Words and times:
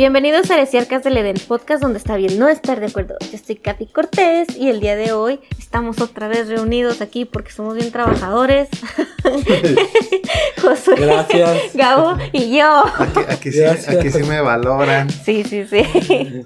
Bienvenidos 0.00 0.50
a 0.50 0.54
Heresiarcas 0.54 1.04
del 1.04 1.18
Edén, 1.18 1.36
podcast 1.46 1.82
donde 1.82 1.98
está 1.98 2.16
bien 2.16 2.38
no 2.38 2.48
estar 2.48 2.80
de 2.80 2.86
acuerdo. 2.86 3.16
Yo 3.30 3.36
soy 3.36 3.56
Katy 3.56 3.84
Cortés 3.88 4.48
y 4.56 4.70
el 4.70 4.80
día 4.80 4.96
de 4.96 5.12
hoy 5.12 5.40
estamos 5.58 6.00
otra 6.00 6.26
vez 6.26 6.48
reunidos 6.48 7.02
aquí 7.02 7.26
porque 7.26 7.50
somos 7.50 7.74
bien 7.74 7.92
trabajadores. 7.92 8.70
Josué, 10.62 10.94
Gracias. 10.96 11.74
Gabo 11.74 12.16
y 12.32 12.56
yo. 12.56 12.82
Aquí, 12.96 13.20
aquí 13.28 13.52
sí, 13.52 13.58
Gracias. 13.58 13.94
aquí 13.94 14.10
sí 14.10 14.22
me 14.22 14.40
valoran. 14.40 15.10
Sí, 15.10 15.44
sí, 15.44 15.66
sí. 15.66 16.44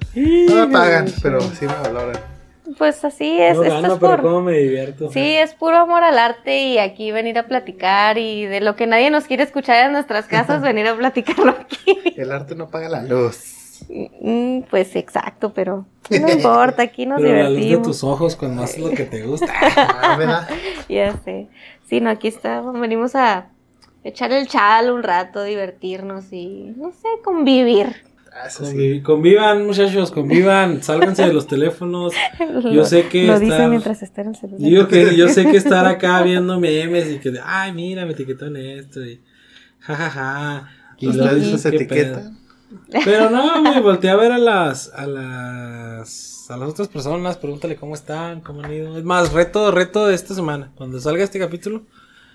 No 0.49 0.67
me 0.67 0.73
pagan, 0.73 1.07
pero 1.23 1.41
sí 1.41 1.65
me 1.69 1.75
valoran. 1.75 2.34
Pues 2.79 3.05
así 3.05 3.41
es. 3.41 3.57
No 3.57 3.63
Esto 3.63 3.75
gano, 3.75 3.95
es 3.95 4.01
pero 4.01 4.23
cómo 4.23 4.41
me 4.43 4.53
divierto. 4.59 5.11
Sí, 5.11 5.35
es 5.37 5.55
puro 5.55 5.77
amor 5.79 6.03
al 6.03 6.19
arte 6.19 6.61
y 6.69 6.79
aquí 6.79 7.13
venir 7.13 7.39
a 7.39 7.47
platicar 7.47 8.19
y 8.19 8.47
de 8.47 8.61
lo 8.61 8.77
que 8.77 8.87
nadie 8.87 9.11
nos 9.11 9.25
quiere 9.25 9.43
escuchar 9.43 9.87
en 9.87 9.93
nuestras 9.93 10.27
casas, 10.27 10.63
venir 10.63 10.87
a 10.89 10.97
platicarlo 10.97 11.51
aquí. 11.53 11.99
El 12.17 12.33
arte 12.33 12.55
no 12.55 12.69
paga 12.69 12.89
la 12.89 13.03
luz. 13.03 13.61
Mm, 13.89 14.63
Pues 14.71 14.95
exacto, 14.97 15.53
pero 15.53 15.85
no 16.11 16.29
importa, 16.31 16.83
aquí 16.83 17.07
nos 17.07 17.21
Pero 17.21 17.35
la 17.43 17.49
luz 17.51 17.55
de 17.59 17.61
divertimos. 17.65 17.87
tus 17.87 18.05
ojos 18.05 18.37
cuando 18.37 18.63
haces 18.63 18.79
lo 18.81 18.91
que 18.91 19.05
te 19.05 19.23
gusta. 19.23 19.53
Ah, 19.77 20.17
¿verdad? 20.17 20.49
Ya 20.89 21.17
sé. 21.25 21.49
Sí, 21.89 22.01
no, 22.01 22.11
aquí 22.11 22.29
estamos, 22.29 22.79
venimos 22.79 23.15
a 23.15 23.49
echar 24.05 24.33
el 24.33 24.47
chal 24.49 24.91
un 24.91 25.03
rato, 25.03 25.43
divertirnos 25.43 26.33
y, 26.33 26.73
no 26.77 26.93
sé, 26.93 27.09
convivir. 27.25 28.05
Ah, 28.37 28.51
sí. 28.51 29.01
Convivan, 29.03 29.65
muchachos, 29.67 30.11
convivan. 30.11 30.83
Sálganse 30.83 31.25
de 31.27 31.33
los 31.33 31.47
teléfonos. 31.47 32.13
Yo 32.73 32.85
sé 32.85 33.09
que 33.09 33.27
Lo 33.29 33.35
estar- 33.35 33.41
dice 33.41 33.69
mientras 33.69 34.03
está 34.03 34.23
en 34.23 34.29
el 34.29 34.37
celular. 34.37 34.61
Digo 34.61 34.89
que 34.89 35.17
yo 35.17 35.29
sé 35.29 35.45
que 35.49 35.57
estar 35.57 35.87
acá 35.95 36.21
viendo 36.23 36.59
memes 36.59 37.11
y 37.11 37.19
que, 37.21 37.31
de, 37.31 37.41
ay, 37.45 37.73
mira, 37.73 38.05
me 38.05 38.13
etiquetó 38.13 38.47
en 38.47 38.57
esto 38.57 39.05
y 39.05 39.21
jajaja. 39.79 40.69
Y 40.99 41.07
luego 41.07 41.25
Ustedes 41.25 41.45
dices, 41.45 41.61
se. 41.63 42.35
Pero 43.05 43.31
no, 43.31 43.63
me 43.63 43.81
volteé 43.81 44.11
a 44.11 44.17
ver 44.17 44.33
a 44.33 44.39
las, 44.39 44.93
a 44.95 45.07
las, 45.07 46.51
a 46.51 46.57
las 46.57 46.71
otras 46.71 46.89
personas, 46.89 47.37
pregúntale 47.37 47.77
cómo 47.77 47.95
están, 47.95 48.41
cómo 48.41 48.63
han 48.63 48.73
ido. 48.73 48.99
Es 48.99 49.05
más, 49.05 49.33
reto, 49.33 49.71
reto 49.71 50.07
de 50.09 50.15
esta 50.15 50.35
semana. 50.35 50.73
Cuando 50.75 50.99
salga 51.01 51.23
este 51.23 51.39
capítulo, 51.39 51.85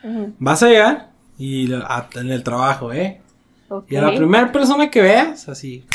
Ujú, 0.04 0.34
vas 0.40 0.64
a 0.64 0.70
llegar 0.70 1.12
y 1.38 1.74
a- 1.74 2.08
en 2.16 2.32
el 2.32 2.44
trabajo, 2.44 2.94
¿eh? 2.94 3.22
Ok. 3.70 3.92
Y 3.92 3.96
a 3.96 4.02
la 4.02 4.16
primera 4.16 4.52
persona 4.52 4.90
que 4.92 5.02
veas, 5.02 5.48
así, 5.50 5.86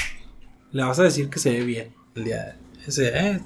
le 0.72 0.82
vas 0.84 0.98
a 0.98 1.04
decir 1.04 1.28
que 1.30 1.38
se 1.38 1.50
ve 1.52 1.64
bien 1.64 1.94
el 2.14 2.24
día 2.24 2.36
de 2.44 2.54
ese, 2.86 3.08
eh, 3.18 3.40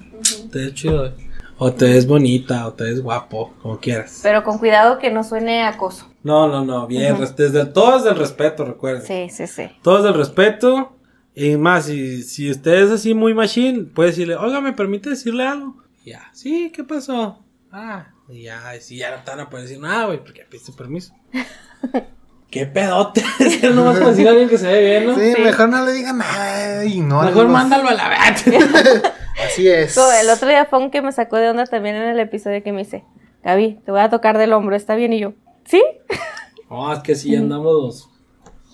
te 0.52 0.58
ves 0.58 0.74
chido, 0.74 1.12
o 1.58 1.72
te 1.72 1.86
ves 1.86 2.06
bonita, 2.06 2.66
o 2.66 2.72
te 2.72 2.84
ves 2.84 3.00
guapo, 3.02 3.54
como 3.62 3.78
quieras. 3.78 4.20
Pero 4.22 4.44
con 4.44 4.58
cuidado 4.58 4.98
que 4.98 5.10
no 5.10 5.24
suene 5.24 5.62
acoso. 5.64 6.08
No, 6.22 6.48
no, 6.48 6.64
no, 6.64 6.86
bien, 6.86 7.12
Ujú. 7.12 7.22
res- 7.22 7.36
desde 7.36 7.66
todo 7.66 7.96
es 7.98 8.04
del 8.04 8.16
respeto, 8.16 8.64
recuerden. 8.64 9.02
Sí, 9.02 9.28
sí, 9.34 9.46
sí. 9.46 9.68
Todo 9.82 9.98
es 9.98 10.04
del 10.04 10.14
respeto. 10.14 10.94
Y 11.34 11.56
más, 11.56 11.86
si, 11.86 12.22
si 12.24 12.50
usted 12.50 12.82
es 12.84 12.90
así 12.90 13.14
muy 13.14 13.32
machine, 13.32 13.84
puede 13.84 14.10
decirle, 14.10 14.34
oiga, 14.34 14.60
¿me 14.60 14.72
permite 14.72 15.10
decirle 15.10 15.46
algo? 15.46 15.76
Y 16.04 16.10
ya, 16.10 16.28
sí, 16.32 16.72
¿qué 16.74 16.82
pasó? 16.82 17.44
Ah, 17.70 18.08
y 18.28 18.42
ya, 18.42 18.74
y 18.76 18.80
si 18.80 18.96
ya 18.96 19.16
no 19.16 19.22
te 19.22 19.30
van 19.30 19.40
a 19.40 19.48
poder 19.50 19.66
decir 19.66 19.80
nada, 19.80 20.06
güey, 20.06 20.18
porque 20.18 20.44
pediste 20.50 20.72
permiso. 20.72 21.14
¿Qué 22.50 22.66
pedote? 22.66 23.22
Es 23.40 23.58
que 23.58 23.70
no 23.70 23.84
vas 23.84 24.00
a 24.00 24.08
decir 24.08 24.26
a 24.26 24.30
alguien 24.30 24.48
que 24.48 24.58
se 24.58 24.66
ve 24.66 24.80
bien, 24.84 25.06
¿no? 25.06 25.14
Sí, 25.16 25.34
Sí. 25.34 25.42
mejor 25.42 25.68
no 25.68 25.84
le 25.84 25.92
digan 25.92 26.18
nada 26.18 26.84
y 26.84 27.00
no. 27.00 27.22
Mejor 27.22 27.44
los- 27.44 27.52
mándalo 27.52 27.88
a 27.88 27.94
la 27.94 28.08
vez. 28.08 28.44
Así 29.46 29.68
es. 29.68 29.92
So, 29.94 30.10
el 30.12 30.28
otro 30.30 30.48
día 30.48 30.64
fue 30.64 30.78
un 30.78 30.90
que 30.90 31.02
me 31.02 31.12
sacó 31.12 31.36
de 31.36 31.48
onda 31.50 31.64
también 31.66 31.94
en 31.96 32.08
el 32.08 32.18
episodio 32.20 32.62
que 32.62 32.72
me 32.72 32.78
dice, 32.84 33.04
Gaby, 33.44 33.80
te 33.84 33.90
voy 33.92 34.00
a 34.00 34.08
tocar 34.10 34.36
del 34.38 34.52
hombro, 34.52 34.74
¿está 34.74 34.94
bien? 34.94 35.12
Y 35.12 35.20
yo, 35.20 35.32
¿sí? 35.64 35.82
No, 36.70 36.92
es 36.92 36.98
que 37.00 37.14
sí 37.14 37.34
andamos. 37.34 38.10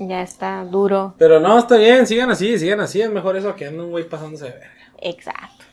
Ya 0.01 0.21
está 0.23 0.65
duro. 0.65 1.15
Pero 1.17 1.39
no, 1.39 1.57
está 1.57 1.77
bien, 1.77 2.09
sigan 2.09 2.29
así, 2.31 2.59
sigan 2.59 2.81
así. 2.81 3.01
Es 3.01 3.09
mejor 3.09 3.37
eso 3.37 3.55
que 3.55 3.67
anda 3.67 3.85
un 3.85 3.91
güey 3.91 4.09
pasándose 4.09 4.47
de 4.47 4.51
verga. 4.51 4.71
Exacto. 5.01 5.65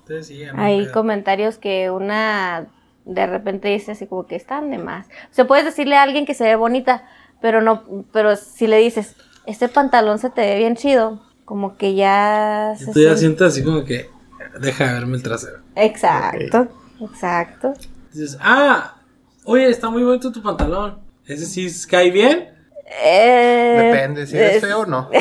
Ustedes 0.00 0.26
sigan. 0.26 0.56
no 0.56 0.62
Hay 0.62 0.82
pedo. 0.82 0.92
comentarios 0.92 1.56
que 1.56 1.90
una 1.90 2.66
de 3.06 3.26
repente 3.26 3.68
dice 3.68 3.92
así 3.92 4.06
como 4.06 4.26
que 4.26 4.36
están 4.36 4.70
de 4.70 4.76
más. 4.76 5.06
O 5.06 5.32
sea, 5.34 5.46
puedes 5.46 5.64
decirle 5.64 5.96
a 5.96 6.02
alguien 6.02 6.26
que 6.26 6.34
se 6.34 6.44
ve 6.44 6.54
bonita, 6.54 7.04
pero 7.40 7.60
no, 7.60 7.82
pero 8.12 8.36
si 8.36 8.66
le 8.66 8.78
dices, 8.78 9.16
este 9.46 9.68
pantalón 9.68 10.18
se 10.18 10.30
te 10.30 10.40
ve 10.42 10.58
bien 10.58 10.76
chido, 10.76 11.20
como 11.44 11.76
que 11.76 11.94
ya 11.94 12.74
se 12.78 12.86
tú 12.86 13.00
ya 13.00 13.16
siente- 13.16 13.16
sientes 13.18 13.46
así 13.48 13.64
como 13.64 13.84
que 13.84 14.08
deja 14.60 14.86
de 14.86 14.92
verme 14.94 15.16
el 15.16 15.22
trasero. 15.22 15.58
Exacto, 15.76 16.68
exacto. 17.00 17.72
Dices, 18.12 18.38
ah, 18.40 18.96
oye, 19.44 19.68
está 19.68 19.88
muy 19.90 20.02
bonito 20.02 20.30
tu 20.32 20.42
pantalón. 20.42 20.98
Ese 21.26 21.46
sí 21.46 21.68
cae 21.88 22.10
bien. 22.10 22.48
Eh, 23.04 23.90
Depende 23.92 24.26
si 24.26 24.36
eres 24.36 24.56
es- 24.56 24.62
feo 24.62 24.80
o 24.80 24.86
no. 24.86 25.08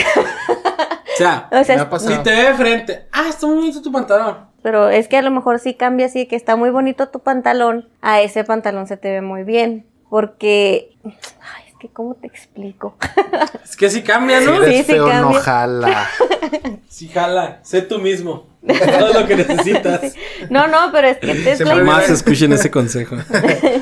O 1.13 1.17
sea, 1.21 1.49
O 1.51 1.63
sea, 1.63 1.75
Me 1.75 1.81
ha 1.81 1.83
es- 1.83 1.89
pasado. 1.89 2.15
si 2.15 2.23
te 2.23 2.29
ve 2.31 2.43
de 2.43 2.53
frente, 2.53 3.05
ah, 3.11 3.25
está 3.29 3.45
muy 3.45 3.57
bonito 3.57 3.81
tu 3.81 3.91
pantalón. 3.91 4.37
pero 4.63 4.89
es 4.89 5.07
que 5.07 5.17
a 5.17 5.21
lo 5.21 5.31
mejor 5.31 5.59
sí 5.59 5.73
cambia 5.73 6.05
así, 6.07 6.25
que 6.27 6.35
está 6.35 6.55
muy 6.55 6.69
bonito 6.69 7.09
tu 7.09 7.19
pantalón, 7.19 7.89
a 8.01 8.21
ese 8.21 8.43
pantalón 8.43 8.87
se 8.87 8.97
te 8.97 9.09
ve 9.11 9.21
muy 9.21 9.43
bien, 9.43 9.85
porque, 10.09 10.95
ay, 11.03 11.68
que 11.79 11.87
cómo 11.89 12.15
te 12.15 12.27
explico. 12.27 12.95
Es 13.63 13.75
que 13.75 13.89
sí 13.89 14.01
cambia, 14.03 14.39
Si 14.39 14.45
¿no? 14.45 14.55
eres 14.61 14.77
Sí, 14.77 14.83
sí 14.83 14.91
feo, 14.91 15.05
no 15.07 15.11
cambia. 15.11 15.39
jala. 15.41 16.07
Sí, 16.89 17.07
jala. 17.07 17.59
Sé 17.63 17.81
tú 17.83 17.99
mismo. 17.99 18.47
Todo 18.99 19.21
lo 19.21 19.27
que 19.27 19.35
necesitas. 19.37 20.15
No, 20.49 20.67
no, 20.67 20.91
pero 20.91 21.07
es 21.07 21.17
que 21.17 21.31
es 21.31 21.57
Siempre 21.57 21.83
Más 21.83 22.09
escuchen 22.09 22.51
ese 22.51 22.69
consejo. 22.71 23.15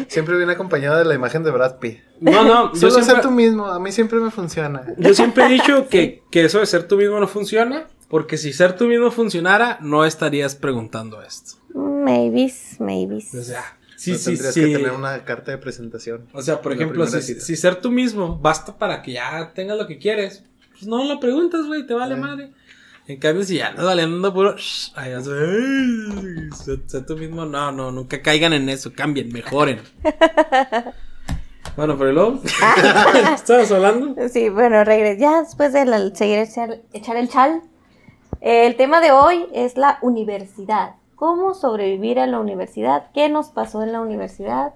Siempre 0.08 0.38
viene 0.38 0.52
acompañado 0.54 0.98
de 0.98 1.06
la 1.06 1.16
imagen 1.16 1.44
de 1.44 1.52
Brad 1.52 1.78
Pitt. 1.78 2.00
No, 2.20 2.44
no, 2.44 2.74
yo 2.74 2.92
Solo 2.92 3.04
ser 3.04 3.22
tú 3.22 3.32
mismo, 3.32 3.66
a 3.68 3.80
mí 3.80 3.92
siempre 3.92 4.20
me 4.20 4.30
funciona. 4.30 4.84
yo 4.98 5.14
siempre 5.14 5.46
he 5.46 5.50
dicho 5.50 5.88
que, 5.88 6.22
que 6.30 6.46
eso 6.46 6.60
de 6.60 6.66
ser 6.66 6.88
tú 6.88 6.98
mismo 6.98 7.20
no 7.20 7.28
funciona. 7.28 7.88
Porque 8.10 8.38
si 8.38 8.54
ser 8.54 8.74
tú 8.78 8.86
mismo 8.86 9.12
funcionara, 9.12 9.80
no 9.82 10.06
estarías 10.06 10.56
preguntando 10.56 11.22
esto. 11.22 11.56
Maybes, 11.74 12.80
maybes. 12.80 13.34
O 13.36 13.44
sea, 13.44 13.77
sí, 13.98 14.12
No 14.14 14.18
sí, 14.18 14.26
tendrías 14.26 14.54
sí. 14.54 14.62
que 14.62 14.68
tener 14.78 14.92
una 14.92 15.26
carta 15.26 15.52
de 15.52 15.58
presentación. 15.58 16.26
O 16.32 16.42
sea, 16.42 16.62
por 16.62 16.72
ejemplo, 16.72 17.06
si, 17.08 17.56
ser 17.58 17.82
tú 17.82 17.92
mismo 17.92 18.38
basta 18.40 18.78
para 18.78 19.02
que 19.02 19.12
ya 19.14 19.52
tengas 19.54 19.78
lo 19.78 19.86
que 19.88 19.98
quieres, 19.98 20.44
pues 20.72 20.88
no 20.88 21.04
lo 21.04 21.20
preguntas, 21.20 21.66
güey, 21.66 21.86
te 21.86 21.94
vale 21.94 22.16
Eh. 22.16 22.18
madre. 22.18 22.52
En 23.08 23.18
cambio, 23.20 23.44
si 23.46 23.56
ya 23.58 23.70
andas 23.70 23.86
valiendo 23.86 24.34
puro, 24.34 24.58
shh, 24.58 24.92
ay, 24.96 25.12
ya 25.12 25.22
sé, 25.22 25.32
ay, 25.32 26.50
sé, 26.54 26.78
sé 26.88 27.02
tú 27.04 27.16
mismo, 27.18 27.46
no, 27.46 27.72
no, 27.72 27.90
nunca 27.92 28.22
caigan 28.22 28.52
en 28.54 28.68
eso, 28.68 28.92
cambien, 28.94 29.32
mejoren. 29.32 29.80
bueno, 31.78 31.98
pero 31.98 32.10
¿y 32.10 32.14
luego, 32.14 32.42
¿estabas 33.34 33.72
hablando? 33.72 34.16
Sí, 34.30 34.50
bueno, 34.50 34.84
regres. 34.84 35.20
Ya 35.20 35.42
después 35.42 35.72
de 35.74 35.86
la- 35.86 36.14
seguir 36.16 36.40
echar, 36.40 36.82
echar 36.92 37.16
el 37.18 37.30
chal, 37.30 37.62
eh, 38.42 38.68
el 38.68 38.76
tema 38.76 39.00
de 39.00 39.12
hoy 39.12 39.46
es 39.54 39.78
la 39.78 40.00
universidad. 40.02 40.96
¿Cómo 41.18 41.54
sobrevivir 41.56 42.20
a 42.20 42.28
la 42.28 42.40
universidad? 42.40 43.08
¿Qué 43.14 43.28
nos 43.28 43.50
pasó 43.50 43.84
en 43.84 43.92
la 43.92 44.00
universidad? 44.00 44.76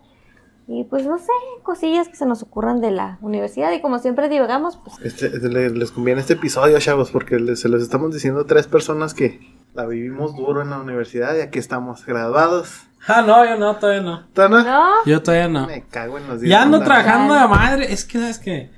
Y 0.67 0.85
pues 0.85 1.05
no 1.05 1.17
sé, 1.19 1.31
cosillas 1.63 2.07
que 2.09 2.15
se 2.15 2.25
nos 2.25 2.41
ocurran 2.43 2.81
de 2.81 2.91
la 2.91 3.17
universidad. 3.21 3.71
Y 3.73 3.81
como 3.81 3.99
siempre 3.99 4.27
divagamos, 4.27 4.77
pues 4.83 4.99
Este, 5.01 5.29
le- 5.49 5.69
les 5.69 5.91
conviene 5.91 6.19
este 6.21 6.33
episodio, 6.33 6.79
chavos, 6.79 7.11
porque 7.11 7.39
les- 7.39 7.59
se 7.61 7.69
los 7.69 7.81
estamos 7.83 8.13
diciendo 8.13 8.41
a 8.41 8.45
tres 8.45 8.65
personas 8.67 9.13
que 9.13 9.39
la 9.75 9.85
vivimos 9.85 10.35
duro 10.35 10.61
en 10.63 10.71
la 10.71 10.79
universidad 10.79 11.35
y 11.37 11.41
aquí 11.41 11.59
estamos 11.59 12.05
graduados. 12.05 12.87
Ah, 13.07 13.21
no, 13.21 13.45
yo 13.45 13.57
no, 13.57 13.75
todavía 13.77 14.01
no. 14.01 14.27
¿Tana? 14.33 14.63
no. 14.63 14.89
Yo 15.05 15.21
todavía 15.21 15.47
no. 15.47 15.67
Me 15.67 15.83
cago 15.87 16.17
en 16.17 16.27
los 16.27 16.41
días. 16.41 16.49
Ya 16.51 16.63
ando 16.63 16.81
trabajando 16.83 17.33
de 17.35 17.47
madre, 17.47 17.93
es 17.93 18.03
que, 18.05 18.17
¿sabes 18.19 18.39
qué? 18.39 18.71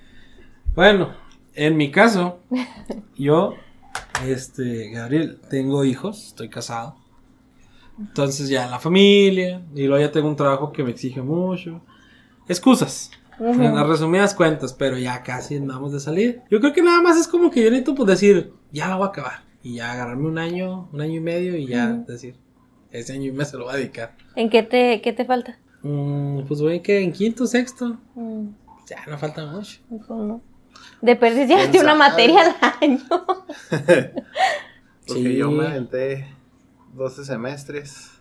Bueno, 0.76 1.14
en 1.54 1.78
mi 1.78 1.92
caso, 1.92 2.40
yo, 3.16 3.54
este, 4.26 4.90
Gabriel, 4.92 5.40
tengo 5.50 5.84
hijos, 5.86 6.28
estoy 6.28 6.50
casado. 6.50 6.96
Entonces 8.00 8.50
ya 8.50 8.68
la 8.68 8.80
familia, 8.80 9.62
y 9.76 9.84
luego 9.88 10.04
ya 10.06 10.12
tengo 10.12 10.28
un 10.28 10.36
trabajo 10.36 10.72
que 10.72 10.84
me 10.84 10.92
exige 10.92 11.22
mucho. 11.22 11.82
Excusas, 12.48 13.12
en 13.40 13.76
las 13.76 13.88
resumidas 13.88 14.34
cuentas, 14.34 14.74
pero 14.74 14.98
ya 14.98 15.24
casi 15.24 15.56
andamos 15.58 15.92
de 15.94 16.00
salir. 16.00 16.42
Yo 16.50 16.60
creo 16.60 16.74
que 16.74 16.82
nada 16.82 17.02
más 17.02 17.18
es 17.18 17.28
como 17.28 17.50
que 17.52 17.64
yo 17.64 17.70
necesito 17.70 17.96
pues 17.96 18.08
decir, 18.08 18.52
ya 18.72 18.88
la 18.88 18.96
voy 18.96 19.06
a 19.06 19.10
acabar. 19.10 19.44
Y 19.62 19.76
ya 19.76 19.92
agarrarme 19.94 20.28
un 20.28 20.38
año, 20.38 20.90
un 20.92 21.02
año 21.02 21.16
y 21.16 21.20
medio 21.22 21.56
y 21.56 21.68
ya 21.68 21.88
decir, 21.94 22.36
ese 22.92 23.14
año 23.14 23.26
y 23.30 23.32
medio 23.32 23.46
se 23.46 23.58
lo 23.58 23.66
voy 23.66 23.74
a 23.74 23.78
dedicar. 23.78 24.16
¿En 24.36 24.50
qué 24.50 24.62
te, 24.64 25.02
qué 25.02 25.14
te 25.14 25.24
falta? 25.26 25.58
Mm, 25.84 26.42
pues 26.48 26.62
voy 26.62 26.82
que 26.82 27.00
en 27.02 27.12
quinto, 27.12 27.46
sexto, 27.48 27.98
Mm, 28.16 28.48
ya 28.90 29.06
no 29.08 29.18
falta 29.18 29.46
mucho. 29.46 29.80
pues 29.90 30.10
no. 30.10 30.42
De 31.02 31.16
perder 31.16 31.48
ya 31.48 31.58
¿Quién 31.58 31.72
de 31.72 31.80
una 31.80 31.96
materia 31.96 32.42
al 32.62 32.74
año. 32.82 33.00
Porque 35.08 35.22
Sí. 35.24 35.36
yo 35.36 35.52
me 35.52 35.68
aventé 35.68 36.28
12 36.94 37.26
semestres, 37.26 38.12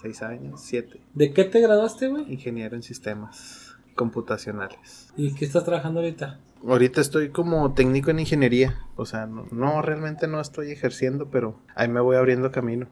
6 0.00 0.22
años, 0.22 0.60
7. 0.64 1.00
¿De 1.14 1.32
qué 1.32 1.44
te 1.44 1.60
graduaste, 1.60 2.08
güey? 2.08 2.32
Ingeniero 2.32 2.76
en 2.76 2.82
sistemas 2.82 3.76
computacionales. 3.94 5.12
¿Y 5.16 5.34
qué 5.34 5.44
estás 5.44 5.64
trabajando 5.64 6.00
ahorita? 6.00 6.38
Ahorita 6.66 7.00
estoy 7.00 7.30
como 7.30 7.74
técnico 7.74 8.10
en 8.10 8.20
ingeniería. 8.20 8.78
O 8.96 9.04
sea, 9.04 9.26
no, 9.26 9.46
no, 9.50 9.82
realmente 9.82 10.28
no 10.28 10.40
estoy 10.40 10.70
ejerciendo, 10.70 11.28
pero 11.30 11.58
ahí 11.74 11.88
me 11.88 12.00
voy 12.00 12.16
abriendo 12.16 12.52
camino. 12.52 12.86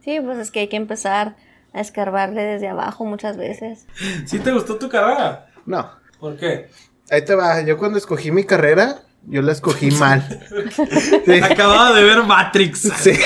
Sí, 0.00 0.18
pues 0.20 0.38
es 0.38 0.50
que 0.50 0.60
hay 0.60 0.68
que 0.68 0.76
empezar 0.76 1.36
a 1.72 1.80
escarbarle 1.80 2.42
desde 2.42 2.68
abajo 2.68 3.04
muchas 3.04 3.36
veces. 3.36 3.86
¿Sí 4.26 4.38
te 4.40 4.52
gustó 4.52 4.76
tu 4.78 4.88
carrera? 4.88 5.46
No, 5.66 5.88
¿Por 6.18 6.36
qué? 6.36 6.68
ahí 7.10 7.24
te 7.24 7.34
va. 7.34 7.60
Yo 7.62 7.78
cuando 7.78 7.98
escogí 7.98 8.30
mi 8.32 8.44
carrera, 8.44 9.02
Yo 9.26 9.40
la 9.42 9.52
escogí 9.52 9.90
mal. 9.92 10.22
Sí. 11.24 11.32
Acababa 11.42 11.92
de 11.94 12.04
ver 12.04 12.22
Matrix. 12.24 12.80
Sí. 12.96 13.12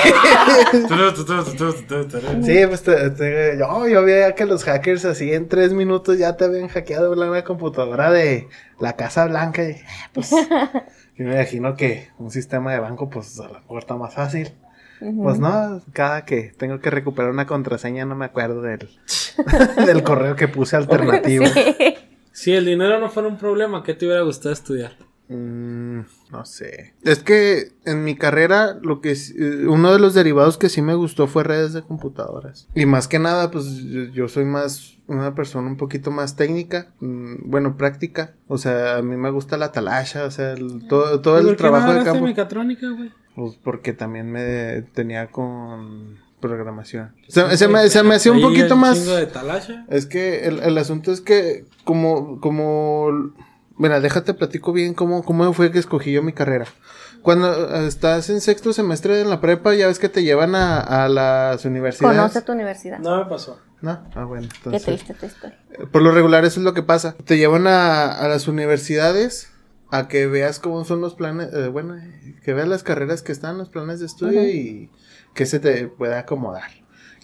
Sí, 2.43 2.59
pues 2.67 2.83
te- 2.83 3.09
te- 3.11 3.57
yo, 3.59 3.87
yo 3.87 4.03
veía 4.03 4.33
que 4.35 4.45
los 4.45 4.63
hackers 4.63 5.05
así 5.05 5.33
en 5.33 5.47
tres 5.49 5.73
minutos 5.73 6.17
ya 6.17 6.37
te 6.37 6.45
habían 6.45 6.67
hackeado 6.69 7.13
la 7.15 7.43
computadora 7.43 8.11
de 8.11 8.47
la 8.79 8.95
Casa 8.95 9.25
Blanca. 9.25 9.63
Y, 9.63 9.75
pues, 10.13 10.29
yo 11.17 11.25
me 11.25 11.33
imagino 11.35 11.75
que 11.75 12.09
un 12.17 12.31
sistema 12.31 12.71
de 12.71 12.79
banco, 12.79 13.09
pues 13.09 13.39
a 13.39 13.47
mejor 13.49 13.79
está 13.79 13.95
más 13.95 14.13
fácil. 14.13 14.51
Pues 15.01 15.39
no, 15.39 15.81
cada 15.93 16.25
que 16.25 16.51
tengo 16.57 16.79
que 16.79 16.89
recuperar 16.89 17.31
una 17.31 17.47
contraseña 17.47 18.05
no 18.05 18.15
me 18.15 18.25
acuerdo 18.25 18.61
del, 18.61 18.89
del 19.85 20.03
correo 20.03 20.35
que 20.35 20.49
puse 20.49 20.75
alternativo. 20.75 21.45
Sí. 21.45 21.75
Si 22.33 22.53
el 22.53 22.65
dinero 22.65 22.99
no 22.99 23.09
fuera 23.09 23.29
un 23.29 23.37
problema, 23.37 23.81
¿qué 23.83 23.93
te 23.93 24.05
hubiera 24.05 24.21
gustado 24.23 24.51
estudiar? 24.53 24.91
Mm, 25.99 26.31
no 26.31 26.45
sé. 26.45 26.93
Es 27.03 27.19
que 27.23 27.71
en 27.85 28.03
mi 28.03 28.15
carrera, 28.15 28.77
lo 28.81 29.01
que 29.01 29.11
eh, 29.11 29.65
uno 29.67 29.91
de 29.91 29.99
los 29.99 30.13
derivados 30.13 30.57
que 30.57 30.69
sí 30.69 30.81
me 30.81 30.95
gustó 30.95 31.27
fue 31.27 31.43
redes 31.43 31.73
de 31.73 31.81
computadoras. 31.81 32.67
Y 32.75 32.85
más 32.85 33.07
que 33.07 33.19
nada, 33.19 33.51
pues 33.51 33.65
yo, 33.83 34.03
yo 34.05 34.27
soy 34.27 34.45
más 34.45 34.97
una 35.07 35.33
persona 35.33 35.67
un 35.67 35.77
poquito 35.77 36.11
más 36.11 36.35
técnica, 36.35 36.91
mm, 36.99 37.49
bueno, 37.49 37.77
práctica. 37.77 38.33
O 38.47 38.57
sea, 38.57 38.97
a 38.97 39.01
mí 39.01 39.15
me 39.17 39.31
gusta 39.31 39.57
la 39.57 39.71
talacha, 39.71 40.25
o 40.25 40.31
sea, 40.31 40.51
el- 40.53 40.87
todo, 40.87 41.19
todo 41.21 41.35
¿Por 41.35 41.43
el 41.45 41.49
qué 41.51 41.55
trabajo 41.55 41.93
de 41.93 42.03
campo. 42.03 42.25
mecatrónica, 42.25 42.87
güey? 42.89 43.11
Pues 43.35 43.55
porque 43.63 43.93
también 43.93 44.31
me 44.31 44.81
tenía 44.93 45.27
con 45.31 46.17
programación. 46.41 47.13
Se, 47.27 47.57
se 47.57 47.67
me, 47.67 47.89
se 47.89 48.03
me 48.03 48.15
hacía 48.15 48.31
un 48.31 48.41
poquito 48.41 48.75
más... 48.75 49.05
de. 49.05 49.27
Es 49.89 50.05
que 50.05 50.45
el, 50.47 50.59
el 50.59 50.77
asunto 50.77 51.11
es 51.11 51.21
que 51.21 51.65
como, 51.83 52.39
como, 52.39 53.31
mira, 53.79 53.99
déjate 53.99 54.35
platico 54.35 54.71
bien 54.71 54.93
cómo, 54.93 55.23
cómo 55.23 55.51
fue 55.53 55.71
que 55.71 55.79
escogí 55.79 56.11
yo 56.11 56.21
mi 56.21 56.33
carrera. 56.33 56.65
Cuando 57.23 57.75
eh, 57.75 57.87
estás 57.87 58.29
en 58.29 58.39
sexto 58.41 58.71
semestre 58.71 59.19
en 59.21 59.29
la 59.29 59.41
prepa, 59.41 59.73
ya 59.73 59.87
ves 59.87 59.97
que 59.99 60.07
te 60.09 60.23
llevan 60.23 60.53
a, 60.55 60.79
a 60.79 61.09
las 61.09 61.65
universidades. 61.65 62.15
Conoce 62.15 62.41
tu 62.43 62.51
universidad. 62.51 62.99
No 62.99 63.17
me 63.23 63.25
pasó. 63.29 63.59
¿No? 63.81 64.05
Ah, 64.13 64.25
bueno, 64.25 64.47
Qué 64.49 64.57
entonces. 64.57 64.83
triste 64.83 65.13
tu 65.15 65.25
historia. 65.25 65.57
Por 65.91 66.01
lo 66.01 66.11
regular 66.11 66.45
eso 66.45 66.59
es 66.59 66.63
lo 66.65 66.73
que 66.73 66.83
pasa. 66.83 67.15
Te 67.25 67.37
llevan 67.37 67.65
a, 67.65 68.11
a 68.11 68.27
las 68.27 68.47
universidades 68.47 69.51
a 69.91 70.07
que 70.07 70.27
veas 70.27 70.59
cómo 70.59 70.85
son 70.85 71.01
los 71.01 71.15
planes, 71.15 71.51
eh, 71.53 71.67
bueno, 71.67 71.95
que 72.43 72.53
veas 72.53 72.67
las 72.67 72.83
carreras 72.83 73.21
que 73.23 73.31
están, 73.31 73.57
los 73.57 73.69
planes 73.69 73.99
de 73.99 74.05
estudio 74.05 74.43
y 74.43 74.91
que 75.33 75.45
se 75.45 75.59
te 75.59 75.87
pueda 75.87 76.19
acomodar. 76.19 76.69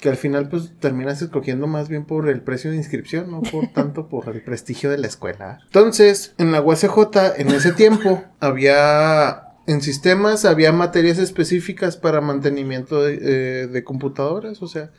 Que 0.06 0.10
al 0.10 0.18
final 0.18 0.50
pues 0.50 0.72
terminas 0.80 1.20
escogiendo 1.24 1.66
más 1.66 1.90
bien 1.90 2.06
por 2.06 2.30
el 2.30 2.44
precio 2.44 2.70
de 2.70 2.78
inscripción, 2.78 3.32
no 3.32 3.42
por 3.42 3.66
tanto 3.74 4.08
por 4.08 4.30
el 4.30 4.44
prestigio 4.44 4.92
de 4.92 5.00
la 5.00 5.08
escuela. 5.08 5.62
Entonces, 5.66 6.36
en 6.38 6.52
la 6.52 6.62
USJ 6.62 7.00
en 7.38 7.48
ese 7.48 7.72
tiempo 7.72 8.24
había... 8.40 9.42
En 9.66 9.82
sistemas 9.82 10.46
había 10.46 10.72
materias 10.72 11.18
específicas 11.18 11.98
para 11.98 12.22
mantenimiento 12.22 13.02
de, 13.02 13.18
eh, 13.20 13.66
de 13.66 13.84
computadoras, 13.84 14.62
o 14.62 14.68
sea, 14.68 14.92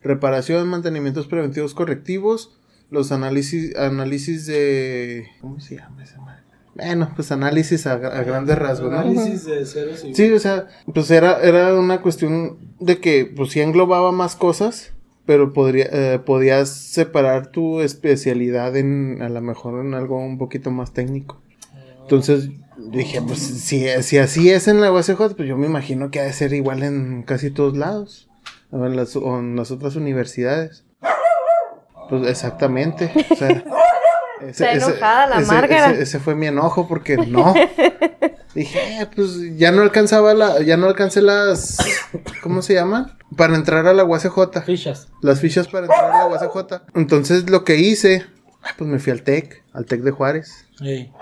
reparación, 0.00 0.68
mantenimientos 0.68 1.26
preventivos 1.26 1.74
correctivos, 1.74 2.56
los 2.88 3.10
análisis, 3.10 3.74
análisis 3.74 4.46
de... 4.46 5.26
¿Cómo 5.40 5.58
se 5.58 5.74
llama 5.74 6.04
esa 6.04 6.20
madre? 6.20 6.42
Bueno, 6.76 7.10
pues 7.16 7.32
análisis 7.32 7.84
a, 7.88 7.94
a 7.94 8.22
grandes 8.22 8.56
rasgos, 8.56 8.92
¿no? 8.92 8.98
Análisis 9.00 9.44
de 9.44 9.66
ceros 9.66 10.04
y... 10.04 10.14
Sí, 10.14 10.32
o 10.32 10.38
sea, 10.38 10.68
pues 10.94 11.10
era, 11.10 11.40
era 11.40 11.74
una 11.74 12.00
cuestión 12.00 12.71
de 12.84 12.98
que 13.00 13.24
pues 13.26 13.50
sí 13.52 13.60
englobaba 13.60 14.12
más 14.12 14.36
cosas, 14.36 14.92
pero 15.26 15.52
podría, 15.52 15.88
eh, 15.92 16.18
podías 16.18 16.68
separar 16.70 17.48
tu 17.48 17.80
especialidad 17.80 18.76
en, 18.76 19.22
a 19.22 19.28
lo 19.28 19.40
mejor 19.40 19.84
en 19.84 19.94
algo 19.94 20.18
un 20.18 20.38
poquito 20.38 20.70
más 20.70 20.92
técnico. 20.92 21.40
Entonces 22.02 22.50
dije, 22.76 23.22
pues 23.22 23.38
si, 23.38 23.86
si 24.02 24.18
así 24.18 24.50
es 24.50 24.66
en 24.68 24.80
la 24.80 24.90
USJ, 24.92 25.34
pues 25.36 25.48
yo 25.48 25.56
me 25.56 25.66
imagino 25.66 26.10
que 26.10 26.20
ha 26.20 26.24
de 26.24 26.32
ser 26.32 26.52
igual 26.52 26.82
en 26.82 27.22
casi 27.22 27.50
todos 27.50 27.76
lados, 27.76 28.28
en 28.72 28.96
las, 28.96 29.14
o 29.16 29.38
en 29.38 29.54
las 29.56 29.70
otras 29.70 29.96
universidades. 29.96 30.84
Pues 32.08 32.26
exactamente, 32.28 33.10
o 33.30 33.36
sea... 33.36 33.64
Está 34.42 34.72
enojada 34.72 35.28
la 35.28 35.36
ese- 35.36 35.44
ese 36.02 36.18
fue 36.18 36.34
mi 36.34 36.48
enojo 36.48 36.88
porque 36.88 37.16
no. 37.16 37.54
Dije, 38.54 39.00
eh, 39.00 39.08
pues 39.14 39.56
ya 39.56 39.72
no 39.72 39.82
alcanzaba 39.82 40.34
la, 40.34 40.62
ya 40.62 40.76
no 40.76 40.86
alcancé 40.86 41.22
las, 41.22 41.78
¿cómo 42.42 42.62
se 42.62 42.74
llaman? 42.74 43.16
Para 43.36 43.54
entrar 43.56 43.86
a 43.86 43.94
la 43.94 44.04
UACJ. 44.04 44.64
Fichas. 44.64 45.08
Las 45.22 45.40
fichas 45.40 45.68
para 45.68 45.86
entrar 45.86 46.10
a 46.10 46.18
la 46.18 46.26
UACJ. 46.26 46.82
Entonces 46.94 47.48
lo 47.48 47.64
que 47.64 47.76
hice, 47.76 48.26
pues 48.76 48.90
me 48.90 48.98
fui 48.98 49.12
al 49.12 49.22
TEC, 49.22 49.64
al 49.72 49.86
TEC 49.86 50.02
de 50.02 50.10
Juárez. 50.10 50.66
Ey. 50.80 51.12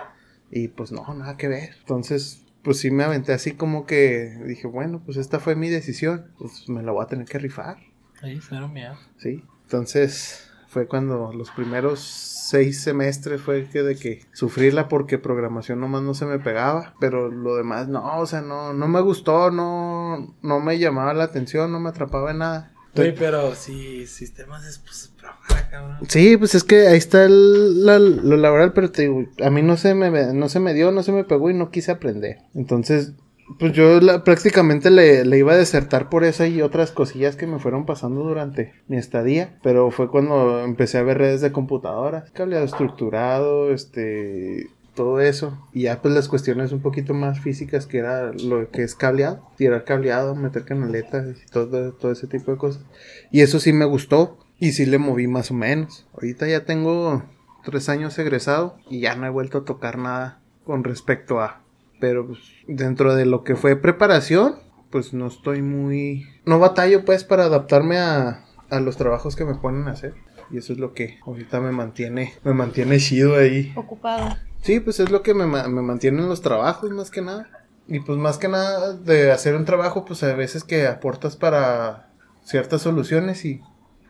Y 0.50 0.68
pues 0.68 0.90
no, 0.90 1.06
nada 1.14 1.36
que 1.36 1.46
ver. 1.46 1.70
Entonces, 1.78 2.42
pues 2.64 2.78
sí 2.78 2.90
me 2.90 3.04
aventé 3.04 3.32
así 3.32 3.52
como 3.52 3.86
que 3.86 4.36
dije, 4.46 4.66
bueno, 4.66 5.00
pues 5.04 5.16
esta 5.16 5.38
fue 5.38 5.54
mi 5.54 5.68
decisión. 5.68 6.32
Pues 6.38 6.68
me 6.68 6.82
la 6.82 6.90
voy 6.90 7.04
a 7.04 7.06
tener 7.06 7.26
que 7.26 7.38
rifar. 7.38 7.76
Ahí, 8.22 8.40
cero 8.46 8.68
miedo. 8.68 8.96
Sí. 9.18 9.44
Entonces 9.62 10.49
fue 10.70 10.86
cuando 10.86 11.32
los 11.34 11.50
primeros 11.50 12.00
seis 12.00 12.80
semestres 12.82 13.40
fue 13.42 13.68
que 13.68 13.82
de 13.82 13.96
que 13.96 14.22
sufrirla 14.32 14.88
porque 14.88 15.18
programación 15.18 15.78
nomás 15.80 16.02
no 16.02 16.14
se 16.14 16.24
me 16.26 16.38
pegaba, 16.38 16.94
pero 16.98 17.28
lo 17.28 17.56
demás 17.56 17.88
no, 17.88 18.18
o 18.18 18.26
sea, 18.26 18.40
no, 18.40 18.72
no 18.72 18.88
me 18.88 19.00
gustó, 19.02 19.50
no, 19.50 20.34
no 20.42 20.60
me 20.60 20.78
llamaba 20.78 21.12
la 21.12 21.24
atención, 21.24 21.70
no 21.70 21.78
me 21.80 21.90
atrapaba 21.90 22.30
en 22.30 22.38
nada. 22.38 22.72
Güey, 22.94 23.14
pero 23.14 23.54
si 23.54 24.04
sistemas 24.08 24.66
es 24.66 24.78
pues 24.80 25.12
trabajar, 25.16 25.70
cabrón. 25.70 25.98
Sí, 26.08 26.36
pues 26.36 26.56
es 26.56 26.64
que 26.64 26.88
ahí 26.88 26.98
está 26.98 27.24
el- 27.24 27.84
la- 27.86 28.00
lo 28.00 28.36
laboral, 28.36 28.72
pero 28.72 28.90
te 28.90 29.02
digo, 29.02 29.26
a 29.44 29.50
mí 29.50 29.62
no 29.62 29.76
se 29.76 29.94
me, 29.94 30.10
no 30.32 30.48
se 30.48 30.58
me 30.58 30.74
dio, 30.74 30.90
no 30.90 31.04
se 31.04 31.12
me 31.12 31.22
pegó 31.22 31.50
y 31.50 31.54
no 31.54 31.70
quise 31.70 31.92
aprender. 31.92 32.38
Entonces, 32.54 33.12
pues 33.58 33.72
yo 33.72 34.00
la- 34.00 34.24
prácticamente 34.24 34.90
le, 34.90 35.24
le 35.24 35.38
iba 35.38 35.52
a 35.52 35.56
desertar 35.56 36.08
por 36.08 36.24
esa 36.24 36.46
y 36.46 36.62
otras 36.62 36.92
cosillas 36.92 37.36
que 37.36 37.46
me 37.46 37.58
fueron 37.58 37.86
pasando 37.86 38.22
durante 38.22 38.72
mi 38.88 38.96
estadía. 38.96 39.58
Pero 39.62 39.90
fue 39.90 40.10
cuando 40.10 40.60
empecé 40.64 40.98
a 40.98 41.02
ver 41.02 41.18
redes 41.18 41.40
de 41.40 41.52
computadoras, 41.52 42.30
cableado 42.32 42.64
estructurado, 42.64 43.72
este, 43.72 44.68
todo 44.94 45.20
eso. 45.20 45.58
Y 45.72 45.82
ya 45.82 46.00
pues 46.02 46.14
las 46.14 46.28
cuestiones 46.28 46.72
un 46.72 46.80
poquito 46.80 47.14
más 47.14 47.40
físicas 47.40 47.86
que 47.86 47.98
era 47.98 48.32
lo 48.32 48.70
que 48.70 48.82
es 48.82 48.94
cableado, 48.94 49.46
tirar 49.56 49.84
cableado, 49.84 50.34
meter 50.34 50.64
canaletas 50.64 51.26
y 51.46 51.50
todo, 51.50 51.92
todo 51.92 52.12
ese 52.12 52.26
tipo 52.26 52.52
de 52.52 52.58
cosas. 52.58 52.82
Y 53.30 53.40
eso 53.40 53.60
sí 53.60 53.72
me 53.72 53.84
gustó. 53.84 54.38
Y 54.62 54.72
sí 54.72 54.84
le 54.84 54.98
moví 54.98 55.26
más 55.26 55.50
o 55.50 55.54
menos. 55.54 56.06
Ahorita 56.12 56.46
ya 56.46 56.66
tengo 56.66 57.22
tres 57.64 57.88
años 57.88 58.18
egresado 58.18 58.76
y 58.90 59.00
ya 59.00 59.14
no 59.16 59.26
he 59.26 59.30
vuelto 59.30 59.58
a 59.58 59.64
tocar 59.64 59.96
nada 59.96 60.40
con 60.66 60.84
respecto 60.84 61.40
a. 61.40 61.62
Pero 62.00 62.26
pues, 62.26 62.40
dentro 62.66 63.14
de 63.14 63.26
lo 63.26 63.44
que 63.44 63.54
fue 63.54 63.76
preparación, 63.76 64.56
pues 64.90 65.12
no 65.14 65.26
estoy 65.26 65.62
muy... 65.62 66.26
No 66.46 66.58
batallo 66.58 67.04
pues 67.04 67.24
para 67.24 67.44
adaptarme 67.44 67.98
a, 67.98 68.44
a 68.70 68.80
los 68.80 68.96
trabajos 68.96 69.36
que 69.36 69.44
me 69.44 69.54
ponen 69.54 69.86
a 69.86 69.92
hacer. 69.92 70.14
Y 70.50 70.58
eso 70.58 70.72
es 70.72 70.78
lo 70.78 70.94
que 70.94 71.18
ahorita 71.24 71.60
me 71.60 71.70
mantiene, 71.70 72.34
me 72.42 72.54
mantiene 72.54 72.98
chido 72.98 73.36
ahí. 73.36 73.72
Ocupado. 73.76 74.36
Sí, 74.62 74.80
pues 74.80 74.98
es 74.98 75.10
lo 75.10 75.22
que 75.22 75.32
me, 75.32 75.46
me 75.46 75.82
mantiene 75.82 76.22
en 76.22 76.28
los 76.28 76.40
trabajos 76.40 76.90
más 76.90 77.10
que 77.10 77.22
nada. 77.22 77.48
Y 77.86 78.00
pues 78.00 78.18
más 78.18 78.38
que 78.38 78.48
nada 78.48 78.94
de 78.94 79.32
hacer 79.32 79.54
un 79.54 79.64
trabajo, 79.64 80.04
pues 80.04 80.22
a 80.22 80.34
veces 80.34 80.64
que 80.64 80.86
aportas 80.86 81.36
para 81.36 82.10
ciertas 82.44 82.82
soluciones 82.82 83.44
y 83.44 83.60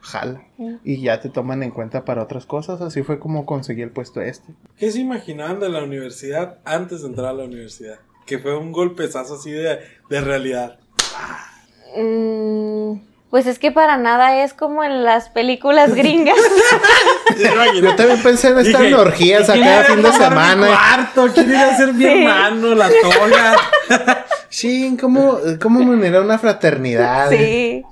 jala. 0.00 0.42
Y 0.84 1.00
ya 1.02 1.20
te 1.20 1.28
toman 1.28 1.62
en 1.62 1.70
cuenta 1.70 2.04
para 2.04 2.22
otras 2.22 2.46
cosas. 2.46 2.80
Así 2.80 3.02
fue 3.02 3.18
como 3.18 3.46
conseguí 3.46 3.82
el 3.82 3.90
puesto 3.90 4.20
este. 4.20 4.52
¿Qué 4.78 4.90
se 4.90 5.00
imaginaban 5.00 5.60
de 5.60 5.68
la 5.68 5.82
universidad 5.82 6.58
antes 6.64 7.02
de 7.02 7.08
entrar 7.08 7.28
a 7.28 7.32
la 7.32 7.44
universidad? 7.44 7.98
Que 8.26 8.38
fue 8.38 8.56
un 8.56 8.72
golpezazo 8.72 9.34
así 9.34 9.50
de, 9.50 9.80
de 10.08 10.20
realidad. 10.20 10.78
Mm, 11.96 13.00
pues 13.30 13.46
es 13.46 13.58
que 13.58 13.72
para 13.72 13.96
nada 13.96 14.42
es 14.44 14.54
como 14.54 14.84
en 14.84 15.04
las 15.04 15.28
películas 15.28 15.94
gringas. 15.94 16.36
Yo 17.82 17.94
también 17.96 18.22
pensé 18.22 18.48
en 18.48 18.58
estar 18.60 18.84
en 18.84 18.94
orgías 18.94 19.48
a 19.48 19.54
¿quién 19.54 19.64
cada 19.64 19.76
iba 19.76 19.82
a 19.82 19.94
fin 19.94 20.02
de 20.02 20.12
semana. 20.12 20.66
cuarto? 20.66 21.32
¿Quién 21.34 21.50
iba 21.50 21.62
a 21.62 21.76
ser 21.76 21.94
mi 21.94 22.04
Sí. 22.04 22.10
hermano? 22.10 22.74
La 22.74 22.88
toga. 22.88 23.56
Sí, 24.52 24.96
¿cómo, 25.00 25.38
cómo 25.62 25.78
me 25.78 25.94
unirá 25.94 26.20
una 26.22 26.36
fraternidad? 26.36 27.30
sí. 27.30 27.84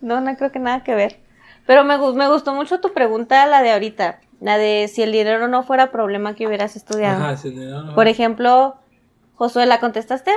No, 0.00 0.20
no 0.20 0.36
creo 0.36 0.50
que 0.50 0.58
nada 0.58 0.82
que 0.82 0.92
ver. 0.92 1.20
Pero 1.66 1.84
me, 1.84 1.96
me 1.98 2.28
gustó 2.28 2.52
mucho 2.54 2.80
tu 2.80 2.92
pregunta, 2.92 3.46
la 3.46 3.62
de 3.62 3.72
ahorita. 3.72 4.20
La 4.40 4.58
de 4.58 4.90
si 4.92 5.02
el 5.02 5.12
dinero 5.12 5.48
no 5.48 5.62
fuera 5.62 5.90
problema 5.90 6.34
que 6.34 6.46
hubieras 6.46 6.76
estudiado. 6.76 7.22
Ajá, 7.24 7.36
sí, 7.36 7.50
no, 7.54 7.82
no. 7.82 7.94
Por 7.94 8.08
ejemplo, 8.08 8.76
Josué, 9.36 9.64
¿la 9.66 9.80
contestaste? 9.80 10.32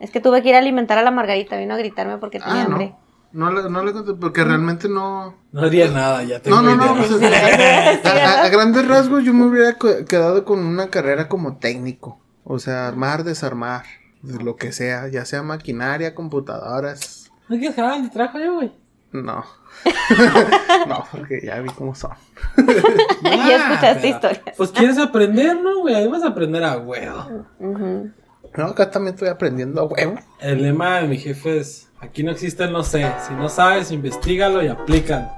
Es 0.00 0.10
que 0.10 0.20
tuve 0.20 0.42
que 0.42 0.48
ir 0.50 0.54
a 0.54 0.58
alimentar 0.58 0.96
a 0.98 1.02
la 1.02 1.10
Margarita, 1.10 1.56
vino 1.56 1.74
a 1.74 1.78
gritarme 1.78 2.18
porque 2.18 2.38
tenía 2.38 2.62
Ah, 2.62 2.64
hambre. 2.64 2.86
no. 2.90 3.06
No 3.32 3.50
le, 3.52 3.68
no 3.68 3.84
le 3.84 3.92
conté 3.92 4.14
porque 4.14 4.44
realmente 4.44 4.88
no... 4.88 5.34
No 5.52 5.60
haría 5.60 5.88
nada, 5.90 6.22
ya 6.22 6.40
tengo 6.40 6.62
No, 6.62 6.74
no, 6.74 6.94
no. 6.94 6.96
pues, 6.96 7.10
a, 8.04 8.08
a- 8.08 8.44
a 8.44 8.48
grandes 8.48 8.86
rasgos 8.88 9.24
yo 9.24 9.34
me 9.34 9.44
hubiera 9.44 9.76
quedado 10.08 10.44
con 10.46 10.60
una 10.64 10.88
carrera 10.88 11.28
como 11.28 11.58
técnico. 11.58 12.18
O 12.44 12.58
sea, 12.58 12.88
armar, 12.88 13.24
desarmar, 13.24 13.82
de 14.22 14.42
lo 14.42 14.56
que 14.56 14.72
sea, 14.72 15.08
ya 15.08 15.26
sea 15.26 15.42
maquinaria, 15.42 16.14
computadoras. 16.14 17.30
¿No 17.48 17.56
quieres 17.58 17.76
jalar 17.76 18.00
el 18.00 18.10
trabajo 18.10 18.38
yo, 18.38 18.54
güey? 18.54 18.72
No. 19.12 19.44
no, 20.88 21.04
porque 21.10 21.40
ya 21.44 21.60
vi 21.60 21.68
cómo 21.70 21.94
son. 21.94 22.12
Ya 23.22 23.56
escuchaste 23.56 24.00
pero- 24.00 24.08
historias. 24.14 24.56
Pues 24.56 24.70
quieres 24.70 24.98
aprender, 24.98 25.60
¿no, 25.60 25.80
güey? 25.80 25.94
Ahí 25.94 26.08
vas 26.08 26.22
a 26.24 26.28
aprender 26.28 26.64
a 26.64 26.76
huevo. 26.78 27.46
No, 27.58 28.64
acá 28.66 28.90
también 28.90 29.14
estoy 29.14 29.28
aprendiendo 29.28 29.80
a 29.82 29.84
huevo. 29.84 30.14
El 30.40 30.62
lema 30.62 31.00
de 31.00 31.08
mi 31.08 31.18
jefe 31.18 31.58
es: 31.58 31.88
aquí 32.00 32.22
no 32.22 32.30
existe 32.30 32.64
el 32.64 32.72
no 32.72 32.82
sé. 32.82 33.06
Si 33.26 33.34
no 33.34 33.48
sabes, 33.48 33.90
investigalo 33.90 34.62
y 34.62 34.68
aplícalo. 34.68 35.28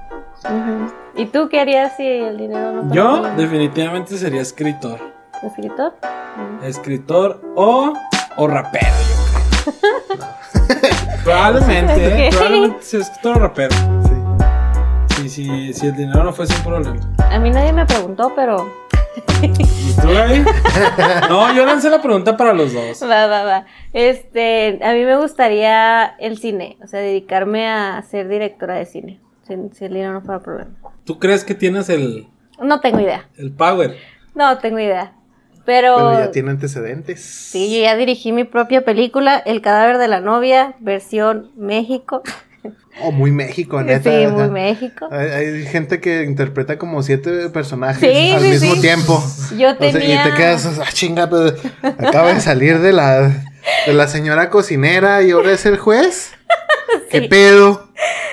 ¿Y 1.15 1.25
tú 1.25 1.49
qué 1.49 1.59
harías 1.59 1.97
si 1.97 2.07
el 2.07 2.37
dinero 2.37 2.71
no 2.83 2.93
Yo, 2.93 3.23
definitivamente, 3.35 4.17
sería 4.17 4.41
escritor. 4.41 4.97
¿Escritor? 5.43 5.93
Escritor 6.63 7.41
o, 7.55 7.93
o 8.37 8.47
rapero, 8.47 8.87
yo 9.65 9.73
creo. 10.17 10.27
Probablemente. 11.23 12.29
Probablemente 12.31 12.81
sea 12.83 12.99
escritor 13.01 13.37
o 13.37 13.39
rapero. 13.41 13.75
Sí, 15.27 15.73
si 15.73 15.87
el 15.87 15.95
dinero 15.95 16.23
no 16.23 16.33
fuese 16.33 16.55
un 16.55 16.63
problema. 16.63 16.99
A 17.17 17.39
mí 17.39 17.49
nadie 17.49 17.73
me 17.73 17.85
preguntó, 17.85 18.31
pero 18.35 18.71
¿Y 19.41 20.01
tú, 20.01 20.07
Gaby? 20.07 20.43
No, 21.29 21.53
yo 21.53 21.65
lancé 21.65 21.89
la 21.89 22.01
pregunta 22.01 22.37
para 22.37 22.53
los 22.53 22.73
dos. 22.73 23.01
va, 23.09 23.27
va, 23.27 23.43
va. 23.43 23.65
Este, 23.93 24.79
a 24.83 24.93
mí 24.93 25.03
me 25.03 25.17
gustaría 25.17 26.05
el 26.19 26.37
cine, 26.37 26.77
o 26.83 26.87
sea, 26.87 26.99
dedicarme 26.99 27.67
a 27.67 28.01
ser 28.03 28.27
directora 28.27 28.75
de 28.75 28.85
cine, 28.85 29.19
si, 29.47 29.55
si 29.73 29.85
el 29.85 29.93
dinero 29.93 30.13
no 30.13 30.21
fuera 30.21 30.41
problema. 30.41 30.71
¿Tú 31.05 31.19
crees 31.19 31.43
que 31.43 31.55
tienes 31.55 31.89
el, 31.89 32.27
No 32.61 32.79
tengo 32.81 32.99
idea, 32.99 33.27
el 33.37 33.51
power? 33.51 33.95
no 34.35 34.57
tengo 34.59 34.79
idea. 34.79 35.13
Pero, 35.65 35.95
Pero 35.97 36.13
ya 36.13 36.31
tiene 36.31 36.49
antecedentes. 36.51 37.21
sí, 37.21 37.75
yo 37.75 37.83
ya 37.83 37.95
dirigí 37.95 38.31
mi 38.31 38.43
propia 38.43 38.83
película, 38.83 39.37
El 39.37 39.61
cadáver 39.61 39.99
de 39.99 40.07
la 40.07 40.19
novia, 40.19 40.73
versión 40.79 41.51
México. 41.55 42.23
Oh, 43.01 43.11
muy 43.11 43.31
México, 43.31 43.81
neta. 43.81 44.09
sí, 44.09 44.27
muy 44.27 44.49
México. 44.49 45.07
Hay, 45.11 45.27
hay 45.29 45.65
gente 45.65 45.99
que 45.99 46.23
interpreta 46.23 46.77
como 46.77 47.01
siete 47.03 47.49
personajes 47.49 47.99
Sí, 47.99 48.31
al 48.31 48.41
sí, 48.41 48.47
mismo 48.49 48.75
sí. 48.75 48.81
tiempo. 48.81 49.23
Yo 49.57 49.71
O 49.71 49.75
sea, 49.77 49.91
tenía... 49.91 50.25
y 50.25 50.29
te 50.29 50.35
quedas, 50.35 50.65
ah, 50.79 50.89
chinga, 50.91 51.29
pues, 51.29 51.53
acaba 51.81 52.33
de 52.33 52.41
salir 52.41 52.79
de 52.79 52.91
la, 52.93 53.21
de 53.85 53.93
la 53.93 54.07
señora 54.07 54.49
cocinera 54.49 55.21
y 55.23 55.31
ahora 55.31 55.51
es 55.51 55.65
el 55.65 55.77
juez. 55.77 56.31
¿Qué 57.11 57.23
pedo? 57.23 57.87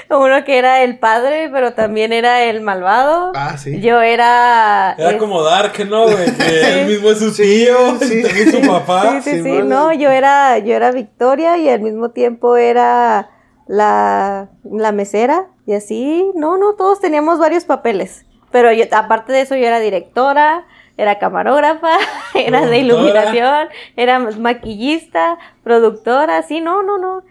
Uno 0.08 0.44
que 0.44 0.58
era 0.58 0.82
el 0.82 0.98
padre, 0.98 1.50
pero 1.52 1.72
también 1.74 2.12
era 2.12 2.44
el 2.44 2.60
malvado. 2.60 3.32
Ah, 3.34 3.56
sí. 3.58 3.80
Yo 3.80 4.00
era... 4.02 4.94
Era 4.96 5.10
es- 5.10 5.16
como 5.16 5.42
Dark, 5.42 5.72
¿no, 5.88 6.04
güey? 6.04 6.32
Que 6.36 6.80
él 6.82 6.86
mismo 6.86 7.10
es 7.10 7.18
su 7.18 7.32
tío, 7.34 7.98
sí. 8.00 8.20
y 8.20 8.22
también 8.22 8.52
su 8.52 8.60
papá. 8.68 9.20
Sí, 9.22 9.30
sí, 9.32 9.42
sí, 9.42 9.52
no, 9.64 9.92
yo 9.92 10.10
era, 10.10 10.58
yo 10.58 10.74
era 10.74 10.92
Victoria 10.92 11.56
y 11.58 11.68
al 11.68 11.80
mismo 11.80 12.10
tiempo 12.10 12.56
era 12.56 13.30
la, 13.66 14.48
la 14.64 14.92
mesera 14.92 15.46
y 15.66 15.74
así, 15.74 16.30
no, 16.34 16.56
no, 16.56 16.74
todos 16.74 17.00
teníamos 17.00 17.38
varios 17.38 17.64
papeles, 17.64 18.24
pero 18.50 18.72
yo, 18.72 18.84
aparte 18.92 19.32
de 19.32 19.40
eso 19.40 19.56
yo 19.56 19.66
era 19.66 19.80
directora, 19.80 20.66
era 20.96 21.18
camarógrafa, 21.18 21.98
era 22.34 22.66
de 22.66 22.78
iluminación, 22.78 23.68
era 23.96 24.18
maquillista, 24.18 25.38
productora, 25.62 26.42
sí, 26.42 26.60
no, 26.60 26.82
no, 26.82 26.98
no, 26.98 27.22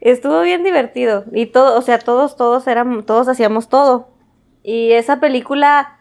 estuvo 0.00 0.40
bien 0.42 0.62
divertido. 0.62 1.24
Y 1.32 1.46
todo, 1.46 1.78
o 1.78 1.82
sea, 1.82 1.98
todos, 1.98 2.36
todos 2.36 2.66
éramos, 2.66 3.06
todos 3.06 3.28
hacíamos 3.28 3.68
todo. 3.68 4.08
Y 4.62 4.92
esa 4.92 5.20
película 5.20 5.96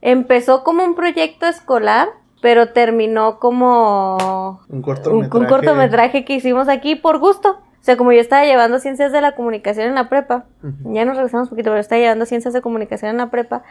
empezó 0.00 0.64
como 0.64 0.84
un 0.84 0.94
proyecto 0.94 1.46
escolar, 1.46 2.08
pero 2.40 2.72
terminó 2.72 3.38
como 3.38 4.60
Un 4.68 4.76
un, 4.76 4.82
cortometraje. 4.82 5.38
un 5.38 5.46
cortometraje 5.46 6.24
que 6.24 6.34
hicimos 6.34 6.68
aquí 6.68 6.94
por 6.94 7.18
gusto. 7.18 7.58
O 7.80 7.82
sea, 7.82 7.96
como 7.96 8.12
yo 8.12 8.20
estaba 8.20 8.44
llevando 8.44 8.78
ciencias 8.78 9.10
de 9.10 9.22
la 9.22 9.32
comunicación 9.32 9.86
en 9.86 9.94
la 9.94 10.10
prepa, 10.10 10.44
ya 10.84 11.06
nos 11.06 11.16
regresamos 11.16 11.46
un 11.46 11.50
poquito, 11.50 11.70
pero 11.70 11.80
estaba 11.80 11.98
llevando 11.98 12.26
ciencias 12.26 12.52
de 12.52 12.60
comunicación 12.60 13.12
en 13.12 13.16
la 13.16 13.30
prepa, 13.30 13.62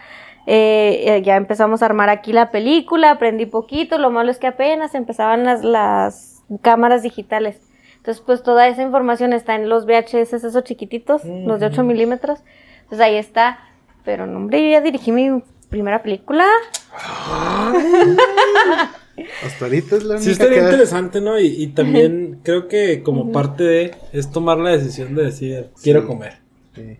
eh, 0.47 1.03
eh, 1.05 1.21
ya 1.21 1.35
empezamos 1.35 1.83
a 1.83 1.85
armar 1.85 2.09
aquí 2.09 2.33
la 2.33 2.49
película, 2.49 3.11
aprendí 3.11 3.45
poquito, 3.45 3.99
lo 3.99 4.09
malo 4.09 4.31
es 4.31 4.39
que 4.39 4.47
apenas 4.47 4.95
empezaban 4.95 5.43
las, 5.43 5.63
las 5.63 6.43
cámaras 6.61 7.03
digitales. 7.03 7.61
Entonces, 7.97 8.23
pues 8.25 8.41
toda 8.41 8.67
esa 8.67 8.81
información 8.81 9.33
está 9.33 9.53
en 9.55 9.69
los 9.69 9.85
VHS, 9.85 10.33
esos 10.33 10.63
chiquititos, 10.63 11.23
los 11.25 11.59
de 11.59 11.67
8 11.67 11.83
milímetros. 11.83 12.39
Entonces 12.83 13.01
ahí 13.01 13.15
está. 13.15 13.59
Pero 14.05 14.25
no, 14.25 14.37
hombre, 14.37 14.63
yo 14.63 14.69
ya 14.71 14.81
dirigí 14.81 15.11
mi 15.11 15.43
primera 15.69 16.01
película. 16.01 16.45
Hasta 19.45 19.65
ahorita 19.65 19.95
es 19.97 20.03
la 20.03 20.15
única 20.15 20.23
Sí, 20.25 20.31
estaría 20.31 20.59
que- 20.59 20.65
interesante, 20.65 21.21
¿no? 21.21 21.39
Y, 21.39 21.47
y 21.47 21.67
también 21.67 22.39
creo 22.43 22.67
que 22.67 23.01
como 23.03 23.31
parte 23.31 23.63
de 23.63 23.91
es 24.13 24.31
tomar 24.31 24.57
la 24.57 24.71
decisión 24.71 25.15
de 25.15 25.23
decir, 25.23 25.69
quiero 25.81 26.05
comer. 26.07 26.39
Sí. 26.75 26.97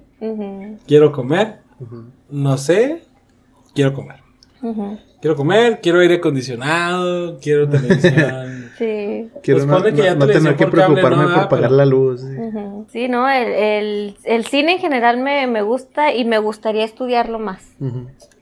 Quiero 0.88 1.12
comer, 1.12 1.60
no 2.30 2.58
sé, 2.58 3.04
quiero 3.74 3.94
comer. 3.94 4.18
Quiero 5.22 5.36
comer, 5.36 5.80
quiero 5.82 6.00
aire 6.00 6.16
acondicionado, 6.16 7.40
quiero 7.40 7.68
televisión. 7.70 8.60
Sí. 8.80 9.30
Quiero 9.44 9.60
Pues 9.60 9.66
no, 9.66 9.84
que 9.84 9.92
tener 9.92 10.56
que 10.56 10.66
por 10.66 10.80
cable, 10.80 11.02
preocuparme 11.02 11.24
no, 11.26 11.34
por 11.34 11.44
ah, 11.44 11.50
pagar 11.50 11.66
pero- 11.66 11.76
la 11.76 11.86
luz. 11.86 12.22
sí. 12.94 13.10
No, 13.10 13.30
el, 13.30 13.48
el, 13.52 14.18
el 14.24 14.46
cine 14.46 14.76
en 14.76 14.80
general 14.80 15.18
me, 15.18 15.48
me 15.48 15.62
gusta 15.64 16.14
y 16.14 16.24
me 16.24 16.38
gustaría 16.38 16.86
estudiarlo 16.86 17.40
más. 17.40 17.62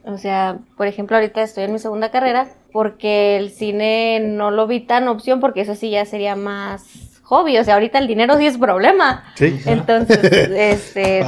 O 0.04 0.16
sea, 0.16 0.58
por 0.76 0.86
ejemplo, 0.86 1.16
ahorita 1.16 1.42
estoy 1.42 1.64
en 1.64 1.72
mi 1.72 1.80
segunda 1.80 2.12
carrera 2.12 2.46
porque 2.72 3.36
el 3.36 3.50
cine 3.50 4.20
no 4.20 4.50
lo 4.50 4.66
vi 4.66 4.80
tan 4.80 5.08
opción 5.08 5.40
porque 5.40 5.62
eso 5.62 5.74
sí 5.74 5.90
ya 5.90 6.04
sería 6.04 6.36
más 6.36 7.20
hobby. 7.22 7.58
O 7.58 7.64
sea, 7.64 7.74
ahorita 7.74 7.98
el 7.98 8.06
dinero 8.06 8.36
sí 8.38 8.46
es 8.46 8.56
problema. 8.58 9.24
Sí. 9.36 9.58
Entonces, 9.66 10.18
este, 10.50 11.24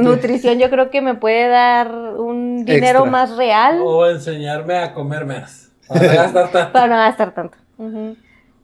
nutrición 0.00 0.58
yo 0.58 0.70
creo 0.70 0.90
que 0.90 1.00
me 1.00 1.14
puede 1.14 1.48
dar 1.48 1.92
un 2.16 2.64
dinero 2.64 3.00
Extra. 3.00 3.10
más 3.10 3.36
real 3.36 3.80
o 3.82 4.08
enseñarme 4.08 4.76
a 4.78 4.92
comer 4.94 5.24
menos. 5.26 5.68
Para 5.88 6.06
no 6.06 6.14
gastar 6.14 6.52
tanto. 6.52 6.72
para 6.72 6.86
no 6.86 6.96
gastar 6.96 7.34
tanto. 7.34 7.58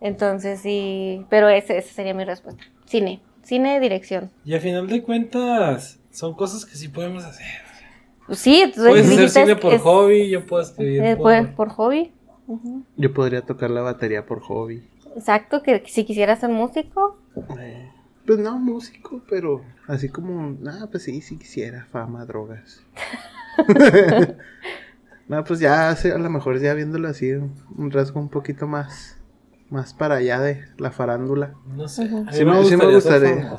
Entonces, 0.00 0.60
sí, 0.60 1.24
pero 1.28 1.48
ese, 1.48 1.78
esa 1.78 1.92
sería 1.92 2.14
mi 2.14 2.24
respuesta. 2.24 2.62
Cine, 2.84 3.20
cine, 3.42 3.80
dirección. 3.80 4.30
Y 4.44 4.54
a 4.54 4.60
final 4.60 4.86
de 4.86 5.02
cuentas, 5.02 5.98
son 6.12 6.34
cosas 6.34 6.64
que 6.64 6.76
sí 6.76 6.88
podemos 6.88 7.24
hacer. 7.24 7.46
Sí, 8.32 8.60
entonces 8.62 8.90
Puedes 8.90 9.06
hacer 9.10 9.28
cine 9.30 9.56
por 9.56 9.72
es- 9.74 9.82
hobby, 9.82 10.28
yo 10.30 10.44
puedo 10.46 10.62
escribir 10.62 11.02
eh, 11.02 11.16
por... 11.16 11.24
por, 11.54 11.54
por 11.54 11.68
Yo 12.96 13.12
podría 13.12 13.42
tocar 13.42 13.70
la 13.70 13.82
batería 13.82 14.24
por 14.26 14.40
hobby. 14.40 14.86
Exacto, 15.16 15.62
que 15.62 15.82
si 15.86 16.04
quisiera 16.04 16.36
ser 16.36 16.50
músico, 16.50 17.18
Eh, 17.58 17.90
pues 18.26 18.38
no 18.38 18.58
músico, 18.58 19.22
pero 19.28 19.62
así 19.88 20.08
como, 20.08 20.56
ah, 20.68 20.88
pues 20.90 21.04
sí, 21.04 21.20
sí 21.20 21.38
quisiera, 21.38 21.86
fama, 21.86 22.24
drogas. 22.26 22.82
no, 25.28 25.44
pues 25.44 25.60
ya, 25.60 25.90
a 25.90 26.18
lo 26.18 26.30
mejor 26.30 26.58
ya 26.60 26.74
viéndolo 26.74 27.08
así, 27.08 27.32
un 27.32 27.90
rasgo 27.90 28.20
un 28.20 28.28
poquito 28.28 28.66
más, 28.66 29.18
más 29.70 29.94
para 29.94 30.16
allá 30.16 30.40
de 30.40 30.64
la 30.78 30.90
farándula. 30.90 31.54
No 31.66 31.88
sé. 31.88 32.02
A 32.04 32.06
mí 32.06 32.26
Sí 32.32 32.44
me- 32.44 32.64
sí 32.64 32.76
me 32.76 32.92
gustaría 32.94 33.56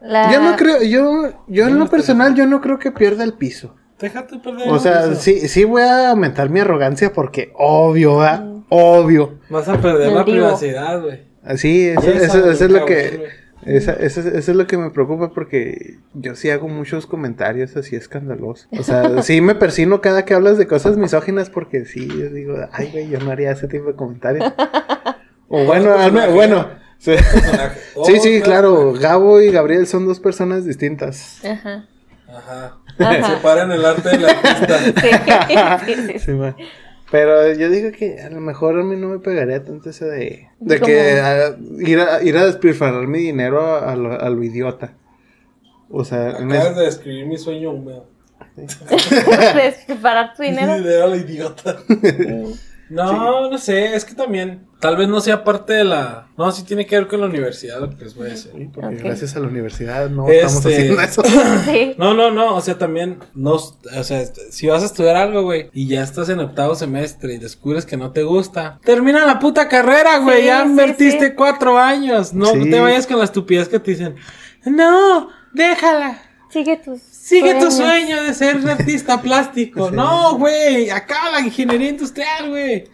la... 0.00 0.32
Yo 0.32 0.40
no 0.40 0.56
creo, 0.56 0.82
yo, 0.82 1.44
yo 1.48 1.66
en 1.68 1.78
lo 1.78 1.88
personal, 1.88 2.34
yo 2.34 2.46
no 2.46 2.60
creo 2.60 2.78
que 2.78 2.92
pierda 2.92 3.24
el 3.24 3.32
piso. 3.34 3.74
Déjate 4.00 4.38
perder. 4.38 4.68
O 4.68 4.78
sea, 4.78 5.04
eso. 5.04 5.14
sí, 5.16 5.48
sí 5.48 5.64
voy 5.64 5.82
a 5.82 6.10
aumentar 6.10 6.50
mi 6.50 6.60
arrogancia 6.60 7.12
porque 7.12 7.52
obvio, 7.54 8.18
¿verdad? 8.18 8.44
Obvio. 8.68 9.38
Vas 9.50 9.68
a 9.68 9.80
perder 9.80 10.12
la 10.12 10.24
privacidad, 10.24 11.02
güey. 11.02 11.20
Así, 11.42 11.88
eso, 11.88 12.50
es 12.50 12.60
lo 12.70 12.84
que... 12.84 13.16
güey. 13.16 13.48
Esa, 13.64 13.92
eso, 13.92 14.20
eso 14.20 14.50
es 14.52 14.56
lo 14.56 14.66
que 14.66 14.78
me 14.78 14.90
preocupa 14.90 15.30
porque 15.30 15.98
yo 16.14 16.36
sí 16.36 16.48
hago 16.48 16.68
muchos 16.68 17.06
comentarios 17.06 17.76
así 17.76 17.96
escandalosos. 17.96 18.68
O 18.70 18.82
sea, 18.82 19.22
sí 19.22 19.40
me 19.40 19.54
persino 19.54 20.00
cada 20.00 20.24
que 20.24 20.34
hablas 20.34 20.58
de 20.58 20.66
cosas 20.66 20.96
misóginas 20.96 21.50
porque 21.50 21.84
sí, 21.84 22.08
yo 22.08 22.30
digo, 22.30 22.56
ay, 22.72 22.90
güey, 22.92 23.08
yo 23.08 23.18
no 23.18 23.30
haría 23.30 23.50
ese 23.50 23.68
tipo 23.68 23.86
de 23.86 23.94
comentarios. 23.94 24.52
O 25.50 25.64
bueno, 25.64 25.96
bueno. 26.34 26.68
Sí, 26.98 27.12
sí, 28.04 28.20
sí, 28.20 28.42
claro, 28.42 28.92
Gabo 28.92 29.40
y 29.40 29.50
Gabriel 29.50 29.86
son 29.86 30.06
dos 30.06 30.20
personas 30.20 30.66
distintas. 30.66 31.42
Ajá. 31.42 31.86
Ajá. 32.28 32.76
Ajá. 32.98 33.36
Separan 33.36 33.72
el 33.72 33.84
arte 33.84 34.08
del 34.10 34.24
artista. 34.26 34.78
Sí, 35.86 35.94
sí, 36.12 36.18
sí. 36.18 36.32
Pero 37.10 37.52
yo 37.54 37.70
digo 37.70 37.90
que 37.90 38.20
a 38.20 38.28
lo 38.28 38.40
mejor 38.40 38.78
a 38.78 38.82
mí 38.84 38.94
no 38.96 39.08
me 39.08 39.18
pegaría 39.18 39.64
tanto 39.64 39.88
eso 39.88 40.04
de, 40.04 40.48
de 40.60 40.80
que 40.80 41.20
ah, 41.22 41.56
ir, 41.78 42.00
a, 42.00 42.22
ir 42.22 42.36
a 42.36 42.44
despilfarrar 42.44 43.06
mi 43.06 43.18
dinero 43.20 43.62
a, 43.76 43.92
a 43.92 43.96
lo, 43.96 44.12
a 44.20 44.28
lo 44.28 44.42
idiota. 44.44 44.92
O 45.90 46.04
sea, 46.04 46.30
Acabas 46.30 46.66
es- 46.68 46.76
de 46.76 46.84
describir 46.84 47.24
mi 47.26 47.38
sueño 47.38 47.70
húmedo. 47.70 48.06
Separar 49.86 50.34
tu 50.36 50.42
dinero. 50.42 50.76
Dinero 50.76 51.04
a 51.04 51.08
la 51.08 51.16
idiota. 51.16 51.76
No, 52.90 53.50
no 53.50 53.58
sé, 53.58 53.94
es 53.94 54.04
que 54.04 54.14
también, 54.14 54.66
tal 54.80 54.96
vez 54.96 55.08
no 55.08 55.20
sea 55.20 55.44
parte 55.44 55.72
de 55.74 55.84
la... 55.84 56.28
No, 56.38 56.50
sí 56.52 56.62
tiene 56.64 56.86
que 56.86 56.96
ver 56.96 57.06
con 57.06 57.20
la 57.20 57.26
universidad 57.26 57.80
lo 57.80 57.90
que 57.90 58.04
les 58.04 58.14
voy 58.14 58.28
a 58.28 58.30
decir. 58.30 58.52
Sí, 58.56 58.70
porque 58.72 58.96
gracias 58.96 59.36
a 59.36 59.40
la 59.40 59.48
universidad 59.48 60.08
no 60.08 60.28
Este- 60.28 60.38
estamos 60.46 60.66
haciendo 60.66 61.00
eso. 61.02 61.22
Sí. 61.66 61.94
No, 61.98 62.14
no, 62.14 62.30
no, 62.30 62.54
o 62.54 62.60
sea, 62.60 62.78
también, 62.78 63.18
no, 63.34 63.52
o 63.54 64.04
sea, 64.04 64.24
si 64.50 64.66
vas 64.68 64.82
a 64.82 64.86
estudiar 64.86 65.16
algo, 65.16 65.42
güey, 65.42 65.70
y 65.72 65.86
ya 65.88 66.02
estás 66.02 66.28
en 66.28 66.40
octavo 66.40 66.74
semestre 66.74 67.34
y 67.34 67.38
descubres 67.38 67.84
que 67.84 67.96
no 67.96 68.12
te 68.12 68.22
gusta, 68.22 68.78
termina 68.84 69.26
la 69.26 69.38
puta 69.38 69.68
carrera, 69.68 70.18
güey, 70.18 70.40
Sí, 70.40 70.46
ya 70.46 70.64
invertiste 70.64 71.26
sí. 71.28 71.32
cuatro 71.36 71.76
años, 71.78 72.32
no, 72.32 72.54
no 72.54 72.64
Sí. 72.64 72.70
te 72.70 72.80
vayas 72.80 73.06
con 73.06 73.18
la 73.18 73.24
estupidez 73.24 73.68
que 73.68 73.80
te 73.80 73.90
dicen, 73.90 74.16
no, 74.64 75.28
déjala, 75.52 76.22
Sigue 76.50 76.76
tus 76.76 77.00
sigue 77.00 77.54
tu 77.54 77.70
sueños. 77.70 77.74
sueño 77.74 78.22
de 78.22 78.34
ser 78.34 78.56
artista 78.68 79.20
plástico, 79.22 79.90
Sí. 79.90 79.96
no, 79.96 80.38
güey, 80.38 80.90
acaba 80.90 81.30
la 81.32 81.40
ingeniería 81.40 81.90
industrial, 81.90 82.48
güey, 82.48 82.84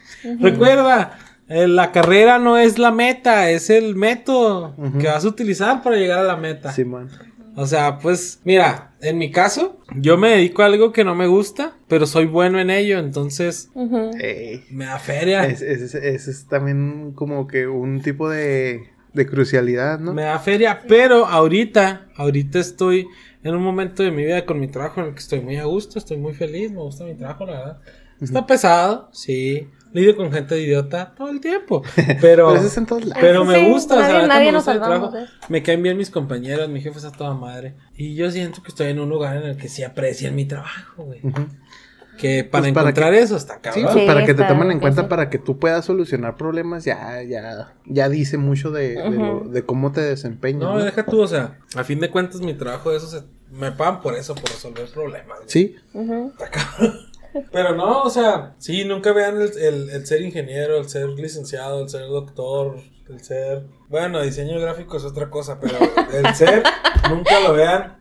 recuerda, 0.40 1.18
eh, 1.48 1.68
la 1.68 1.92
carrera 1.92 2.38
no 2.38 2.56
es 2.58 2.78
la 2.78 2.90
meta, 2.90 3.50
es 3.50 3.70
el 3.70 3.94
método 3.96 4.74
que 5.00 5.06
vas 5.06 5.24
a 5.24 5.28
utilizar 5.28 5.82
para 5.82 5.96
llegar 5.96 6.18
a 6.20 6.24
la 6.24 6.36
meta. 6.36 6.72
Simón. 6.72 7.10
O 7.56 7.66
sea, 7.68 7.98
pues, 8.00 8.40
mira, 8.42 8.90
en 9.00 9.16
mi 9.18 9.30
caso, 9.30 9.78
yo 9.94 10.16
me 10.18 10.30
dedico 10.30 10.62
a 10.62 10.66
algo 10.66 10.92
que 10.92 11.04
no 11.04 11.14
me 11.14 11.28
gusta, 11.28 11.74
pero 11.86 12.04
soy 12.06 12.26
bueno 12.26 12.58
en 12.58 12.68
ello, 12.70 12.98
entonces 12.98 13.70
me 13.74 14.84
da 14.86 14.98
feria. 14.98 15.44
Ese 15.46 15.72
es, 15.72 15.94
ese 15.94 16.30
es 16.32 16.46
también 16.48 17.12
como 17.14 17.46
que 17.46 17.68
un 17.68 18.00
tipo 18.02 18.28
de, 18.28 18.88
de 19.12 19.26
crucialidad, 19.26 20.00
¿no? 20.00 20.12
Me 20.12 20.22
da 20.22 20.40
feria, 20.40 20.80
pero 20.88 21.26
ahorita, 21.26 22.06
ahorita 22.16 22.58
estoy 22.58 23.06
en 23.44 23.54
un 23.54 23.62
momento 23.62 24.02
de 24.02 24.10
mi 24.10 24.24
vida 24.24 24.44
con 24.44 24.58
mi 24.58 24.66
trabajo 24.68 25.00
en 25.00 25.08
el 25.08 25.12
que 25.14 25.20
estoy 25.20 25.40
muy 25.40 25.56
a 25.58 25.64
gusto, 25.64 25.98
estoy 25.98 26.16
muy 26.16 26.32
feliz, 26.34 26.72
me 26.72 26.80
gusta 26.80 27.04
mi 27.04 27.14
trabajo, 27.14 27.46
la 27.46 27.52
verdad. 27.52 27.78
Está 28.20 28.46
pesado, 28.46 29.08
sí. 29.12 29.68
Lidio 29.92 30.16
con 30.16 30.32
gente 30.32 30.60
idiota 30.60 31.14
todo 31.16 31.28
el 31.30 31.40
tiempo, 31.40 31.82
pero, 31.94 32.18
Pero 32.20 32.54
eso 32.56 32.66
es 32.66 32.76
en 32.78 32.86
todos 32.86 33.04
lados. 33.04 33.18
pero 33.20 33.42
Sí, 33.42 33.48
me 33.48 33.68
gusta, 33.70 33.94
o 33.94 33.98
sea, 34.00 34.26
nadie- 34.26 34.46
me 34.46 34.52
nos 34.52 34.64
gusta 34.66 34.72
salvamos 34.72 35.10
trabajo. 35.12 35.32
de 35.32 35.46
Me 35.52 35.62
caen 35.62 35.82
bien 35.84 35.96
mis 35.96 36.10
compañeros, 36.10 36.68
mi 36.68 36.80
jefe 36.80 36.98
es 36.98 37.04
a 37.04 37.12
toda 37.12 37.34
madre. 37.34 37.74
Y 37.96 38.16
yo 38.16 38.28
siento 38.32 38.60
que 38.62 38.68
estoy 38.70 38.88
en 38.88 38.98
un 38.98 39.08
lugar 39.08 39.36
en 39.36 39.42
el 39.44 39.56
que 39.56 39.68
sí 39.68 39.84
aprecian 39.84 40.34
mi 40.34 40.46
trabajo, 40.46 41.04
güey. 41.04 41.20
Ujú. 41.22 41.46
Que 42.18 42.44
para 42.44 42.62
Pues 42.62 42.72
para 42.74 42.88
encontrar 42.90 43.14
eso 43.14 43.36
está 43.36 43.60
cabrón. 43.60 43.88
Sí, 43.92 44.06
para 44.06 44.24
que 44.24 44.34
te 44.34 44.44
tomen 44.44 44.70
en 44.70 44.78
cuenta 44.80 45.08
para 45.08 45.30
que 45.30 45.38
tú 45.38 45.58
puedas 45.58 45.84
solucionar 45.84 46.36
problemas, 46.36 46.84
ya, 46.84 47.22
ya, 47.22 47.74
ya 47.86 48.08
dice 48.08 48.38
mucho 48.38 48.70
de, 48.70 48.90
de 48.94 49.10
lo- 49.10 49.36
Ujú. 49.38 49.48
de 49.50 49.64
cómo 49.64 49.90
te 49.92 50.00
desempeñas. 50.00 50.60
No, 50.62 50.78
¿no? 50.78 50.84
deja 50.84 51.04
tú, 51.04 51.20
o 51.20 51.26
sea, 51.26 51.58
a 51.74 51.82
fin 51.84 51.98
de 52.00 52.10
cuentas 52.10 52.40
mi 52.40 52.54
trabajo 52.54 52.90
de 52.90 52.98
eso 52.98 53.08
se, 53.08 53.22
me 53.50 53.72
pagan 53.72 54.00
por 54.00 54.14
eso, 54.14 54.34
por 54.34 54.44
resolver 54.48 54.86
problemas. 54.92 55.38
güey. 55.38 55.48
Sí. 55.48 55.76
Está 55.92 56.50
cabrón. 56.50 56.94
Pero 57.52 57.74
no, 57.74 58.02
o 58.02 58.10
sea, 58.10 58.54
sí, 58.58 58.84
nunca 58.84 59.12
vean 59.12 59.40
el, 59.40 59.50
el- 59.58 59.90
el 59.90 60.06
ser 60.06 60.22
ingeniero, 60.22 60.76
el 60.78 60.88
ser 60.88 61.08
licenciado, 61.08 61.82
el 61.82 61.88
ser 61.88 62.02
doctor, 62.06 62.76
el 63.08 63.20
ser... 63.24 63.64
Bueno, 63.88 64.22
diseño 64.22 64.60
gráfico 64.60 64.96
es 64.96 65.04
otra 65.04 65.30
cosa, 65.30 65.58
pero 65.60 65.76
el 66.12 66.32
ser, 66.36 66.62
nunca 67.10 67.40
lo 67.40 67.52
vean, 67.54 67.96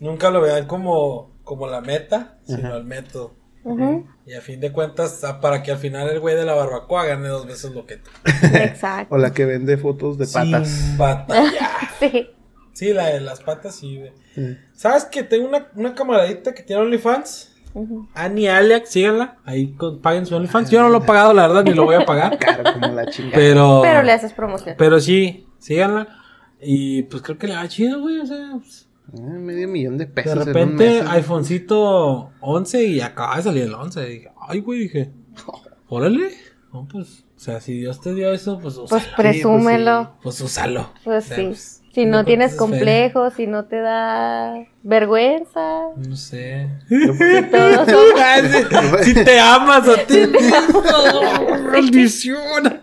nunca 0.00 0.30
lo 0.30 0.40
vean 0.40 0.66
como, 0.66 1.30
como 1.44 1.68
la 1.68 1.80
meta, 1.80 2.38
sino 2.44 2.68
Ajá. 2.68 2.76
el 2.78 2.84
método. 2.84 3.34
Ujú. 3.64 4.06
Y 4.26 4.34
a 4.34 4.40
fin 4.40 4.60
de 4.60 4.72
cuentas, 4.72 5.22
ah, 5.24 5.40
para 5.40 5.62
que 5.62 5.70
al 5.72 5.78
final 5.78 6.08
el 6.08 6.20
güey 6.20 6.34
de 6.36 6.44
la 6.44 6.54
barbacoa 6.54 7.04
gane 7.06 7.28
dos 7.28 7.46
veces 7.46 7.70
lo 7.72 7.86
que 7.86 7.96
tú. 7.98 8.10
Exacto. 8.54 9.14
o 9.14 9.18
la 9.18 9.32
que 9.32 9.44
vende 9.44 9.76
fotos 9.76 10.18
de 10.18 10.26
patas. 10.26 10.68
Sin 10.68 10.98
batallar. 10.98 11.70
Sí. 12.00 12.28
Sí, 12.72 12.92
la 12.94 13.06
de 13.08 13.20
las 13.20 13.40
patas 13.40 13.74
sí, 13.76 13.98
güey. 13.98 14.12
Sí. 14.34 14.56
¿Sabes 14.72 15.04
que 15.04 15.22
tengo 15.22 15.46
una, 15.46 15.68
una 15.76 15.94
camaradita 15.94 16.54
que 16.54 16.62
tiene 16.62 16.80
OnlyFans? 16.82 17.54
Ujú. 17.74 18.08
Annie 18.14 18.48
Alex, 18.48 18.88
síganla. 18.90 19.36
Ahí 19.44 19.72
con- 19.74 20.00
paguen 20.00 20.24
su 20.26 20.34
OnlyFans. 20.34 20.70
Yo 20.70 20.80
no 20.82 20.88
lo 20.88 20.98
he 20.98 21.00
pagado, 21.02 21.32
la 21.34 21.46
verdad, 21.46 21.64
ni 21.64 21.74
lo 21.74 21.84
voy 21.84 21.94
a 21.96 22.04
pagar. 22.06 22.38
Caro 22.40 22.64
como 22.72 22.88
la 22.88 23.06
chingada. 23.06 23.34
Pero. 23.36 23.80
Pero 23.82 24.02
le 24.02 24.12
haces 24.12 24.32
promoción. 24.32 24.74
Pero 24.78 24.98
sí, 25.00 25.46
síganla. 25.58 26.08
Y 26.60 27.02
pues 27.04 27.22
creo 27.22 27.38
que 27.38 27.46
le 27.48 27.54
va 27.56 27.68
chido, 27.68 28.00
güey. 28.00 28.18
O 28.20 28.26
sea, 28.26 28.52
pues, 28.58 28.88
Ah, 28.88 28.91
medio 29.12 29.68
millón 29.68 29.98
de 29.98 30.06
de 30.06 30.12
pesos. 30.12 30.32
en 30.32 30.38
un 30.40 30.46
repente, 30.46 30.84
mes, 30.90 31.04
¿no? 31.04 31.10
iPhonecito 31.10 32.30
11 32.40 32.84
y 32.84 33.00
acaba 33.00 33.36
de 33.36 33.42
salir 33.42 33.62
el 33.64 33.74
11. 33.74 34.06
Y 34.08 34.12
dije, 34.14 34.30
ay, 34.48 34.60
güey, 34.60 34.80
dije, 34.80 35.10
órale. 35.88 36.30
No, 36.72 36.88
pues, 36.90 37.24
o 37.36 37.38
sea, 37.40 37.60
si 37.60 37.74
Dios 37.78 38.00
te 38.00 38.14
dio 38.14 38.32
eso, 38.32 38.58
pues, 38.58 38.74
Pues 38.88 39.02
úsalo. 39.02 39.16
presúmelo. 39.16 40.12
Pues 40.22 40.40
úsalo. 40.40 40.90
Pues 41.04 41.24
O 41.24 41.28
sea, 41.28 41.36
sí. 41.36 41.44
pues, 41.48 41.82
Si 41.94 42.06
no 42.06 42.18
no 42.18 42.24
tienes 42.24 42.54
complejos, 42.56 43.34
si 43.34 43.46
no 43.46 43.66
te 43.66 43.76
da 43.80 44.54
vergüenza. 44.82 45.60
No 45.96 46.16
sé. 46.16 46.70
Todos 47.50 47.86
son- 47.90 49.04
si 49.04 49.12
te 49.12 49.38
amas 49.38 49.86
a 49.86 49.96
ti 50.06 50.16
mismo, 50.26 50.82
maldición. 51.70 52.80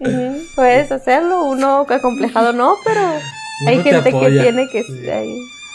Ujú, 0.00 0.38
Puedes 0.56 0.90
hacerlo, 0.92 1.44
uno 1.44 1.84
acomplejado 1.86 2.52
no, 2.54 2.76
pero 2.84 3.00
hay 3.66 3.82
gente 3.82 4.10
que 4.12 4.30
tiene 4.40 4.68
que, 4.70 4.82
Sí. 4.84 5.02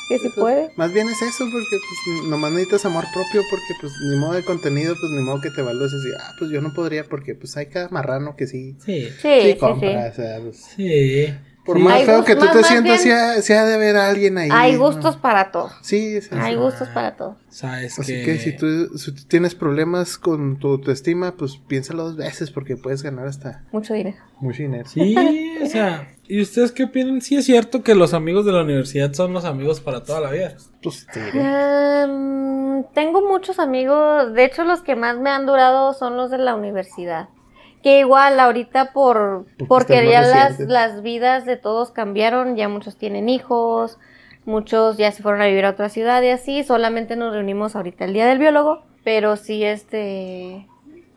Que 0.09 0.19
sí 0.19 0.29
puede. 0.35 0.71
Más 0.75 0.91
bien 0.93 1.07
es 1.09 1.21
eso, 1.21 1.45
porque 1.51 1.77
pues 1.77 2.27
nomás 2.29 2.51
necesitas 2.51 2.85
amor 2.85 3.05
propio, 3.13 3.41
porque 3.49 3.73
pues 3.79 3.93
ni 4.09 4.17
modo 4.17 4.33
de 4.33 4.43
contenido, 4.43 4.95
pues 4.99 5.11
ni 5.11 5.21
modo 5.21 5.41
que 5.41 5.49
te 5.49 5.61
evalúes 5.61 5.93
así, 5.93 6.09
ah, 6.19 6.31
pues 6.39 6.51
yo 6.51 6.61
no 6.61 6.73
podría, 6.73 7.03
porque 7.05 7.35
pues 7.35 7.55
hay 7.57 7.67
cada 7.67 7.89
marrano 7.89 8.35
que 8.35 8.47
sí, 8.47 8.75
Sí. 8.83 9.07
Sí, 9.21 9.29
sí, 9.41 9.55
compra, 9.59 10.11
sí. 10.13 10.19
o 10.19 10.23
sea, 10.23 10.39
pues, 10.41 10.57
Sí. 10.75 11.33
por 11.65 11.77
Sí. 11.77 11.83
más 11.83 11.93
Hay 11.99 12.05
feo 12.05 12.25
que 12.25 12.35
tú 12.35 12.45
te 12.51 12.63
sientas, 12.63 13.01
sí 13.01 13.09
ha, 13.11 13.41
sí 13.41 13.53
ha 13.53 13.63
de 13.65 13.73
haber 13.75 13.95
alguien 13.95 14.37
ahí. 14.37 14.49
Hay 14.51 14.73
¿no? 14.73 14.79
gustos 14.79 15.15
para 15.15 15.49
todo. 15.51 15.71
Sí. 15.81 16.19
Hay 16.31 16.55
gustos 16.55 16.89
para 16.89 17.15
todo. 17.15 17.37
Sabes 17.49 17.97
Así 17.99 18.13
que... 18.13 18.25
que 18.25 18.37
si 18.39 18.57
tú, 18.57 18.97
si 18.97 19.13
tú 19.13 19.23
tienes 19.29 19.55
problemas 19.55 20.17
con 20.17 20.59
tu 20.59 20.67
autoestima, 20.67 21.37
pues 21.37 21.55
piénsalo 21.67 22.03
dos 22.03 22.17
veces, 22.17 22.51
porque 22.51 22.75
puedes 22.75 23.01
ganar 23.01 23.27
hasta 23.27 23.63
Mucho 23.71 23.93
dinero. 23.93 24.17
mucho 24.41 24.61
dinero. 24.63 24.89
Sí, 24.89 25.15
o 25.63 25.65
sea... 25.67 26.09
¿Y 26.27 26.41
ustedes 26.41 26.71
qué 26.71 26.85
opinan? 26.85 27.21
Sí 27.21 27.35
es 27.35 27.45
cierto 27.45 27.83
que 27.83 27.95
los 27.95 28.13
amigos 28.13 28.45
de 28.45 28.53
la 28.53 28.63
universidad 28.63 29.11
son 29.13 29.33
los 29.33 29.45
amigos 29.45 29.81
para 29.81 30.03
toda 30.03 30.21
la 30.21 30.31
vida. 30.31 30.55
Pues. 30.81 31.05
Em, 31.15 32.83
tengo 32.93 33.27
muchos 33.27 33.59
amigos, 33.59 34.33
de 34.33 34.45
hecho 34.45 34.63
los 34.63 34.81
que 34.81 34.95
más 34.95 35.17
me 35.17 35.29
han 35.29 35.45
durado 35.45 35.93
son 35.93 36.15
los 36.15 36.31
de 36.31 36.37
la 36.37 36.55
universidad. 36.55 37.29
Que 37.81 37.99
igual 37.99 38.39
ahorita 38.39 38.93
por 38.93 39.45
Porque 39.57 39.67
porque 39.67 40.09
ya 40.09 40.21
las, 40.21 40.59
las 40.59 41.01
vidas 41.01 41.45
de 41.45 41.57
todos 41.57 41.91
cambiaron, 41.91 42.55
ya 42.55 42.69
muchos 42.69 42.95
tienen 42.95 43.27
hijos, 43.27 43.99
muchos 44.45 44.95
ya 44.95 45.11
se 45.11 45.21
fueron 45.21 45.41
a 45.41 45.47
vivir 45.47 45.65
a 45.65 45.71
otra 45.71 45.89
ciudad 45.89 46.21
y 46.21 46.29
así, 46.29 46.63
solamente 46.63 47.17
nos 47.17 47.33
reunimos 47.33 47.75
ahorita 47.75 48.05
el 48.05 48.13
día 48.13 48.25
del 48.25 48.39
biólogo, 48.39 48.83
pero 49.03 49.35
sí 49.35 49.65
este 49.65 50.67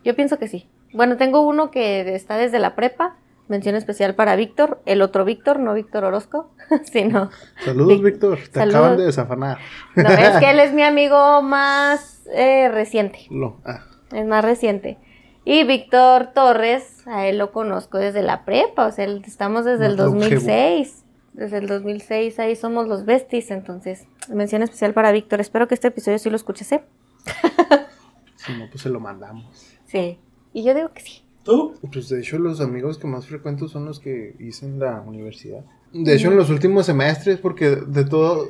yo 0.03 0.15
pienso 0.15 0.37
que 0.37 0.47
sí. 0.47 0.67
Bueno, 0.93 1.17
tengo 1.17 1.41
uno 1.41 1.71
que 1.71 2.15
está 2.15 2.37
desde 2.37 2.59
la 2.59 2.75
prepa, 2.75 3.15
mención 3.47 3.75
especial 3.75 4.15
para 4.15 4.35
Víctor, 4.35 4.81
el 4.85 5.01
otro 5.01 5.25
Víctor, 5.25 5.59
no 5.59 5.73
Víctor 5.73 6.03
Orozco, 6.03 6.51
sino 6.91 7.29
Saludos, 7.63 8.01
Víctor. 8.01 8.37
Te 8.39 8.59
Saludos. 8.59 8.75
acaban 8.75 8.97
de 8.97 9.05
desafanar. 9.05 9.57
no, 9.95 10.09
es 10.09 10.37
que 10.37 10.49
él 10.51 10.59
es 10.59 10.73
mi 10.73 10.83
amigo 10.83 11.41
más 11.41 12.21
eh, 12.33 12.69
reciente. 12.69 13.27
No, 13.29 13.57
ah, 13.65 13.81
Es 14.11 14.25
más 14.25 14.43
reciente. 14.43 14.97
Y 15.45 15.63
Víctor 15.63 16.31
Torres, 16.33 17.07
a 17.07 17.25
él 17.27 17.37
lo 17.37 17.51
conozco 17.53 17.97
desde 17.97 18.21
la 18.21 18.43
prepa, 18.43 18.85
o 18.87 18.91
sea, 18.91 19.05
estamos 19.05 19.63
desde 19.63 19.85
el 19.85 19.95
Más 19.95 20.07
longevo. 20.07 20.25
2006. 20.41 21.03
Desde 21.31 21.57
el 21.59 21.67
2006 21.67 22.39
ahí 22.39 22.55
somos 22.55 22.87
los 22.87 23.05
besties, 23.05 23.51
entonces, 23.51 24.07
mención 24.27 24.63
especial 24.63 24.93
para 24.93 25.11
Víctor. 25.11 25.39
Espero 25.39 25.67
que 25.67 25.75
este 25.75 25.89
episodio 25.89 26.17
sí 26.19 26.29
lo 26.29 26.35
escuches, 26.35 26.71
¿eh? 26.71 26.83
si 28.35 28.53
no, 28.57 28.67
pues 28.69 28.81
se 28.81 28.89
lo 28.89 28.99
mandamos. 28.99 29.45
Sí. 29.85 30.19
Y 30.51 30.63
yo 30.63 30.73
digo 30.73 30.91
que 30.93 31.01
sí. 31.01 31.23
¿Tú? 31.47 31.75
Pues 31.93 32.09
de 32.09 32.19
hecho 32.19 32.37
los 32.39 32.59
amigos 32.59 32.97
que 32.97 33.07
más 33.07 33.25
frecuento 33.25 33.69
son 33.69 33.85
los 33.85 34.01
que 34.01 34.35
hice 34.37 34.65
en 34.65 34.79
la 34.79 34.99
universidad. 34.99 35.63
De 35.93 36.13
hecho 36.13 36.29
en 36.29 36.35
los 36.35 36.49
últimos 36.49 36.87
semestres, 36.87 37.37
porque 37.37 37.77
de 37.77 38.03
todo, 38.03 38.49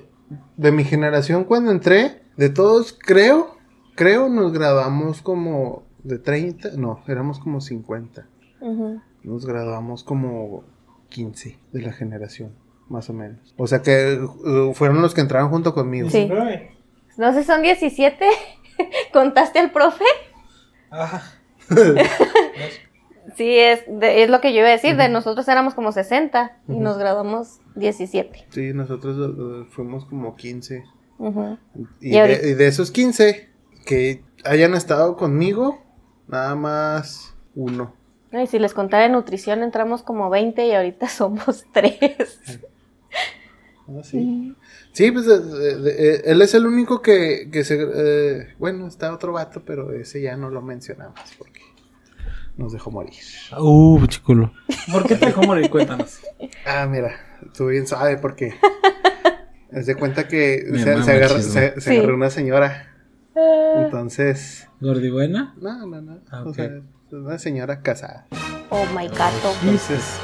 de 0.55 0.71
mi 0.71 0.83
generación 0.83 1.43
cuando 1.43 1.69
entré, 1.69 2.23
de 2.37 2.49
todos 2.49 2.97
creo, 2.99 3.55
creo 3.93 4.29
nos 4.29 4.51
graduamos 4.51 5.21
como 5.21 5.83
de 6.03 6.17
30, 6.17 6.71
no, 6.77 7.03
éramos 7.07 7.37
como 7.37 7.61
50. 7.61 8.27
Ujú. 8.61 8.99
Nos 9.21 9.45
graduamos 9.45 10.03
como 10.03 10.63
15 11.09 11.59
de 11.73 11.81
la 11.83 11.93
generación, 11.93 12.55
más 12.89 13.11
o 13.11 13.13
menos. 13.13 13.53
O 13.57 13.67
sea 13.67 13.83
que 13.83 14.13
eh, 14.13 14.71
fueron 14.73 15.03
los 15.03 15.13
que 15.13 15.21
entraron 15.21 15.51
junto 15.51 15.75
conmigo. 15.75 16.09
Sí. 16.09 16.27
No 17.15 17.31
sé, 17.31 17.43
son 17.43 17.61
17. 17.61 18.25
¿Contaste 19.13 19.59
al 19.59 19.71
profe? 19.71 20.05
Ajá. 20.89 21.21
Sí, 23.37 23.57
es, 23.59 23.83
de- 23.87 24.23
es 24.23 24.29
lo 24.29 24.41
que 24.41 24.51
yo 24.51 24.59
iba 24.59 24.67
a 24.69 24.71
decir. 24.71 24.97
De 24.97 25.09
nosotros 25.09 25.47
éramos 25.47 25.75
como 25.75 25.91
60 25.91 26.57
y 26.67 26.73
nos 26.79 26.97
graduamos 26.97 27.59
17. 27.75 28.47
Sí, 28.49 28.73
nosotros 28.73 29.15
eh, 29.17 29.67
fuimos 29.69 30.05
como 30.05 30.35
15. 30.35 30.83
Ujú. 31.19 31.57
Y, 32.01 32.07
Y 32.07 32.11
de, 32.11 32.19
ahorita- 32.19 32.47
y 32.47 32.53
de 32.55 32.67
esos 32.67 32.91
15 32.91 33.49
que 33.85 34.23
hayan 34.43 34.73
estado 34.73 35.15
conmigo, 35.17 35.81
nada 36.27 36.55
más 36.55 37.35
uno. 37.55 37.93
Y 38.33 38.47
si 38.47 38.59
les 38.59 38.73
contara 38.73 39.03
de 39.03 39.09
nutrición, 39.09 39.63
entramos 39.63 40.03
como 40.03 40.29
20 40.29 40.65
y 40.67 40.73
ahorita 40.73 41.07
somos 41.09 41.65
3. 41.71 42.15
Ah, 43.89 44.03
sí. 44.03 44.53
Sí, 44.91 45.11
pues 45.11 45.27
eh, 45.27 45.39
eh, 45.85 46.21
él 46.25 46.41
es 46.41 46.53
el 46.55 46.65
único 46.65 47.01
que, 47.01 47.49
que 47.51 47.63
se... 47.63 47.77
eh, 47.81 48.47
bueno, 48.59 48.87
está 48.87 49.13
otro 49.13 49.31
vato, 49.31 49.61
pero 49.65 49.93
ese 49.93 50.21
ya 50.21 50.35
no 50.35 50.49
lo 50.49 50.61
mencionamos 50.61 51.19
porque 51.37 51.56
nos 52.57 52.73
dejó 52.73 52.91
morir. 52.91 53.13
Uh, 53.57 54.05
chiculo. 54.07 54.51
¿Por 54.91 55.05
qué 55.07 55.15
te 55.15 55.27
dejó 55.27 55.43
morir? 55.43 55.69
Cuéntanos. 55.69 56.19
Ah, 56.65 56.85
mira, 56.89 57.11
tú 57.55 57.67
bien 57.67 57.87
sabe 57.87 58.17
porque... 58.17 58.53
Haz 59.73 59.85
de 59.85 59.95
cuenta 59.95 60.27
que 60.27 60.63
Mi 60.69 60.79
se, 60.79 61.03
se 61.03 61.27
se, 61.29 61.41
se 61.41 61.81
Sí. 61.81 61.97
agarró 61.97 62.15
una 62.15 62.29
señora. 62.29 62.95
Entonces... 63.75 64.67
¿Gordibuena? 64.79 65.53
No, 65.59 65.85
no, 65.85 66.01
no. 66.01 66.19
Ah, 66.31 66.43
O 66.45 66.53
sea, 66.53 66.69
una 67.11 67.37
señora 67.37 67.81
casada. 67.81 68.27
Oh 68.69 68.85
my 68.95 69.07
gato. 69.07 69.53
Entonces, 69.61 70.17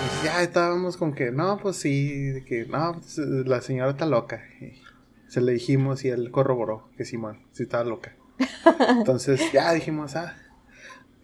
pues 0.00 0.22
ya 0.24 0.42
estábamos 0.42 0.96
con 0.96 1.14
que, 1.14 1.30
no, 1.30 1.58
pues 1.58 1.76
sí, 1.76 2.12
de 2.30 2.44
que, 2.44 2.66
no, 2.66 2.92
pues, 3.00 3.18
la 3.18 3.60
señora 3.62 3.90
está 3.90 4.06
loca. 4.06 4.42
Y 4.60 4.80
se 5.28 5.40
le 5.40 5.52
dijimos 5.52 6.04
y 6.04 6.08
él 6.10 6.30
corroboró 6.30 6.88
que 6.96 7.04
Simón 7.04 7.40
sí 7.52 7.64
estaba 7.64 7.84
loca. 7.84 8.14
Entonces 8.90 9.40
ya 9.52 9.72
dijimos, 9.72 10.14
ah, 10.16 10.36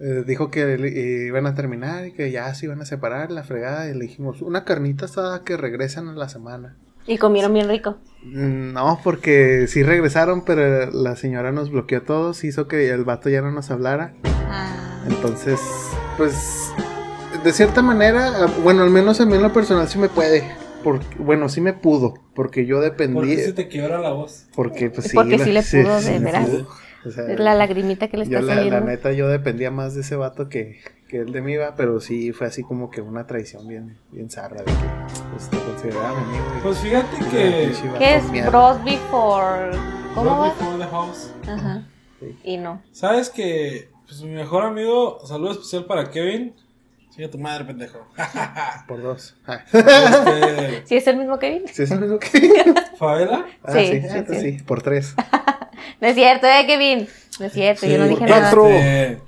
eh, 0.03 0.25
dijo 0.27 0.51
que 0.51 0.77
le- 0.77 1.27
iban 1.27 1.47
a 1.47 1.55
terminar 1.55 2.07
y 2.07 2.13
que 2.13 2.31
ya 2.31 2.53
se 2.55 2.67
iban 2.67 2.81
a 2.81 2.85
separar 2.85 3.31
la 3.31 3.45
fregada. 3.45 3.89
Y 3.89 3.95
le 3.95 4.01
dijimos, 4.07 4.43
una 4.43 4.65
carnita 4.65 5.05
asada 5.05 5.45
que 5.45 5.57
regresan 5.57 6.09
a 6.09 6.13
la 6.15 6.29
semana. 6.29 6.77
Y 7.07 7.19
comieron 7.19 7.53
bien 7.55 7.69
rico. 7.69 7.97
Mm, 8.25 8.73
No, 8.73 9.01
porque 9.03 9.67
sí 9.69 9.83
regresaron, 9.83 10.45
pero 10.45 10.91
la 10.91 11.17
señora 11.17 11.51
nos 11.53 11.71
bloqueó 11.71 11.99
a 11.99 12.05
todos, 12.05 12.45
hizo 12.45 12.69
que 12.69 12.91
el 12.91 13.05
vato 13.05 13.29
ya 13.29 13.41
no 13.43 13.51
nos 13.51 13.71
hablara. 13.71 14.15
Ah. 14.25 15.05
Entonces, 15.09 15.61
pues, 16.17 16.71
de 17.43 17.53
cierta 17.53 17.83
manera, 17.83 18.47
bueno, 18.63 18.83
al 18.83 18.91
menos 18.91 19.21
a 19.21 19.27
mí 19.27 19.35
en 19.35 19.43
lo 19.43 19.53
personal 19.53 19.89
sí 19.89 19.99
me 19.99 20.09
puede. 20.09 20.45
Porque, 20.85 21.07
bueno, 21.19 21.49
sí 21.49 21.61
me 21.61 21.73
pudo, 21.75 22.15
porque 22.35 22.67
yo 22.67 22.77
¿Por 22.77 22.85
dependí. 22.85 23.37
qué 23.37 23.45
se 23.45 23.53
te 23.53 23.69
quiebra 23.69 24.01
la 24.01 24.11
voz? 24.11 24.47
Porque, 24.55 24.91
pues 24.91 25.07
sí. 25.09 25.15
Porque 25.15 25.39
la- 25.39 25.45
sí 25.45 25.53
le 25.53 25.63
pudo, 25.63 26.01
de 26.01 26.19
me 26.19 26.25
veras. 26.25 26.49
O 27.05 27.11
sea, 27.11 27.25
la 27.25 27.55
lagrimita 27.55 28.09
que 28.09 28.17
le 28.17 28.25
está 28.25 28.41
la, 28.41 28.47
la 28.47 28.55
saliendo. 28.55 28.81
neta, 28.81 29.13
yo 29.13 29.29
dependía 29.29 29.71
más 29.71 29.95
de 29.95 30.03
ese 30.03 30.15
vato 30.17 30.49
que, 30.49 30.81
que 31.09 31.19
él 31.19 31.33
de 31.33 31.43
mí, 31.43 31.57
va, 31.57 31.75
pero 31.75 32.01
sí 32.01 32.33
fue 32.33 32.47
así 32.47 32.63
como 32.63 32.91
que 32.91 33.01
una 33.01 33.27
traición 33.27 33.67
bien, 33.67 33.99
bien 34.11 34.31
zarra 34.31 34.59
de 34.59 34.65
que 34.67 34.73
pues, 35.33 35.49
te 35.51 35.59
consideraba 35.59 36.19
mi 36.21 36.25
amigo. 36.37 36.45
y- 36.59 36.61
Pues 36.63 36.79
fíjate 36.79 37.17
y 37.21 37.25
que. 37.25 37.73
¿Qué 37.99 38.15
es 38.17 38.31
mierda. 38.31 38.51
bros 38.51 38.85
before? 38.85 39.71
¿Cómo 40.15 40.31
Bro 40.31 40.39
va? 40.39 40.49
Before 40.49 40.79
the 40.79 40.87
House. 40.91 41.31
Ajá. 41.49 41.83
Sí. 42.21 42.39
Y 42.45 42.57
no. 42.59 42.83
¿Sabes 42.93 43.31
que 43.31 43.89
pues, 44.07 44.23
mi 44.23 44.31
mejor 44.31 44.63
amigo, 44.65 45.19
saludo 45.27 45.53
especial 45.53 45.87
para 45.87 46.11
Kevin? 46.11 46.55
Sigue 47.11 47.29
tu 47.29 47.37
madre, 47.39 47.65
pendejo. 47.67 48.07
Por 48.89 49.03
dos. 49.03 49.35
Ah. 49.47 49.61
este, 49.71 50.87
¿Sí 50.87 50.97
es 50.97 51.07
el 51.09 51.17
mismo 51.19 51.39
Kevin? 51.39 51.65
¿Sí 51.71 51.83
es 51.83 51.91
el 51.91 52.01
mismo 52.01 52.19
que? 52.19 52.29
Favela. 52.99 53.45
Ah, 53.65 53.73
Sí, 53.73 54.01
sí, 54.03 54.09
sí. 54.29 54.41
sí, 54.41 54.63
por 54.65 54.81
tres. 54.83 55.15
No 56.03 56.09
es 56.09 56.17
cierto, 56.17 56.49
¿eh, 56.49 56.67
Kevin? 56.67 57.09
No 57.39 57.47
es 57.47 57.53
cierto, 57.53 57.87
yo 57.87 57.97
no 57.97 58.09
dije 58.09 58.27
nada. 58.27 58.51
Este, 58.51 59.23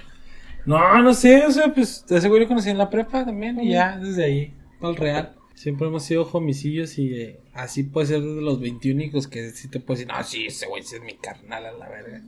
no, 0.66 1.02
no 1.02 1.14
sé, 1.14 1.46
o 1.46 1.50
sea, 1.52 1.72
pues 1.72 2.04
ese 2.10 2.28
güey 2.28 2.40
lo 2.42 2.48
conocí 2.48 2.68
en 2.68 2.78
la 2.78 2.90
prepa 2.90 3.24
también 3.24 3.60
y 3.60 3.70
ya 3.70 3.96
desde 3.96 4.24
ahí, 4.24 4.54
al 4.82 4.96
real. 4.96 5.36
Siempre 5.54 5.86
hemos 5.86 6.02
sido 6.02 6.28
homicillos 6.32 6.98
y 6.98 7.14
eh, 7.14 7.40
así 7.52 7.84
puede 7.84 8.08
ser 8.08 8.22
de 8.22 8.42
los 8.42 8.58
21 8.58 8.96
únicos 9.00 9.28
que 9.28 9.50
sí 9.50 9.68
te 9.68 9.78
puedo 9.78 9.98
decir, 10.00 10.12
no, 10.12 10.20
sí, 10.24 10.46
ese 10.46 10.66
güey 10.66 10.82
sí 10.82 10.96
es 10.96 11.02
mi 11.02 11.14
carnal 11.14 11.64
a 11.64 11.72
la 11.72 11.88
verga. 11.88 12.20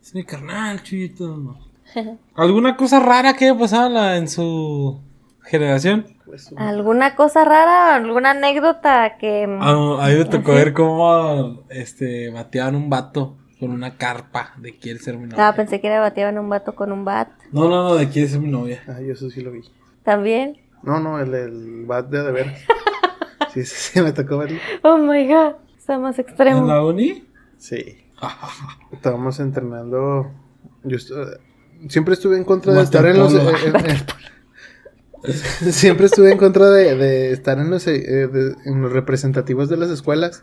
Es 0.00 0.14
mi 0.14 0.22
carnal, 0.22 0.80
chuyito. 0.84 1.58
¿Alguna 2.36 2.76
cosa 2.76 3.00
rara 3.00 3.34
que 3.34 3.46
haya 3.46 3.58
pasado 3.58 3.88
en, 3.88 3.94
la- 3.94 4.16
en 4.18 4.28
su 4.28 5.00
generación? 5.42 6.06
Pues, 6.26 6.54
¿Alguna 6.56 7.16
cosa 7.16 7.44
rara? 7.44 7.96
¿Alguna 7.96 8.30
anécdota 8.30 9.16
que... 9.18 9.46
Ah, 9.60 9.98
a 10.00 10.08
mí 10.10 10.14
me 10.14 10.24
tocó 10.26 10.52
Así. 10.52 10.60
ver 10.60 10.72
cómo 10.72 11.64
este, 11.70 12.30
bateaban 12.30 12.76
un 12.76 12.88
vato 12.88 13.36
con 13.66 13.74
una 13.74 13.96
carpa 13.96 14.52
de 14.58 14.76
quiere 14.76 14.98
ser 14.98 15.16
mi 15.16 15.26
novia. 15.26 15.48
Ah, 15.48 15.54
pensé 15.54 15.80
que 15.80 15.86
era 15.88 16.00
bateaban 16.00 16.38
un 16.38 16.48
vato 16.48 16.74
con 16.74 16.92
un 16.92 17.04
bat. 17.04 17.28
No, 17.52 17.68
no, 17.68 17.82
no, 17.84 17.94
de 17.96 18.08
quiere 18.08 18.28
ser 18.28 18.40
mi 18.40 18.48
novia. 18.50 18.82
Ah, 18.88 19.00
yo 19.00 19.12
eso 19.12 19.30
sí 19.30 19.40
lo 19.40 19.50
vi. 19.52 19.62
¿También? 20.02 20.58
No, 20.82 21.00
no, 21.00 21.18
el, 21.18 21.32
el 21.34 21.84
bat 21.86 22.08
de 22.08 22.22
de 22.22 22.32
veras. 22.32 22.60
Sí, 23.52 23.64
sí, 23.64 23.92
sí, 23.92 24.02
me 24.02 24.10
tocó 24.12 24.38
verlo. 24.38 24.58
Oh 24.82 24.98
my 24.98 25.28
god, 25.28 25.52
está 25.78 25.96
más 25.96 26.18
¿En 26.18 26.24
extremo. 26.26 26.66
la 26.66 26.84
uni? 26.84 27.24
Sí. 27.56 28.04
Estábamos 28.92 29.38
entrenando. 29.38 30.28
Yo 30.82 30.96
estu- 30.96 31.38
siempre 31.88 32.14
estuve 32.14 32.36
en 32.36 32.42
contra 32.42 32.72
de 32.74 32.82
estar 32.82 33.06
en 33.06 33.16
los. 33.16 33.32
eh, 33.32 33.38
eh, 33.38 33.96
eh, 35.22 35.32
siempre 35.72 36.06
estuve 36.06 36.32
en 36.32 36.38
contra 36.38 36.68
de, 36.70 36.96
de 36.96 37.30
estar 37.32 37.58
en 37.60 37.70
los, 37.70 37.86
eh, 37.86 37.92
de- 38.26 38.56
en 38.64 38.82
los 38.82 38.92
representativos 38.92 39.68
de 39.68 39.76
las 39.76 39.90
escuelas. 39.90 40.42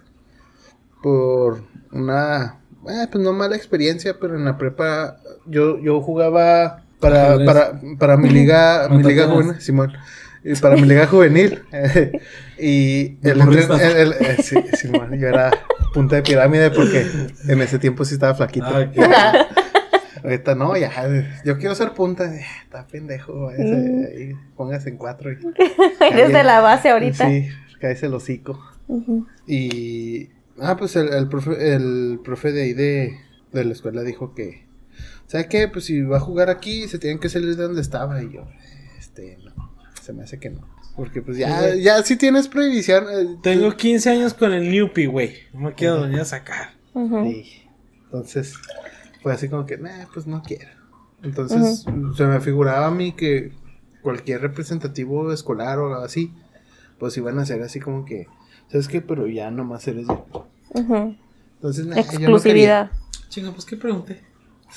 Por 1.04 1.64
una. 1.92 2.61
Eh, 2.90 3.08
pues 3.12 3.24
no 3.24 3.34
mala 3.34 3.56
experiencia, 3.56 4.16
pero 4.20 4.36
en 4.36 4.46
la 4.46 4.58
prepa 4.58 5.18
yo, 5.46 5.80
yo 5.80 6.02
jugaba 6.02 6.84
para, 7.00 7.30
Ajedrez. 7.34 7.48
para, 7.48 7.82
para 8.00 8.18
mi 8.18 8.30
liga, 8.30 8.88
mi 8.92 9.04
liga 9.04 9.28
juvenil, 9.28 9.60
Simón. 9.62 9.92
Y 10.44 10.56
para 10.56 10.76
mi 10.76 10.84
liga 10.88 11.06
juvenil. 11.06 11.62
y 12.58 13.18
el, 13.22 13.42
el- 13.42 13.82
el- 13.82 14.14
eh, 14.14 14.38
sí, 14.42 14.56
Simón, 14.74 15.18
yo 15.20 15.28
era 15.28 15.52
punta 15.94 16.16
de 16.16 16.24
pirámide 16.24 16.72
porque 16.72 17.06
en 17.48 17.62
ese 17.62 17.78
tiempo 17.80 18.06
sí 18.06 18.16
estaba 18.16 18.34
flaquito. 18.36 18.66
Ah. 18.68 19.46
Ahorita 20.24 20.54
no, 20.54 20.78
ya, 20.78 20.92
yo 21.44 21.58
quiero 21.58 21.74
ser 21.74 21.94
punta. 21.94 22.26
eh, 22.26 22.46
Está 22.64 22.86
pendejo, 22.86 23.46
váyase 23.46 24.10
ahí, 24.16 24.34
póngase 24.56 24.90
en 24.90 24.98
cuatro. 24.98 25.32
Y, 25.32 25.38
Eres 26.00 26.32
de 26.32 26.44
la 26.44 26.62
base 26.62 26.90
ahorita. 26.92 27.28
Sí, 27.28 27.48
cállese 27.80 28.06
el 28.06 28.14
hocico. 28.14 28.60
Y, 29.48 30.30
ah, 30.62 30.78
pues 30.78 30.96
el, 30.96 31.10
el 31.14 31.28
profe, 31.28 31.74
el 31.76 32.20
profe 32.24 32.52
de 32.52 32.62
ahí 32.64 32.74
de, 32.74 33.18
de 33.52 33.66
la 33.66 33.72
escuela 33.74 34.02
dijo 34.04 34.34
que, 34.34 34.66
¿sabe 35.28 35.48
qué? 35.48 35.68
Pues 35.68 35.86
si 35.86 36.02
va 36.02 36.18
a 36.18 36.22
jugar 36.22 36.50
aquí, 36.50 36.88
se 36.88 37.00
tienen 37.00 37.20
que 37.20 37.30
salir 37.30 37.56
de 37.56 37.64
donde 37.64 37.82
estaba. 37.82 38.22
Y 38.24 38.32
yo, 38.32 38.48
este, 39.00 39.38
no, 39.44 39.72
se 40.02 40.14
me 40.14 40.24
hace 40.24 40.40
que 40.40 40.50
no. 40.50 40.68
Porque 40.96 41.22
pues 41.22 41.38
ya, 41.38 41.72
Sí. 41.74 41.82
ya 41.82 42.04
sí 42.04 42.16
tienes 42.18 42.48
prohibición. 42.48 43.06
eh, 43.10 43.38
Tengo 43.42 43.72
15 43.76 44.10
años 44.10 44.34
con 44.34 44.52
el 44.52 44.70
Newpie, 44.70 45.08
güey. 45.08 45.34
No 45.54 45.62
me 45.62 45.74
quiero 45.74 46.02
venir 46.02 46.20
a 46.20 46.26
sacar. 46.26 46.74
Ujú. 46.94 47.24
Sí. 47.26 47.64
Entonces, 48.06 48.56
fue 49.24 49.32
así 49.34 49.48
como 49.48 49.66
que, 49.66 49.78
nah, 49.78 50.06
pues 50.14 50.28
no 50.28 50.44
quiero. 50.44 50.68
Entonces, 51.24 51.86
se 52.18 52.26
me 52.26 52.40
figuraba 52.42 52.88
a 52.88 52.92
mí 52.92 53.14
que 53.14 53.52
cualquier 54.02 54.42
representativo 54.42 55.32
escolar 55.32 55.80
o 55.80 55.88
algo 55.94 56.04
así, 56.04 56.34
pues 57.00 57.16
iban 57.18 57.40
a 57.40 57.46
ser 57.46 57.62
así 57.62 57.80
como 57.80 58.04
que, 58.06 58.28
¿sabes 58.72 58.88
qué? 58.88 59.02
Pero 59.02 59.28
ya 59.28 59.52
nomás 59.52 59.88
eres 59.88 60.08
yo. 60.08 60.26
Ujú. 60.70 61.16
Entonces, 61.56 61.86
nah, 61.86 61.96
yo 61.96 62.02
no. 62.04 62.18
Exclusividad. 62.18 62.92
Chinga, 63.30 63.52
pues 63.52 63.66
qué 63.66 63.76
pregunté. 63.78 64.22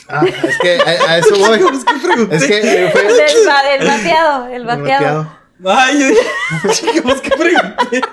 Ah, 0.08 0.24
es 0.26 0.58
que 0.58 0.76
a, 0.80 1.10
a 1.12 1.18
eso 1.18 1.34
voy. 1.38 1.60
es 2.32 2.44
que 2.44 2.58
eh, 2.86 2.90
fue 2.90 3.02
Del, 3.04 3.46
ba- 3.46 3.62
del 3.62 3.86
bateado, 3.88 4.46
el 4.48 4.64
bateado. 4.64 5.32
Ay, 5.64 6.00
yo 6.00 6.08
dije, 6.08 6.20
chinga, 6.72 7.02
pues 7.02 7.20
qué 7.20 7.30
pregunté. 7.30 8.00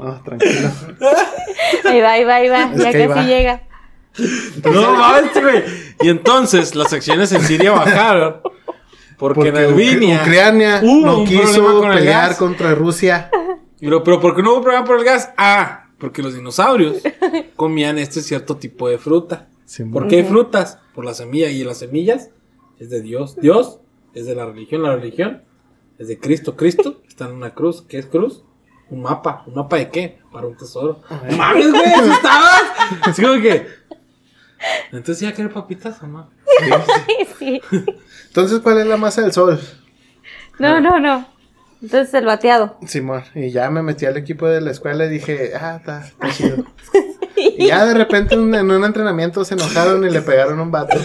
No, 0.00 0.22
tranquilo. 0.22 0.70
Ahí 1.86 2.00
va, 2.00 2.12
ahí 2.12 2.24
va, 2.24 2.34
ahí 2.36 2.48
va. 2.48 2.70
Es 2.72 2.78
ya 2.84 2.92
que 2.92 3.02
ahí 3.02 3.08
casi 3.08 3.20
va. 3.20 3.26
llega. 3.26 3.62
No 4.72 4.92
mames, 4.94 5.32
güey. 5.42 5.64
Y 6.02 6.08
entonces 6.08 6.76
las 6.76 6.92
acciones 6.92 7.32
en 7.32 7.42
Siria 7.42 7.72
bajaron. 7.72 8.36
Porque, 9.16 9.48
en 9.48 9.54
Ucra- 9.56 9.64
Albania. 9.66 10.20
Ucrania 10.22 10.80
no 10.82 11.24
quiso 11.24 11.82
el 11.84 11.90
pelear 11.98 12.28
gas. 12.28 12.36
contra 12.38 12.76
Rusia. 12.76 13.28
Pero, 13.80 14.02
pero 14.02 14.20
¿por 14.20 14.34
qué 14.34 14.42
no 14.42 14.52
hubo 14.52 14.62
problema 14.62 14.84
por 14.84 14.98
el 14.98 15.04
gas? 15.04 15.32
Ah, 15.36 15.86
porque 15.98 16.22
los 16.22 16.34
dinosaurios 16.34 17.02
comían 17.56 17.98
este 17.98 18.22
cierto 18.22 18.56
tipo 18.56 18.88
de 18.88 18.98
fruta. 18.98 19.48
¿Por 19.92 20.08
qué 20.08 20.16
hay 20.16 20.24
frutas? 20.24 20.78
Por 20.94 21.04
la 21.04 21.14
semilla. 21.14 21.50
Y 21.50 21.62
las 21.62 21.78
semillas 21.78 22.30
es 22.78 22.90
de 22.90 23.02
Dios. 23.02 23.36
Dios 23.36 23.80
es 24.14 24.26
de 24.26 24.34
la 24.34 24.46
religión. 24.46 24.82
La 24.82 24.96
religión 24.96 25.42
es 25.98 26.08
de 26.08 26.18
Cristo. 26.18 26.56
Cristo 26.56 27.02
está 27.08 27.26
en 27.26 27.32
una 27.32 27.54
cruz. 27.54 27.82
¿Qué 27.82 27.98
es 27.98 28.06
cruz? 28.06 28.44
Un 28.90 29.02
mapa. 29.02 29.44
¿Un 29.46 29.54
mapa 29.54 29.76
de 29.76 29.90
qué? 29.90 30.18
Para 30.32 30.46
un 30.46 30.56
tesoro. 30.56 31.02
¡No 31.10 31.36
¡Mames, 31.36 31.70
güey! 31.70 31.92
¿Así 31.92 32.10
estabas? 32.10 32.62
Así 33.02 33.22
como 33.22 33.40
que. 33.40 33.66
Entonces 34.90 35.20
ya 35.20 35.32
quiere 35.34 35.50
papitas 35.50 36.02
o 36.02 36.06
no. 36.06 36.30
sí. 37.38 37.60
Entonces, 38.28 38.60
¿cuál 38.60 38.78
es 38.78 38.86
la 38.86 38.96
masa 38.96 39.22
del 39.22 39.32
sol? 39.32 39.60
No, 40.58 40.80
no, 40.80 40.98
no. 40.98 41.37
Entonces 41.80 42.12
el 42.14 42.24
bateado. 42.24 42.76
Simón, 42.86 43.22
y 43.34 43.50
ya 43.50 43.70
me 43.70 43.82
metí 43.82 44.04
al 44.06 44.16
equipo 44.16 44.46
de 44.48 44.60
la 44.60 44.70
escuela 44.72 45.06
y 45.06 45.10
dije, 45.10 45.52
ah, 45.54 45.76
está, 45.78 46.06
está 46.06 46.30
chido. 46.30 46.64
y 47.36 47.68
ya 47.68 47.84
de 47.86 47.94
repente 47.94 48.34
en 48.34 48.40
un, 48.40 48.54
en 48.54 48.70
un 48.70 48.84
entrenamiento 48.84 49.44
se 49.44 49.54
enojaron 49.54 50.04
y 50.04 50.10
le 50.10 50.22
pegaron 50.22 50.58
un 50.58 50.70
vato. 50.70 50.98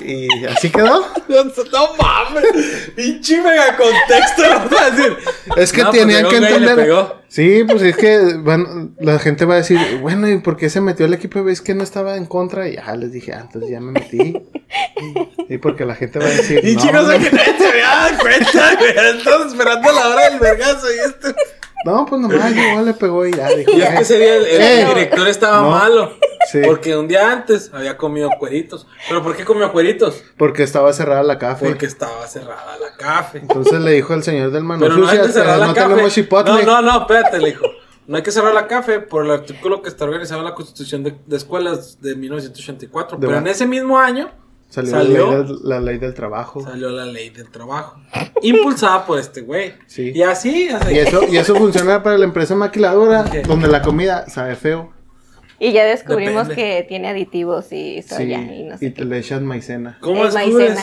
Y 0.00 0.28
así 0.46 0.70
quedó. 0.70 1.04
No 1.28 1.94
mames. 1.96 2.90
Pinche 2.94 3.40
mega 3.40 3.76
contexto. 3.76 4.42
No 4.70 4.78
a 4.78 4.90
decir. 4.90 5.16
Es 5.56 5.72
que 5.72 5.82
No, 5.82 5.90
pues, 5.90 6.00
tenían 6.00 6.18
llegó 6.18 6.30
que 6.30 6.36
entender. 6.36 7.06
Sí, 7.28 7.64
pues 7.66 7.82
es 7.82 7.96
que 7.96 8.34
van, 8.38 8.94
la 9.00 9.18
gente 9.18 9.44
va 9.44 9.54
a 9.54 9.56
decir, 9.58 9.78
bueno, 10.00 10.28
¿y 10.28 10.38
por 10.38 10.56
qué 10.56 10.70
se 10.70 10.80
metió 10.80 11.06
al 11.06 11.14
equipo? 11.14 11.42
¿Ves 11.42 11.60
que 11.60 11.74
no 11.74 11.82
estaba 11.82 12.16
en 12.16 12.26
contra? 12.26 12.68
Y 12.68 12.76
ya 12.76 12.94
les 12.94 13.10
dije, 13.10 13.32
ah, 13.32 13.40
entonces 13.42 13.70
ya 13.70 13.80
me 13.80 13.92
metí. 13.92 14.40
Y 15.48 15.58
porque 15.58 15.84
la 15.84 15.94
gente 15.96 16.18
va 16.18 16.26
a 16.26 16.30
decir, 16.30 16.60
Y 16.64 16.76
no, 16.76 16.82
chicos, 16.82 17.02
no, 17.02 17.12
que 17.12 17.30
nadie 17.32 17.58
se 17.58 17.66
había 17.66 17.86
dado 17.88 18.18
cuenta, 18.18 18.76
güey. 18.78 19.18
Estamos 19.18 19.46
esperando 19.48 19.92
la 19.92 20.08
hora 20.08 20.30
del 20.30 20.38
vergazo 20.38 20.86
y 20.94 20.98
esto. 20.98 21.34
No, 21.84 22.06
pues 22.06 22.20
nomás 22.20 22.52
llegó, 22.54 22.82
le 22.82 22.94
pegó 22.94 23.26
y 23.26 23.32
ya 23.32 23.48
dijo. 23.50 23.70
Y 23.72 23.82
es 23.82 23.88
"Eh". 23.88 23.94
que 23.96 24.02
ese 24.02 24.18
día 24.18 24.36
el, 24.36 24.46
el 24.46 24.62
Eh. 24.62 24.86
director 24.88 25.28
estaba 25.28 25.60
No. 25.62 25.70
malo. 25.70 26.12
Sí. 26.50 26.60
Porque 26.64 26.94
un 26.96 27.08
día 27.08 27.32
antes 27.32 27.70
había 27.72 27.96
comido 27.96 28.28
cueritos. 28.38 28.86
¿Pero 29.08 29.22
por 29.22 29.34
qué 29.34 29.44
comió 29.44 29.72
cueritos? 29.72 30.22
Porque 30.36 30.62
estaba 30.62 30.92
cerrada 30.92 31.22
la 31.22 31.38
café. 31.38 31.66
Porque 31.68 31.86
estaba 31.86 32.26
cerrada 32.26 32.76
la 32.78 32.94
café. 32.98 33.38
Entonces 33.38 33.80
le 33.80 33.92
dijo 33.92 34.12
al 34.12 34.22
señor 34.22 34.50
del 34.50 34.62
mano 34.62 34.82
Pero 34.82 34.96
no 34.98 35.08
hay 35.08 35.16
sucia, 35.16 35.22
que 35.26 35.32
cerrar 35.32 35.58
la 35.58 35.66
no 35.68 35.74
café. 35.74 35.88
tenemos 35.88 36.12
chipotle. 36.12 36.64
No, 36.64 36.82
no, 36.82 36.92
no, 36.92 37.00
espérate, 37.00 37.38
le 37.38 37.46
dijo. 37.48 37.64
No 38.06 38.18
hay 38.18 38.22
que 38.22 38.30
cerrar 38.30 38.52
la 38.52 38.66
café 38.66 39.00
por 39.00 39.24
el 39.24 39.30
artículo 39.30 39.80
que 39.80 39.88
está 39.88 40.04
organizado 40.04 40.40
en 40.40 40.44
la 40.44 40.54
Constitución 40.54 41.02
de, 41.02 41.14
de 41.26 41.36
Escuelas 41.36 41.98
de 42.02 42.14
1984. 42.14 43.16
De 43.16 43.26
Pero 43.26 43.38
en 43.38 43.46
ese 43.46 43.64
mismo 43.66 43.98
año 43.98 44.30
Salió, 44.74 44.90
Salió. 44.90 45.26
La, 45.30 45.36
ley 45.38 45.46
del, 45.46 45.58
la 45.62 45.80
ley 45.80 45.98
del 45.98 46.14
trabajo. 46.14 46.60
salió 46.62 46.90
la 46.90 47.04
ley 47.06 47.30
del 47.30 47.48
trabajo. 47.50 48.00
Impulsada 48.42 49.06
por 49.06 49.18
este 49.20 49.42
güey. 49.42 49.74
Sí. 49.86 50.10
Y 50.14 50.22
así, 50.22 50.68
así. 50.68 50.94
Y 50.94 50.98
eso, 50.98 51.22
y 51.30 51.36
eso 51.36 51.54
funciona 51.56 52.02
para 52.02 52.18
la 52.18 52.24
empresa 52.24 52.54
maquiladora, 52.56 53.24
donde 53.46 53.68
la 53.68 53.82
comida 53.82 54.28
sabe 54.28 54.56
feo. 54.56 54.92
Y 55.60 55.72
ya 55.72 55.84
descubrimos 55.84 56.48
Depende. 56.48 56.78
que 56.80 56.82
tiene 56.88 57.08
aditivos 57.08 57.66
y 57.72 58.02
Sí, 58.02 58.14
soya 58.16 58.40
y 58.40 58.64
no 58.64 58.76
sé 58.76 58.86
y 58.86 58.90
te 58.90 58.96
qué. 58.96 59.04
le 59.04 59.18
echan 59.18 59.46
maicena. 59.46 59.96
¿Cómo 60.00 60.26
Es 60.26 60.34
maicena. 60.34 60.82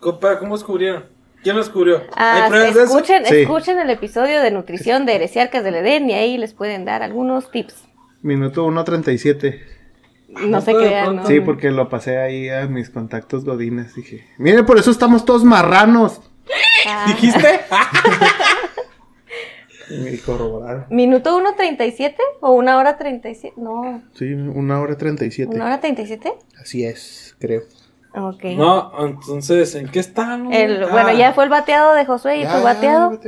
¿Cómo 0.00 0.56
descubrieron? 0.56 1.04
¿Quién 1.42 1.54
lo 1.56 1.62
descubrió? 1.62 2.02
Ah, 2.16 2.44
¿Hay 2.44 2.50
pruebas 2.50 2.74
de 2.74 2.82
eso? 2.84 2.98
escuchen, 2.98 3.26
Sí. 3.26 3.36
escuchen 3.42 3.78
el 3.78 3.90
episodio 3.90 4.40
de 4.40 4.50
nutrición 4.50 5.04
de 5.06 5.14
heresiarcas 5.16 5.62
del 5.62 5.74
Edén 5.76 6.08
y 6.08 6.14
ahí 6.14 6.38
les 6.38 6.54
pueden 6.54 6.84
dar 6.84 7.02
algunos 7.02 7.50
tips. 7.50 7.74
Minuto 8.22 8.66
1.37. 8.66 9.60
No 10.28 10.60
se 10.60 10.74
crean. 10.74 11.16
¿no? 11.16 11.26
Sí, 11.26 11.40
porque 11.40 11.70
lo 11.70 11.88
pasé 11.88 12.18
ahí 12.18 12.48
a 12.50 12.66
mis 12.66 12.90
contactos 12.90 13.44
godines. 13.44 13.94
Dije, 13.94 14.26
miren, 14.38 14.66
por 14.66 14.78
eso 14.78 14.90
estamos 14.90 15.24
todos 15.24 15.44
marranos. 15.44 16.20
Ah, 16.86 17.04
¿Dijiste? 17.08 17.60
Y 19.90 20.18
corroboraron. 20.18 20.84
¿Minuto 20.90 21.40
1.37 21.40 22.14
o 22.40 22.52
una 22.52 22.76
hora 22.76 22.98
37? 22.98 23.54
No, 23.58 24.02
Sí, 24.14 24.26
una 24.34 24.80
hora 24.80 24.98
37. 24.98 25.54
¿una 25.54 25.64
hora 25.64 25.80
37? 25.80 26.30
Así 26.60 26.84
es, 26.84 27.34
creo. 27.38 27.62
Ok. 28.14 28.44
no, 28.56 28.92
entonces, 29.06 29.74
¿en 29.76 29.88
qué 29.88 30.00
estamos? 30.00 30.54
El, 30.54 30.84
Ah, 30.84 30.88
Bueno, 30.90 31.12
ya 31.14 31.32
fue 31.32 31.44
el 31.44 31.50
bateado 31.50 31.94
de 31.94 32.04
Josué 32.04 32.38
y 32.38 32.42
Ya, 32.42 32.58
tu 32.58 32.62
bateado. 32.64 33.18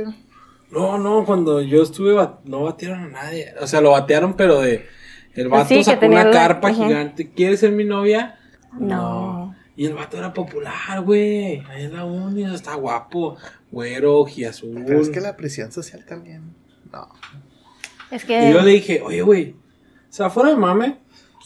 No, 0.69 0.99
no, 0.99 1.25
cuando 1.25 1.61
yo 1.61 1.81
estuve, 1.81 2.13
bat- 2.13 2.41
no 2.45 2.63
batearon 2.63 3.05
a 3.05 3.07
nadie. 3.23 3.53
O 3.59 3.65
sea, 3.65 3.81
lo 3.81 3.91
batearon, 3.91 4.35
pero 4.35 4.61
de. 4.61 4.85
El 5.33 5.49
vato 5.49 5.69
Sí, 5.69 5.75
que 5.77 5.83
sacó 5.83 6.05
una 6.07 6.25
la- 6.25 6.31
carpa 6.31 6.73
gigante. 6.73 7.31
¿Quieres 7.31 7.59
ser 7.61 7.71
mi 7.71 7.83
novia? 7.83 8.37
No. 8.79 9.55
Y 9.75 9.85
el 9.85 9.93
vato 9.93 10.17
era 10.17 10.33
popular, 10.33 11.01
güey. 11.01 11.63
Ahí 11.69 11.85
en 11.85 11.93
la 11.95 12.05
uni, 12.05 12.43
está 12.43 12.75
guapo. 12.75 13.37
Güero, 13.71 14.19
ojiazul. 14.19 14.83
Pero 14.85 15.01
es 15.01 15.09
que 15.09 15.21
la 15.21 15.35
presión 15.37 15.71
social 15.71 16.05
también. 16.05 16.53
No. 16.91 17.07
Es 18.11 18.25
que. 18.25 18.49
Y 18.49 18.53
yo 18.53 18.61
le 18.61 18.71
dije, 18.71 19.01
oye, 19.01 19.21
güey. 19.21 19.51
O 19.51 20.13
sea, 20.13 20.29
fuera 20.29 20.49
de 20.49 20.57
mame. 20.57 20.97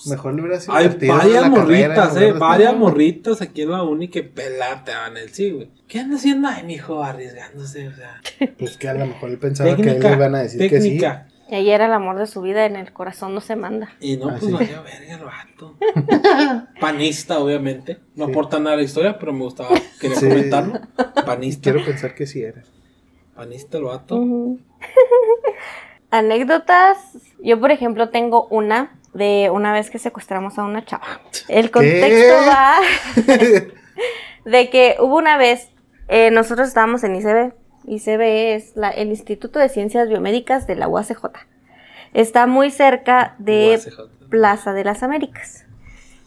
Mejor 0.08 0.34
le 0.34 0.42
hubiera 0.42 0.60
sido 0.60 0.76
Hay 0.76 0.88
varias 0.88 1.08
la 1.08 1.20
carrera, 1.22 1.50
morritas, 1.50 2.18
en 2.18 2.24
eh. 2.24 2.32
Varias 2.34 2.76
morritas 2.76 3.42
aquí 3.42 3.62
en 3.62 3.72
la 3.72 3.84
uni 3.84 4.10
que 4.10 4.24
pelateaban 4.24 5.16
el 5.16 5.30
sí, 5.30 5.52
güey. 5.52 5.70
¿Qué 5.88 6.00
anda 6.00 6.18
haciendo 6.18 6.48
ahí, 6.50 6.64
mijo? 6.64 7.02
Arriesgándose, 7.02 7.88
o 7.88 7.96
sea. 7.96 8.22
Pues 8.58 8.78
que 8.78 8.90
a 8.90 8.94
lo 8.96 9.06
mejor 9.06 9.30
él 9.30 9.38
pensaba 9.38 9.76
que 9.76 9.90
a 9.90 9.94
él 9.94 10.02
le 10.02 10.12
iban 10.14 10.36
a 10.36 10.40
decir 10.40 10.60
técnica. 10.60 11.28
Y 11.48 11.56
ahí 11.56 11.70
era 11.70 11.86
el 11.86 11.94
amor 11.94 12.18
de 12.18 12.26
su 12.26 12.42
vida, 12.42 12.66
en 12.66 12.76
el 12.76 12.92
corazón 12.92 13.36
no 13.36 13.42
se 13.42 13.56
manda. 13.56 13.90
Y 14.00 14.18
no, 14.18 14.30
Ah, 14.30 14.36
pues 14.40 14.46
sí. 14.46 14.52
valió 14.52 14.82
verga 14.84 15.14
el 15.16 15.24
vato. 15.24 15.76
Panista, 16.80 17.40
obviamente. 17.40 18.00
No 18.16 18.26
Sí. 18.26 18.32
aporta 18.32 18.58
nada 18.60 18.74
a 18.74 18.78
la 18.78 18.84
historia, 18.84 19.18
pero 19.20 19.32
me 19.34 19.42
gustaba. 19.44 19.70
Quería 20.02 20.18
Sí. 20.18 20.28
comentarlo. 20.28 20.80
Panista. 21.26 21.62
Quiero 21.72 21.86
pensar 21.86 22.16
que 22.16 22.26
sí 22.26 22.42
era. 22.42 22.64
Panista 23.36 23.78
el 23.78 23.84
vato. 23.84 24.20
Anécdotas. 26.12 26.98
Yo, 27.44 27.60
por 27.60 27.72
ejemplo, 27.72 28.10
tengo 28.10 28.48
una 28.50 28.98
de 29.14 29.50
una 29.52 29.74
vez 29.74 29.90
que 29.90 30.00
secuestramos 30.00 30.58
a 30.58 30.64
una 30.64 30.84
chava. 30.86 31.22
El 31.48 31.72
contexto 31.72 32.36
va 32.48 32.78
de 34.46 34.70
que 34.70 34.96
hubo 35.00 35.18
una 35.18 35.38
vez, 35.38 35.70
eh, 36.08 36.32
nosotros 36.32 36.68
estábamos 36.68 37.04
en 37.04 37.16
ICB. 37.16 37.54
ICB 37.88 38.56
es 38.56 38.76
la- 38.76 38.90
el 38.92 39.10
Instituto 39.10 39.60
de 39.60 39.70
Ciencias 39.70 40.08
Biomédicas 40.10 40.68
de 40.68 40.76
la 40.76 40.88
UACJ. 40.88 41.26
Está 42.14 42.48
muy 42.48 42.72
cerca 42.72 43.36
de 43.40 43.72
UACJ. 43.86 44.30
Plaza 44.30 44.74
de 44.74 44.84
las 44.84 45.04
Américas. 45.04 45.66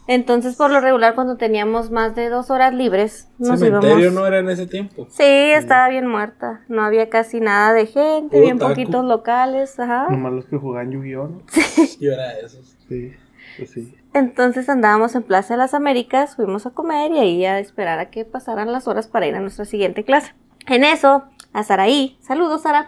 Entonces, 0.07 0.55
por 0.55 0.71
lo 0.71 0.79
regular, 0.81 1.13
cuando 1.13 1.37
teníamos 1.37 1.91
más 1.91 2.15
de 2.15 2.29
dos 2.29 2.49
horas 2.49 2.73
libres, 2.73 3.27
nos 3.37 3.59
Cementerio 3.59 3.99
íbamos... 3.99 4.13
no 4.19 4.25
era 4.25 4.39
en 4.39 4.49
ese 4.49 4.65
tiempo. 4.65 5.05
Sí, 5.11 5.23
estaba 5.23 5.87
bien 5.89 6.07
muerta. 6.07 6.61
No 6.67 6.81
había 6.83 7.09
casi 7.09 7.39
nada 7.39 7.73
de 7.73 7.85
gente, 7.85 8.29
Puro 8.31 8.41
bien 8.41 8.57
taco. 8.57 8.69
poquitos 8.71 9.05
locales, 9.05 9.79
ajá. 9.79 10.07
Nomás 10.09 10.33
los 10.33 10.45
que 10.45 10.57
jugaban 10.57 10.89
Yu-Gi-Oh! 10.91 11.27
¿no? 11.27 11.41
Yo 11.99 12.11
era 12.13 12.29
de 12.33 12.41
esos. 12.41 12.75
Sí, 12.87 13.13
pues 13.57 13.69
sí. 13.71 13.93
Entonces 14.15 14.67
andábamos 14.67 15.13
en 15.13 15.21
Plaza 15.21 15.53
de 15.53 15.59
las 15.59 15.75
Américas, 15.75 16.35
fuimos 16.35 16.65
a 16.65 16.71
comer 16.71 17.11
y 17.11 17.19
ahí 17.19 17.45
a 17.45 17.59
esperar 17.59 17.99
a 17.99 18.09
que 18.09 18.25
pasaran 18.25 18.71
las 18.71 18.87
horas 18.87 19.07
para 19.07 19.27
ir 19.27 19.35
a 19.35 19.41
nuestra 19.41 19.65
siguiente 19.65 20.03
clase. 20.03 20.33
En 20.65 20.83
eso, 20.83 21.25
a 21.53 21.63
Saraí, 21.63 22.17
saludos 22.21 22.61
Sara, 22.63 22.87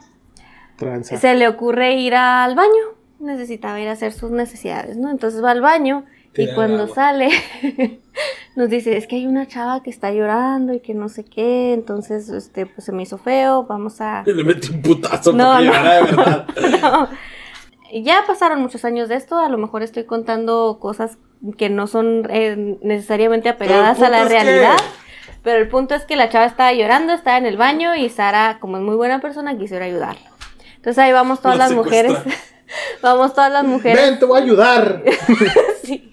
Tranza. 0.77 1.17
se 1.17 1.35
le 1.35 1.47
ocurre 1.47 1.95
ir 1.95 2.15
al 2.15 2.55
baño. 2.55 2.69
Necesitaba 3.19 3.79
ir 3.79 3.87
a 3.87 3.91
hacer 3.91 4.13
sus 4.13 4.31
necesidades, 4.31 4.97
¿no? 4.97 5.11
Entonces 5.11 5.43
va 5.43 5.51
al 5.51 5.61
baño 5.61 6.05
y 6.35 6.51
cuando 6.55 6.87
sale 6.87 7.29
nos 8.55 8.69
dice, 8.69 8.97
es 8.97 9.05
que 9.05 9.17
hay 9.17 9.27
una 9.27 9.45
chava 9.47 9.83
que 9.83 9.89
está 9.91 10.11
llorando 10.11 10.73
y 10.73 10.79
que 10.79 10.93
no 10.95 11.07
sé 11.09 11.23
qué, 11.25 11.73
entonces 11.73 12.29
este 12.29 12.65
pues 12.65 12.83
se 12.85 12.91
me 12.91 13.03
hizo 13.03 13.17
feo, 13.19 13.63
vamos 13.65 14.01
a 14.01 14.23
le 14.25 14.43
metí 14.43 14.71
un 14.73 14.81
putazo 14.81 15.33
No, 15.33 15.53
no. 15.55 15.61
llorara 15.61 15.93
de 15.95 16.01
verdad. 16.03 16.47
No. 16.81 17.09
Ya 18.01 18.23
pasaron 18.25 18.61
muchos 18.61 18.85
años 18.85 19.09
de 19.09 19.15
esto, 19.15 19.37
a 19.37 19.49
lo 19.49 19.57
mejor 19.57 19.83
estoy 19.83 20.05
contando 20.05 20.77
cosas 20.79 21.17
que 21.57 21.69
no 21.69 21.87
son 21.87 22.25
eh, 22.29 22.77
necesariamente 22.81 23.49
apegadas 23.49 24.01
a 24.01 24.09
la 24.09 24.21
es 24.23 24.27
que- 24.29 24.33
realidad. 24.33 24.77
Pero 25.43 25.57
el 25.59 25.67
punto 25.69 25.95
es 25.95 26.05
que 26.05 26.15
la 26.15 26.29
chava 26.29 26.45
estaba 26.45 26.71
llorando, 26.73 27.13
estaba 27.13 27.37
en 27.37 27.45
el 27.47 27.57
baño 27.57 27.95
y 27.95 28.09
Sara, 28.09 28.57
como 28.59 28.77
es 28.77 28.83
muy 28.83 28.95
buena 28.95 29.19
persona, 29.21 29.57
quisiera 29.57 29.85
ayudarla. 29.85 30.29
Entonces 30.75 30.99
ahí 30.99 31.11
vamos 31.11 31.41
todas 31.41 31.57
La 31.57 31.63
las 31.65 31.73
mujeres. 31.73 32.15
vamos 33.01 33.33
todas 33.33 33.51
las 33.51 33.63
mujeres. 33.63 33.99
Ven, 34.09 34.19
te 34.19 34.25
voy 34.25 34.39
a 34.39 34.43
ayudar. 34.43 35.01
Sí. 35.83 36.11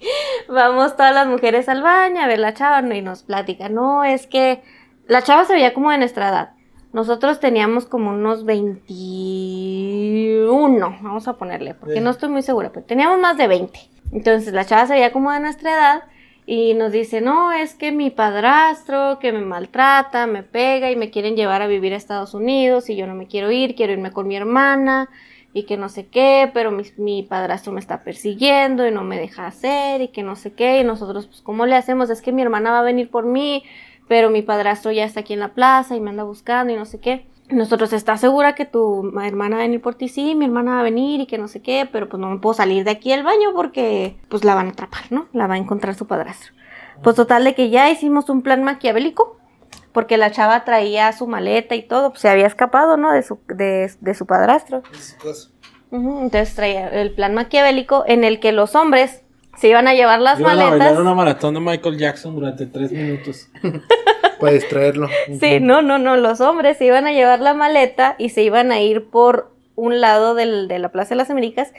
Vamos 0.49 0.95
todas 0.97 1.13
las 1.13 1.27
mujeres 1.27 1.69
al 1.69 1.83
baño 1.83 2.21
a 2.21 2.27
ver 2.27 2.39
la 2.39 2.55
chava 2.55 2.81
y 2.93 3.01
nos 3.03 3.21
platica. 3.21 3.69
No, 3.69 4.03
es 4.03 4.25
que 4.25 4.63
la 5.07 5.21
chava 5.21 5.45
se 5.45 5.53
veía 5.53 5.75
como 5.75 5.91
de 5.91 5.99
nuestra 5.99 6.29
edad. 6.29 6.49
Nosotros 6.91 7.39
teníamos 7.39 7.85
como 7.85 8.09
unos 8.09 8.45
21, 8.45 10.97
vamos 11.01 11.27
a 11.27 11.33
ponerle, 11.37 11.75
porque 11.75 11.95
Sí. 11.95 11.99
no 12.01 12.09
estoy 12.09 12.29
muy 12.29 12.41
segura, 12.41 12.71
pero 12.73 12.83
teníamos 12.85 13.19
más 13.19 13.37
de 13.37 13.47
20. 13.47 13.79
Entonces 14.11 14.53
la 14.53 14.65
chava 14.65 14.87
se 14.87 14.93
veía 14.93 15.11
como 15.11 15.31
de 15.31 15.39
nuestra 15.39 15.71
edad 15.71 16.03
y 16.51 16.73
nos 16.73 16.91
dice, 16.91 17.21
no, 17.21 17.51
es 17.51 17.75
que 17.75 17.91
mi 17.91 18.09
padrastro 18.09 19.19
que 19.19 19.31
me 19.31 19.41
maltrata, 19.41 20.25
me 20.25 20.41
pega 20.41 20.89
y 20.89 20.95
me 20.95 21.11
quieren 21.11 21.35
llevar 21.35 21.61
a 21.61 21.67
vivir 21.67 21.93
a 21.93 21.95
Estados 21.95 22.33
Unidos 22.33 22.89
y 22.89 22.95
yo 22.95 23.05
no 23.05 23.13
me 23.13 23.27
quiero 23.27 23.51
ir, 23.51 23.75
quiero 23.75 23.93
irme 23.93 24.11
con 24.11 24.27
mi 24.27 24.35
hermana 24.35 25.11
y 25.53 25.67
que 25.67 25.77
no 25.77 25.89
sé 25.89 26.07
qué, 26.07 26.49
pero 26.51 26.71
mi, 26.71 26.85
mi 26.97 27.21
padrastro 27.21 27.71
me 27.71 27.79
está 27.79 28.03
persiguiendo 28.03 28.87
y 28.87 28.91
no 28.91 29.03
me 29.03 29.19
deja 29.19 29.45
hacer 29.45 30.01
y 30.01 30.07
que 30.07 30.23
no 30.23 30.35
sé 30.35 30.51
qué, 30.53 30.79
y 30.79 30.83
nosotros, 30.83 31.27
pues, 31.27 31.41
¿cómo 31.41 31.67
le 31.67 31.75
hacemos? 31.75 32.09
Es 32.09 32.23
que 32.23 32.31
mi 32.31 32.41
hermana 32.41 32.71
va 32.71 32.79
a 32.79 32.83
venir 32.83 33.11
por 33.11 33.25
mí, 33.27 33.63
pero 34.07 34.31
mi 34.31 34.41
padrastro 34.41 34.91
ya 34.91 35.05
está 35.05 35.19
aquí 35.19 35.33
en 35.33 35.41
la 35.41 35.53
plaza 35.53 35.95
y 35.95 35.99
me 35.99 36.09
anda 36.09 36.23
buscando 36.23 36.73
y 36.73 36.77
no 36.77 36.85
sé 36.85 36.99
qué. 36.99 37.27
Nosotros, 37.49 37.93
¿estás 37.93 38.21
segura 38.21 38.53
que 38.53 38.65
tu 38.65 39.03
ma- 39.11 39.27
hermana 39.27 39.55
va 39.57 39.63
a 39.63 39.65
venir 39.65 39.81
por 39.81 39.95
ti? 39.95 40.07
Sí, 40.07 40.35
mi 40.35 40.45
hermana 40.45 40.73
va 40.75 40.79
a 40.81 40.83
venir 40.83 41.21
y 41.21 41.25
que 41.25 41.37
no 41.39 41.47
sé 41.47 41.61
qué, 41.61 41.87
pero 41.91 42.07
pues 42.07 42.19
no 42.21 42.29
me 42.29 42.37
puedo 42.39 42.53
salir 42.53 42.83
de 42.83 42.91
aquí 42.91 43.09
del 43.09 43.23
baño 43.23 43.53
porque 43.55 44.17
pues 44.29 44.43
la 44.43 44.53
van 44.55 44.67
a 44.67 44.69
atrapar, 44.71 45.03
¿no? 45.11 45.27
La 45.33 45.47
va 45.47 45.55
a 45.55 45.57
encontrar 45.57 45.95
su 45.95 46.05
padrastro. 46.05 46.53
Pues 47.01 47.15
total 47.15 47.43
de 47.43 47.55
que 47.55 47.69
ya 47.69 47.89
hicimos 47.89 48.29
un 48.29 48.41
plan 48.43 48.63
maquiavélico 48.63 49.37
porque 49.93 50.17
la 50.17 50.29
chava 50.31 50.63
traía 50.63 51.11
su 51.13 51.25
maleta 51.25 51.73
y 51.73 51.81
todo, 51.87 52.11
pues 52.11 52.21
se 52.21 52.29
había 52.29 52.45
escapado, 52.45 52.97
¿no? 52.97 53.11
De 53.11 53.23
su, 53.23 53.39
de, 53.47 53.91
de 53.99 54.13
su 54.13 54.25
padrastro. 54.27 54.83
Ujú, 55.91 56.19
Entonces 56.21 56.53
traía 56.53 56.89
el 56.89 57.13
plan 57.15 57.33
maquiavélico 57.33 58.03
en 58.05 58.23
el 58.23 58.39
que 58.39 58.51
los 58.51 58.75
hombres 58.75 59.23
se 59.57 59.69
iban 59.69 59.87
a 59.87 59.95
llevar 59.95 60.19
las 60.21 60.39
Iban 60.39 60.51
a 60.59 60.65
maletas. 60.65 60.79
bailar 60.79 61.01
una 61.01 61.15
maratón 61.15 61.55
de 61.55 61.59
Michael 61.61 61.97
Jackson 61.97 62.35
durante 62.35 62.67
tres 62.67 62.91
minutos. 62.91 63.47
Para 64.39 64.53
distraerlo. 64.53 65.09
Sí, 65.39 65.59
no, 65.59 65.81
no, 65.81 65.97
no, 65.97 66.15
los 66.17 66.41
hombres 66.41 66.77
se 66.77 66.85
iban 66.85 67.05
a 67.07 67.11
llevar 67.11 67.39
la 67.39 67.53
maleta 67.53 68.15
y 68.17 68.29
se 68.29 68.43
iban 68.43 68.71
a 68.71 68.79
ir 68.81 69.09
por 69.09 69.51
un 69.75 70.01
lado 70.01 70.35
del- 70.35 70.67
de 70.67 70.79
la 70.79 70.89
Plaza 70.89 71.09
de 71.09 71.15
las 71.17 71.29
Américas 71.29 71.71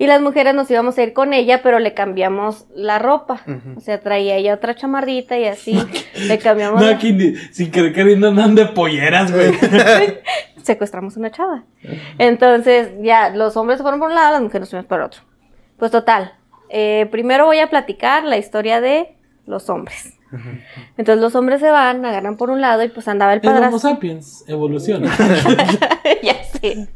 y 0.00 0.06
las 0.06 0.20
mujeres 0.20 0.54
nos 0.54 0.70
íbamos 0.70 0.96
a 0.96 1.02
ir 1.02 1.12
con 1.12 1.32
ella, 1.34 1.60
pero 1.62 1.80
le 1.80 1.92
cambiamos 1.92 2.66
la 2.74 3.00
ropa. 3.00 3.42
O 3.76 3.80
sea, 3.80 3.98
traía 4.00 4.36
ella 4.36 4.54
otra 4.54 4.76
chamarrita 4.76 5.36
y 5.38 5.46
así 5.46 5.76
le 6.28 6.38
cambiamos. 6.38 6.80
No, 6.80 6.86
la- 6.86 6.94
aquí 6.94 7.12
ni- 7.12 7.34
sin 7.52 7.70
querer 7.72 7.92
queriendo 7.92 8.28
andan 8.28 8.54
de 8.54 8.66
polleras, 8.66 9.32
güey. 9.32 9.50
secuestramos 10.62 11.16
una 11.16 11.30
chava. 11.30 11.64
Entonces, 12.18 12.90
ya, 13.00 13.30
los 13.30 13.56
hombres 13.56 13.78
se 13.78 13.82
fueron 13.82 14.00
por 14.00 14.10
un 14.10 14.14
lado, 14.14 14.32
las 14.32 14.42
mujeres 14.42 14.60
nos 14.62 14.70
fuimos 14.70 14.86
por 14.86 15.00
otro. 15.00 15.22
Pues 15.78 15.90
total, 15.90 16.32
eh, 16.68 17.06
primero 17.10 17.46
voy 17.46 17.58
a 17.58 17.68
platicar 17.70 18.24
la 18.24 18.36
historia 18.36 18.80
de 18.80 19.14
los 19.46 19.70
hombres. 19.70 20.14
Entonces 20.96 21.22
los 21.22 21.34
hombres 21.34 21.60
se 21.60 21.70
van, 21.70 22.04
agarran 22.04 22.36
por 22.36 22.50
un 22.50 22.60
lado 22.60 22.82
y 22.82 22.88
pues 22.88 23.08
andaba 23.08 23.32
el 23.32 23.40
El 23.42 23.48
Homo 23.48 23.54
padrastro. 23.60 23.90
sapiens 23.90 24.44
evoluciona. 24.46 25.08
ya 26.22 26.42
sé. 26.44 26.88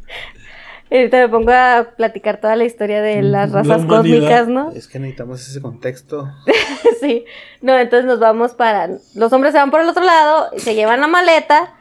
Y 0.91 0.97
Ahorita 0.97 1.17
me 1.19 1.29
pongo 1.31 1.53
a 1.53 1.87
platicar 1.97 2.39
toda 2.39 2.55
la 2.57 2.65
historia 2.65 3.01
de 3.01 3.23
las 3.23 3.51
La 3.51 3.63
razas 3.63 3.87
cósmicas, 3.87 4.47
¿no? 4.49 4.71
Es 4.73 4.89
que 4.89 4.99
necesitamos 4.99 5.49
ese 5.49 5.63
contexto. 5.63 6.29
sí. 7.01 7.25
No, 7.63 7.79
entonces 7.79 8.05
nos 8.05 8.19
vamos 8.21 8.53
para. 8.53 8.89
Los 9.15 9.33
hombres 9.33 9.53
se 9.53 9.59
van 9.59 9.71
por 9.71 9.81
el 9.81 9.89
otro 9.89 10.05
lado, 10.05 10.51
se 10.59 10.75
llevan 10.75 11.01
la 11.01 11.07
maleta. 11.07 11.75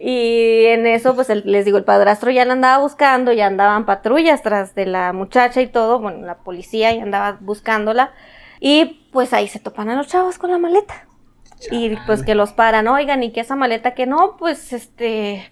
Y 0.00 0.66
en 0.66 0.86
eso, 0.86 1.14
pues 1.16 1.28
el- 1.30 1.42
les 1.46 1.64
digo, 1.64 1.78
el 1.78 1.84
padrastro 1.84 2.30
ya 2.30 2.44
la 2.44 2.52
andaba 2.52 2.82
buscando, 2.82 3.32
ya 3.32 3.46
andaban 3.46 3.84
patrullas 3.86 4.42
tras 4.42 4.74
de 4.74 4.84
la 4.86 5.12
muchacha 5.14 5.60
y 5.62 5.66
todo. 5.66 5.98
Bueno, 5.98 6.26
la 6.26 6.36
policía 6.36 6.94
ya 6.94 7.02
andaba 7.02 7.38
buscándola. 7.40 8.12
Y 8.60 9.06
pues 9.12 9.32
ahí 9.32 9.48
se 9.48 9.60
topan 9.60 9.88
a 9.90 9.96
los 9.96 10.08
chavos 10.08 10.38
con 10.38 10.50
la 10.50 10.58
maleta. 10.58 11.06
Y 11.70 11.96
pues 12.06 12.22
que 12.22 12.36
los 12.36 12.52
paran, 12.52 12.86
oigan, 12.86 13.22
y 13.22 13.32
que 13.32 13.40
esa 13.40 13.56
maleta 13.56 13.94
que 13.94 14.06
no, 14.06 14.36
pues 14.36 14.72
este, 14.72 15.50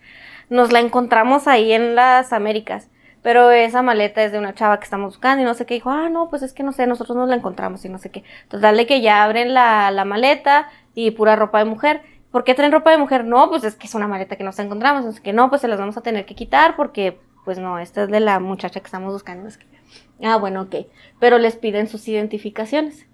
nos 0.49 0.71
la 0.71 0.81
encontramos 0.81 1.49
ahí 1.49 1.73
en 1.73 1.95
las 1.95 2.33
Américas. 2.33 2.91
Pero 3.23 3.51
esa 3.51 3.83
maleta 3.83 4.23
es 4.23 4.31
de 4.31 4.39
una 4.39 4.55
chava 4.55 4.79
que 4.79 4.85
estamos 4.85 5.15
buscando 5.15 5.43
y 5.43 5.45
no 5.45 5.55
sé 5.55 5.67
qué. 5.67 5.75
Dijo, 5.75 5.91
ah, 5.91 6.09
no, 6.09 6.31
pues 6.31 6.43
es 6.43 6.53
que 6.53 6.63
no 6.63 6.71
sé, 6.71 6.87
nosotros 6.87 7.17
nos 7.17 7.29
la 7.29 7.35
encontramos 7.35 7.85
y 7.85 7.89
no 7.89 7.99
sé 7.99 8.11
qué. 8.11 8.23
Total 8.49 8.77
de 8.77 8.87
que 8.87 9.01
ya 9.01 9.25
abren 9.25 9.53
la, 9.53 9.91
la 9.91 10.05
maleta 10.05 10.69
y 10.95 11.11
pura 11.11 11.35
ropa 11.35 11.59
de 11.59 11.65
mujer. 11.65 12.03
¿por 12.37 12.45
qué 12.45 12.55
traen 12.55 12.71
ropa 12.71 12.91
de 12.91 12.99
mujer? 12.99 13.25
No, 13.25 13.49
pues 13.49 13.65
es 13.65 13.77
que 13.77 13.87
es 13.87 13.95
una 13.95 14.09
maleta 14.09 14.37
que 14.37 14.45
nos 14.45 14.59
encontramos. 14.59 15.07
Es 15.07 15.23
que 15.23 15.33
no, 15.33 15.49
pues 15.49 15.63
se 15.63 15.69
las 15.69 15.79
vamos 15.79 15.97
a 15.97 16.03
tener 16.03 16.27
que 16.27 16.35
quitar 16.35 16.77
porque, 16.77 17.19
pues 17.47 17.59
no, 17.59 17.79
esta 17.79 18.03
es 18.03 18.11
de 18.11 18.21
la 18.21 18.41
muchacha 18.41 18.81
que 18.81 18.85
estamos 18.85 19.11
buscando. 19.11 19.49
Ah, 20.23 20.37
bueno, 20.37 20.63
ok. 20.63 20.87
Pero 21.19 21.39
les 21.39 21.57
piden 21.57 21.89
sus 21.89 22.07
identificaciones. 22.09 23.07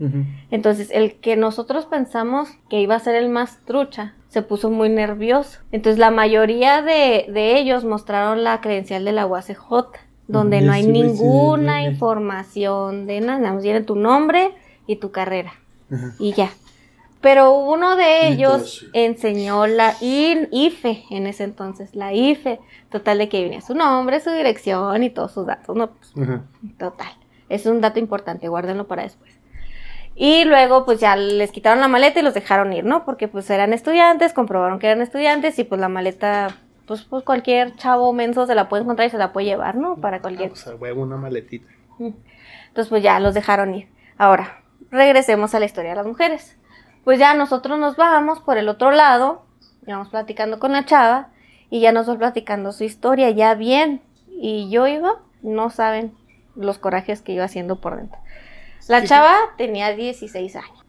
Entonces, 0.51 0.91
el 0.93 1.15
que 1.15 1.37
nosotros 1.37 1.87
pensamos 1.87 2.51
que 2.69 2.81
iba 2.81 2.95
a 2.95 3.01
ser 3.01 3.15
el 3.15 3.29
más 3.29 3.61
trucha, 3.65 4.15
se 4.29 4.43
puso 4.43 4.71
muy 4.71 4.89
nervioso. 4.89 5.61
Entonces, 5.73 5.99
la 5.99 6.11
mayoría 6.11 6.83
de, 6.83 7.27
de 7.29 7.59
ellos 7.59 7.85
mostraron 7.85 8.45
la 8.45 8.61
credencial 8.61 9.05
de 9.05 9.13
la 9.13 9.27
UACJ, 9.27 9.59
donde 10.27 10.61
no 10.63 10.73
hay 10.73 10.85
sí, 10.85 10.91
ninguna 10.91 11.79
sí, 11.79 11.85
sí. 11.85 11.91
información 11.93 13.07
de 13.07 13.21
nada, 13.21 13.53
más 13.53 13.63
viene 13.63 13.83
tu 13.83 13.95
nombre 13.95 14.53
y 14.87 14.97
tu 14.97 15.11
carrera. 15.11 15.53
Y 16.19 16.33
ya. 16.33 16.51
Pero 17.23 17.53
uno 17.55 17.97
de 17.97 18.27
ellos 18.29 18.83
entonces- 18.83 18.91
enseñó 18.93 19.67
la 19.67 19.95
IFE 20.01 21.05
en 21.11 21.27
ese 21.27 21.45
entonces, 21.45 21.95
la 21.95 22.13
IFE. 22.13 22.61
Total 22.91 23.17
de 23.17 23.29
que 23.29 23.43
venía 23.43 23.61
su 23.61 23.75
nombre, 23.75 24.21
su 24.21 24.31
dirección 24.31 25.03
y 25.05 25.09
todos 25.11 25.33
sus 25.33 25.47
datos. 25.47 25.75
No, 25.77 25.93
pues, 25.93 26.13
Ajá. 26.21 26.43
Total. 26.79 27.13
Es 27.49 27.65
un 27.67 27.81
dato 27.81 27.99
importante, 28.01 28.49
guárdenlo 28.49 28.87
para 28.89 29.03
después. 29.05 29.39
Y 30.15 30.45
luego 30.45 30.85
pues 30.85 31.01
ya 31.01 31.17
les 31.17 31.53
quitaron 31.53 31.81
la 31.81 31.89
maleta 31.89 32.21
y 32.21 32.23
los 32.23 32.35
dejaron 32.35 32.73
ir, 32.73 32.85
¿no? 32.85 33.05
Porque 33.05 33.29
pues 33.29 33.49
eran 33.51 33.73
estudiantes, 33.73 34.33
comprobaron 34.35 34.79
que 34.79 34.89
eran 34.89 35.01
estudiantes 35.01 35.59
y 35.59 35.65
pues 35.65 35.81
la 35.81 35.89
maleta, 35.89 36.49
pues, 36.87 37.03
pues 37.05 37.25
cualquier 37.25 37.75
chavo 37.77 38.13
menso 38.13 38.47
se 38.47 38.55
la 38.55 38.69
puede 38.69 38.83
encontrar 38.83 39.09
y 39.09 39.11
se 39.11 39.17
la 39.19 39.33
puede 39.33 39.47
llevar, 39.47 39.77
¿no? 39.77 39.97
Para 39.97 40.21
cualquier... 40.21 40.53
O 40.53 40.57
sea, 40.57 40.75
huevo, 40.75 41.03
una 41.03 41.17
maletita. 41.17 41.67
Entonces 41.99 42.89
pues 42.91 43.03
ya 43.03 43.21
los 43.21 43.33
dejaron 43.35 43.75
ir. 43.75 43.89
Ahora, 44.19 44.63
regresemos 44.91 45.55
a 45.55 45.61
la 45.61 45.67
historia 45.67 45.91
de 45.91 45.97
las 45.97 46.07
mujeres. 46.07 46.57
Pues 47.05 47.19
ya 47.19 47.35
nosotros 47.35 47.79
nos 47.79 47.97
vamos 47.97 48.41
por 48.41 48.59
el 48.59 48.69
otro 48.69 48.91
lado, 48.91 49.43
ya 49.87 49.97
vamos 49.97 50.11
platicando 50.11 50.59
con 50.59 50.73
la 50.73 50.85
chava 50.85 51.29
y 51.71 51.81
ya 51.81 51.93
nos 51.93 52.09
va 52.09 52.17
platicando 52.17 52.73
su 52.73 52.85
historia 52.85 53.31
ya 53.31 53.55
bien. 53.55 54.03
Y 54.29 54.71
yo 54.71 54.87
iba, 54.87 55.21
no 55.43 55.71
saben 55.71 56.15
los 56.55 56.79
corajes 56.79 57.23
que 57.23 57.33
iba 57.33 57.45
haciendo 57.45 57.81
por 57.81 57.97
dentro. 57.97 58.19
La 58.89 59.05
chava 59.05 59.35
tenía 59.57 59.95
16 59.95 60.57
años. 60.57 60.85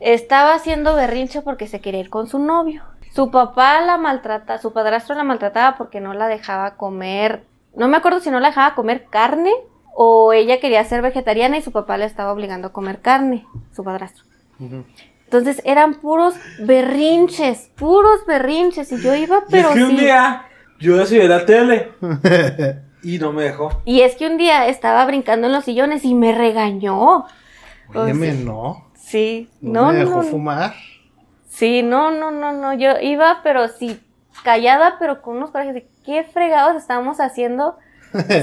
Estaba 0.00 0.54
haciendo 0.54 0.94
berrinche 0.94 1.42
porque 1.42 1.66
se 1.66 1.80
quería 1.80 2.00
ir 2.00 2.10
con 2.10 2.28
su 2.28 2.38
novio. 2.38 2.82
Su 3.12 3.30
papá 3.30 3.80
la 3.80 3.98
maltrata, 3.98 4.58
su 4.58 4.72
padrastro 4.72 5.16
la 5.16 5.24
maltrataba 5.24 5.76
porque 5.76 6.00
no 6.00 6.14
la 6.14 6.28
dejaba 6.28 6.76
comer. 6.76 7.44
No 7.74 7.88
me 7.88 7.96
acuerdo 7.96 8.20
si 8.20 8.30
no 8.30 8.38
la 8.38 8.48
dejaba 8.48 8.76
comer 8.76 9.06
carne 9.10 9.52
o 9.94 10.32
ella 10.32 10.60
quería 10.60 10.84
ser 10.84 11.02
vegetariana 11.02 11.58
y 11.58 11.62
su 11.62 11.72
papá 11.72 11.96
le 11.96 12.04
estaba 12.04 12.32
obligando 12.32 12.68
a 12.68 12.72
comer 12.72 13.00
carne, 13.00 13.44
su 13.72 13.82
padrastro. 13.82 14.24
Entonces 15.30 15.62
eran 15.64 15.94
puros 15.94 16.34
berrinches, 16.58 17.70
puros 17.76 18.26
berrinches. 18.26 18.90
Y 18.90 19.00
yo 19.00 19.14
iba, 19.14 19.36
Y 19.36 19.38
es 19.38 19.44
pero 19.48 19.72
que 19.74 19.82
un 19.84 19.90
sí. 19.90 19.96
día 19.98 20.46
yo 20.80 20.96
decidí 20.96 21.28
la 21.28 21.46
tele 21.46 21.92
y 23.04 23.18
no 23.20 23.32
me 23.32 23.44
dejó. 23.44 23.80
Y 23.84 24.00
es 24.00 24.16
que 24.16 24.26
un 24.26 24.38
día 24.38 24.66
estaba 24.66 25.04
brincando 25.06 25.46
en 25.46 25.52
los 25.52 25.64
sillones 25.66 26.04
y 26.04 26.14
me 26.14 26.34
regañó. 26.34 27.26
Óyeme, 27.94 28.30
O 28.30 28.32
sea, 28.34 28.44
no. 28.44 28.90
Sí, 28.96 29.48
No, 29.60 29.86
no, 29.86 29.92
me 29.92 29.98
dejó 30.00 30.16
no. 30.16 30.22
fumar. 30.24 30.74
Sí, 31.48 31.82
no, 31.84 32.10
no, 32.10 32.32
no, 32.32 32.52
no. 32.52 32.74
Yo 32.74 32.98
iba, 33.00 33.38
pero 33.44 33.68
sí, 33.68 34.00
callada, 34.42 34.96
pero 34.98 35.22
con 35.22 35.36
unos 35.36 35.50
corajes 35.52 35.74
de 35.74 35.88
qué 36.04 36.24
fregados 36.24 36.74
estamos 36.76 37.20
haciendo. 37.20 37.76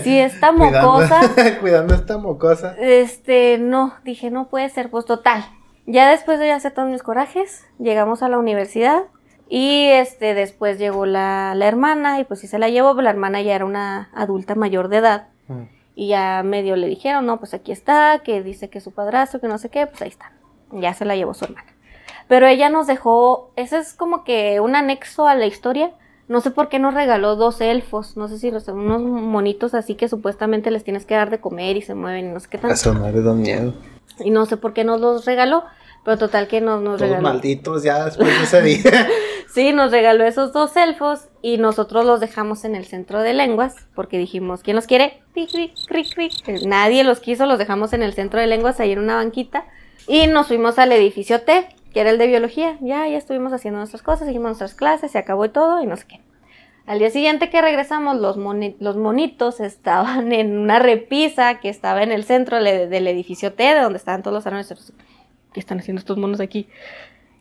Si 0.03 0.17
esta 0.17 0.51
mocosa, 0.53 1.19
Cuidando, 1.33 1.59
cuidando 1.59 1.95
esta 1.95 2.17
mocosa. 2.17 2.75
este, 2.79 3.57
no, 3.57 3.93
dije, 4.05 4.31
no 4.31 4.47
puede 4.47 4.69
ser, 4.69 4.89
pues 4.89 5.03
total. 5.05 5.43
Ya 5.87 6.11
después 6.11 6.37
de 6.37 6.51
hacer 6.51 6.73
todos 6.73 6.89
mis 6.89 7.01
corajes, 7.01 7.65
llegamos 7.79 8.21
a 8.21 8.27
la 8.27 8.37
universidad 8.37 9.03
y 9.49 9.85
este, 9.85 10.33
después 10.33 10.77
llegó 10.77 11.05
la, 11.05 11.55
la 11.55 11.65
hermana 11.65 12.19
y 12.19 12.25
pues 12.25 12.41
sí 12.41 12.47
se 12.47 12.59
la 12.59 12.67
llevó, 12.67 12.91
pero 12.91 13.03
la 13.03 13.09
hermana 13.09 13.41
ya 13.41 13.55
era 13.55 13.65
una 13.65 14.09
adulta 14.13 14.53
mayor 14.55 14.89
de 14.89 14.97
edad. 14.97 15.27
Ujú. 15.47 15.67
Y 15.95 16.09
ya 16.09 16.43
medio 16.43 16.75
le 16.75 16.87
dijeron, 16.87 17.25
no, 17.25 17.39
pues 17.39 17.53
aquí 17.53 17.71
está, 17.71 18.19
que 18.23 18.43
dice 18.43 18.69
que 18.69 18.79
es 18.79 18.83
su 18.83 18.91
padrastro, 18.91 19.39
que 19.39 19.47
no 19.47 19.57
sé 19.57 19.69
qué, 19.69 19.87
pues 19.87 20.01
ahí 20.01 20.09
está. 20.09 20.33
Ya 20.71 20.93
se 20.93 21.05
la 21.05 21.15
llevó 21.15 21.33
su 21.33 21.45
hermana. 21.45 21.73
Pero 22.27 22.45
ella 22.47 22.69
nos 22.69 22.85
dejó, 22.85 23.51
ese 23.55 23.77
es 23.77 23.93
como 23.93 24.25
que 24.25 24.59
un 24.59 24.75
anexo 24.75 25.25
a 25.25 25.35
la 25.35 25.45
historia. 25.45 25.91
No 26.27 26.41
sé 26.41 26.51
por 26.51 26.67
qué 26.67 26.77
nos 26.77 26.93
regaló 26.93 27.37
dos 27.37 27.61
elfos, 27.61 28.17
no 28.17 28.27
sé 28.27 28.37
si 28.37 28.51
los 28.51 28.67
unos 28.67 29.01
monitos 29.01 29.73
así 29.73 29.95
que 29.95 30.09
supuestamente 30.09 30.69
les 30.69 30.83
tienes 30.83 31.05
que 31.05 31.15
dar 31.15 31.29
de 31.29 31.39
comer 31.39 31.77
y 31.77 31.81
se 31.81 31.95
mueven 31.95 32.25
y 32.25 32.33
no 32.33 32.41
sé 32.41 32.49
qué 32.49 32.57
tanto. 32.57 32.75
su 32.75 32.93
madre 32.93 33.21
da 33.21 33.33
miedo. 33.33 33.73
Y 34.25 34.29
no 34.31 34.45
sé 34.45 34.57
por 34.57 34.73
qué 34.73 34.83
nos 34.83 34.99
los 35.01 35.25
regaló, 35.25 35.63
pero 36.03 36.17
total 36.17 36.47
que 36.47 36.61
nos, 36.61 36.81
nos 36.81 36.97
Todos 36.97 37.09
regaló. 37.09 37.23
malditos 37.23 37.83
ya 37.83 38.05
después 38.05 38.27
de 38.27 38.43
ese 38.43 38.61
día. 38.61 39.07
Sí, 39.49 39.71
nos 39.71 39.91
regaló 39.91 40.23
esos 40.23 40.53
dos 40.53 40.75
elfos 40.77 41.29
y 41.41 41.57
nosotros 41.57 42.05
los 42.05 42.19
dejamos 42.19 42.63
en 42.63 42.75
el 42.75 42.85
centro 42.85 43.21
de 43.21 43.33
lenguas 43.33 43.73
porque 43.95 44.19
dijimos, 44.19 44.61
¿quién 44.61 44.75
los 44.75 44.85
quiere? 44.85 45.23
Cric, 45.33 45.49
cric, 45.87 46.13
cric, 46.13 46.61
Nadie 46.67 47.03
los 47.03 47.21
quiso, 47.21 47.47
los 47.47 47.57
dejamos 47.57 47.93
en 47.93 48.03
el 48.03 48.13
centro 48.13 48.39
de 48.39 48.45
lenguas 48.45 48.79
ahí 48.79 48.91
en 48.91 48.99
una 48.99 49.15
banquita 49.15 49.65
y 50.05 50.27
nos 50.27 50.47
fuimos 50.47 50.77
al 50.77 50.91
edificio 50.91 51.41
T, 51.41 51.69
que 51.91 52.01
era 52.01 52.11
el 52.11 52.19
de 52.19 52.27
biología. 52.27 52.77
Ya, 52.81 53.07
ya 53.07 53.17
estuvimos 53.17 53.51
haciendo 53.51 53.79
nuestras 53.79 54.03
cosas, 54.03 54.27
seguimos 54.27 54.49
nuestras 54.49 54.75
clases, 54.75 55.11
se 55.11 55.17
acabó 55.17 55.45
y 55.45 55.49
todo 55.49 55.81
y 55.81 55.87
no 55.87 55.95
sé 55.95 56.05
qué. 56.07 56.21
Al 56.87 56.99
día 56.99 57.09
siguiente 57.11 57.49
que 57.49 57.61
regresamos, 57.61 58.17
los, 58.17 58.37
moni- 58.37 58.75
los 58.79 58.95
monitos 58.97 59.59
estaban 59.59 60.31
en 60.33 60.57
una 60.57 60.79
repisa 60.79 61.59
que 61.59 61.69
estaba 61.69 62.01
en 62.01 62.11
el 62.11 62.23
centro 62.23 62.59
le- 62.59 62.87
del 62.87 63.07
edificio 63.07 63.53
T, 63.53 63.63
de 63.63 63.81
donde 63.81 63.97
estaban 63.97 64.23
todos 64.23 64.33
los 64.33 64.43
salones. 64.43 64.93
¿Qué 65.53 65.59
están 65.59 65.79
haciendo 65.79 65.99
estos 65.99 66.17
monos 66.17 66.39
aquí? 66.39 66.67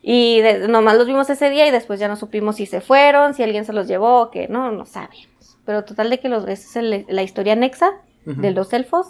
Y 0.01 0.41
de- 0.41 0.67
nomás 0.67 0.95
los 0.97 1.07
vimos 1.07 1.29
ese 1.29 1.49
día 1.49 1.65
y 1.67 1.71
después 1.71 1.99
ya 1.99 2.07
no 2.07 2.15
supimos 2.17 2.57
si 2.57 2.65
se 2.65 2.81
fueron, 2.81 3.33
si 3.33 3.41
alguien 3.43 3.65
se 3.65 3.73
los 3.73 3.87
llevó 3.87 4.21
o 4.21 4.31
que 4.31 4.47
no, 4.47 4.71
no 4.71 4.85
sabemos. 4.85 5.27
Pero 5.65 5.83
total 5.85 6.09
de 6.09 6.19
que 6.19 6.29
los, 6.29 6.43
esa 6.47 6.51
es 6.53 6.75
el- 6.75 7.05
la 7.09 7.23
historia 7.23 7.53
anexa 7.53 7.91
Ujú. 8.25 8.41
de 8.41 8.51
los 8.51 8.71
elfos 8.73 9.07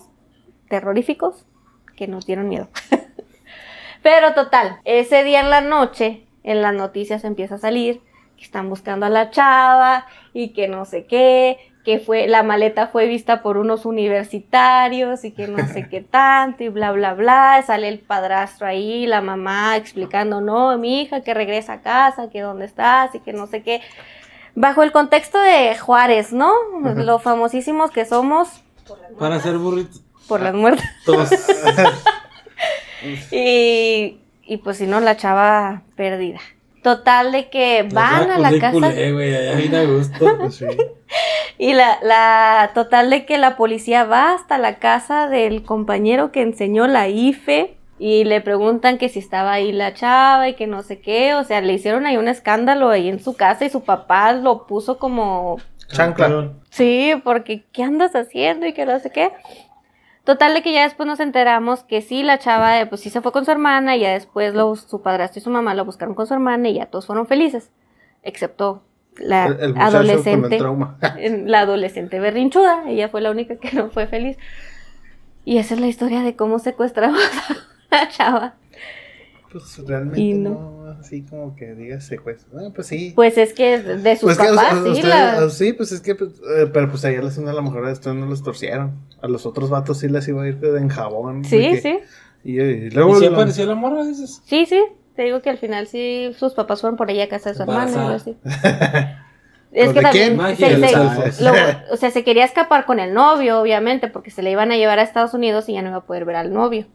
terroríficos 0.69 1.45
que 1.95 2.07
nos 2.07 2.25
dieron 2.27 2.47
miedo. 2.47 2.67
Pero 4.03 4.33
total, 4.33 4.77
ese 4.85 5.23
día 5.23 5.39
en 5.41 5.49
la 5.49 5.61
noche, 5.61 6.23
en 6.43 6.61
las 6.61 6.73
noticias 6.73 7.23
empieza 7.23 7.55
a 7.55 7.59
salir 7.59 8.01
que 8.37 8.43
están 8.43 8.69
buscando 8.69 9.05
a 9.05 9.09
la 9.09 9.31
chava 9.31 10.05
y 10.37 10.49
que 10.49 10.67
no 10.67 10.85
sé 10.85 11.07
qué, 11.07 11.57
que 11.83 11.97
fue 11.97 12.27
la 12.27 12.43
maleta 12.43 12.85
fue 12.85 13.07
vista 13.07 13.41
por 13.41 13.57
unos 13.57 13.87
universitarios 13.87 15.25
y 15.25 15.31
que 15.31 15.47
no 15.47 15.67
sé 15.67 15.89
qué 15.89 16.01
tanto 16.11 16.63
y 16.63 16.69
bla 16.69 16.91
bla 16.91 17.15
bla, 17.15 17.63
sale 17.65 17.89
el 17.89 17.97
padrastro 17.97 18.67
ahí, 18.67 19.07
la 19.07 19.21
mamá 19.21 19.75
explicando, 19.77 20.39
"No, 20.39 20.77
mi 20.77 21.01
hija 21.01 21.21
que 21.21 21.33
regresa 21.33 21.73
a 21.73 21.81
casa, 21.81 22.29
que 22.29 22.41
dónde 22.41 22.65
estás 22.65 23.15
y 23.15 23.19
que 23.19 23.33
no 23.33 23.47
sé 23.47 23.63
qué." 23.63 23.81
Bajo 24.53 24.83
el 24.83 24.91
contexto 24.91 25.39
de 25.39 25.75
Juárez, 25.75 26.33
¿no? 26.33 26.53
Lo 26.83 27.17
famosísimos 27.17 27.89
que 27.89 28.05
somos 28.05 28.61
Para 29.17 29.37
hacer 29.37 29.57
burritos. 29.57 30.03
por 30.27 30.41
las 30.41 30.53
muertes. 30.53 30.85
Y, 33.31 34.17
y 34.43 34.57
pues 34.57 34.77
si 34.77 34.87
no, 34.87 34.99
la 34.99 35.15
chava 35.15 35.83
perdida. 35.95 36.39
Total 36.87 37.33
de 37.33 37.49
que 37.49 37.85
van 37.91 38.31
a 38.31 38.39
la 38.39 38.57
casa 38.59 38.71
Culé, 38.71 39.11
güey, 39.11 39.35
allá 39.35 39.55
viene 39.55 39.77
a 39.77 39.83
gusto. 39.83 40.37
Pues 40.37 40.55
sí. 40.55 40.65
y 41.57 41.73
la, 41.73 41.99
la 42.01 42.71
total 42.73 43.09
de 43.09 43.25
que 43.25 43.37
la 43.37 43.57
policía 43.57 44.05
va 44.05 44.33
hasta 44.33 44.57
la 44.57 44.79
casa 44.79 45.27
del 45.27 45.63
compañero 45.63 46.31
que 46.31 46.41
enseñó 46.41 46.87
la 46.87 47.09
IFE 47.09 47.75
y 47.99 48.23
le 48.23 48.39
preguntan 48.39 48.97
que 48.97 49.09
si 49.09 49.19
estaba 49.19 49.51
ahí 49.51 49.73
la 49.73 49.95
chava 49.95 50.47
y 50.47 50.53
que 50.53 50.65
no 50.65 50.81
sé 50.81 51.01
qué, 51.01 51.35
o 51.35 51.43
sea, 51.43 51.59
le 51.59 51.73
hicieron 51.73 52.05
ahí 52.05 52.15
un 52.15 52.29
escándalo 52.29 52.87
ahí 52.87 53.09
en 53.09 53.19
su 53.19 53.35
casa 53.35 53.65
y 53.65 53.69
su 53.69 53.83
papá 53.83 54.31
lo 54.31 54.65
puso 54.65 54.97
como 54.97 55.57
Chancla. 55.91 56.53
Sí, 56.69 57.13
porque 57.21 57.65
¿qué 57.73 57.83
andas 57.83 58.15
haciendo? 58.15 58.65
Y 58.65 58.71
que 58.71 58.85
no 58.85 58.97
sé 58.99 59.09
qué. 59.09 59.31
Total 60.27 60.53
de 60.53 60.61
que 60.61 60.73
ya 60.73 60.83
después 60.83 61.07
nos 61.07 61.21
enteramos 61.21 61.83
que 61.85 62.01
sí, 62.01 62.21
la 62.21 62.37
chava, 62.37 62.81
eh, 62.81 62.85
pues 62.85 62.99
sí 62.99 63.09
se 63.09 63.21
fue 63.21 63.31
con 63.31 63.45
su 63.45 63.51
hermana 63.51 63.95
y 63.95 64.01
ya 64.01 64.11
después 64.11 64.53
lo- 64.53 64.75
su 64.75 65.01
padrastro 65.01 65.39
y 65.39 65.41
su 65.41 65.49
mamá 65.49 65.73
lo 65.73 65.85
buscaron 65.85 66.15
con 66.15 66.27
su 66.27 66.33
hermana 66.33 66.67
y 66.67 66.73
ya 66.73 66.87
todos 66.87 67.05
fueron 67.07 67.27
felices, 67.27 67.71
excepto 68.23 68.83
la 69.15 69.45
El, 69.45 69.59
el 69.61 69.77
adolescente, 69.77 70.57
el 71.17 71.49
la 71.49 71.61
adolescente 71.61 72.19
berrinchuda, 72.19 72.83
ella 72.89 73.07
fue 73.07 73.21
la 73.21 73.31
única 73.31 73.55
que 73.55 73.71
no 73.71 73.89
fue 73.89 74.05
feliz. 74.07 74.37
Y 75.45 75.59
esa 75.59 75.75
es 75.75 75.79
la 75.79 75.87
historia 75.87 76.21
de 76.21 76.35
cómo 76.35 76.59
secuestramos 76.59 77.21
a 77.91 77.95
la 77.95 78.09
chava. 78.09 78.55
Pues 79.59 79.87
realmente 79.87 80.19
Y 80.21 80.33
no. 80.33 80.49
no. 80.85 80.91
así 80.99 81.23
como 81.23 81.55
que 81.55 81.75
digas 81.75 82.05
secuestro. 82.05 82.71
Pues 82.73 82.87
sí. 82.87 83.13
Pues 83.15 83.37
es 83.37 83.53
que 83.53 83.79
de 83.79 84.15
sus 84.15 84.23
Pues 84.35 84.37
que, 84.37 84.47
papás, 84.55 84.73
o- 84.73 84.79
o- 84.81 84.83
sí, 84.83 84.89
ustedes- 84.91 85.05
la- 85.05 85.49
sí, 85.49 85.73
pues 85.73 85.91
es 85.91 86.01
que, 86.01 86.15
pues, 86.15 86.31
eh, 86.57 86.67
pero 86.71 86.89
pues 86.89 87.03
ayer 87.05 87.23
les 87.23 87.37
a 87.37 87.41
lo 87.41 87.61
mejor 87.61 87.85
a 87.85 87.91
estos 87.91 88.15
no 88.15 88.25
los 88.25 88.43
torcieron. 88.43 88.93
A 89.21 89.27
los 89.27 89.45
otros 89.45 89.69
vatos 89.69 89.99
sí 89.99 90.07
les 90.09 90.27
iba 90.27 90.43
a 90.43 90.47
ir 90.47 90.57
en 90.63 90.89
jabón. 90.89 91.43
sí, 91.45 91.77
sí. 91.81 91.99
Y, 92.43 92.59
y 92.59 92.63
¿Y 92.63 92.89
luego. 92.91 93.19
si 93.19 93.25
apareció 93.25 93.65
la 93.65 93.75
morra, 93.75 94.05
dices? 94.05 94.41
Sí, 94.45 94.65
sí, 94.65 94.81
te 95.15 95.23
digo 95.23 95.41
que 95.41 95.49
al 95.49 95.57
final 95.57 95.87
sí 95.87 96.31
sus 96.37 96.53
papás 96.53 96.81
fueron 96.81 96.95
por 96.95 97.09
ella 97.11 97.25
a 97.25 97.27
casa 97.29 97.51
de 97.51 97.55
su 97.55 97.63
así. 97.71 98.37
Es 99.73 99.87
¿Con 99.87 99.95
que 99.95 100.01
también 100.01 100.39
se- 100.55 101.31
se- 101.31 101.43
lo- 101.43 101.51
o 101.91 101.97
sea, 101.97 102.09
se 102.09 102.23
quería 102.23 102.45
escapar 102.45 102.85
con 102.85 102.99
el 102.99 103.13
novio, 103.13 103.59
obviamente, 103.59 104.07
porque 104.07 104.31
se 104.31 104.41
le 104.41 104.49
iban 104.51 104.71
a 104.71 104.77
llevar 104.77 104.97
a 104.99 105.03
Estados 105.03 105.33
Unidos 105.33 105.67
y 105.67 105.73
ya 105.73 105.81
no 105.81 105.89
iba 105.89 105.97
a 105.97 106.05
poder 106.05 106.23
ver 106.23 106.37
al 106.37 106.53
novio. 106.53 106.87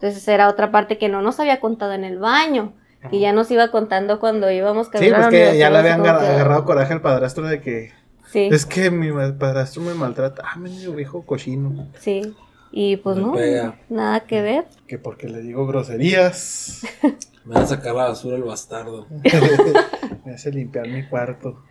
Entonces 0.00 0.26
era 0.28 0.48
otra 0.48 0.70
parte 0.70 0.96
que 0.98 1.08
no 1.08 1.22
nos 1.22 1.40
había 1.40 1.60
contado 1.60 1.92
en 1.92 2.04
el 2.04 2.18
baño, 2.18 2.72
Y 3.12 3.20
ya 3.20 3.32
nos 3.32 3.48
iba 3.52 3.70
contando 3.70 4.18
cuando 4.18 4.50
íbamos 4.50 4.86
Sí, 4.88 4.92
caminando. 4.94 5.28
pues 5.28 5.50
que 5.52 5.58
ya 5.58 5.70
le 5.70 5.78
habían 5.78 6.00
agar- 6.00 6.16
agarrado 6.24 6.64
coraje 6.64 6.92
al 6.92 7.00
padrastro 7.00 7.46
de 7.46 7.60
que 7.60 7.92
Sí, 8.26 8.48
es 8.52 8.66
que 8.66 8.90
mi 8.90 9.10
padrastro 9.38 9.82
me 9.82 9.94
maltrata. 9.94 10.42
Ah, 10.44 10.58
mendigo 10.58 10.94
viejo 10.94 11.24
cochino. 11.24 11.88
sí. 11.98 12.34
Y 12.70 12.96
pues 12.98 13.16
Me 13.16 13.22
no, 13.22 13.32
pega. 13.32 13.76
nada 13.88 14.20
que 14.20 14.42
ver. 14.42 14.66
Que 14.86 14.98
porque 14.98 15.26
le 15.28 15.40
digo 15.40 15.66
groserías. 15.66 16.82
Me 17.46 17.54
va 17.54 17.62
a 17.62 17.66
sacar 17.66 17.94
la 17.94 18.08
basura 18.08 18.36
el 18.36 18.42
bastardo. 18.42 19.06
me 20.26 20.34
hace 20.34 20.50
limpiar 20.52 20.86
mi 20.88 21.06
cuarto. 21.08 21.62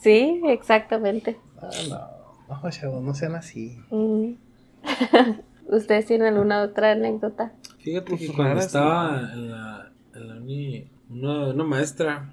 Sí, 0.00 0.42
exactamente. 0.48 1.38
Ah, 1.60 1.70
no. 1.88 2.60
No, 2.62 2.70
chavos, 2.70 3.02
no 3.02 3.14
sean 3.14 3.34
así. 3.34 3.78
Mm. 3.90 4.34
¿Ustedes 5.72 6.04
tienen 6.04 6.34
alguna 6.34 6.62
otra 6.64 6.92
anécdota? 6.92 7.54
Fíjate 7.78 8.16
que 8.18 8.26
Pues, 8.26 8.30
cuando 8.36 8.54
raras, 8.54 8.66
estaba 8.66 9.30
en 9.32 9.50
la, 9.50 9.90
en 10.14 10.28
la 10.28 10.34
uni, 10.34 10.86
una, 11.08 11.48
una 11.48 11.64
maestra, 11.64 12.30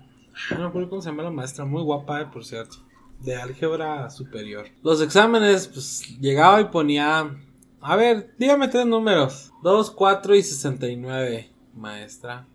ah, 0.52 0.56
no 0.56 0.60
me 0.60 0.66
acuerdo 0.66 0.90
cómo 0.90 1.02
se 1.02 1.10
llama 1.10 1.24
la 1.24 1.32
maestra, 1.32 1.64
muy 1.64 1.82
guapa, 1.82 2.20
eh, 2.20 2.26
por 2.26 2.44
cierto, 2.44 2.80
de 3.22 3.38
álgebra 3.38 4.10
superior. 4.10 4.66
Los 4.84 5.02
exámenes, 5.02 5.70
pues 5.70 6.20
llegaba 6.20 6.60
y 6.60 6.66
ponía, 6.66 7.34
a 7.80 7.96
ver, 7.96 8.36
dígame 8.38 8.68
tres 8.68 8.86
números, 8.86 9.54
2, 9.64 9.92
4 9.92 10.36
y 10.36 10.44
69, 10.44 11.50
maestra. 11.76 12.46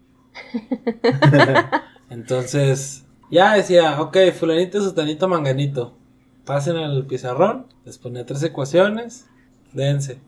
Entonces, 2.10 3.06
ya 3.30 3.54
decía, 3.54 4.02
ok, 4.02 4.18
fulanito, 4.38 4.82
sutanito, 4.82 5.28
manganito. 5.28 5.96
Pasen 6.44 6.76
al 6.76 7.06
pizarrón, 7.06 7.68
les 7.86 7.96
ponía 7.96 8.26
tres 8.26 8.42
ecuaciones, 8.42 9.26
dense. 9.72 10.20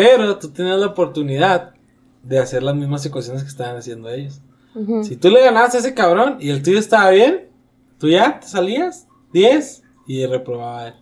Pero 0.00 0.38
tú 0.38 0.50
tenías 0.50 0.78
la 0.78 0.86
oportunidad 0.86 1.74
de 2.22 2.38
hacer 2.38 2.62
las 2.62 2.74
mismas 2.74 3.04
ecuaciones 3.06 3.42
que 3.42 3.48
estaban 3.48 3.76
haciendo 3.76 4.08
ellos. 4.08 4.40
Ujú. 4.74 5.04
Si 5.04 5.16
tú 5.16 5.30
le 5.30 5.42
ganabas 5.42 5.74
a 5.74 5.78
ese 5.78 5.94
cabrón 5.94 6.36
y 6.40 6.50
el 6.50 6.62
tuyo 6.62 6.78
estaba 6.78 7.10
bien, 7.10 7.48
tú 7.98 8.08
ya 8.08 8.40
te 8.40 8.46
salías 8.46 9.06
10 9.32 9.82
y 10.06 10.24
reprobaba 10.26 10.88
él. 10.88 10.94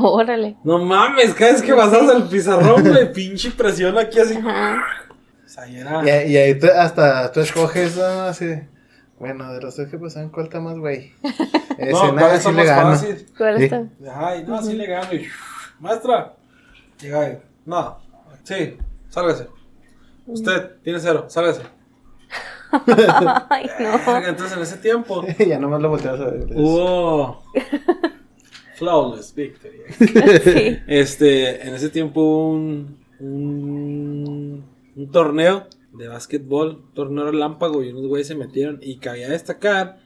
Órale. 0.00 0.56
No 0.64 0.78
mames, 0.84 1.34
cada 1.34 1.52
vez 1.52 1.62
que 1.62 1.74
pasabas 1.74 2.10
al 2.14 2.28
pizarrón, 2.28 2.82
güey, 2.82 3.12
pinche 3.12 3.50
presión 3.52 3.96
aquí 3.98 4.18
así. 4.18 4.34
O 4.36 5.48
sea, 5.48 5.68
y 5.68 5.76
era- 5.76 6.02
Y, 6.04 6.10
ahí- 6.10 6.32
y 6.32 6.36
ahí 6.36 6.58
tú- 6.58 6.66
hasta 6.76 7.30
tú 7.30 7.40
escoges 7.40 7.96
¿no? 7.96 8.02
así. 8.22 8.46
Bueno, 9.20 9.52
de 9.52 9.60
los 9.60 9.76
dos 9.76 9.88
que 9.88 9.98
pasan, 9.98 10.30
¿cuál 10.30 10.46
está 10.46 10.60
más 10.60 10.76
güey? 10.78 11.12
Ese 11.78 11.92
No, 11.92 12.12
nada, 12.12 12.28
¿cuál 12.28 12.30
sí 12.32 12.36
está 12.38 12.50
le 12.50 12.56
más 12.56 12.66
gano. 12.66 12.90
fácil? 12.90 13.26
¿Cuál 13.36 13.58
Sí. 13.58 13.64
está? 13.64 13.84
Ay, 14.16 14.44
no, 14.46 14.62
sí 14.62 14.72
le 14.72 14.86
gano. 14.86 15.12
Y, 15.14 15.26
maestra, 15.78 16.34
llega 17.00 17.26
él. 17.28 17.38
No, 17.66 17.98
sí, 18.44 18.76
sálgase. 19.08 19.48
Usted 20.26 20.76
tiene 20.82 21.00
cero, 21.00 21.26
sálgase. 21.28 21.62
Ay, 23.50 23.66
no. 23.80 24.18
Entonces 24.26 24.56
en 24.56 24.62
ese 24.62 24.78
tiempo 24.78 25.24
ya 25.46 25.58
nomás 25.58 25.80
lo 25.80 25.90
volteas 25.90 26.20
a 26.20 26.30
ver. 26.30 26.46
hubo 26.54 27.42
flawless 28.76 29.34
victory. 29.34 29.80
Sí. 29.98 30.78
Este, 30.86 31.66
en 31.66 31.74
ese 31.74 31.90
tiempo 31.90 32.20
hubo 32.20 32.50
un, 32.50 32.98
un, 33.20 34.64
un 34.96 35.10
torneo 35.10 35.66
de 35.92 36.08
básquetbol, 36.08 36.90
torneo 36.94 37.30
relámpago 37.30 37.84
y 37.84 37.90
unos 37.90 38.06
güeyes 38.06 38.26
se 38.26 38.34
metieron 38.34 38.78
y 38.82 38.98
cabía 38.98 39.28
destacar 39.28 39.98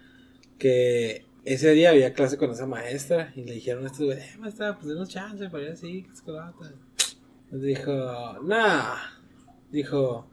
que 0.58 1.24
ese 1.44 1.70
día 1.72 1.90
había 1.90 2.12
clase 2.12 2.36
con 2.36 2.50
esa 2.50 2.66
maestra 2.66 3.32
y 3.34 3.44
le 3.44 3.54
dijeron 3.54 3.84
a 3.84 3.86
estos 3.86 4.04
güeyes, 4.04 4.34
eh, 4.34 4.38
maestra, 4.38 4.74
pues 4.74 4.88
denos 4.88 5.08
chance 5.08 5.48
para 5.48 5.64
ir 5.64 5.70
así, 5.70 6.02
que 6.02 6.10
escolata". 6.12 6.64
Les 6.64 6.74
dijo, 7.50 8.42
nah, 8.42 8.94
dijo, 9.70 10.28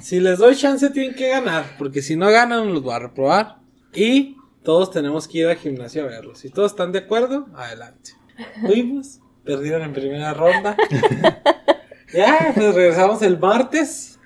si 0.00 0.20
les 0.20 0.38
doy 0.38 0.54
chance 0.56 0.90
tienen 0.90 1.14
que 1.14 1.28
ganar, 1.28 1.76
porque 1.78 2.02
si 2.02 2.16
no 2.16 2.30
ganan 2.30 2.72
los 2.72 2.82
voy 2.82 2.94
a 2.94 2.98
reprobar 2.98 3.58
y 3.92 4.36
todos 4.62 4.90
tenemos 4.90 5.26
que 5.28 5.38
ir 5.38 5.46
al 5.46 5.56
gimnasio 5.56 6.04
a 6.04 6.06
verlos. 6.06 6.38
Si 6.38 6.50
todos 6.50 6.72
están 6.72 6.92
de 6.92 7.00
acuerdo, 7.00 7.48
adelante. 7.54 8.12
Fuimos, 8.60 9.20
perdieron 9.44 9.82
en 9.82 9.92
primera 9.92 10.34
ronda. 10.34 10.76
ya, 12.12 12.52
pues 12.54 12.74
regresamos 12.74 13.22
el 13.22 13.38
martes. 13.38 14.18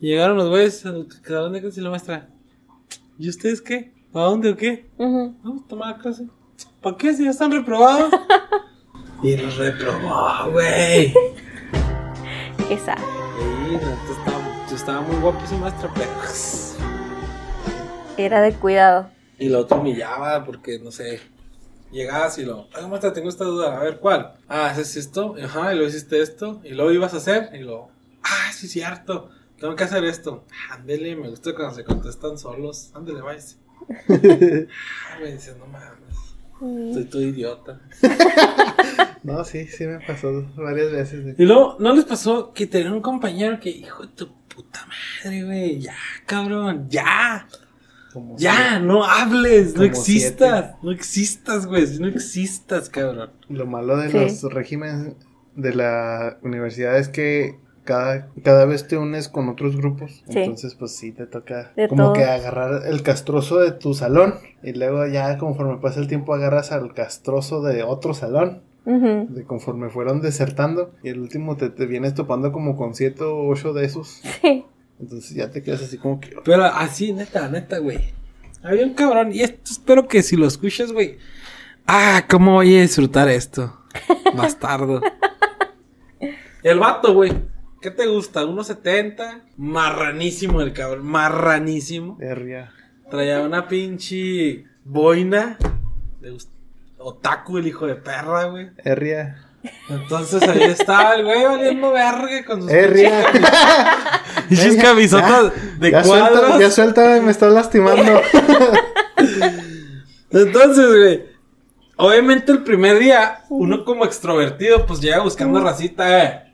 Llegaron 0.00 0.36
los 0.36 0.48
güeyes 0.48 0.84
al 0.84 1.06
salón 1.24 1.52
de 1.52 1.80
la. 1.80 2.28
¿Y 3.18 3.28
ustedes 3.28 3.62
qué? 3.62 3.92
¿Para 4.12 4.26
dónde 4.26 4.50
o 4.50 4.56
qué? 4.56 4.90
Ujú. 4.98 5.36
Vamos 5.42 5.62
a 5.64 5.68
tomar 5.68 5.96
la 5.96 6.02
clase. 6.02 6.26
¿Para 6.80 6.96
qué? 6.96 7.14
Si 7.14 7.24
ya 7.24 7.30
están 7.30 7.52
reprobados. 7.52 8.12
y 9.22 9.36
los 9.36 9.56
reprobó, 9.56 10.50
güey. 10.50 11.12
Qué 12.68 12.78
sad. 12.78 12.98
Sí, 12.98 13.78
estaba, 14.10 14.66
estaba 14.72 15.00
muy 15.02 15.16
guapo 15.20 15.38
ese 15.44 15.56
maestra, 15.56 15.90
pero. 15.94 16.10
Era 18.16 18.42
de 18.42 18.52
cuidado. 18.54 19.10
Y 19.38 19.48
lo 19.48 19.60
otro 19.60 19.80
humillaba 19.80 20.44
porque, 20.44 20.78
no 20.78 20.90
sé, 20.90 21.20
llegabas 21.90 22.38
y 22.38 22.44
lo, 22.44 22.68
ay, 22.74 22.86
maestra, 22.88 23.12
tengo 23.12 23.28
esta 23.28 23.44
duda, 23.44 23.76
a 23.76 23.82
ver, 23.82 23.98
¿cuál? 23.98 24.34
Ah, 24.48 24.66
¿haces 24.66 24.96
esto? 24.96 25.34
Ajá, 25.42 25.72
y 25.72 25.76
luego 25.76 25.90
hiciste 25.90 26.20
esto, 26.20 26.60
y 26.64 26.70
luego 26.70 26.92
ibas 26.92 27.14
a 27.14 27.18
hacer, 27.18 27.50
y 27.54 27.58
luego, 27.58 27.90
ah, 28.22 28.50
sí, 28.52 28.68
cierto, 28.68 29.30
tengo 29.58 29.74
que 29.76 29.84
hacer 29.84 30.04
esto. 30.04 30.44
Ándele, 30.70 31.16
me 31.16 31.28
gusta 31.30 31.54
cuando 31.54 31.74
se 31.74 31.84
contestan 31.84 32.38
solos, 32.38 32.90
ándele, 32.94 33.20
váyase. 33.20 33.56
Ah, 35.10 35.18
me 35.20 35.32
dice, 35.32 35.54
no 35.58 35.66
mames, 35.66 36.01
Mm. 36.62 36.88
estoy 36.90 37.04
todo 37.06 37.22
idiota. 37.22 37.80
No, 39.24 39.44
sí, 39.44 39.66
sí 39.68 39.86
me 39.86 40.00
pasó 40.00 40.44
varias 40.56 40.90
veces. 40.90 41.24
de- 41.24 41.34
Y 41.38 41.46
luego, 41.46 41.76
¿no 41.78 41.94
les 41.94 42.04
pasó 42.04 42.52
que 42.52 42.66
tenían 42.66 42.92
un 42.94 43.00
compañero 43.02 43.60
que, 43.60 43.70
hijo 43.70 44.02
de 44.02 44.08
tu 44.08 44.32
puta 44.48 44.80
madre, 45.24 45.44
güey, 45.44 45.78
ya, 45.80 45.94
cabrón, 46.26 46.86
ya? 46.90 47.46
como 48.12 48.36
Ya, 48.36 48.80
no 48.80 49.04
hables, 49.04 49.76
no 49.76 49.84
existas, 49.84 50.74
no 50.82 50.90
existas, 50.90 51.66
güey, 51.66 51.86
no 52.00 52.08
existas, 52.08 52.88
cabrón. 52.90 53.30
Lo 53.48 53.64
malo 53.64 53.96
de 53.96 54.10
Sí. 54.10 54.16
los 54.42 54.52
regímenes 54.52 55.14
de 55.54 55.72
la 55.74 56.38
universidad 56.42 56.98
es 56.98 57.08
que 57.08 57.60
cada, 57.84 58.28
cada 58.42 58.64
vez 58.64 58.86
te 58.88 58.96
unes 58.96 59.28
con 59.28 59.48
otros 59.48 59.76
grupos. 59.76 60.22
Sí. 60.28 60.38
Entonces, 60.40 60.74
pues 60.74 60.96
sí, 60.96 61.12
te 61.12 61.26
toca 61.26 61.72
De 61.76 61.88
como 61.88 62.04
todo. 62.04 62.12
que 62.14 62.24
agarrar 62.24 62.86
el 62.86 63.02
castroso 63.02 63.58
de 63.58 63.72
tu 63.72 63.94
salón. 63.94 64.34
Y 64.62 64.72
luego 64.72 65.06
ya 65.06 65.36
conforme 65.38 65.78
pasa 65.78 66.00
el 66.00 66.08
tiempo 66.08 66.34
agarras 66.34 66.72
al 66.72 66.94
castroso 66.94 67.62
de 67.62 67.82
otro 67.82 68.14
salón. 68.14 68.62
De 68.84 69.44
conforme 69.44 69.90
fueron 69.90 70.20
desertando. 70.20 70.92
Y 71.04 71.08
el 71.10 71.20
último 71.20 71.56
te, 71.56 71.70
te 71.70 71.86
vienes 71.86 72.14
topando 72.14 72.50
como 72.52 72.76
con 72.76 72.94
siete 72.94 73.22
o 73.24 73.46
ocho 73.46 73.72
de 73.72 73.84
esos. 73.84 74.20
Sí. 74.40 74.64
Entonces 75.00 75.34
ya 75.34 75.50
te 75.50 75.62
quedas 75.62 75.82
así 75.82 75.98
como 75.98 76.20
que... 76.20 76.36
Pero 76.44 76.64
así, 76.64 77.12
neta, 77.12 77.48
neta, 77.48 77.78
güey. 77.78 77.98
Había 78.62 78.84
un 78.86 78.94
cabrón, 78.94 79.32
y 79.32 79.40
esto 79.40 79.72
espero 79.72 80.06
que 80.06 80.22
si 80.22 80.36
lo 80.36 80.46
escuchas, 80.46 80.92
güey. 80.92 81.16
Ah, 81.88 82.24
¿cómo 82.30 82.52
voy 82.54 82.76
a 82.76 82.82
disfrutar 82.82 83.28
esto? 83.28 83.76
Bastardo. 84.36 85.00
El 86.62 86.78
vato, 86.78 87.12
güey. 87.14 87.32
¿Qué 87.82 87.90
te 87.90 88.06
gusta? 88.06 88.44
¿1.70? 88.44 89.42
Marranísimo 89.56 90.60
el 90.62 90.72
cabrón, 90.72 91.04
marranísimo. 91.04 92.16
Herria. 92.20 92.72
Traía 93.10 93.40
una 93.40 93.66
pinche 93.68 94.64
boina. 94.84 95.58
Gust- 96.22 96.48
Otaku, 96.98 97.58
el 97.58 97.66
hijo 97.66 97.86
de 97.88 97.96
perra, 97.96 98.44
güey. 98.44 98.70
Herria. 98.84 99.36
Entonces 99.88 100.42
ahí 100.48 100.62
estaba 100.62 101.14
el 101.16 101.24
güey 101.24 101.44
valiendo 101.44 101.90
verga 101.92 102.44
con 102.46 102.62
sus 102.62 102.70
Herria. 102.70 103.24
pinches 104.48 104.76
camisotas 104.82 105.52
de 105.80 105.90
ya 105.90 106.02
cuadros. 106.02 106.38
suelta, 106.40 106.58
ya 106.60 106.70
suelta, 106.70 107.20
me 107.20 107.30
estás 107.32 107.52
lastimando. 107.52 108.20
Entonces, 110.30 110.86
güey, 110.88 111.24
obviamente 111.96 112.52
el 112.52 112.62
primer 112.62 112.98
día, 112.98 113.40
uno 113.50 113.84
como 113.84 114.04
extrovertido, 114.04 114.86
pues 114.86 115.00
llega 115.00 115.20
buscando 115.20 115.60
racita, 115.60 116.24
eh. 116.24 116.51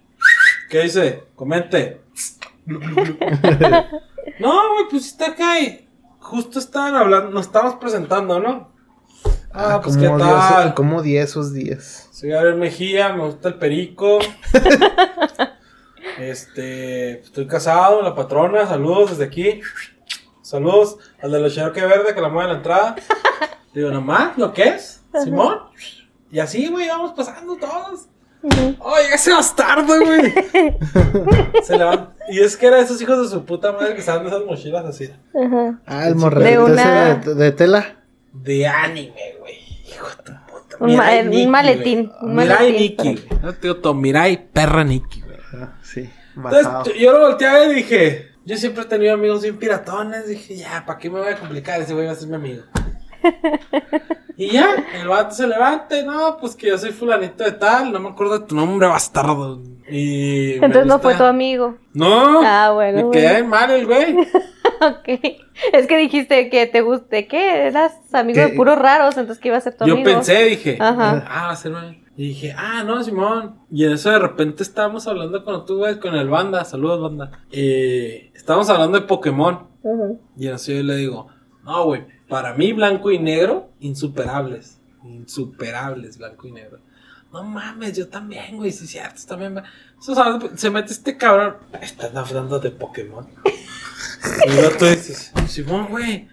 ¿Qué 0.69 0.83
dice? 0.83 1.25
Comente. 1.35 2.03
no, 2.67 2.75
güey, 4.75 4.85
pues 4.91 5.07
está 5.07 5.29
acá 5.29 5.59
y 5.61 5.89
justo 6.19 6.59
estaban 6.59 6.95
hablando, 6.95 7.31
nos 7.31 7.47
estábamos 7.47 7.77
presentando, 7.77 8.39
¿no? 8.39 8.71
Ah, 9.53 9.81
pues 9.83 9.97
qué 9.97 10.07
¿Cómo 10.07 10.19
dio 10.19 10.27
tal. 10.27 10.75
¿Cómo 10.75 11.03
di 11.03 11.17
esos 11.17 11.55
días? 11.55 12.09
Soy 12.13 12.31
Gabriel 12.31 12.57
Mejía, 12.57 13.15
me 13.15 13.25
gusta 13.25 13.49
el 13.49 13.55
perico. 13.55 14.19
este, 16.19 17.21
estoy 17.21 17.47
casado, 17.47 18.03
la 18.03 18.15
patrona, 18.15 18.67
saludos 18.67 19.11
desde 19.11 19.25
aquí. 19.25 19.63
Saludos 20.43 20.99
al 21.23 21.33
de 21.33 21.41
los 21.41 21.55
que 21.55 21.81
verde 21.81 22.15
que 22.15 22.21
la 22.21 22.29
mueve 22.29 22.51
a 22.51 22.53
la 22.53 22.59
entrada. 22.59 22.97
Digo, 23.75 23.91
nomás, 23.91 24.37
¿lo 24.37 24.53
que 24.53 24.65
es? 24.65 25.03
Simón. 25.25 25.61
Y 26.31 26.39
así, 26.41 26.69
güey, 26.69 26.89
vamos 26.89 27.13
pasando 27.13 27.57
todos. 27.57 28.09
Oye, 28.43 29.15
ese 29.15 29.33
bastardo, 29.33 29.95
güey. 30.05 30.33
Se 31.65 31.77
levanta. 31.77 32.13
Y 32.31 32.41
es 32.41 32.57
que 32.57 32.67
era 32.67 32.79
esos 32.81 33.01
hijos 33.03 33.23
de 33.23 33.29
su 33.37 33.45
puta 33.45 33.73
madre 33.73 33.95
que 33.95 34.01
estaban 34.01 34.23
de 34.23 34.29
esas 34.29 34.45
mochilas 34.45 34.85
así. 34.85 35.11
Ajá. 35.35 35.81
Ah, 35.87 36.05
el 36.07 36.15
De 36.15 36.21
morrito 36.21 36.65
una- 36.67 37.15
de, 37.17 37.35
de 37.35 37.53
tela. 37.53 37.97
De 38.33 38.67
anime, 38.67 39.15
güey. 39.41 39.55
Hijo 39.89 40.07
de 40.09 40.15
tu 40.17 40.33
puta. 40.47 40.77
Un 40.81 40.97
ma- 40.97 41.05
Mirai 41.11 41.45
un 41.45 41.51
maletín, 41.51 42.13
un 42.21 42.35
Mirai 42.37 42.73
Nikki. 42.73 43.25
No 43.43 43.53
te 43.55 43.61
digo 43.63 43.77
todo, 43.77 43.95
Mirai 43.95 44.47
perra 44.53 44.85
Nikki, 44.85 45.23
güey. 45.23 45.37
Ah, 45.55 45.73
sí, 45.83 46.09
Entonces 46.37 46.65
bajado. 46.67 46.85
yo, 46.85 46.93
yo 46.95 47.13
lo 47.13 47.21
volteaba 47.21 47.65
y 47.65 47.75
dije, 47.75 48.29
Yo 48.45 48.57
siempre 48.57 48.85
he 48.85 48.87
tenido 48.87 49.15
amigos 49.15 49.43
bien 49.43 49.59
piratones. 49.59 50.29
Dije, 50.29 50.57
ya, 50.57 50.85
¿para 50.87 50.99
qué 50.99 51.11
me 51.11 51.19
voy 51.19 51.29
a 51.33 51.37
complicar? 51.39 51.81
Ese 51.81 51.95
güey 51.95 52.07
va 52.07 52.13
a 52.13 52.15
ser 52.15 52.29
mi 52.29 52.37
amigo. 52.37 52.63
Y 54.37 54.51
ya, 54.51 54.75
el 55.01 55.09
vato 55.09 55.35
se 55.35 55.47
levanta 55.47 55.99
y 55.99 56.05
no, 56.05 56.37
pues 56.41 56.55
que 56.55 56.69
yo 56.69 56.79
soy 56.79 56.93
fulanito 56.93 57.45
de 57.45 57.53
tal. 57.53 57.93
No 57.93 57.99
me 58.01 58.09
acuerdo 58.11 58.39
de 58.39 58.47
tu 58.47 58.55
nombre, 58.55 58.87
bastardo. 58.87 59.61
Y. 59.91 60.55
Entonces 60.55 60.87
no 60.87 60.99
fue 60.99 61.15
tu 61.15 61.25
amigo. 61.25 61.77
No. 61.95 62.41
Ah, 62.45 62.71
bueno, 62.73 63.07
Me 63.07 63.11
quedé 63.11 63.23
bueno. 63.25 63.37
bien 63.39 63.49
mal 63.49 63.71
el 63.71 63.87
güey. 63.87 64.17
ok. 64.81 65.37
Es 65.73 65.87
que 65.87 65.97
dijiste 65.97 66.51
que 66.51 66.67
te 66.67 66.83
guste, 66.83 67.27
que 67.27 67.67
eras 67.67 67.93
amigo 68.13 68.41
de 68.41 68.49
puros 68.51 68.79
raros, 68.79 69.17
entonces 69.17 69.41
que 69.43 69.49
iba 69.49 69.57
a 69.57 69.61
ser 69.61 69.77
tu 69.77 69.87
Yo 69.87 69.95
amigo. 69.95 70.11
pensé, 70.11 70.45
dije, 70.45 70.77
Ajá. 70.81 71.25
ah, 71.29 71.47
va 71.47 71.51
a 71.51 71.57
ser 71.57 71.73
Y 72.17 72.29
dije, 72.29 72.55
ah, 72.57 72.85
no, 72.85 73.03
Simón. 73.03 73.57
Y 73.71 73.85
en 73.85 73.93
eso 73.93 74.11
de 74.11 74.19
repente 74.19 74.63
estábamos 74.63 75.07
hablando 75.09 75.45
con 75.45 75.67
tú, 75.67 75.79
güey, 75.79 75.99
con 75.99 76.15
el 76.15 76.29
banda. 76.29 76.65
Saludos, 76.65 77.01
banda. 77.03 77.41
Eh, 77.51 78.31
estábamos 78.35 78.69
hablando 78.71 79.01
de 79.01 79.07
Pokémon. 79.07 79.67
Y 80.37 80.49
en 80.49 80.55
eso 80.55 80.73
yo 80.73 80.83
le 80.83 80.97
digo, 80.97 81.29
no, 81.65 81.85
güey, 81.85 82.05
para 82.29 82.55
mí 82.55 82.73
blanco 82.73 83.11
y 83.11 83.19
negro, 83.19 83.71
insuperables. 83.81 84.79
Insuperables, 85.05 86.19
blanco 86.19 86.47
y 86.49 86.53
negro. 86.53 86.79
No 87.33 87.43
mames, 87.45 87.97
yo 87.97 88.09
también, 88.09 88.57
güey, 88.57 88.73
sí 88.73 88.85
es 88.85 88.91
cierto, 88.91 89.21
también. 89.27 89.57
va- 89.57 89.65
Eso, 90.01 90.15
¿sabes? 90.15 90.51
Se 90.59 90.71
mete 90.71 90.93
este 90.93 91.17
cabrón. 91.17 91.57
Están 91.81 92.17
hablando 92.17 92.59
de 92.59 92.71
Pokémon. 92.71 93.29
y 94.47 94.51
luego 94.53 94.77
tú 94.79 94.87
dices, 94.87 95.33
Simón, 95.47 95.89
güey, 95.91 96.27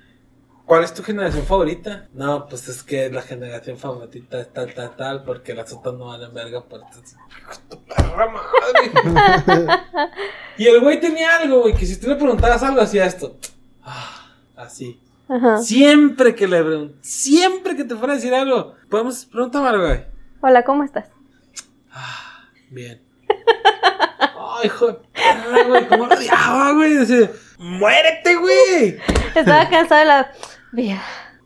¿cuál 0.66 0.86
es 0.86 0.93
tu 0.93 1.04
generación 1.04 1.46
favorita? 1.46 2.08
No, 2.14 2.48
pues 2.48 2.70
es 2.70 2.82
que 2.82 3.10
la 3.10 3.22
generación 3.22 3.78
favorita 3.78 4.39
es 4.39 4.54
tal, 4.54 4.74
tal, 4.74 4.96
tal, 4.96 5.24
porque 5.26 5.54
las 5.54 5.74
otras 5.74 5.96
no 5.96 6.06
valen 6.06 6.34
verga. 6.34 6.64
Por 6.64 6.82
tu 7.70 7.84
perra 7.84 8.28
madre. 8.32 9.68
y 10.58 10.66
el 10.68 10.80
güey 10.80 11.00
tenía 11.02 11.36
algo, 11.38 11.62
güey, 11.64 11.74
que 11.76 11.86
si 11.86 12.00
tú 12.00 12.08
le 12.08 12.16
preguntabas 12.16 12.64
algo, 12.64 12.80
hacía 12.82 13.06
esto. 13.06 13.36
Ah, 13.84 14.32
así. 14.56 15.02
Ajá. 15.28 15.58
Siempre 15.58 16.36
que 16.36 16.48
le 16.48 16.64
pregun- 16.64 16.94
siempre 17.02 17.76
que 17.76 17.84
te 17.84 17.96
fuera 17.96 18.14
a 18.14 18.16
decir 18.18 18.34
algo, 18.34 18.76
podemos 18.90 19.26
preguntar 19.26 19.66
algo, 19.66 19.86
güey. 19.88 20.06
Hola, 20.42 20.64
¿cómo 20.64 20.84
estás? 20.84 21.10
Ah, 21.92 22.44
bien. 22.70 23.02
Ay, 24.20 24.66
hijo 24.68 24.88
de 24.88 24.94
perra, 25.14 25.64
güey, 25.68 25.88
cómo 25.88 26.06
lo 26.06 26.16
odiaba, 26.16 26.72
güey. 26.74 26.94
Decía, 26.94 27.32
muérete, 27.58 28.36
güey. 28.36 28.98
Estaba 29.34 29.68
cansada 29.70 30.02
de 30.02 30.06
la 30.06 30.32
vida. 30.72 31.02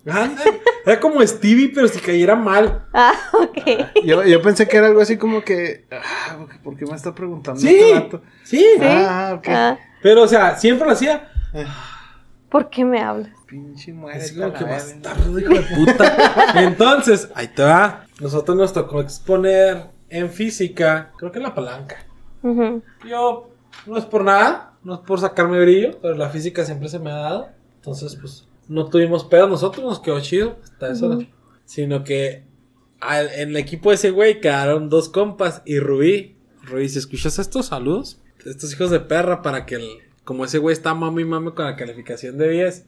Anda. 0.06 0.44
Era 0.86 1.00
como 1.00 1.26
Stevie, 1.26 1.72
pero 1.74 1.88
si 1.88 2.00
cayera 2.00 2.36
mal. 2.36 2.86
Ah, 2.94 3.14
ok. 3.34 4.04
Yo, 4.04 4.24
yo 4.24 4.42
pensé 4.42 4.68
que 4.68 4.78
era 4.78 4.88
algo 4.88 5.02
así 5.02 5.18
como 5.18 5.44
que. 5.44 5.86
Ah, 5.92 6.38
¿Por 6.64 6.76
qué 6.78 6.86
me 6.86 6.96
está 6.96 7.14
preguntando 7.14 7.60
Sí, 7.60 7.68
este 7.80 7.94
vato? 7.94 8.22
sí. 8.44 8.58
Sí. 8.58 8.84
Ah, 8.84 9.34
ok. 9.38 9.48
Ah, 9.50 9.78
Pero, 10.02 10.24
o 10.24 10.28
sea, 10.28 10.58
siempre 10.58 10.88
lo 10.88 10.94
hacía. 10.94 11.30
¿Por 12.50 12.70
qué 12.70 12.84
me 12.86 13.00
hablas? 13.02 13.32
Pinche 13.47 13.91
Así 13.91 13.93
muere. 13.93 14.34
como 14.36 14.54
que 14.54 14.64
bastardo, 14.64 15.39
hijo 15.39 15.54
de 15.54 15.62
puta. 15.62 16.43
Entonces, 16.64 17.30
ahí 17.36 17.47
te 17.50 17.64
va. 17.64 18.06
Nosotros 18.20 18.58
nos 18.58 18.74
tocó 18.74 19.02
exponer 19.02 19.86
en 20.10 20.30
física, 20.30 21.12
creo 21.18 21.32
que 21.32 21.38
en 21.39 21.43
la 21.43 21.54
palanca. 21.56 22.06
Yo, 23.08 23.50
no 23.86 23.97
es 23.97 24.06
por 24.06 24.24
nada, 24.24 24.74
no 24.84 24.95
es 24.95 25.00
por 25.02 25.20
sacarme 25.20 25.60
brillo, 25.62 26.00
pero 26.02 26.16
la 26.16 26.30
física 26.30 26.66
siempre 26.66 26.89
se 26.89 27.00
me 27.00 27.12
ha 27.12 27.16
dado. 27.16 27.50
Entonces, 27.76 28.16
pues, 28.16 28.47
no 28.68 28.86
tuvimos 28.89 29.24
pedos 29.26 29.50
nosotros, 29.50 29.86
nos 29.86 30.00
quedó 30.00 30.20
chido. 30.20 30.58
Hasta 30.64 30.91
eso. 30.91 31.08
Ujú. 31.10 31.26
Sino 31.66 32.04
que 32.04 32.43
al- 33.00 33.30
en 33.34 33.50
el 33.50 33.58
equipo 33.58 33.89
de 33.89 33.95
ese 33.95 34.12
güey 34.12 34.41
quedaron 34.41 34.89
dos 34.89 35.10
compas 35.10 35.62
y 35.66 35.80
Rubí. 35.80 36.36
Rubí, 36.64 36.89
si 36.89 37.00
escuchas 37.00 37.39
estos 37.39 37.68
saludos, 37.68 38.20
estos 38.45 38.74
hijos 38.74 38.89
de 38.91 39.00
perra, 39.00 39.41
para 39.41 39.66
que 39.66 39.76
el, 39.76 39.88
como 40.30 40.46
ese 40.46 40.60
güey 40.60 40.74
está 40.74 40.94
mami 40.94 41.24
y 41.24 41.26
mami 41.26 41.54
con 41.54 41.66
la 41.66 41.76
calificación 41.76 42.38
de 42.38 42.50
10. 42.50 42.86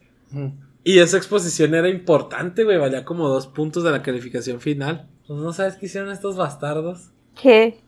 Y 0.84 1.00
esa 1.00 1.16
exposición 1.16 1.74
era 1.74 1.88
importante, 1.88 2.62
güey, 2.62 2.78
valía 2.78 3.04
como 3.04 3.26
dos 3.26 3.48
puntos 3.48 3.82
de 3.82 3.90
la 3.90 4.00
calificación 4.00 4.60
final. 4.60 5.08
Pues 5.26 5.40
no 5.40 5.52
sabes 5.52 5.74
qué 5.74 5.86
hicieron 5.86 6.12
estos 6.12 6.36
bastardos. 6.36 7.10
¿Qué? 7.34 7.80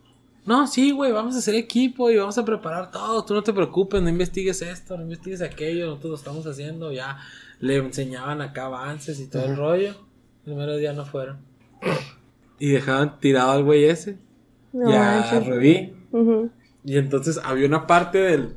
No, 0.45 0.67
sí, 0.67 0.91
güey, 0.91 1.13
vamos 1.13 1.37
a 1.37 1.39
hacer 1.39 1.55
equipo 1.55 2.11
y 2.11 2.17
vamos 2.17 2.37
a 2.37 2.45
preparar 2.45 2.91
todo. 2.91 3.25
Tú 3.25 3.33
no 3.33 3.45
te 3.45 3.53
preocupes, 3.53 4.03
no 4.03 4.09
investigues 4.09 4.61
esto, 4.61 4.97
no 4.97 5.05
investigues 5.05 5.41
aquello, 5.41 5.87
nosotros 5.87 6.11
lo 6.11 6.17
estamos 6.17 6.47
haciendo. 6.49 6.91
Ya 6.91 7.21
le 7.61 7.77
enseñaban 7.77 8.41
acá 8.41 8.65
avances 8.65 9.21
y 9.21 9.29
todo 9.29 9.45
el 9.45 9.55
rollo. 9.55 9.91
El 9.91 10.43
primer 10.47 10.77
día 10.81 10.93
no 10.95 11.07
fueron. 11.07 11.39
Y 12.59 12.71
dejaban 12.71 13.21
tirado 13.21 13.53
al 13.53 13.63
güey 13.63 13.85
ese. 13.85 14.19
No 14.73 14.91
ya 14.91 15.39
reví. 15.39 15.95
Ujú. 16.11 16.51
Y 16.85 16.99
entonces 16.99 17.41
había 17.45 17.69
una 17.69 17.87
parte 17.87 18.19
del, 18.19 18.57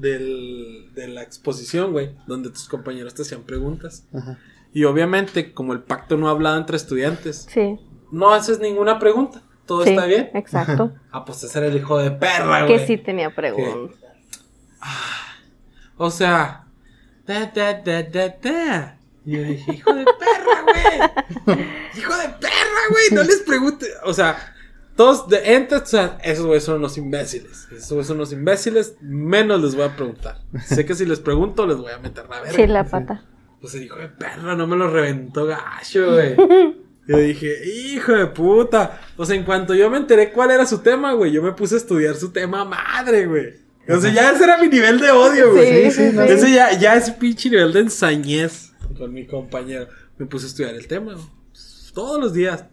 del, 0.00 0.90
de 0.94 1.08
la 1.08 1.22
exposición, 1.22 1.92
güey, 1.92 2.10
donde 2.26 2.50
tus 2.50 2.68
compañeros 2.68 3.14
te 3.14 3.22
hacían 3.22 3.42
preguntas. 3.42 4.04
Ajá. 4.14 4.38
Y 4.72 4.84
obviamente, 4.84 5.52
como 5.52 5.72
el 5.72 5.80
pacto 5.82 6.16
no 6.16 6.28
hablaba 6.28 6.56
entre 6.56 6.76
estudiantes, 6.76 7.46
Sí. 7.52 7.78
no 8.12 8.32
haces 8.32 8.60
ninguna 8.60 8.98
pregunta. 8.98 9.42
Todo 9.66 9.84
sí, 9.84 9.90
está 9.90 10.06
bien. 10.06 10.30
Exacto. 10.34 10.92
Ah, 11.12 11.24
pues 11.24 11.42
ese 11.44 11.58
era 11.58 11.68
el 11.68 11.76
hijo 11.76 11.98
de 11.98 12.10
perra, 12.10 12.64
güey. 12.66 12.78
que 12.78 12.86
sí 12.86 12.96
tenía 12.98 13.34
preguntas. 13.34 13.96
O 15.96 16.10
sea, 16.10 16.64
da, 17.26 17.46
da, 17.54 17.74
da, 17.74 18.02
da, 18.02 18.28
da. 18.42 18.98
Y 19.24 19.32
yo 19.36 19.42
dije, 19.42 19.72
hijo 19.74 19.92
de 19.94 20.04
perra, 20.04 20.62
güey. 20.64 21.56
hijo 21.98 22.16
de 22.16 22.28
perra, 22.40 22.80
güey. 22.90 23.04
No 23.12 23.22
les 23.22 23.40
pregunte. 23.42 23.86
O 24.04 24.14
sea, 24.14 24.54
todos 24.96 25.28
de 25.28 25.54
entes, 25.54 25.82
o 25.82 25.86
sea, 25.86 26.18
esos 26.22 26.46
güeyes 26.46 26.64
son 26.64 26.76
unos 26.76 26.98
imbéciles. 26.98 27.68
Esos 27.72 27.90
güeyes 27.90 28.06
son 28.06 28.16
unos 28.16 28.32
imbéciles. 28.32 28.96
Menos 29.00 29.62
les 29.62 29.74
voy 29.74 29.84
a 29.84 29.96
preguntar. 29.96 30.42
Sé 30.66 30.84
que 30.84 30.94
si 30.94 31.06
les 31.06 31.20
pregunto, 31.20 31.66
les 31.66 31.78
voy 31.78 31.92
a 31.92 31.98
meter 31.98 32.28
la 32.28 32.40
verga. 32.40 32.52
Sí, 32.52 32.66
la 32.66 32.84
pata. 32.84 33.24
Pues 33.60 33.74
el 33.74 33.84
hijo 33.84 33.96
de 33.96 34.08
perra 34.08 34.54
no 34.56 34.66
me 34.66 34.76
lo 34.76 34.90
reventó 34.90 35.46
gacho, 35.46 36.12
güey. 36.12 36.36
Yo 37.06 37.16
dije, 37.18 37.66
hijo 37.66 38.12
de 38.12 38.26
puta. 38.26 39.00
O 39.16 39.24
sea, 39.24 39.36
en 39.36 39.44
cuanto 39.44 39.74
yo 39.74 39.90
me 39.90 39.98
enteré 39.98 40.32
cuál 40.32 40.50
era 40.50 40.64
su 40.64 40.78
tema, 40.78 41.12
güey, 41.14 41.32
yo 41.32 41.42
me 41.42 41.52
puse 41.52 41.74
a 41.74 41.78
estudiar 41.78 42.14
su 42.14 42.30
tema 42.30 42.64
madre, 42.64 43.26
güey. 43.26 43.54
O 43.88 44.00
sea, 44.00 44.12
ya 44.12 44.30
ese 44.32 44.44
era 44.44 44.58
mi 44.58 44.68
nivel 44.68 45.00
de 45.00 45.10
odio, 45.10 45.52
güey. 45.52 45.90
Sí, 45.90 45.90
sí, 45.90 46.10
no. 46.14 46.22
Ese 46.22 46.52
ya, 46.52 46.78
ya 46.78 46.94
ese 46.94 47.12
pinche 47.12 47.50
nivel 47.50 47.72
de 47.72 47.80
ensañez 47.80 48.72
con 48.96 49.12
mi 49.12 49.26
compañero. 49.26 49.88
Me 50.18 50.26
puse 50.26 50.46
a 50.46 50.48
estudiar 50.48 50.74
el 50.74 50.86
tema, 50.86 51.14
güey. 51.14 51.26
Todos 51.92 52.20
los 52.20 52.32
días. 52.32 52.64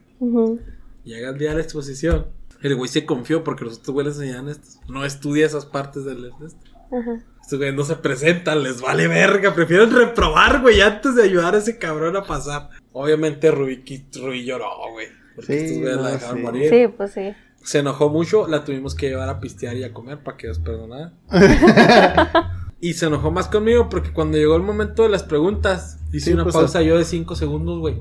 Llega 1.08 1.30
el 1.30 1.38
día 1.38 1.50
de 1.52 1.56
la 1.56 1.62
exposición. 1.62 2.28
El 2.62 2.76
güey 2.76 2.90
se 2.90 3.06
confió 3.06 3.42
porque 3.42 3.64
los 3.64 3.78
otros 3.78 3.94
güeyes 3.94 4.18
le 4.18 4.26
enseñaban 4.26 4.50
esto. 4.50 4.80
No 4.90 5.06
estudia 5.06 5.46
esas 5.46 5.66
partes 5.66 6.04
del 6.04 6.22
de 6.22 6.28
esto. 6.46 6.60
Ajá. 6.92 7.24
Estos 7.42 7.60
güeyes 7.60 7.76
no 7.76 7.86
se 7.86 7.96
presentan, 7.96 8.62
les 8.62 8.82
vale 8.82 9.08
verga. 9.08 9.56
Prefieren 9.56 9.96
reprobar, 9.96 10.62
güey, 10.62 10.82
antes 10.82 11.16
de 11.16 11.24
ayudar 11.24 11.56
a 11.56 11.60
ese 11.60 11.78
cabrón 11.78 12.18
a 12.18 12.24
pasar. 12.24 12.72
Obviamente 12.92 13.52
Rubí, 13.52 13.82
Rubí 14.22 14.44
lloró, 14.44 14.68
güey. 14.92 15.08
Porque 15.34 15.58
Sí, 15.60 15.66
estos 15.66 15.78
güeyes 15.82 15.98
la 16.02 16.12
dejaron 16.12 16.38
sí. 16.38 16.44
morir. 16.44 16.70
Sí, 16.70 16.88
pues 16.98 17.12
sí. 17.14 17.34
Se 17.64 17.80
enojó 17.80 18.10
mucho, 18.10 18.46
la 18.48 18.66
tuvimos 18.66 18.94
que 18.94 19.08
llevar 19.08 19.30
a 19.30 19.40
pistear 19.40 19.78
y 19.78 19.86
a 19.86 19.94
comer 19.94 20.22
para 20.24 20.36
que 20.36 20.50
os 20.50 20.60
perdonara. 20.60 21.14
y 22.82 22.94
se 22.96 23.06
enojó 23.06 23.32
más 23.32 23.48
conmigo 23.48 23.88
porque 23.88 24.12
cuando 24.12 24.38
llegó 24.38 24.58
el 24.58 24.64
momento 24.64 25.04
de 25.04 25.10
las 25.10 25.24
preguntas, 25.24 26.00
hice 26.12 26.26
Sí, 26.28 26.34
una 26.34 26.44
pues, 26.44 26.54
pausa 26.56 26.82
yo 26.82 26.98
de 26.98 27.06
5 27.06 27.34
segundos, 27.36 27.80
güey. 27.80 27.98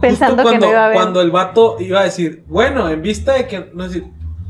Pensando 0.00 0.42
Justo 0.42 0.50
que 0.52 0.58
cuando, 0.58 0.66
no 0.66 0.72
iba 0.72 0.84
a 0.84 0.88
ver. 0.88 0.96
cuando 0.96 1.20
el 1.20 1.30
vato 1.30 1.76
iba 1.80 2.00
a 2.00 2.04
decir, 2.04 2.44
bueno, 2.46 2.88
en 2.88 3.02
vista 3.02 3.32
de 3.34 3.46
que. 3.46 3.70
No 3.74 3.84
decir. 3.84 4.04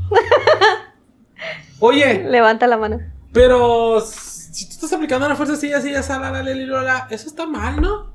Oye, 1.79 2.23
Levanta 2.25 2.67
la 2.67 2.77
mano. 2.77 2.99
pero 3.31 4.01
si 4.01 4.65
tú 4.67 4.73
estás 4.73 4.93
aplicando 4.93 5.25
una 5.25 5.35
fuerza 5.35 5.53
así, 5.53 5.71
así, 5.71 5.93
así, 5.95 6.11
la, 6.11 6.19
la, 6.31 6.43
la, 6.43 6.53
la, 6.53 6.81
la, 6.83 7.07
eso 7.09 7.27
está 7.27 7.45
mal, 7.45 7.79
¿no? 7.81 8.13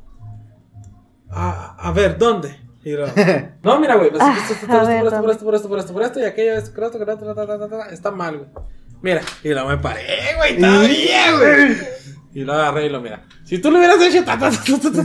A, 1.30 1.76
a 1.78 1.92
ver, 1.92 2.18
¿dónde? 2.18 2.60
Y 2.84 2.92
luego, 2.92 3.12
no, 3.62 3.80
mira, 3.80 3.94
güey, 3.96 4.10
pues, 4.10 4.22
Ah, 4.22 4.36
esto, 4.38 4.52
esto, 4.54 4.86
ver, 4.86 5.00
por 5.02 5.06
esto, 5.12 5.20
por 5.22 5.30
esto, 5.30 5.44
por 5.44 5.54
esto, 5.54 5.68
por 5.68 5.78
esto, 5.78 5.92
por 5.94 6.02
esto, 6.02 6.20
y 6.20 6.24
aquello, 6.24 6.52
esto, 6.54 6.74
por 6.74 6.84
esto, 6.84 6.98
por 6.98 7.08
esto, 7.08 7.84
está 7.90 8.10
mal, 8.10 8.36
güey. 8.38 8.48
Mira, 9.00 9.22
y 9.42 9.48
luego 9.48 9.68
me 9.68 9.78
paré, 9.78 10.02
güey, 10.36 10.58
todavía, 10.58 11.32
güey. 11.32 11.76
Y 12.34 12.42
lo 12.44 12.52
agarré 12.52 12.86
y 12.86 12.88
lo 12.88 13.00
mira. 13.00 13.22
Si 13.44 13.58
tú 13.58 13.70
lo 13.70 13.78
hubieras 13.78 14.00
hecho, 14.02 14.24
ta, 14.24 14.36
ta, 14.38 14.50
ta, 14.50 14.56
ta, 14.56 14.90
ta, 14.90 15.02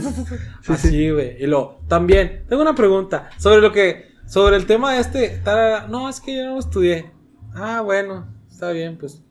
ta, 0.66 0.72
así, 0.74 1.10
güey. 1.10 1.36
Y 1.42 1.46
luego, 1.46 1.80
también, 1.88 2.44
tengo 2.48 2.60
una 2.62 2.74
pregunta 2.74 3.30
sobre 3.38 3.60
lo 3.60 3.70
que, 3.70 4.10
sobre 4.26 4.56
el 4.56 4.66
tema 4.66 4.94
de 4.94 5.00
este, 5.00 5.28
tarara. 5.44 5.86
no, 5.86 6.08
es 6.08 6.20
que 6.20 6.36
yo 6.36 6.44
no 6.46 6.54
lo 6.54 6.58
estudié. 6.58 7.12
Ah, 7.54 7.80
bueno, 7.82 8.26
está 8.50 8.70
bien, 8.72 8.98
pues. 8.98 9.22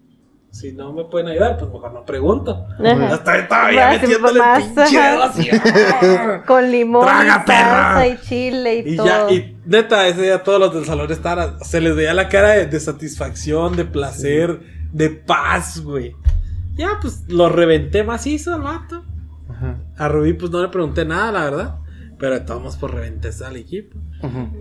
Si 0.52 0.72
no 0.72 0.92
me 0.94 1.04
pueden 1.04 1.28
ayudar, 1.28 1.58
pues 1.60 1.72
mejor 1.72 1.94
no 1.94 2.04
pregunto. 2.06 2.66
Ajá. 2.84 3.14
Hasta 3.14 3.48
todavía 3.48 3.90
metiéndole 3.92 4.40
el 4.40 4.64
pinche 4.74 5.00
así. 5.00 5.50
Con 6.48 6.72
limón, 6.72 7.06
Traga, 7.06 7.44
y 7.44 7.46
perra. 7.46 7.94
salsa 7.94 8.08
y 8.08 8.18
chile 8.28 8.84
y, 8.84 8.94
Y 8.94 8.98
todo. 8.98 9.06
ya, 9.06 9.32
y 9.32 9.58
neta, 9.68 10.08
ese 10.08 10.24
día 10.24 10.42
todos 10.42 10.60
los 10.60 10.74
del 10.74 10.86
salón 10.86 11.12
estaban, 11.12 11.64
se 11.64 11.80
les 11.80 11.96
veía 11.96 12.16
la 12.16 12.30
cara 12.30 12.54
de, 12.54 12.66
de 12.66 12.80
satisfacción, 12.80 13.76
de 13.76 13.86
placer, 13.86 14.60
de 14.92 15.10
paz, 15.12 15.82
güey. 15.82 16.16
Ya, 16.80 16.98
pues 17.02 17.26
lo 17.28 17.50
reventé 17.50 18.06
macizo 18.06 18.54
al 18.54 18.62
vato. 18.62 19.04
Ajá. 19.50 19.84
A 19.98 20.08
Rubí, 20.08 20.32
pues 20.32 20.50
no 20.50 20.62
le 20.62 20.70
pregunté 20.70 21.04
nada, 21.04 21.30
la 21.34 21.44
verdad. 21.44 21.76
Pero 22.18 22.36
de 22.36 22.40
todos 22.40 22.78
por 22.78 22.94
reventarse 22.94 23.44
al 23.44 23.58
equipo. 23.58 23.98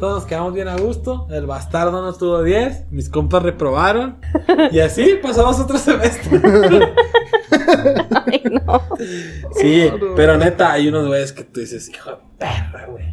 Todos 0.00 0.24
quedamos 0.26 0.52
bien 0.52 0.66
a 0.66 0.76
gusto. 0.76 1.28
El 1.30 1.46
bastardo 1.46 2.02
no 2.02 2.12
tuvo 2.12 2.42
10. 2.42 2.90
Mis 2.90 3.08
compas 3.08 3.44
reprobaron. 3.44 4.18
Y 4.72 4.80
así 4.80 5.20
pasamos 5.22 5.60
otro 5.60 5.78
semestre. 5.78 6.40
Ay, 8.26 8.42
no. 8.50 8.82
Sí, 9.52 9.88
pero 10.16 10.36
neta, 10.36 10.72
hay 10.72 10.88
unos 10.88 11.06
güeyes 11.06 11.32
que 11.32 11.44
tú 11.44 11.60
dices, 11.60 11.88
hijo 11.88 12.10
de 12.10 12.16
perra, 12.36 12.86
güey. 12.86 13.06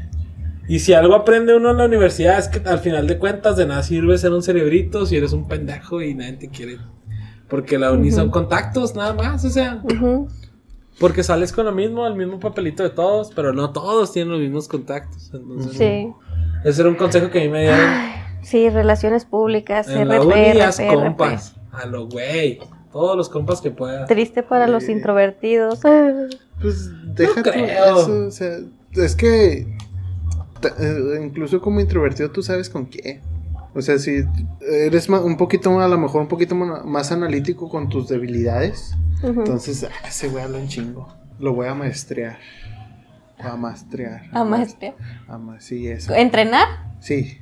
Y 0.67 0.79
si 0.79 0.93
algo 0.93 1.13
aprende 1.13 1.55
uno 1.55 1.69
en 1.69 1.77
la 1.77 1.85
universidad 1.85 2.39
es 2.39 2.47
que 2.47 2.67
al 2.67 2.79
final 2.79 3.05
de 3.05 3.19
cuentas 3.19 3.55
de 3.55 3.67
nada 3.67 3.83
sirve 3.83 4.17
ser 4.17 4.31
un 4.31 4.41
cerebrito 4.41 5.05
si 5.05 5.15
eres 5.15 5.31
un 5.31 5.47
pendejo 5.47 6.01
y 6.01 6.15
nadie 6.15 6.33
te 6.33 6.49
quiere. 6.49 6.79
Porque 7.49 7.77
la 7.77 7.91
uni 7.91 8.11
son 8.11 8.29
contactos, 8.31 8.95
nada 8.95 9.13
más, 9.13 9.45
o 9.45 9.49
sea. 9.49 9.81
Porque 10.99 11.23
sales 11.23 11.51
con 11.51 11.65
lo 11.65 11.71
mismo, 11.71 12.07
el 12.07 12.15
mismo 12.15 12.39
papelito 12.39 12.81
de 12.83 12.89
todos, 12.89 13.31
pero 13.35 13.53
no 13.53 13.71
todos 13.71 14.13
tienen 14.13 14.31
los 14.31 14.39
mismos 14.41 14.67
contactos. 14.67 15.31
Entonces, 15.33 15.73
Sí. 15.77 16.07
ese 16.63 16.81
era 16.81 16.89
un 16.89 16.95
consejo 16.95 17.29
que 17.29 17.39
a 17.39 17.41
mí 17.43 17.49
me 17.49 17.61
dieron 17.63 17.79
Sí, 18.41 18.69
relaciones 18.69 19.25
públicas, 19.25 19.87
en 19.89 20.07
la 20.07 20.17
RP, 20.17 20.25
uni, 20.51 20.61
haz 20.61 20.79
RP, 20.79 20.93
compas. 20.93 21.55
A 21.71 21.85
lo 21.85 22.07
güey. 22.07 22.59
Todos 22.91 23.17
los 23.17 23.27
compas 23.27 23.59
que 23.59 23.71
puedas. 23.71 24.07
Triste 24.07 24.41
para 24.41 24.67
los 24.67 24.87
introvertidos. 24.87 25.81
Pues 26.61 26.89
deja 27.13 27.43
tú 27.43 27.49
creo. 27.51 27.99
eso, 27.99 28.27
o 28.27 28.31
sea, 28.31 28.57
es 28.93 29.15
que 29.17 29.67
eh, 30.79 31.21
incluso 31.21 31.59
como 31.59 31.81
introvertido 31.81 32.31
tú 32.31 32.41
sabes 32.41 32.69
con 32.69 32.85
qué. 32.85 33.21
O 33.75 33.81
sea, 33.81 33.99
si 33.99 34.23
eres 34.61 35.09
un 35.09 35.35
poquito, 35.37 35.79
a 35.81 35.87
lo 35.87 35.97
mejor 35.97 36.21
un 36.21 36.27
poquito 36.29 36.55
más 36.55 37.11
analítico 37.11 37.67
con 37.69 37.89
tus 37.89 38.07
debilidades, 38.07 38.95
entonces 39.21 39.83
ah, 39.83 40.07
ese 40.07 40.29
güey 40.29 40.43
habla 40.45 40.57
un 40.59 40.67
chingo. 40.67 41.13
Lo 41.39 41.53
voy 41.53 41.67
a 41.67 41.73
maestrear. 41.75 42.37
A 43.37 43.57
maestrear. 43.57 44.21
A 44.31 44.43
maestría. 44.45 44.95
A 45.27 45.37
ma- 45.37 45.59
sí, 45.59 45.87
eso. 45.89 46.13
¿Entrenar? 46.15 46.95
Sí. 47.01 47.37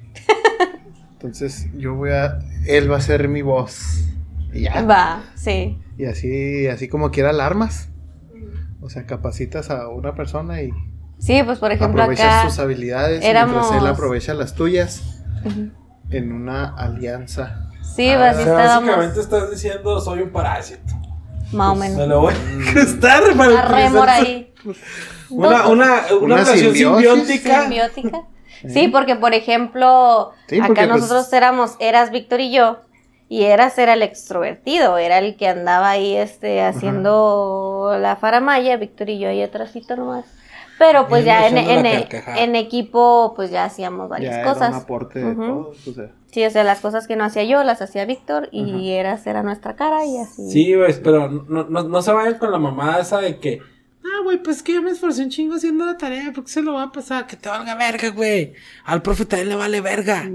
Entonces 1.13 1.67
yo 1.77 1.93
voy 1.95 2.09
a. 2.11 2.39
Él 2.67 2.91
va 2.91 2.97
a 2.97 3.01
ser 3.01 3.27
mi 3.29 3.41
voz. 3.41 4.03
Y 4.51 4.61
ya. 4.61 4.81
Va, 4.83 5.23
sí. 5.35 5.79
Y 5.97 6.05
así, 6.05 6.67
así 6.67 6.87
como 6.87 7.11
quiera 7.11 7.29
alarmas. 7.29 7.89
O 8.81 8.89
sea, 8.89 9.05
capacitas 9.05 9.69
a 9.69 9.87
una 9.89 10.15
persona 10.15 10.61
y 10.61 10.71
Sí, 11.19 11.41
pues 11.45 11.59
por 11.59 11.71
ejemplo 11.71 12.01
aprovechas 12.01 12.25
acá. 12.41 12.49
sus 12.49 12.59
habilidades 12.59 13.23
éramos- 13.23 13.55
mientras 13.55 13.81
él 13.81 13.87
aprovecha 13.87 14.33
las 14.33 14.55
tuyas 14.55 15.21
Ujú. 15.45 15.69
En 16.09 16.31
una 16.31 16.75
alianza. 16.75 17.69
Sí, 17.81 18.09
Ah, 18.11 18.17
pues, 18.17 18.19
O 18.19 18.23
así 18.23 18.43
sea, 18.43 18.61
estábamos. 18.61 18.85
básicamente 18.89 19.19
estás 19.21 19.51
diciendo 19.51 19.99
soy 20.01 20.21
un 20.21 20.31
parásito. 20.31 20.93
Más 21.51 21.71
o 21.71 21.75
Me 21.75 21.89
menos. 21.89 22.07
lo 22.07 22.21
voy 22.21 22.33
a 22.33 22.53
incrustar 22.53 23.21
para 23.37 23.89
Una 23.89 24.13
ahí. 24.15 24.53
Una, 25.29 25.67
una, 25.67 26.01
una, 26.11 26.15
Una 26.21 26.35
relación 26.37 26.73
simbiosis. 26.73 27.09
simbiótica. 27.27 27.61
simbiótica. 27.61 28.21
Sí, 28.67 28.87
porque 28.87 29.15
por 29.15 29.33
ejemplo, 29.33 30.31
Sí, 30.47 30.59
porque, 30.65 30.81
acá 30.81 30.91
pues- 30.91 31.01
nosotros 31.03 31.31
éramos, 31.33 31.75
eras 31.79 32.11
Víctor 32.11 32.39
y 32.39 32.51
yo, 32.51 32.77
y 33.29 33.43
Eras 33.43 33.77
era 33.79 33.93
el 33.93 34.03
extrovertido, 34.03 34.97
era 34.97 35.17
el 35.17 35.35
que 35.37 35.47
andaba 35.47 35.89
ahí 35.89 36.15
este 36.15 36.61
haciendo 36.61 37.95
la 37.99 38.15
faramaya, 38.15 38.77
Víctor 38.77 39.09
y 39.09 39.19
yo 39.19 39.29
ahí 39.29 39.41
atrásito 39.41 39.95
nomás. 39.95 40.25
Pero 40.85 41.07
pues 41.07 41.23
ya 41.23 41.47
en, 41.47 42.55
equipo 42.57 43.31
pues 43.37 43.51
ya 43.51 43.63
hacíamos 43.63 44.09
varias 44.09 44.35
ya 44.35 44.41
era 44.41 44.53
cosas. 44.53 44.69
un 44.71 44.81
aporte 44.81 45.19
de 45.19 45.33
todos, 45.33 45.87
o 45.87 45.93
sea. 45.93 46.11
Sí, 46.29 46.43
o 46.43 46.49
sea, 46.49 46.65
las 46.65 46.81
cosas 46.81 47.07
que 47.07 47.15
no 47.15 47.23
hacía 47.23 47.45
yo 47.45 47.63
las 47.63 47.81
hacía 47.81 48.03
Víctor 48.03 48.49
y 48.51 48.91
Eras 48.91 49.25
era 49.25 49.43
nuestra 49.43 49.77
cara 49.77 50.05
y 50.05 50.17
así. 50.17 50.51
Sí, 50.51 50.75
güey, 50.75 50.93
pero 51.01 51.29
no, 51.29 51.63
no, 51.63 51.83
no 51.83 52.01
se 52.01 52.11
vayan 52.11 52.37
con 52.37 52.51
la 52.51 52.59
mamada 52.59 52.99
esa 52.99 53.21
de 53.21 53.39
que, 53.39 53.61
ah, 54.03 54.23
güey, 54.25 54.43
pues 54.43 54.61
que 54.61 54.73
yo 54.73 54.81
me 54.81 54.91
esforcé 54.91 55.23
un 55.23 55.29
chingo 55.29 55.55
haciendo 55.55 55.85
la 55.85 55.97
tarea, 55.97 56.31
porque 56.35 56.51
se 56.51 56.61
lo 56.61 56.73
va 56.73 56.83
a 56.83 56.91
pasar, 56.91 57.27
que 57.27 57.37
te 57.37 57.47
valga 57.47 57.75
verga, 57.75 58.09
güey. 58.09 58.53
Al 58.83 59.01
profe 59.01 59.25
también 59.25 59.49
le 59.49 59.55
vale 59.55 59.79
verga. 59.79 60.29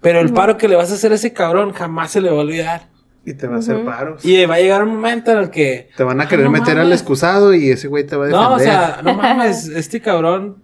Pero 0.00 0.20
el 0.20 0.32
paro 0.32 0.56
que 0.58 0.68
le 0.68 0.76
vas 0.76 0.92
a 0.92 0.94
hacer 0.94 1.10
a 1.10 1.16
ese 1.16 1.32
cabrón 1.32 1.72
jamás 1.72 2.12
se 2.12 2.20
le 2.20 2.30
va 2.30 2.36
a 2.36 2.40
olvidar. 2.42 2.82
Y 3.24 3.34
te 3.34 3.46
va 3.46 3.56
a 3.56 3.58
hacer 3.58 3.84
paros. 3.84 4.24
Y 4.24 4.44
va 4.46 4.54
a 4.54 4.58
llegar 4.60 4.82
un 4.84 4.94
momento 4.94 5.32
en 5.32 5.38
el 5.38 5.50
que, 5.50 5.90
Te 5.96 6.02
van 6.04 6.20
a 6.20 6.24
Ah, 6.24 6.28
querer 6.28 6.46
no 6.46 6.50
meter 6.52 6.78
al 6.78 6.92
excusado 6.92 7.52
y 7.54 7.68
ese 7.70 7.88
güey 7.88 8.06
te 8.06 8.16
va 8.16 8.24
a 8.24 8.28
defender. 8.28 8.48
no, 8.50 8.54
o 8.56 8.58
sea, 8.58 9.00
no 9.04 9.14
mames, 9.22 9.68
este 9.68 10.00
cabrón, 10.00 10.62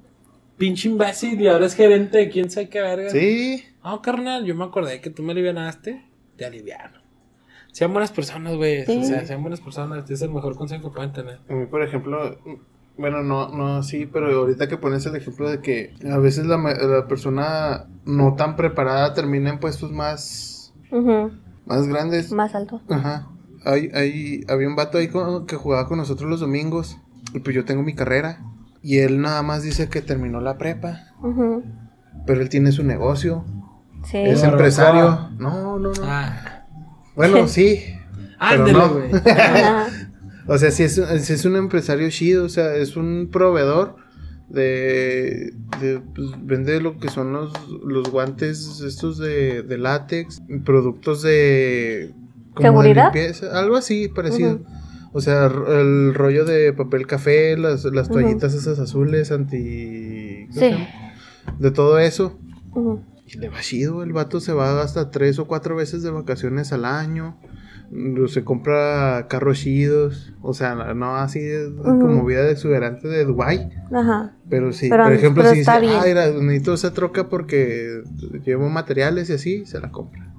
pinche 0.56 0.88
imbécil, 0.88 1.40
y 1.40 1.48
ahora 1.48 1.66
es 1.66 1.74
gerente 1.74 2.18
de 2.18 2.28
quién 2.30 2.50
sabe 2.50 2.68
qué 2.68 2.80
verga. 2.80 3.10
Sí. 3.10 3.64
No, 3.84 4.00
carnal, 4.00 4.44
yo 4.46 4.54
me 4.54 4.64
acordé 4.64 5.00
que 5.00 5.10
tú 5.10 5.22
me 5.22 5.32
alivianaste, 5.32 6.04
te 6.36 6.44
aliviano. 6.46 7.00
Sean 7.72 7.92
buenas 7.92 8.12
personas, 8.12 8.54
güey. 8.54 8.86
Sí. 8.86 9.00
O 9.02 9.04
sea, 9.04 9.26
sean 9.26 9.42
buenas 9.42 9.60
personas. 9.60 10.08
Es 10.08 10.22
el 10.22 10.30
mejor 10.30 10.56
consejo 10.56 10.90
que 10.90 10.94
pueden 10.94 11.12
tener. 11.12 11.40
A 11.50 11.52
mí, 11.52 11.66
por 11.66 11.82
ejemplo, 11.82 12.38
bueno, 12.96 13.22
no, 13.24 13.48
no, 13.48 13.82
sí, 13.82 14.06
pero 14.06 14.28
ahorita 14.32 14.68
que 14.68 14.76
pones 14.78 15.04
el 15.06 15.16
ejemplo 15.16 15.50
de 15.50 15.60
que 15.60 15.92
a 16.08 16.16
veces 16.18 16.46
la, 16.46 16.56
la 16.56 17.08
persona 17.08 17.86
no 18.04 18.36
tan 18.36 18.54
preparada 18.54 19.12
termina 19.12 19.50
en 19.50 19.58
puestos 19.58 19.90
más, 19.90 20.72
Ujú, 20.92 21.32
más 21.66 21.86
grandes. 21.86 22.32
Más 22.32 22.54
alto. 22.54 22.80
Ajá. 22.88 23.28
Hay, 23.64 23.90
hay, 23.94 24.40
había 24.48 24.68
un 24.68 24.76
vato 24.76 24.98
ahí 24.98 25.08
con- 25.08 25.46
que 25.46 25.56
jugaba 25.56 25.88
con 25.88 25.98
nosotros 25.98 26.28
los 26.30 26.40
domingos. 26.40 26.98
Y 27.32 27.40
pues 27.40 27.54
yo 27.56 27.64
tengo 27.64 27.82
mi 27.82 27.94
carrera. 27.94 28.40
Y 28.82 28.98
él 28.98 29.20
nada 29.20 29.42
más 29.42 29.62
dice 29.62 29.88
que 29.88 30.02
terminó 30.02 30.40
la 30.40 30.58
prepa. 30.58 31.00
Ujú, 31.22 31.64
Pero 32.26 32.42
él 32.42 32.48
tiene 32.50 32.70
su 32.72 32.84
negocio. 32.84 33.44
Sí. 34.04 34.18
Es 34.18 34.42
empresario. 34.42 35.30
No, 35.38 35.78
no, 35.78 35.90
no. 35.92 36.02
Ah, 36.02 36.64
Bueno, 37.16 37.48
sí. 37.48 37.80
no. 38.40 38.88
güey. 38.90 39.10
Ajá. 39.14 39.86
O 40.46 40.58
sea, 40.58 40.70
sí 40.70 40.82
es, 40.82 40.96
sí 41.22 41.32
es 41.32 41.46
un 41.46 41.56
empresario 41.56 42.10
chido, 42.10 42.44
o 42.44 42.48
sea, 42.50 42.74
es 42.74 42.98
un 42.98 43.30
proveedor 43.32 43.96
de, 44.54 45.52
de, 45.80 46.00
pues, 46.14 46.30
vende 46.42 46.80
lo 46.80 46.98
que 46.98 47.08
son 47.08 47.32
los, 47.32 47.52
los 47.84 48.10
guantes 48.10 48.80
estos 48.80 49.18
de, 49.18 49.62
de 49.62 49.78
látex, 49.78 50.42
productos 50.64 51.22
de... 51.22 52.14
como 52.54 52.82
de 52.82 52.88
¿Seguridad? 52.88 53.12
limpieza, 53.12 53.58
algo 53.58 53.76
así 53.76 54.08
parecido. 54.08 54.62
O 55.12 55.20
sea, 55.20 55.46
el 55.46 56.14
rollo 56.14 56.44
de 56.44 56.72
papel 56.72 57.06
café, 57.06 57.56
las, 57.56 57.84
las 57.84 58.08
toallitas 58.08 58.54
esas 58.54 58.78
azules, 58.78 59.30
anti... 59.30 60.48
¿cómo 60.48 60.60
Sí. 60.60 60.86
De 61.58 61.70
todo 61.70 61.98
eso. 61.98 62.38
Ujú. 62.72 63.02
Y 63.26 63.38
le 63.38 63.48
va 63.48 63.60
chido, 63.60 64.02
el 64.02 64.12
vato 64.12 64.40
se 64.40 64.52
va 64.52 64.82
hasta 64.82 65.10
tres 65.10 65.38
o 65.38 65.46
cuatro 65.46 65.76
veces 65.76 66.02
de 66.02 66.10
vacaciones 66.10 66.72
al 66.72 66.84
año. 66.84 67.38
Mm, 67.90 68.26
Se 68.26 68.44
compra 68.44 69.26
carros 69.28 69.58
chidos. 69.58 70.32
O 70.42 70.54
sea, 70.54 70.74
no 70.94 71.16
así 71.16 71.40
de- 71.40 71.72
como 71.76 72.24
vida 72.24 72.42
de 72.42 72.52
exuberante 72.52 73.08
de 73.08 73.24
Dubai. 73.24 73.70
Ajá. 73.92 74.34
Pero 74.48 74.72
sí, 74.72 74.88
Pero- 74.90 75.04
por 75.04 75.12
ejemplo, 75.12 75.44
si 75.50 75.58
dice, 75.58 75.70
ah, 75.70 76.02
mira, 76.04 76.26
necesito 76.30 76.74
esa 76.74 76.92
troca 76.92 77.28
porque 77.28 78.02
llevo 78.44 78.68
materiales 78.68 79.30
y 79.30 79.34
así, 79.34 79.66
se 79.66 79.80
la 79.80 79.90
compra. 79.90 80.33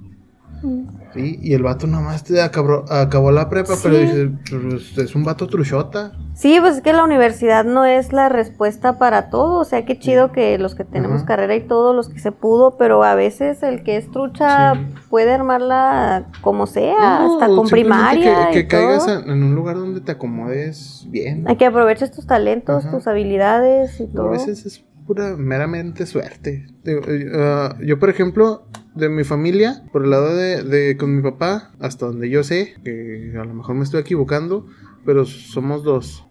Sí, 1.14 1.38
y 1.40 1.54
el 1.54 1.62
vato 1.62 1.86
nomás 1.86 2.24
te 2.24 2.42
acabó, 2.42 2.84
acabó 2.90 3.30
la 3.32 3.48
prepa, 3.48 3.74
pero 3.82 3.96
dice, 3.96 4.30
pues, 4.50 4.98
es 4.98 5.14
un 5.14 5.24
vato 5.24 5.46
truchota. 5.46 6.12
Sí, 6.34 6.58
pues 6.60 6.76
es 6.76 6.82
que 6.82 6.92
la 6.92 7.04
universidad 7.04 7.64
no 7.64 7.86
es 7.86 8.12
la 8.12 8.28
respuesta 8.28 8.98
para 8.98 9.30
todo. 9.30 9.60
O 9.60 9.64
sea, 9.64 9.86
qué 9.86 9.98
chido 9.98 10.30
que 10.32 10.58
los 10.58 10.74
que 10.74 10.84
tenemos 10.84 11.18
Ajá. 11.18 11.26
carrera 11.26 11.54
y 11.56 11.62
todo, 11.66 11.94
los 11.94 12.08
que 12.10 12.18
se 12.18 12.32
pudo, 12.32 12.76
pero 12.76 13.02
a 13.04 13.14
veces 13.14 13.62
el 13.62 13.82
que 13.82 13.96
es 13.96 14.10
trucha 14.10 14.74
Sí. 14.74 14.80
puede 15.08 15.32
armarla 15.32 16.26
como 16.42 16.66
sea, 16.66 17.20
No, 17.20 17.34
hasta 17.34 17.46
con 17.46 17.66
primaria. 17.68 18.48
Que, 18.48 18.52
que 18.52 18.58
y 18.60 18.66
caigas 18.68 19.06
todo. 19.06 19.20
en, 19.20 19.42
un 19.42 19.54
lugar 19.54 19.76
donde 19.76 20.00
te 20.02 20.12
acomodes 20.12 21.06
bien. 21.08 21.44
Hay 21.48 21.56
que 21.56 21.64
aprovechar 21.66 22.10
tus 22.10 22.26
talentos, 22.26 22.84
Ajá. 22.84 22.94
tus 22.94 23.06
habilidades 23.06 23.98
y 24.00 24.04
A 24.04 24.08
todo. 24.12 24.28
veces 24.30 24.66
es 24.66 24.84
pura, 25.06 25.34
meramente 25.38 26.04
suerte. 26.04 26.66
Eh, 26.84 27.30
ah, 27.34 27.76
yo, 27.82 27.98
por 27.98 28.10
ejemplo, 28.10 28.66
de 28.96 29.08
mi 29.08 29.24
familia, 29.24 29.84
por 29.92 30.04
el 30.04 30.10
lado 30.10 30.34
de, 30.34 30.62
de 30.62 30.96
con 30.96 31.14
mi 31.14 31.22
papá, 31.22 31.72
hasta 31.78 32.06
donde 32.06 32.28
yo 32.30 32.42
sé, 32.42 32.74
que 32.84 33.34
a 33.38 33.44
lo 33.44 33.54
mejor 33.54 33.76
me 33.76 33.84
estoy 33.84 34.00
equivocando, 34.00 34.66
pero 35.04 35.24
somos 35.24 35.84
dos 35.84 36.26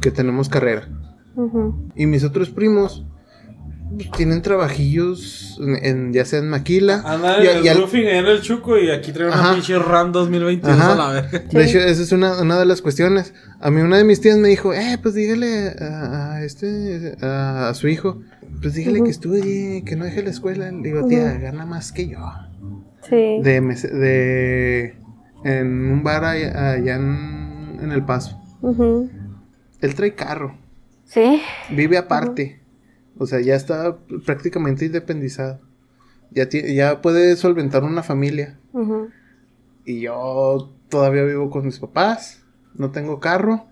que 0.00 0.10
tenemos 0.10 0.48
carrera. 0.48 0.88
Y 1.94 2.06
mis 2.06 2.24
otros 2.24 2.50
primos 2.50 3.06
tienen 4.16 4.42
trabajillos 4.42 5.58
en, 5.60 5.84
en- 5.84 6.12
ya 6.12 6.24
sea 6.24 6.40
en 6.40 6.48
maquila. 6.48 7.02
Andar 7.04 7.42
y- 7.44 7.48
en 7.48 7.56
y 7.64 7.68
el 7.68 7.74
al- 7.76 7.78
roofing 7.82 8.04
y 8.04 8.08
en 8.08 8.26
el 8.26 8.40
chuco 8.42 8.76
y 8.78 8.90
aquí 8.90 9.12
trae 9.12 9.28
una 9.28 9.52
pinche 9.54 9.78
RAM 9.78 10.12
2022 10.12 10.78
Ajá. 10.78 10.92
a 10.92 10.96
la 10.96 11.08
verga. 11.22 11.38
De 11.50 11.64
hecho, 11.64 11.78
esa 11.78 12.02
es 12.02 12.12
una, 12.12 12.40
una 12.42 12.58
de 12.58 12.66
las 12.66 12.82
cuestiones. 12.82 13.32
A 13.60 13.70
mí 13.70 13.80
una 13.80 13.96
de 13.98 14.04
mis 14.04 14.20
tías 14.20 14.36
me 14.38 14.48
dijo, 14.48 14.74
eh, 14.74 14.98
pues 15.02 15.14
dígale 15.14 15.68
a, 15.80 16.34
a 16.34 16.44
este, 16.44 17.16
a, 17.22 17.68
a 17.68 17.74
su 17.74 17.88
hijo, 17.88 18.20
pues 18.60 18.74
dígale 18.74 18.98
Ujú. 18.98 19.04
que 19.04 19.10
estudie, 19.10 19.82
que 19.84 19.96
no 19.96 20.04
deje 20.04 20.22
la 20.22 20.30
escuela. 20.30 20.70
Le 20.70 20.82
digo, 20.82 21.06
tía, 21.06 21.32
gana 21.38 21.64
más 21.64 21.92
que 21.92 22.08
yo. 22.08 22.18
Sí. 23.08 23.38
De, 23.42 23.60
mes- 23.60 23.82
de 23.90 24.96
en 25.44 25.90
un 25.92 26.02
bar 26.02 26.24
allá, 26.24 26.72
allá 26.72 26.96
en, 26.96 27.78
en 27.82 27.92
El 27.92 28.04
Paso. 28.04 28.40
Ujú. 28.62 29.08
Él 29.80 29.94
trae 29.94 30.14
carro, 30.14 30.56
Sí. 31.04 31.40
vive 31.70 31.98
aparte. 31.98 32.60
O 33.18 33.26
sea, 33.26 33.40
ya 33.40 33.54
está 33.54 33.96
prácticamente 34.24 34.84
independizado. 34.84 35.60
Ya, 36.30 36.48
ya 36.48 37.00
puede 37.00 37.36
solventar 37.36 37.84
una 37.84 38.02
familia. 38.02 38.58
Y 39.84 40.00
yo 40.00 40.70
todavía 40.88 41.22
vivo 41.24 41.50
con 41.50 41.64
mis 41.66 41.78
papás, 41.78 42.42
no 42.74 42.90
tengo 42.90 43.20
carro 43.20 43.66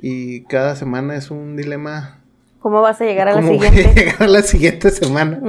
y 0.00 0.42
cada 0.44 0.76
semana 0.76 1.16
es 1.16 1.30
un 1.30 1.56
dilema 1.56 2.20
¿Cómo 2.60 2.82
vas 2.82 3.00
a 3.00 3.04
llegar 3.04 3.28
a 3.28 3.34
la 3.34 3.40
¿Cómo 3.40 3.54
voy 3.56 3.66
a 3.66 3.70
siguiente? 3.70 4.00
llegar 4.00 4.22
a 4.22 4.26
la 4.26 4.42
siguiente 4.42 4.90
semana? 4.90 5.40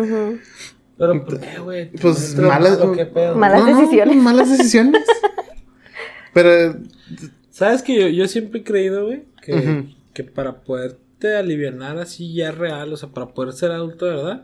Pero, 0.98 1.26
¿por 1.26 1.40
qué, 1.40 1.60
güey? 1.60 1.92
Pues, 1.92 2.36
¿No 2.36 2.50
malas- 2.50 2.78
malo, 2.80 2.92
¿Qué 2.92 3.06
pedo? 3.06 3.36
Malas 3.36 3.66
decisiones. 3.66 4.16
malas 4.24 4.50
decisiones. 4.50 5.04
Pero, 6.34 6.76
¿Sabes 7.50 7.82
que 7.82 8.00
yo, 8.00 8.08
yo 8.10 8.28
siempre 8.28 8.60
he 8.60 8.64
creído, 8.64 9.06
güey? 9.06 9.24
Que, 9.42 9.86
que 10.14 10.24
para 10.24 10.62
poderte 11.20 11.38
aliviar 11.38 11.98
así 12.00 12.34
ya 12.34 12.52
real, 12.52 12.94
o 12.94 12.98
sea, 12.98 13.10
para 13.10 13.28
poder 13.28 13.54
ser 13.54 13.72
adulto 13.72 14.06
de 14.06 14.16
verdad, 14.16 14.44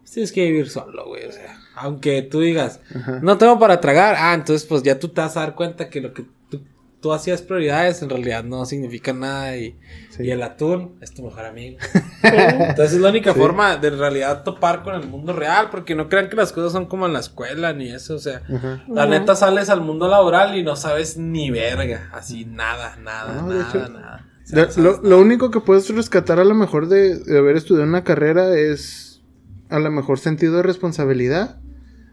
pues 0.00 0.12
tienes 0.12 0.32
que 0.32 0.44
vivir 0.44 0.68
solo, 0.68 1.06
güey. 1.06 1.26
O 1.26 1.32
sea, 1.32 1.58
aunque 1.76 2.22
tú 2.22 2.40
digas, 2.40 2.80
Ajá. 2.94 3.18
no 3.22 3.36
tengo 3.38 3.58
para 3.58 3.80
tragar, 3.80 4.14
ah, 4.18 4.34
entonces 4.34 4.66
pues 4.66 4.82
ya 4.82 4.98
tú 4.98 5.08
te 5.08 5.20
vas 5.20 5.36
a 5.36 5.40
dar 5.40 5.54
cuenta 5.54 5.88
que 5.88 6.00
lo 6.00 6.12
que 6.12 6.24
tú, 6.50 6.60
tú 7.00 7.12
hacías 7.12 7.42
prioridades 7.42 8.00
en 8.02 8.10
realidad 8.10 8.44
no 8.44 8.64
significa 8.64 9.12
nada 9.12 9.56
y, 9.56 9.76
Sí. 10.10 10.24
y 10.24 10.30
el 10.30 10.42
atún 10.42 10.96
es 11.00 11.12
tu 11.12 11.22
mejor 11.24 11.44
amigo. 11.46 11.78
Entonces 12.22 12.92
es 12.94 13.00
la 13.00 13.08
única 13.10 13.32
Sí. 13.32 13.38
forma 13.40 13.76
de 13.76 13.88
en 13.88 13.98
realidad 13.98 14.44
topar 14.44 14.82
con 14.84 14.94
el 14.94 15.06
mundo 15.08 15.32
real, 15.32 15.68
porque 15.70 15.94
no 15.96 16.08
crean 16.08 16.28
que 16.28 16.36
las 16.36 16.52
cosas 16.52 16.70
son 16.72 16.86
como 16.86 17.06
en 17.06 17.12
la 17.12 17.18
escuela 17.20 17.72
ni 17.72 17.90
eso, 17.90 18.14
o 18.14 18.18
sea, 18.18 18.42
Ajá. 18.54 18.84
la 18.88 19.06
neta 19.06 19.34
sales 19.34 19.68
al 19.70 19.80
mundo 19.80 20.06
laboral 20.08 20.56
y 20.56 20.62
no 20.62 20.76
sabes 20.76 21.16
ni 21.16 21.50
verga, 21.50 22.08
así 22.12 22.44
nada, 22.44 22.96
nada, 22.96 23.34
No, 23.42 23.48
nada, 23.48 23.68
hecho, 23.68 23.88
nada. 23.88 24.26
Lo, 24.76 25.00
lo- 25.02 25.20
único 25.20 25.50
que 25.50 25.60
puedes 25.60 25.88
rescatar 25.94 26.38
a 26.38 26.44
lo 26.44 26.54
mejor 26.54 26.88
de, 26.88 27.16
de 27.18 27.38
haber 27.38 27.56
estudiado 27.56 27.88
una 27.88 28.04
carrera 28.04 28.56
es 28.58 29.22
a 29.70 29.78
lo 29.78 29.90
mejor 29.90 30.18
sentido 30.18 30.56
de 30.58 30.62
responsabilidad 30.62 31.60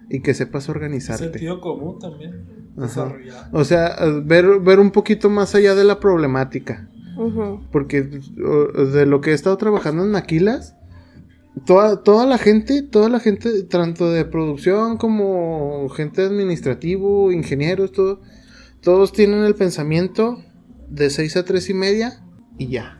y 0.09 0.21
que 0.21 0.34
sepas 0.34 0.69
organizarte. 0.69 1.25
Sentido 1.25 1.59
común 1.59 1.99
también. 1.99 2.45
O 3.51 3.63
sea, 3.65 3.97
ver, 4.23 4.59
ver 4.61 4.79
un 4.79 4.91
poquito 4.91 5.29
más 5.29 5.55
allá 5.55 5.75
de 5.75 5.84
la 5.84 5.99
problemática. 5.99 6.88
Porque 7.71 8.01
de 8.01 9.05
lo 9.05 9.21
que 9.21 9.32
he 9.32 9.34
estado 9.34 9.57
trabajando 9.57 10.03
en 10.03 10.11
Maquilas, 10.11 10.75
toda, 11.65 12.01
toda 12.01 12.25
la 12.25 12.38
gente, 12.38 12.82
toda 12.82 13.09
la 13.09 13.19
gente, 13.19 13.63
tanto 13.63 14.09
de 14.09 14.23
producción 14.25 14.97
como 14.97 15.88
gente 15.89 16.23
administrativo, 16.23 17.32
ingenieros, 17.32 17.91
todo, 17.91 18.21
todos 18.82 19.11
tienen 19.11 19.43
el 19.43 19.53
pensamiento 19.55 20.41
de 20.92 21.10
6 21.10 21.38
a 21.38 21.46
3 21.46 21.70
y 21.70 21.74
media 21.74 22.22
y 22.58 22.68
ya. 22.68 22.98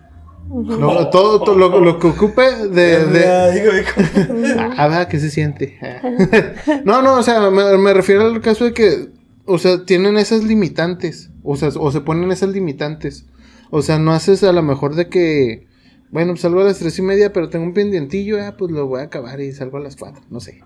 Todo, 0.50 1.40
todo 1.44 1.56
lo, 1.56 1.80
lo 1.80 2.00
que 2.00 2.08
ocupe 2.08 2.42
de... 2.68 3.06
de- 3.06 3.22
Ya, 3.22 3.48
digo, 3.50 3.72
digo. 3.72 4.56
Ah, 4.78 4.88
va, 4.88 5.08
¿qué 5.08 5.20
se 5.20 5.30
siente? 5.30 5.78
no, 6.84 7.02
no, 7.02 7.16
o 7.16 7.24
sea, 7.24 7.50
me, 7.52 7.78
me 7.78 7.94
refiero 7.94 8.24
al 8.26 8.42
caso 8.42 8.66
de 8.66 8.74
que, 8.74 9.10
o 9.46 9.58
sea, 9.60 9.86
tienen 9.86 10.18
esas 10.18 10.44
limitantes, 10.44 11.30
o 11.44 11.56
sea, 11.56 11.70
o 11.80 11.92
se 11.92 12.02
ponen 12.02 12.32
esas 12.32 12.50
limitantes. 12.50 13.26
O 13.70 13.82
sea, 13.82 13.98
no 14.00 14.12
haces 14.12 14.44
a 14.44 14.52
lo 14.52 14.62
mejor 14.64 14.96
de 14.96 15.08
que, 15.08 15.68
bueno, 16.10 16.34
pues 16.34 16.42
salgo 16.42 16.60
a 16.62 16.66
las 16.66 16.80
tres 16.80 16.98
y 17.00 17.02
media, 17.02 17.32
pero 17.32 17.50
tengo 17.50 17.64
un 17.66 17.74
pendientillo, 17.74 18.38
ah, 18.44 18.56
pues 18.58 18.72
lo 18.72 18.88
voy 18.88 19.00
a 19.02 19.04
acabar 19.06 19.40
y 19.40 19.52
salgo 19.54 19.78
a 19.78 19.82
las 19.82 19.96
cuatro, 19.96 20.22
no 20.30 20.40
sé. 20.42 20.62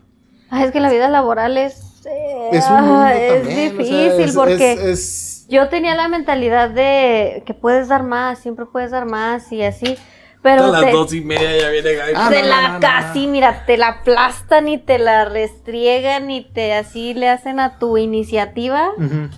Ah, 0.49 0.63
es 0.65 0.71
que 0.71 0.79
la 0.79 0.89
vida 0.91 1.09
laboral 1.09 1.57
es, 1.57 1.75
eh, 2.05 2.49
Es 2.53 2.65
un 2.69 2.75
mundo 2.81 2.95
ah, 2.97 3.13
es 3.15 3.43
también, 3.43 3.59
o 3.71 3.75
sea, 3.75 3.83
difícil 3.83 4.23
es- 4.29 4.35
porque 4.35 4.73
es- 4.73 4.79
es- 4.79 5.34
yo 5.47 5.69
tenía 5.69 5.95
la 5.95 6.07
mentalidad 6.07 6.69
de 6.69 7.43
que 7.45 7.53
puedes 7.53 7.87
dar 7.87 8.03
más, 8.03 8.39
siempre 8.39 8.65
puedes 8.65 8.91
dar 8.91 9.05
más 9.05 9.51
y 9.51 9.61
así, 9.63 9.95
pero 10.41 10.65
a 10.65 10.67
las 10.67 10.81
te, 10.85 10.91
dos 10.91 11.13
y 11.13 11.21
media 11.21 11.57
ya 11.57 11.69
viene 11.69 11.93
Gaby. 11.93 12.13
Ah, 12.15 12.29
te 12.31 12.41
no, 12.41 12.47
la 12.47 12.61
no, 12.61 12.67
no, 12.67 12.73
no, 12.75 12.79
casi, 12.79 13.27
mira, 13.27 13.65
te 13.65 13.77
la 13.77 13.87
aplastan 13.89 14.67
y 14.67 14.77
te 14.77 14.97
la 14.99 15.25
restriegan 15.25 16.29
y 16.31 16.43
te 16.43 16.73
así 16.73 17.13
le 17.13 17.29
hacen 17.29 17.59
a 17.59 17.77
tu 17.79 17.97
iniciativa, 17.97 18.89
Ujú. 18.97 19.29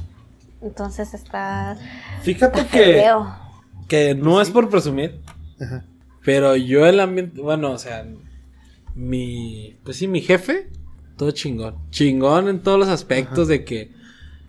entonces 0.62 1.14
está, 1.14 1.78
Fíjate 2.22 2.62
está 2.62 2.72
que, 2.78 2.84
feo. 2.93 3.36
que 3.88 4.16
no 4.16 4.41
es 4.41 4.49
por 4.49 4.70
presumir, 4.70 5.22
Ajá. 5.62 5.84
pero 6.24 6.55
yo 6.55 6.86
el 6.86 6.99
ambiente, 6.99 7.41
bueno, 7.41 7.72
o 7.72 7.78
sea, 7.78 8.05
mi, 8.95 9.78
pues 9.84 9.97
sí, 9.97 10.08
mi 10.08 10.22
jefe, 10.22 10.70
todo 11.18 11.32
chingón. 11.32 11.76
Chingón 11.89 12.47
en 12.49 12.62
todos 12.62 12.80
los 12.80 12.89
aspectos 12.89 13.47
de 13.47 13.64
que, 13.64 13.91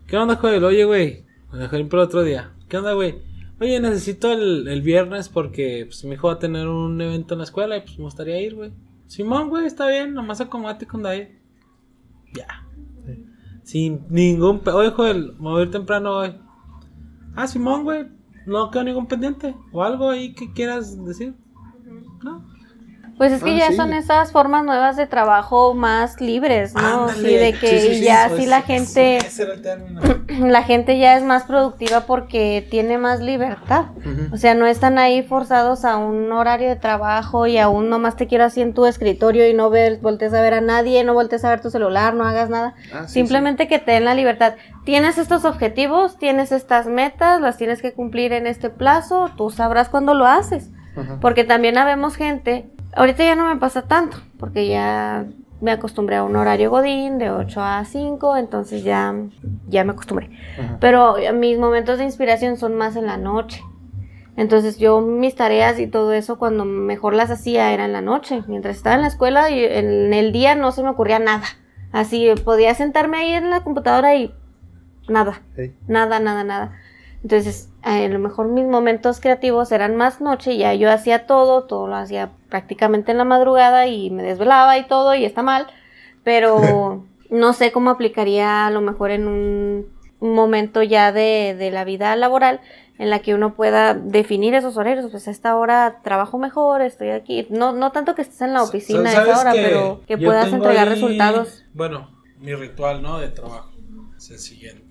¿qué 0.06 0.16
onda, 0.16 0.36
Joel? 0.36 0.64
Oye, 0.64 0.84
güey, 0.84 1.24
ir 1.52 1.88
por 1.88 1.98
otro 2.00 2.22
día. 2.22 2.52
¿Qué 2.68 2.76
onda, 2.78 2.92
güey? 2.92 3.16
Oye, 3.60 3.80
necesito 3.80 4.30
el, 4.32 4.68
el 4.68 4.82
viernes 4.82 5.28
porque 5.28 5.84
pues, 5.86 6.04
mi 6.04 6.12
hijo 6.14 6.28
va 6.28 6.34
a 6.34 6.38
tener 6.38 6.68
un 6.68 7.00
evento 7.00 7.34
en 7.34 7.38
la 7.38 7.44
escuela 7.44 7.76
y 7.76 7.80
pues 7.80 7.98
me 7.98 8.04
gustaría 8.04 8.40
ir, 8.40 8.54
güey. 8.54 8.72
Simón, 9.06 9.48
güey, 9.48 9.66
está 9.66 9.88
bien, 9.88 10.14
nomás 10.14 10.40
acomódate 10.40 10.86
con 10.86 11.02
David. 11.02 11.28
Ya. 12.34 12.66
Sin 13.62 14.06
ningún... 14.10 14.60
pe- 14.60 14.70
Oye, 14.70 14.90
Joel, 14.90 15.32
me 15.38 15.48
voy 15.50 15.60
a 15.60 15.64
ir 15.64 15.70
temprano 15.70 16.18
hoy. 16.18 16.34
Ah, 17.34 17.46
Simón, 17.46 17.84
güey, 17.84 18.06
no 18.46 18.70
quedó 18.70 18.84
ningún 18.84 19.06
pendiente. 19.06 19.56
O 19.72 19.82
algo 19.82 20.10
ahí 20.10 20.34
que 20.34 20.52
quieras 20.52 21.02
decir. 21.04 21.34
No. 22.22 22.47
Pues 23.18 23.32
es 23.32 23.42
que 23.42 23.50
Ah, 23.54 23.58
ya 23.58 23.68
sí. 23.70 23.76
son 23.76 23.92
esas 23.92 24.30
formas 24.32 24.64
nuevas 24.64 24.96
de 24.96 25.06
trabajo 25.06 25.74
más 25.74 26.20
libres, 26.20 26.72
¿no? 26.74 27.08
Ándale. 27.08 27.28
Sí, 27.28 27.34
de 27.34 27.52
que 27.52 27.66
Sí, 27.80 27.80
sí, 27.88 27.94
sí, 27.96 28.04
ya 28.04 28.30
sí 28.30 28.46
la 28.46 28.62
gente... 28.62 29.16
Ese 29.18 29.42
era 29.42 29.54
el 29.54 29.60
término. 29.62 30.00
la 30.48 30.62
gente 30.62 30.98
ya 30.98 31.16
es 31.16 31.24
más 31.24 31.42
productiva 31.42 32.02
porque 32.02 32.66
tiene 32.70 32.96
más 32.96 33.20
libertad. 33.20 33.86
O 34.32 34.36
sea, 34.36 34.54
no 34.54 34.66
están 34.66 34.98
ahí 34.98 35.22
forzados 35.22 35.84
a 35.84 35.96
un 35.96 36.30
horario 36.32 36.68
de 36.68 36.76
trabajo 36.76 37.46
y 37.48 37.58
aún 37.58 37.90
nomás 37.90 38.14
te 38.16 38.26
quiero 38.28 38.44
así 38.44 38.60
en 38.62 38.72
tu 38.72 38.86
escritorio 38.86 39.48
y 39.48 39.52
no 39.54 39.68
ver, 39.68 39.98
voltees 39.98 40.32
a 40.32 40.40
ver 40.40 40.54
a 40.54 40.60
nadie, 40.60 41.02
no 41.04 41.12
voltees 41.14 41.44
a 41.44 41.50
ver 41.50 41.60
tu 41.60 41.70
celular, 41.70 42.14
no 42.14 42.24
hagas 42.24 42.48
nada. 42.50 42.74
Ah, 42.94 43.08
Simplemente 43.08 43.66
que 43.68 43.78
te 43.80 43.92
den 43.92 44.04
la 44.04 44.14
libertad. 44.14 44.54
Tienes 44.84 45.18
estos 45.18 45.44
objetivos, 45.44 46.18
tienes 46.18 46.52
estas 46.52 46.86
metas, 46.86 47.40
las 47.40 47.56
tienes 47.56 47.82
que 47.82 47.92
cumplir 47.92 48.32
en 48.32 48.46
este 48.46 48.70
plazo, 48.70 49.30
tú 49.36 49.50
sabrás 49.50 49.88
cuándo 49.88 50.14
lo 50.14 50.24
haces. 50.26 50.70
Porque 51.20 51.44
también 51.44 51.78
habemos 51.78 52.16
gente, 52.16 52.70
ahorita 52.98 53.24
ya 53.24 53.34
no 53.34 53.46
me 53.46 53.56
pasa 53.60 53.82
tanto, 53.82 54.18
porque 54.38 54.68
ya 54.68 55.26
me 55.60 55.70
acostumbré 55.72 56.16
a 56.16 56.24
un 56.24 56.36
horario 56.36 56.70
godín 56.70 57.18
de 57.18 57.30
8 57.30 57.60
a 57.62 57.84
5, 57.84 58.36
entonces 58.36 58.84
ya, 58.84 59.14
ya 59.68 59.84
me 59.84 59.92
acostumbré. 59.92 60.30
Ajá. 60.58 60.76
Pero 60.80 61.16
mis 61.34 61.58
momentos 61.58 61.98
de 61.98 62.04
inspiración 62.04 62.56
son 62.56 62.74
más 62.74 62.96
en 62.96 63.06
la 63.06 63.16
noche. 63.16 63.62
Entonces 64.36 64.78
yo 64.78 65.00
mis 65.00 65.34
tareas 65.34 65.80
y 65.80 65.88
todo 65.88 66.12
eso 66.12 66.38
cuando 66.38 66.64
mejor 66.64 67.14
las 67.14 67.30
hacía 67.30 67.72
era 67.72 67.84
en 67.84 67.92
la 67.92 68.02
noche. 68.02 68.44
Mientras 68.46 68.76
estaba 68.76 68.94
en 68.94 69.02
la 69.02 69.08
escuela 69.08 69.50
y 69.50 69.64
en 69.64 70.14
el 70.14 70.30
día 70.30 70.54
no 70.54 70.70
se 70.70 70.84
me 70.84 70.90
ocurría 70.90 71.18
nada. 71.18 71.44
Así 71.90 72.30
podía 72.44 72.72
sentarme 72.74 73.18
ahí 73.18 73.32
en 73.32 73.50
la 73.50 73.64
computadora 73.64 74.14
y 74.14 74.32
nada. 75.08 75.42
Sí. 75.56 75.74
Nada, 75.88 76.20
nada, 76.20 76.44
nada. 76.44 76.72
Entonces, 77.24 77.70
a 77.82 78.00
lo 78.08 78.18
mejor 78.18 78.48
mis 78.48 78.66
momentos 78.66 79.20
creativos 79.20 79.70
eran 79.72 79.96
más 79.96 80.20
noche, 80.20 80.56
ya 80.56 80.74
yo 80.74 80.90
hacía 80.90 81.26
todo, 81.26 81.64
todo 81.64 81.86
lo 81.86 81.96
hacía 81.96 82.30
prácticamente 82.48 83.12
en 83.12 83.18
la 83.18 83.24
madrugada 83.24 83.86
y 83.86 84.10
me 84.10 84.22
desvelaba 84.22 84.78
y 84.78 84.86
todo 84.86 85.14
y 85.14 85.24
está 85.24 85.42
mal, 85.42 85.66
pero 86.24 87.04
no 87.30 87.52
sé 87.52 87.72
cómo 87.72 87.90
aplicaría 87.90 88.66
a 88.66 88.70
lo 88.70 88.80
mejor 88.80 89.10
en 89.10 89.28
un 89.28 89.86
momento 90.20 90.82
ya 90.82 91.12
de, 91.12 91.54
de 91.56 91.70
la 91.70 91.84
vida 91.84 92.14
laboral 92.16 92.60
en 92.98 93.10
la 93.10 93.20
que 93.20 93.34
uno 93.34 93.54
pueda 93.54 93.94
definir 93.94 94.54
esos 94.54 94.76
horarios, 94.76 95.08
pues 95.10 95.28
a 95.28 95.30
esta 95.30 95.56
hora 95.56 96.00
trabajo 96.02 96.36
mejor, 96.36 96.82
estoy 96.82 97.10
aquí, 97.10 97.46
no, 97.48 97.72
no 97.72 97.92
tanto 97.92 98.16
que 98.16 98.22
estés 98.22 98.40
en 98.42 98.54
la 98.54 98.62
oficina 98.62 99.08
a 99.10 99.12
¿Sabes 99.12 99.28
esa 99.28 99.40
hora, 99.40 99.52
que 99.52 99.62
pero 99.62 100.02
que 100.06 100.18
puedas 100.18 100.52
entregar 100.52 100.88
ahí, 100.88 100.94
resultados. 100.94 101.64
Bueno, 101.74 102.10
mi 102.40 102.54
ritual, 102.54 103.00
¿no? 103.00 103.20
De 103.20 103.28
trabajo 103.28 103.70
es 104.16 104.30
el 104.30 104.38
siguiente. 104.38 104.87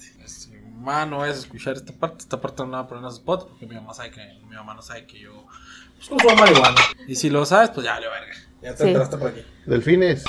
Mamá 0.87 1.05
no 1.05 1.25
es 1.25 1.39
escuchar 1.39 1.75
esta 1.75 1.91
parte, 1.91 2.19
esta 2.19 2.39
parte 2.39 2.63
no 2.63 2.69
la 2.69 2.77
voy 2.77 2.85
a 2.85 2.87
poner 2.87 2.99
en 2.99 3.03
los 3.07 3.17
spots 3.17 3.43
porque 3.43 3.67
mi 3.67 3.75
mamá 3.75 3.93
sabe 3.93 4.09
que 4.11 4.21
mi 4.49 4.55
mamá 4.55 4.73
no 4.73 4.81
sabe 4.81 5.05
que 5.05 5.19
yo 5.19 5.45
pues, 5.97 6.09
uso 6.09 6.33
marihuana. 6.37 6.79
Y 7.09 7.15
si 7.15 7.29
lo 7.29 7.45
sabes, 7.45 7.71
pues 7.71 7.83
ya 7.85 7.95
vale 7.95 8.07
verga. 8.07 8.33
Ya 8.61 8.71
te 8.73 8.83
Sí. 8.83 8.87
enteraste 8.87 9.17
por 9.17 9.27
aquí. 9.31 9.41
Delfines. 9.65 10.23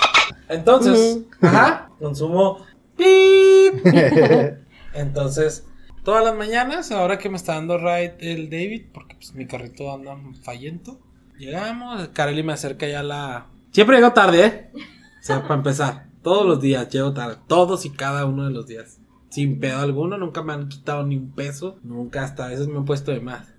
Entonces, 0.48 1.18
ajá, 1.42 1.90
consumo 2.00 2.66
pip. 2.96 3.86
Entonces, 4.94 5.64
todas 6.02 6.24
las 6.24 6.34
mañanas, 6.34 6.90
ahora 6.90 7.18
que 7.18 7.28
me 7.28 7.36
está 7.36 7.54
dando 7.54 7.78
ride 7.78 8.16
el 8.18 8.50
David, 8.50 8.86
porque 8.92 9.14
pues 9.14 9.34
mi 9.34 9.46
carrito 9.46 9.92
anda 9.94 10.16
fallento, 10.42 10.98
llegamos, 11.38 12.08
Kareli 12.08 12.42
me 12.42 12.54
acerca 12.54 12.88
ya 12.88 12.98
a 12.98 13.04
la... 13.04 13.46
Siempre 13.70 13.98
llego 13.98 14.12
tarde, 14.12 14.44
¿eh? 14.44 14.70
O 14.74 15.22
sea, 15.22 15.42
para 15.42 15.54
empezar, 15.54 16.06
todos 16.24 16.44
los 16.44 16.60
días 16.60 16.88
llego 16.90 17.14
tarde, 17.14 17.36
todos 17.46 17.84
y 17.84 17.90
cada 17.90 18.24
uno 18.26 18.44
de 18.44 18.50
los 18.50 18.66
días. 18.66 18.98
Sin 19.30 19.60
pedo 19.60 19.78
alguno, 19.80 20.16
nunca 20.18 20.42
me 20.42 20.52
han 20.54 20.68
quitado 20.68 21.04
ni 21.06 21.16
un 21.16 21.30
peso, 21.32 21.78
nunca 21.82 22.24
hasta 22.24 22.46
a 22.46 22.48
veces 22.48 22.66
me 22.68 22.76
han 22.78 22.84
puesto 22.84 23.12
de 23.12 23.20
más. 23.20 23.52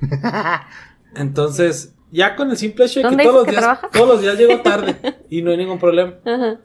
Entonces, 1.16 1.94
ya 2.10 2.36
con 2.36 2.50
el 2.50 2.56
simple 2.56 2.86
hecho 2.86 3.00
de 3.00 3.04
que 3.04 3.08
¿Dónde 3.10 3.24
todos 3.24 3.36
los 3.36 3.44
que 3.46 3.50
días, 3.52 3.78
todos 3.92 4.08
los 4.08 4.20
días 4.22 4.38
llego 4.38 4.60
tarde 4.62 4.96
y 5.30 5.42
no 5.42 5.50
hay 5.50 5.56
ningún 5.58 5.78
problema. 5.78 6.14
Ajá. 6.24 6.58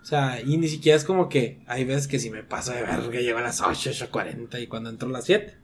O 0.00 0.04
sea, 0.04 0.40
y 0.40 0.56
ni 0.56 0.68
siquiera 0.68 0.96
es 0.96 1.04
como 1.04 1.28
que 1.28 1.60
hay 1.66 1.84
veces 1.84 2.08
que 2.08 2.18
si 2.18 2.30
me 2.30 2.42
paso 2.42 2.72
de 2.72 2.82
ver 2.82 3.10
que 3.10 3.22
llego 3.22 3.38
a 3.38 3.42
las 3.42 3.60
8, 3.60 3.90
8.40 3.90 4.62
y 4.62 4.66
cuando 4.66 4.88
entro 4.88 5.08
a 5.08 5.12
las 5.12 5.24
7. 5.24 5.54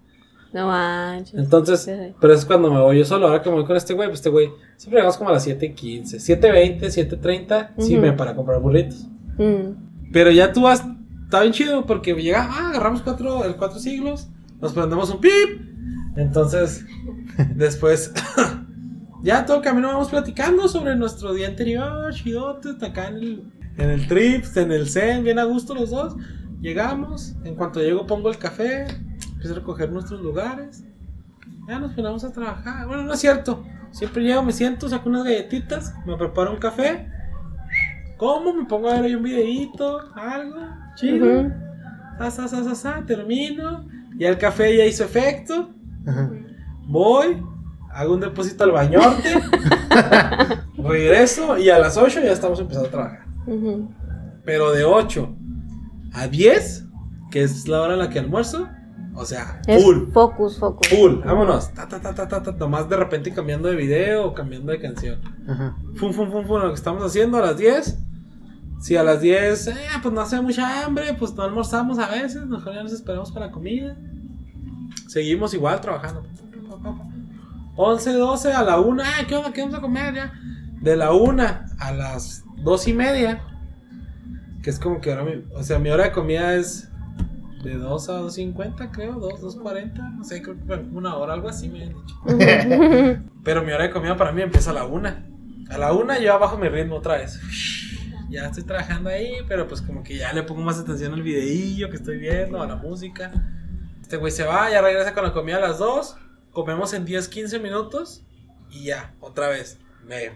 No 0.52 0.66
manches. 0.68 1.34
Entonces, 1.34 1.80
Sí. 1.82 2.14
pero 2.20 2.34
es 2.34 2.44
cuando 2.44 2.70
me 2.70 2.80
voy 2.80 2.98
yo 2.98 3.04
solo. 3.04 3.26
Ahora 3.28 3.42
que 3.42 3.48
me 3.48 3.56
voy 3.56 3.64
con 3.64 3.76
este 3.76 3.94
güey, 3.94 4.08
pues 4.08 4.20
este 4.20 4.28
güey 4.30 4.50
siempre 4.76 4.98
llegamos 4.98 5.16
como 5.16 5.30
a 5.30 5.32
las 5.32 5.46
7.15, 5.46 6.18
7.20, 6.20 6.80
7.30. 6.90 7.70
Sí, 7.78 7.94
Ujú. 7.94 8.02
me 8.02 8.12
para 8.12 8.34
comprar 8.34 8.60
burritos. 8.60 9.06
Mm. 9.38 10.10
Pero 10.12 10.30
ya 10.30 10.52
tú 10.52 10.62
vas, 10.62 10.84
está 11.26 11.40
bien 11.40 11.52
chido 11.52 11.86
porque 11.86 12.14
llega, 12.14 12.48
ah, 12.48 12.68
agarramos 12.70 13.02
cuatro, 13.02 13.44
el 13.44 13.56
cuatro 13.56 13.80
siglos, 13.80 14.28
nos 14.60 14.72
prendemos 14.72 15.10
un 15.10 15.20
pip. 15.20 15.60
Entonces, 16.16 16.86
después, 17.56 18.12
ya 19.22 19.44
todo 19.44 19.56
el 19.58 19.62
camino 19.62 19.88
vamos 19.88 20.08
platicando 20.08 20.68
sobre 20.68 20.94
nuestro 20.94 21.34
día 21.34 21.48
anterior, 21.48 22.14
chidotes, 22.14 22.80
acá 22.80 23.08
en 23.08 23.16
el, 23.16 23.44
en 23.76 23.90
el 23.90 24.06
Trips, 24.06 24.56
en 24.56 24.70
el 24.70 24.88
Zen, 24.88 25.24
bien 25.24 25.40
a 25.40 25.44
gusto 25.44 25.74
los 25.74 25.90
dos. 25.90 26.14
Llegamos, 26.60 27.34
en 27.44 27.56
cuanto 27.56 27.80
llego 27.80 28.06
pongo 28.06 28.30
el 28.30 28.38
café, 28.38 28.86
empiezo 29.32 29.52
a 29.52 29.56
recoger 29.56 29.90
nuestros 29.90 30.20
lugares. 30.20 30.84
Ya 31.66 31.80
nos 31.80 31.92
ponemos 31.92 32.22
a 32.22 32.32
trabajar. 32.32 32.86
Bueno, 32.86 33.02
no 33.02 33.12
es 33.12 33.20
cierto. 33.20 33.64
Siempre 33.90 34.22
llego, 34.22 34.44
me 34.44 34.52
siento, 34.52 34.88
saco 34.88 35.08
unas 35.08 35.24
galletitas, 35.24 35.92
me 36.06 36.16
preparo 36.16 36.52
un 36.52 36.58
café. 36.58 37.10
Como, 38.16 38.52
me 38.52 38.64
pongo 38.64 38.88
a 38.88 38.94
ver 38.94 39.04
ahí 39.04 39.14
un 39.14 39.22
videito, 39.22 39.98
algo, 40.14 40.60
chido. 40.94 41.40
Ujú. 41.40 41.52
Sa, 42.18 42.30
sa, 42.30 42.48
sa, 42.48 42.64
sa, 42.64 42.74
sa, 42.74 43.02
termino. 43.06 43.86
Ya 44.16 44.28
el 44.30 44.38
café 44.38 44.76
ya 44.76 44.84
hizo 44.86 45.04
efecto. 45.04 45.70
Voy, 46.86 47.42
hago 47.90 48.14
un 48.14 48.20
depósito 48.20 48.64
al 48.64 48.72
bañorte. 48.72 49.34
regreso 50.78 51.58
y 51.58 51.68
a 51.70 51.78
las 51.78 51.96
8 51.96 52.20
ya 52.22 52.32
estamos 52.32 52.60
empezando 52.60 52.88
a 52.88 52.90
trabajar. 52.90 53.26
Pero 54.44 54.72
de 54.72 54.84
8 54.84 55.36
a 56.14 56.26
10, 56.28 56.86
que 57.30 57.42
es 57.42 57.68
la 57.68 57.82
hora 57.82 57.94
en 57.94 57.98
la 57.98 58.08
que 58.08 58.18
almuerzo, 58.18 58.68
o 59.14 59.24
sea, 59.24 59.60
Es 59.66 59.82
full. 59.82 60.10
focus, 60.12 60.58
focus. 60.58 60.88
Full, 60.88 61.20
vámonos. 61.24 61.72
Ta, 61.72 61.88
ta, 61.88 62.00
ta, 62.00 62.14
ta, 62.14 62.28
ta, 62.28 62.42
ta, 62.42 62.52
nomás 62.52 62.88
de 62.88 62.96
repente 62.96 63.32
cambiando 63.32 63.68
de 63.68 63.76
video 63.76 64.26
o 64.26 64.34
cambiando 64.34 64.72
de 64.72 64.80
canción. 64.80 65.20
Ajá. 65.48 65.74
Fum, 65.94 66.12
fum, 66.12 66.30
fum, 66.30 66.46
fum, 66.46 66.60
lo 66.60 66.68
que 66.68 66.74
estamos 66.74 67.02
haciendo 67.02 67.38
a 67.38 67.40
las 67.40 67.56
10. 67.56 67.98
Si 68.80 68.96
a 68.96 69.02
las 69.02 69.20
10, 69.20 69.66
eh, 69.68 69.74
pues 70.02 70.14
no 70.14 70.20
hace 70.20 70.40
mucha 70.40 70.84
hambre, 70.84 71.14
pues 71.14 71.34
no 71.34 71.42
almorzamos 71.42 71.98
a 71.98 72.08
veces, 72.08 72.46
mejor 72.46 72.74
ya 72.74 72.82
nos 72.82 72.92
esperamos 72.92 73.32
para 73.32 73.46
la 73.46 73.52
comida. 73.52 73.96
Seguimos 75.08 75.54
igual 75.54 75.80
trabajando. 75.80 76.24
11, 77.76 78.12
12, 78.12 78.52
a 78.52 78.62
la 78.62 78.80
1, 78.80 79.02
ah, 79.04 79.24
¿qué 79.26 79.36
onda? 79.36 79.52
¿Qué 79.52 79.60
vamos 79.60 79.76
a 79.76 79.80
comer 79.80 80.14
ya? 80.14 80.32
De 80.80 80.96
la 80.96 81.12
1 81.12 81.42
a 81.78 81.92
las 81.92 82.44
2 82.58 82.88
y 82.88 82.92
media, 82.94 83.42
que 84.62 84.70
es 84.70 84.78
como 84.78 85.00
que 85.00 85.10
ahora 85.10 85.24
mi, 85.24 85.44
o 85.54 85.62
sea, 85.62 85.78
mi 85.78 85.90
hora 85.90 86.04
de 86.04 86.12
comida 86.12 86.54
es 86.54 86.88
de 87.62 87.74
2 87.74 88.08
a 88.08 88.20
2.50, 88.20 88.90
creo, 88.92 89.14
2, 89.14 89.58
2.40, 89.58 90.16
no 90.16 90.24
sé, 90.24 90.40
creo 90.40 90.56
que 90.56 90.74
una 90.92 91.16
hora, 91.16 91.34
algo 91.34 91.48
así 91.48 91.68
me 91.68 91.82
han 91.82 91.94
dicho. 91.94 92.16
Pero 93.44 93.62
mi 93.62 93.72
hora 93.72 93.84
de 93.84 93.90
comida 93.90 94.16
para 94.16 94.32
mí 94.32 94.42
empieza 94.42 94.70
a 94.70 94.74
la 94.74 94.86
una. 94.86 95.26
A 95.68 95.78
la 95.78 95.92
una 95.92 96.18
yo 96.18 96.38
bajo 96.38 96.58
mi 96.58 96.68
ritmo 96.68 96.96
otra 96.96 97.16
vez. 97.16 97.40
Ya 98.36 98.44
estoy 98.48 98.64
trabajando 98.64 99.08
ahí, 99.08 99.38
pero 99.48 99.66
pues 99.66 99.80
como 99.80 100.02
que 100.02 100.18
ya 100.18 100.30
le 100.34 100.42
pongo 100.42 100.60
más 100.60 100.78
atención 100.78 101.14
al 101.14 101.22
videillo 101.22 101.88
que 101.88 101.96
estoy 101.96 102.18
viendo, 102.18 102.60
a 102.60 102.66
la 102.66 102.76
música. 102.76 103.32
Este 104.02 104.18
güey 104.18 104.30
se 104.30 104.44
va, 104.44 104.70
ya 104.70 104.82
regresa 104.82 105.14
con 105.14 105.24
la 105.24 105.32
comida 105.32 105.56
a 105.56 105.60
las 105.60 105.78
dos. 105.78 106.18
Comemos 106.52 106.92
en 106.92 107.06
10, 107.06 107.28
15 107.28 107.58
minutos. 107.60 108.26
Y 108.70 108.84
ya, 108.84 109.14
otra 109.20 109.48
vez. 109.48 109.78
Me... 110.04 110.32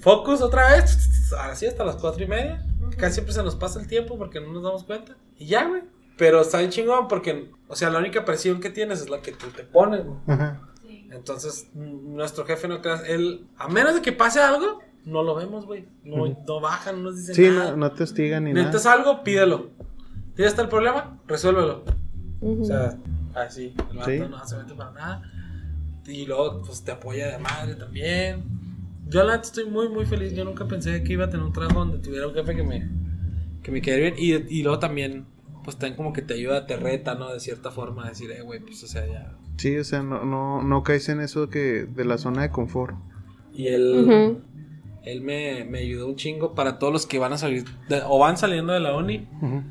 Focus 0.00 0.42
otra 0.42 0.72
vez. 0.72 1.30
Así 1.38 1.66
hasta 1.66 1.84
las 1.84 1.94
cuatro 1.96 2.24
y 2.24 2.26
media. 2.26 2.66
Casi 2.98 3.14
siempre 3.14 3.32
se 3.32 3.44
nos 3.44 3.54
pasa 3.54 3.78
el 3.78 3.86
tiempo 3.86 4.18
porque 4.18 4.40
no 4.40 4.52
nos 4.52 4.64
damos 4.64 4.82
cuenta. 4.82 5.16
Y 5.38 5.46
ya, 5.46 5.64
güey. 5.66 5.82
Pero 6.18 6.40
está 6.40 6.58
bien 6.58 6.70
chingón 6.70 7.06
porque, 7.06 7.52
o 7.68 7.76
sea, 7.76 7.90
la 7.90 8.00
única 8.00 8.24
presión 8.24 8.58
que 8.58 8.70
tienes 8.70 9.02
es 9.02 9.08
la 9.08 9.20
que 9.20 9.30
tú 9.30 9.46
te 9.50 9.62
pones, 9.62 10.04
güey. 10.04 10.18
Entonces, 11.12 11.68
nuestro 11.74 12.44
jefe 12.44 12.66
no 12.66 12.82
creas, 12.82 13.04
él, 13.06 13.46
a 13.56 13.68
menos 13.68 13.94
de 13.94 14.02
que 14.02 14.12
pase 14.12 14.40
algo, 14.40 14.80
no 15.04 15.22
lo 15.22 15.34
vemos, 15.34 15.66
güey. 15.66 15.86
No, 16.04 16.24
Ujú. 16.24 16.36
no 16.46 16.60
baja, 16.60 16.92
no 16.92 16.98
nos 16.98 17.16
dice 17.16 17.34
Sí, 17.34 17.42
nada. 17.48 17.70
no, 17.72 17.76
no 17.78 17.92
te 17.92 18.02
hostigan 18.04 18.44
ni 18.44 18.52
Necesitas 18.52 18.84
nada. 18.84 18.96
algo, 18.98 19.22
pídelo. 19.24 19.70
¿Tienes 20.36 20.56
el 20.58 20.68
problema? 20.68 21.18
Resuélvelo. 21.26 21.84
Ujú. 22.40 22.62
O 22.62 22.64
sea, 22.64 22.96
así, 23.34 23.74
el 23.90 23.96
vato 23.98 24.10
Sí. 24.10 24.18
no 24.18 24.46
se 24.46 24.56
mete 24.56 24.74
para 24.74 24.90
nada. 24.92 25.22
Y 26.06 26.26
luego, 26.26 26.62
pues 26.62 26.82
te 26.82 26.92
apoya 26.92 27.28
de 27.28 27.38
madre 27.38 27.74
también. 27.74 28.42
Yo, 29.08 29.24
la 29.24 29.32
neta, 29.36 29.44
estoy 29.46 29.66
muy, 29.66 29.88
muy 29.88 30.06
feliz. 30.06 30.32
Yo 30.34 30.44
nunca 30.44 30.66
pensé 30.66 31.02
que 31.04 31.12
iba 31.12 31.26
a 31.26 31.30
tener 31.30 31.44
un 31.44 31.52
trabajo 31.52 31.80
donde 31.80 31.98
tuviera 31.98 32.26
un 32.26 32.34
jefe 32.34 32.56
que 32.56 32.62
me, 32.62 32.88
que 33.62 33.70
me 33.70 33.82
quedara 33.82 34.02
bien. 34.02 34.14
Y, 34.18 34.58
y 34.58 34.62
luego 34.62 34.78
también, 34.78 35.26
pues 35.64 35.76
también 35.76 35.96
como 35.96 36.12
que 36.12 36.22
te 36.22 36.34
ayuda, 36.34 36.66
te 36.66 36.76
reta, 36.76 37.14
¿no? 37.14 37.32
De 37.32 37.38
cierta 37.40 37.70
forma, 37.70 38.06
a 38.06 38.08
decir, 38.08 38.30
eh, 38.32 38.40
güey, 38.42 38.60
pues 38.60 38.82
o 38.82 38.86
sea, 38.86 39.06
ya. 39.06 39.36
Sí, 39.58 39.76
o 39.76 39.84
sea, 39.84 40.02
no, 40.02 40.24
no, 40.24 40.62
no 40.62 40.82
caes 40.82 41.08
en 41.10 41.20
eso 41.20 41.48
que 41.50 41.84
de 41.84 42.04
la 42.04 42.16
zona 42.18 42.42
de 42.42 42.50
confort. 42.50 42.96
Y 43.52 43.68
él. 43.68 44.04
Ujú. 44.08 44.40
Él 45.04 45.20
me, 45.20 45.64
me 45.64 45.78
ayudó 45.80 46.06
un 46.06 46.16
chingo 46.16 46.54
para 46.54 46.78
todos 46.78 46.92
los 46.92 47.06
que 47.06 47.18
van 47.18 47.32
a 47.32 47.38
salir 47.38 47.64
de- 47.88 48.02
o 48.06 48.18
van 48.18 48.36
saliendo 48.36 48.72
de 48.72 48.80
la 48.80 48.94
uni. 48.96 49.28
Me 49.40 49.64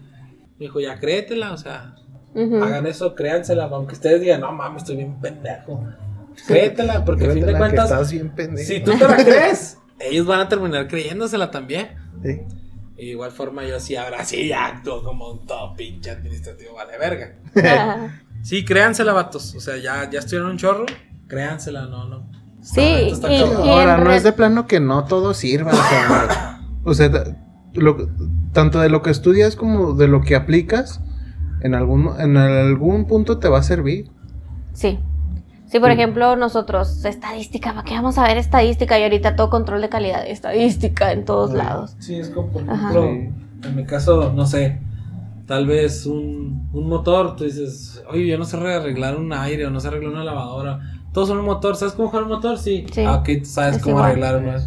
dijo, 0.66 0.80
ya 0.80 1.00
créetela, 1.00 1.54
o 1.54 1.58
sea, 1.58 1.96
hagan 2.36 2.86
eso, 2.88 3.16
créansela, 3.16 3.66
aunque 3.66 3.94
ustedes 3.94 4.22
digan, 4.22 4.42
no 4.42 4.52
mames, 4.52 4.84
estoy 4.84 4.98
bien 4.98 5.20
pendejo. 5.20 5.84
Créetela, 6.48 7.04
porque 7.06 7.28
a 7.28 7.32
fin 7.32 7.46
de 7.46 7.58
cuentas, 7.58 7.92
estás 7.92 8.12
bien 8.12 8.30
pendejo. 8.30 8.68
si 8.68 8.80
tú 8.82 8.92
te 8.98 9.08
la 9.08 9.16
crees, 9.24 9.78
ellos 10.00 10.26
van 10.26 10.40
a 10.42 10.50
terminar 10.50 10.88
creyéndosela 10.88 11.50
también. 11.52 11.90
Sí. 12.24 12.42
Y 12.98 13.06
de 13.06 13.12
igual 13.12 13.32
forma 13.32 13.66
yo 13.66 13.80
sí, 13.80 13.96
ahora 13.96 14.24
sí 14.24 14.48
ya 14.48 14.68
actúo 14.68 15.04
como 15.04 15.32
un 15.32 15.46
todo 15.48 15.74
pinche 15.76 16.12
administrativo, 16.12 16.76
vale 16.76 16.98
verga. 16.98 17.36
Sí, 18.44 18.66
créansela, 18.66 19.14
vatos. 19.14 19.54
O 19.54 19.60
sea, 19.60 19.78
ya, 19.78 20.10
ya 20.10 20.18
estuvieron 20.20 20.50
un 20.52 20.58
chorro, 20.58 20.86
créansela, 21.28 21.86
no, 21.86 22.08
no. 22.08 22.28
Sí, 22.62 22.82
está 23.12 23.32
y- 23.34 23.42
Ahora, 23.42 23.98
no 23.98 24.12
es 24.12 24.24
de 24.24 24.32
plano 24.34 24.68
que 24.68 24.80
no 24.80 25.06
todo 25.06 25.34
sirva. 25.34 25.72
O 25.72 25.76
sea, 25.76 26.62
o 26.84 26.94
sea, 26.94 27.10
da- 27.10 27.38
lo- 27.74 28.10
tanto 28.54 28.80
de 28.80 28.90
lo 28.90 29.02
que 29.02 29.10
estudias 29.10 29.56
como 29.56 29.94
de 29.94 30.08
lo 30.08 30.22
que 30.22 30.36
aplicas, 30.36 31.02
en 31.62 31.76
algún, 31.76 32.10
en 32.20 32.38
algún 32.38 33.06
punto 33.06 33.38
te 33.40 33.48
va 33.50 33.60
a 33.60 33.64
servir. 33.64 34.10
Sí. 34.74 35.00
Sí, 35.68 35.80
por 35.80 35.90
Sí. 35.90 35.94
ejemplo, 35.94 36.36
nosotros, 36.36 37.06
estadística, 37.06 37.72
¿para 37.74 37.84
qué 37.86 37.94
vamos 37.94 38.18
a 38.18 38.24
ver 38.24 38.38
estadística? 38.38 39.00
Y 39.00 39.04
ahorita 39.04 39.36
todo 39.38 39.50
control 39.50 39.82
de 39.82 39.90
calidad, 39.90 40.26
estadística 40.28 41.12
en 41.14 41.24
todos 41.24 41.52
Sí. 41.52 41.58
lados. 41.58 41.96
Sí, 42.00 42.16
es 42.16 42.30
como, 42.30 42.48
por 42.50 42.64
ejemplo, 42.64 43.06
en 43.06 43.76
mi 43.76 43.86
caso, 43.86 44.34
no 44.36 44.46
sé, 44.46 44.82
tal 45.48 45.66
vez 45.68 46.06
un, 46.06 46.68
un 46.74 46.90
motor, 46.90 47.36
tú 47.38 47.46
dices, 47.46 48.04
oye, 48.10 48.28
yo 48.28 48.38
no 48.38 48.44
sé 48.44 48.58
arreglar 48.58 49.16
un 49.18 49.32
aire 49.32 49.66
o 49.66 49.70
no 49.70 49.80
sé 49.80 49.88
arreglar 49.88 50.12
una 50.12 50.24
lavadora. 50.26 50.80
Todos 51.14 51.28
son 51.28 51.40
un 51.40 51.46
motor, 51.46 51.76
¿sabes 51.76 51.94
cómo 51.94 52.08
jugar 52.08 52.24
un 52.24 52.30
motor? 52.30 52.58
Sí. 52.58 52.86
Sí. 52.92 53.04
Ah, 53.06 53.16
ok, 53.16 53.30
tú 53.40 53.46
sabes 53.46 53.78
Es 53.78 53.82
cómo 53.84 53.98
igual. 53.98 54.12
arreglar 54.12 54.38
uno. 54.38 54.60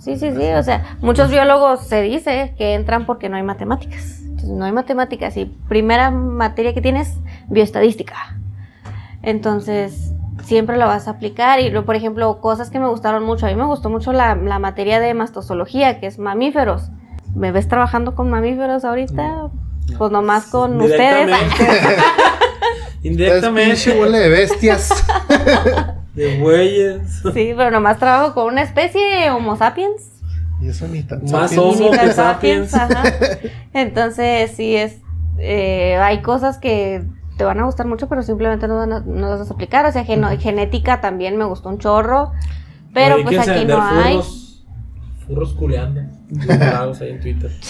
Sí, 0.00 0.16
sí, 0.16 0.30
sí. 0.32 0.48
O 0.56 0.62
sea, 0.62 0.96
muchos 1.00 1.30
biólogos 1.30 1.80
se 1.80 2.02
dice 2.02 2.54
que 2.58 2.74
entran 2.74 3.06
porque 3.06 3.28
no 3.28 3.36
hay 3.36 3.42
matemáticas. 3.42 4.20
Entonces, 4.22 4.50
no 4.50 4.64
hay 4.64 4.72
matemáticas 4.72 5.36
y 5.36 5.46
primera 5.46 6.10
materia 6.10 6.74
que 6.74 6.80
tienes, 6.80 7.14
bioestadística. 7.48 8.14
Entonces, 9.22 10.12
siempre 10.44 10.76
lo 10.76 10.86
vas 10.86 11.08
a 11.08 11.12
aplicar. 11.12 11.60
Y, 11.60 11.70
por 11.80 11.96
ejemplo, 11.96 12.40
cosas 12.40 12.70
que 12.70 12.78
me 12.78 12.88
gustaron 12.88 13.24
mucho. 13.24 13.46
A 13.46 13.48
mí 13.48 13.56
me 13.56 13.64
gustó 13.66 13.90
mucho 13.90 14.12
la, 14.12 14.34
la 14.34 14.58
materia 14.58 15.00
de 15.00 15.14
mastozoología, 15.14 15.98
que 16.00 16.06
es 16.06 16.18
mamíferos. 16.18 16.90
¿Me 17.34 17.52
ves 17.52 17.68
trabajando 17.68 18.14
con 18.14 18.30
mamíferos 18.30 18.84
ahorita? 18.84 19.48
Pues 19.98 20.10
nomás 20.10 20.46
con 20.46 20.80
ustedes. 20.80 21.30
Directamente. 23.10 23.62
Indirectamente. 23.72 23.98
Bola 23.98 24.18
de 24.18 24.28
bestias. 24.28 24.90
De 26.14 26.38
bueyes. 26.40 27.02
Sí, 27.34 27.52
pero 27.56 27.70
nomás 27.70 27.98
trabajo 27.98 28.32
con 28.32 28.46
una 28.52 28.62
especie 28.62 29.30
Homo 29.30 29.54
sapiens. 29.56 30.02
y 30.62 30.68
eso 30.68 30.88
ni 30.88 31.02
tan 31.02 31.22
Más 31.24 31.50
sapiens. 31.50 31.58
Homo 31.80 31.90
Ni 31.92 31.98
que 31.98 32.12
sapiens. 32.12 32.74
ajá. 32.74 33.02
Entonces, 33.74 34.50
sí 34.52 34.76
es. 34.76 34.96
eh, 35.38 35.96
hay 35.96 36.22
cosas 36.22 36.56
que 36.56 37.04
te 37.36 37.44
van 37.44 37.60
a 37.60 37.64
gustar 37.66 37.86
mucho, 37.86 38.08
pero 38.08 38.22
simplemente 38.22 38.66
no, 38.66 38.76
van 38.78 38.92
a- 38.94 39.00
no 39.00 39.28
las 39.28 39.40
vas 39.40 39.50
a 39.50 39.54
aplicar. 39.54 39.84
O 39.84 39.92
sea, 39.92 40.04
geno- 40.06 40.30
genética 40.38 41.02
también 41.02 41.36
me 41.36 41.44
gustó 41.44 41.68
un 41.68 41.76
chorro. 41.78 42.32
Pero 42.94 43.22
pues 43.22 43.38
aquí 43.46 43.66
no 43.66 43.82
hay. 43.82 44.18
Furros, 45.26 45.52
culeando. 45.52 46.00
Ahí 46.00 47.10
en 47.10 47.20
Twitter. 47.20 47.50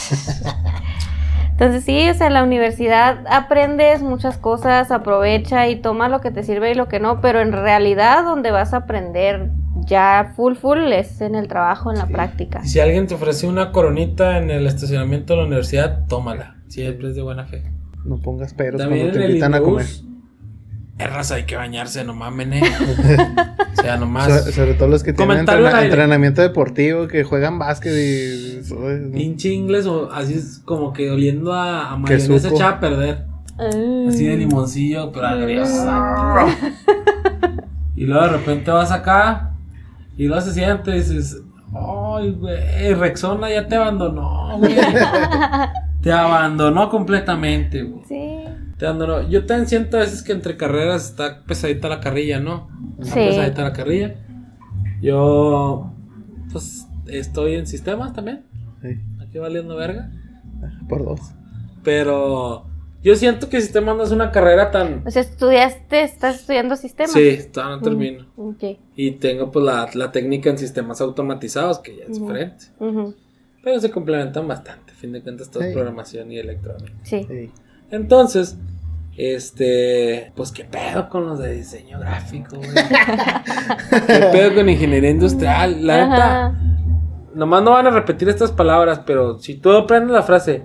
Entonces, 1.58 1.84
sí, 1.84 2.06
o 2.10 2.12
sea, 2.12 2.26
en 2.26 2.34
la 2.34 2.44
universidad 2.44 3.24
aprendes 3.30 4.02
muchas 4.02 4.36
cosas, 4.36 4.90
aprovecha 4.90 5.68
y 5.68 5.76
toma 5.76 6.10
lo 6.10 6.20
que 6.20 6.30
te 6.30 6.42
sirve 6.42 6.72
y 6.72 6.74
lo 6.74 6.86
que 6.86 7.00
no, 7.00 7.22
pero 7.22 7.40
en 7.40 7.52
realidad 7.52 8.24
donde 8.24 8.50
vas 8.50 8.74
a 8.74 8.78
aprender 8.78 9.48
ya 9.86 10.34
full 10.36 10.54
full 10.54 10.92
es 10.92 11.22
en 11.22 11.34
el 11.34 11.48
trabajo, 11.48 11.90
en 11.90 11.96
la 11.96 12.08
práctica. 12.08 12.62
Si 12.64 12.78
alguien 12.78 13.06
te 13.06 13.14
ofrece 13.14 13.46
una 13.46 13.72
coronita 13.72 14.36
en 14.36 14.50
el 14.50 14.66
estacionamiento 14.66 15.32
de 15.32 15.38
la 15.38 15.46
universidad, 15.46 16.06
tómala. 16.06 16.56
Siempre 16.68 17.08
es 17.08 17.16
de 17.16 17.22
buena 17.22 17.46
fe. 17.46 17.62
No 18.04 18.18
pongas 18.18 18.52
peros 18.52 18.78
También 18.78 19.06
cuando 19.06 19.18
te 19.18 19.24
el 19.24 19.30
invitan 19.30 19.54
a 19.54 19.60
comer. 19.60 19.86
Raza, 20.98 21.34
hay 21.36 21.44
que 21.44 21.56
bañarse, 21.56 22.04
no 22.04 22.14
mamen, 22.14 22.54
eh. 22.54 22.62
o 23.78 23.82
sea, 23.82 23.96
nomás. 23.98 24.44
So- 24.46 24.52
sobre 24.52 24.74
todo 24.74 24.88
los 24.88 25.02
que 25.04 25.12
tienen 25.12 25.38
entrena- 25.40 25.84
entrenamiento 25.84 26.40
deportivo, 26.42 27.06
que 27.06 27.22
juegan 27.22 27.58
básquet 27.58 27.92
y... 27.92 28.72
uy, 28.72 29.10
Pinche 29.12 29.50
inglés 29.50 29.86
o 29.86 30.10
así 30.10 30.34
es 30.34 30.60
como 30.64 30.92
que 30.94 31.10
oliendo 31.10 31.52
a, 31.52 31.92
a 31.92 31.96
Que 31.96 32.14
mayonesa 32.14 32.48
echada 32.48 32.70
a 32.70 32.80
perder. 32.80 33.24
Así 34.08 34.26
de 34.26 34.36
limoncillo, 34.36 35.12
pero 35.12 35.26
agria. 35.26 35.64
Y 37.94 38.04
luego 38.04 38.22
de 38.24 38.28
repente 38.32 38.70
vas 38.70 38.92
acá 38.92 39.52
y 40.16 40.26
luego 40.26 40.42
se 40.42 40.52
siente 40.52 40.90
y 40.90 40.94
dices, 40.94 41.40
ay, 41.74 42.32
güey, 42.32 42.94
Rexona 42.94 43.50
ya 43.50 43.66
te 43.66 43.76
abandonó, 43.76 44.58
güey. 44.58 44.74
te 46.02 46.12
abandonó 46.12 46.88
completamente, 46.90 47.82
güey. 47.82 48.02
Sí. 48.06 48.45
Te 48.78 48.86
abandonó. 48.86 49.28
Yo 49.28 49.46
también 49.46 49.68
siento 49.68 49.96
a 49.96 50.00
veces 50.00 50.22
que 50.22 50.32
entre 50.32 50.56
carreras 50.56 51.06
está 51.10 51.42
pesadita 51.44 51.88
la 51.88 52.00
carrilla, 52.00 52.40
¿no? 52.40 52.68
Está 53.00 53.14
Sí. 53.14 53.20
pesadita 53.20 53.62
la 53.62 53.72
carrilla. 53.72 54.14
Yo, 55.00 55.92
pues, 56.52 56.86
estoy 57.06 57.54
en 57.54 57.66
sistemas 57.66 58.12
también. 58.12 58.44
Sí, 58.82 58.98
Aquí 59.22 59.38
valiendo 59.38 59.76
verga. 59.76 60.10
por 60.88 61.04
dos. 61.04 61.20
Pero 61.82 62.66
yo 63.02 63.14
siento 63.16 63.48
que 63.48 63.60
sistemas 63.60 63.96
no 63.96 64.02
es 64.02 64.10
una 64.10 64.30
carrera 64.32 64.70
tan. 64.70 65.02
O 65.06 65.10
sea, 65.10 65.22
estudiaste, 65.22 66.02
estás 66.02 66.40
estudiando 66.40 66.76
sistemas. 66.76 67.12
Sí, 67.12 67.38
todavía 67.52 67.76
no 67.76 67.82
termino. 67.82 68.26
Mm, 68.36 68.48
ok. 68.50 68.64
Y 68.96 69.12
tengo 69.12 69.50
pues 69.50 69.64
la, 69.64 69.88
la 69.94 70.12
técnica 70.12 70.50
en 70.50 70.58
sistemas 70.58 71.00
automatizados, 71.00 71.78
que 71.78 71.96
ya 71.96 72.04
es 72.04 72.20
diferente. 72.20 72.66
Pero 73.62 73.80
se 73.80 73.90
complementan 73.90 74.46
bastante. 74.48 74.92
A 74.92 74.94
fin 74.96 75.12
de 75.12 75.22
cuentas, 75.22 75.50
todo 75.50 75.62
es 75.62 75.68
Sí. 75.70 75.74
programación 75.74 76.30
y 76.32 76.38
electrónica. 76.38 76.92
Sí. 77.02 77.24
Sí. 77.28 77.50
Entonces, 77.90 78.56
este, 79.16 80.32
pues 80.36 80.52
qué 80.52 80.64
pedo 80.64 81.08
con 81.08 81.26
los 81.26 81.38
de 81.38 81.52
diseño 81.54 81.98
gráfico, 82.00 82.56
güey. 82.56 82.70
qué 84.06 84.28
pedo 84.32 84.54
con 84.54 84.68
ingeniería 84.68 85.10
industrial. 85.10 85.86
La 85.86 86.06
neta, 86.06 86.54
nomás 87.34 87.62
no 87.62 87.72
van 87.72 87.86
a 87.86 87.90
repetir 87.90 88.28
estas 88.28 88.52
palabras, 88.52 89.00
pero 89.06 89.38
si 89.38 89.54
tú 89.54 89.72
aprendes 89.72 90.10
la 90.12 90.22
frase, 90.22 90.64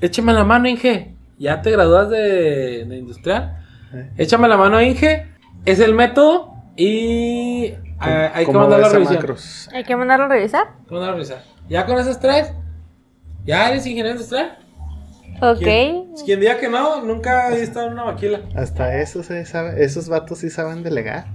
échame 0.00 0.32
la 0.32 0.44
mano, 0.44 0.68
Inge, 0.68 1.14
ya 1.38 1.60
te 1.62 1.70
gradúas 1.70 2.08
de, 2.10 2.84
de 2.86 2.96
industrial, 2.96 3.58
Eh. 3.92 4.10
échame 4.18 4.48
la 4.48 4.56
mano, 4.56 4.80
Inge, 4.80 5.28
es 5.64 5.80
el 5.80 5.94
método 5.94 6.52
y 6.76 7.74
hay 7.98 8.44
que 8.44 8.44
¿Cómo 8.46 8.60
mandar 8.60 8.80
la 8.80 8.86
ves 8.88 8.94
a 8.94 8.98
revisión. 8.98 9.16
macros? 9.20 9.68
Hay 9.72 9.84
que 9.84 9.96
mandarlo 9.96 10.24
a 10.26 10.28
revisar. 10.28 10.66
Hay 10.78 10.84
que 10.86 10.94
mandar 10.94 11.10
la 11.10 11.14
revisión. 11.14 11.38
Ya 11.68 11.86
con 11.86 11.98
esas 11.98 12.20
tres, 12.20 12.52
ya 13.44 13.70
eres 13.70 13.86
ingeniero 13.86 14.10
industrial. 14.10 14.58
Ok. 15.52 15.58
Quien, 15.58 16.04
quien 16.24 16.40
diga 16.40 16.58
que 16.58 16.68
no, 16.68 17.02
nunca 17.04 17.50
he 17.50 17.62
estado 17.62 17.86
en 17.86 17.92
una 17.94 18.04
maquila. 18.04 18.40
Hasta 18.54 19.00
eso 19.00 19.22
se 19.22 19.44
sabe, 19.44 19.84
esos 19.84 20.08
vatos 20.08 20.38
sí 20.38 20.50
saben 20.50 20.82
delegar. 20.82 21.26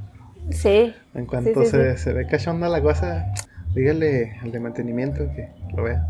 Sí. 0.51 0.93
En 1.13 1.25
cuanto 1.25 1.61
Sí, 1.61 1.65
sí, 1.65 1.71
se, 1.71 1.97
se 1.97 2.13
ve 2.13 2.25
cachonda 2.27 2.69
la 2.69 2.81
cosa, 2.81 3.33
dígale 3.75 4.37
al 4.41 4.51
de 4.51 4.59
mantenimiento 4.59 5.19
que 5.35 5.49
lo 5.75 5.83
vea. 5.83 6.07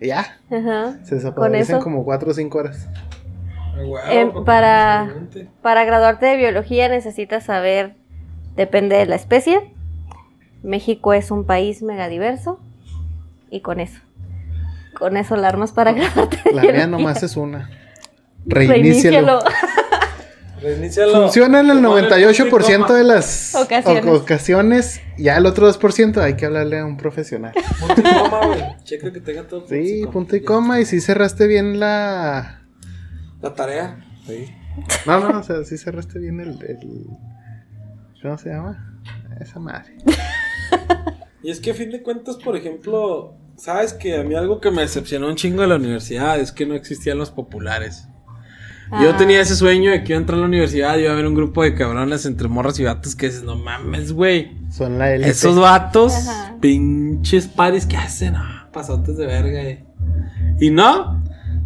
Y 0.00 0.08
ya, 0.08 0.38
Ajá. 0.50 0.98
se 1.04 1.16
desaparecen 1.16 1.80
como 1.80 2.04
4 2.04 2.30
o 2.30 2.34
5 2.34 2.58
horas. 2.58 2.88
Em, 4.10 4.44
para, 4.44 5.14
para 5.62 5.84
graduarte 5.84 6.26
de 6.26 6.36
biología 6.36 6.88
necesitas 6.88 7.44
saber, 7.44 7.94
depende 8.56 8.96
de 8.96 9.06
la 9.06 9.16
especie. 9.16 9.72
México 10.62 11.12
es 11.14 11.30
un 11.30 11.44
país 11.44 11.82
megadiverso. 11.82 12.60
Y 13.50 13.60
con 13.60 13.80
eso. 13.80 14.00
Con 14.94 15.16
eso 15.16 15.36
la 15.36 15.48
armas 15.48 15.72
para 15.72 15.92
graduarte 15.92 16.40
de 16.44 16.52
La 16.52 16.62
mía 16.62 16.86
nomás 16.86 17.22
es 17.22 17.36
una. 17.36 17.70
Reinícialo. 18.46 19.40
Reinícialo. 20.60 21.12
Funciona 21.22 21.60
en 21.60 21.70
el 21.70 21.82
Le 21.82 21.88
ponen 21.88 22.10
98% 22.10 22.50
punto 22.50 22.94
y 22.94 22.98
de 22.98 23.04
las 23.04 23.54
Ocasiones. 23.54 25.00
Ya 25.18 25.36
el 25.36 25.46
otro 25.46 25.68
2% 25.72 26.18
hay 26.18 26.34
que 26.36 26.46
hablarle 26.46 26.78
a 26.78 26.84
un 26.84 26.96
profesional. 26.96 27.52
Punto 27.80 28.00
y 28.00 28.02
coma, 28.02 28.46
güey. 28.46 28.62
Checa 28.84 29.12
que 29.12 29.20
tenga 29.20 29.46
todo. 29.46 29.66
Sí, 29.66 30.04
punto 30.12 30.36
y 30.36 30.42
coma. 30.42 30.80
Y 30.80 30.84
si 30.84 31.00
cerraste 31.00 31.46
bien 31.46 31.80
la. 31.80 32.62
La 33.40 33.54
tarea. 33.54 34.04
Sí. 34.26 34.54
No, 35.06 35.20
no, 35.20 35.40
o 35.40 35.42
sea, 35.42 35.64
si 35.64 35.76
cerraste 35.76 36.18
bien 36.18 36.40
el, 36.40 36.50
el- 36.62 37.06
¿Cómo 38.22 38.38
se 38.38 38.50
llama? 38.50 39.00
Esa 39.40 39.58
madre. 39.58 39.96
Y 41.42 41.50
es 41.50 41.58
que 41.58 41.72
a 41.72 41.74
fin 41.74 41.90
de 41.90 42.02
cuentas, 42.02 42.36
por 42.36 42.56
ejemplo, 42.56 43.34
sabes 43.56 43.92
que 43.92 44.16
a 44.16 44.22
mí 44.24 44.34
algo 44.34 44.60
que 44.60 44.70
me 44.70 44.82
decepcionó 44.82 45.28
un 45.28 45.36
chingo 45.36 45.62
de 45.62 45.68
la 45.68 45.76
universidad 45.76 46.38
es 46.38 46.52
que 46.52 46.66
no 46.66 46.74
existían 46.74 47.18
los 47.18 47.30
populares. 47.30 48.08
Yo 49.00 49.10
Ah. 49.10 49.16
tenía 49.16 49.40
ese 49.40 49.56
sueño 49.56 49.90
de 49.90 50.04
que 50.04 50.12
iba 50.12 50.18
a 50.18 50.20
entrar 50.20 50.36
a 50.38 50.40
la 50.42 50.46
universidad 50.48 50.96
y 50.98 51.02
iba 51.02 51.10
a 51.10 51.12
haber 51.14 51.26
un 51.26 51.34
grupo 51.34 51.62
de 51.62 51.74
cabrones 51.74 52.26
entre 52.26 52.48
morras 52.48 52.78
y 52.78 52.84
vatos 52.84 53.14
que 53.16 53.26
dices, 53.26 53.42
no 53.42 53.56
mames, 53.56 54.12
güey. 54.12 54.52
Son 54.70 54.98
la 54.98 55.14
élite. 55.14 55.30
Esos 55.30 55.58
vatos, 55.58 56.12
Ajá. 56.14 56.56
pinches 56.60 57.46
paris 57.48 57.86
que 57.86 57.96
hacen, 57.96 58.34
ah, 58.36 58.68
pasotes 58.72 59.16
de 59.16 59.26
verga. 59.26 59.62
eh. 59.62 59.84
Y 60.60 60.70
no, 60.70 61.22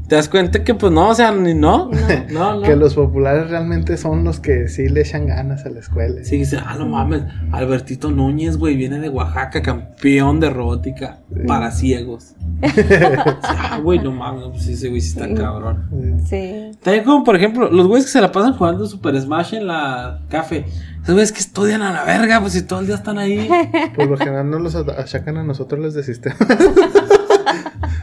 te 0.09 0.15
das 0.15 0.29
cuenta 0.29 0.63
que 0.63 0.75
pues 0.75 0.93
no, 0.93 1.09
o 1.09 1.15
sea, 1.15 1.33
ni 1.33 1.55
no. 1.55 1.91
No, 2.31 2.55
no. 2.55 2.63
Que 2.67 2.77
los 2.77 2.95
populares 2.95 3.51
realmente 3.51 3.97
son 3.97 4.25
los 4.25 4.41
que 4.41 4.69
sí 4.69 4.89
le 4.89 5.01
echan 5.01 5.27
ganas 5.27 5.67
a 5.67 5.71
la 5.71 5.81
escuela. 5.81 6.23
Sí, 6.23 6.39
dice, 6.39 6.59
ah, 6.65 6.77
no 6.79 6.87
mames, 6.87 7.23
Albertito 7.53 8.11
Núñez, 8.11 8.57
güey, 8.57 8.77
viene 8.77 9.01
de 9.01 9.09
Oaxaca, 9.09 9.63
campeón 9.63 10.41
de 10.41 10.51
robótica 10.51 11.21
para 11.47 11.71
ciegos. 11.73 12.35
ah, 13.43 13.81
güey, 13.83 13.99
no 13.99 14.13
mames, 14.13 14.45
pues 14.51 14.69
ese 14.69 14.89
güey 14.89 15.01
sí 15.01 15.19
está 15.19 15.33
cabrón. 15.35 16.23
Sí. 16.27 16.71
También 16.83 17.05
como, 17.05 17.25
por 17.25 17.37
ejemplo, 17.37 17.71
los 17.71 17.87
güeyes 17.87 18.07
que 18.07 18.13
se 18.13 18.21
la 18.21 18.33
pasan 18.33 18.55
jugando 18.55 18.87
Super 18.87 19.21
Smash 19.21 19.55
en 19.55 19.67
la 19.67 20.21
café. 20.29 20.65
Esos 21.03 21.15
güeyes 21.15 21.33
que 21.33 21.41
estudian 21.41 21.83
a 21.83 21.93
la 21.93 22.05
verga, 22.05 22.41
pues 22.41 22.53
si 22.53 22.63
todo 22.63 22.81
el 22.81 22.87
día 22.87 22.97
están 22.97 23.19
ahí. 23.19 23.49
Por 23.95 24.09
lo 24.09 24.17
general 24.17 24.51
no 24.51 24.59
los 24.59 24.75
achacan 24.75 25.37
a 25.37 25.45
nosotros 25.45 25.81
los 25.81 25.95
de 25.95 26.03
sistemas. 26.03 26.39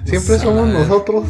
Siempre 0.05 0.39
somos 0.39 0.69
nosotros. 0.69 1.25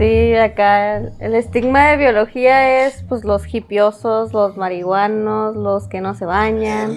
Sí, 0.00 0.34
acá 0.34 0.96
el, 0.96 1.12
el 1.20 1.34
estigma 1.34 1.88
de 1.90 1.98
biología 1.98 2.86
es 2.86 3.02
pues 3.06 3.22
los 3.22 3.52
hipiosos, 3.54 4.32
los 4.32 4.56
marihuanos, 4.56 5.54
los 5.56 5.88
que 5.88 6.00
no 6.00 6.14
se 6.14 6.24
bañan. 6.24 6.96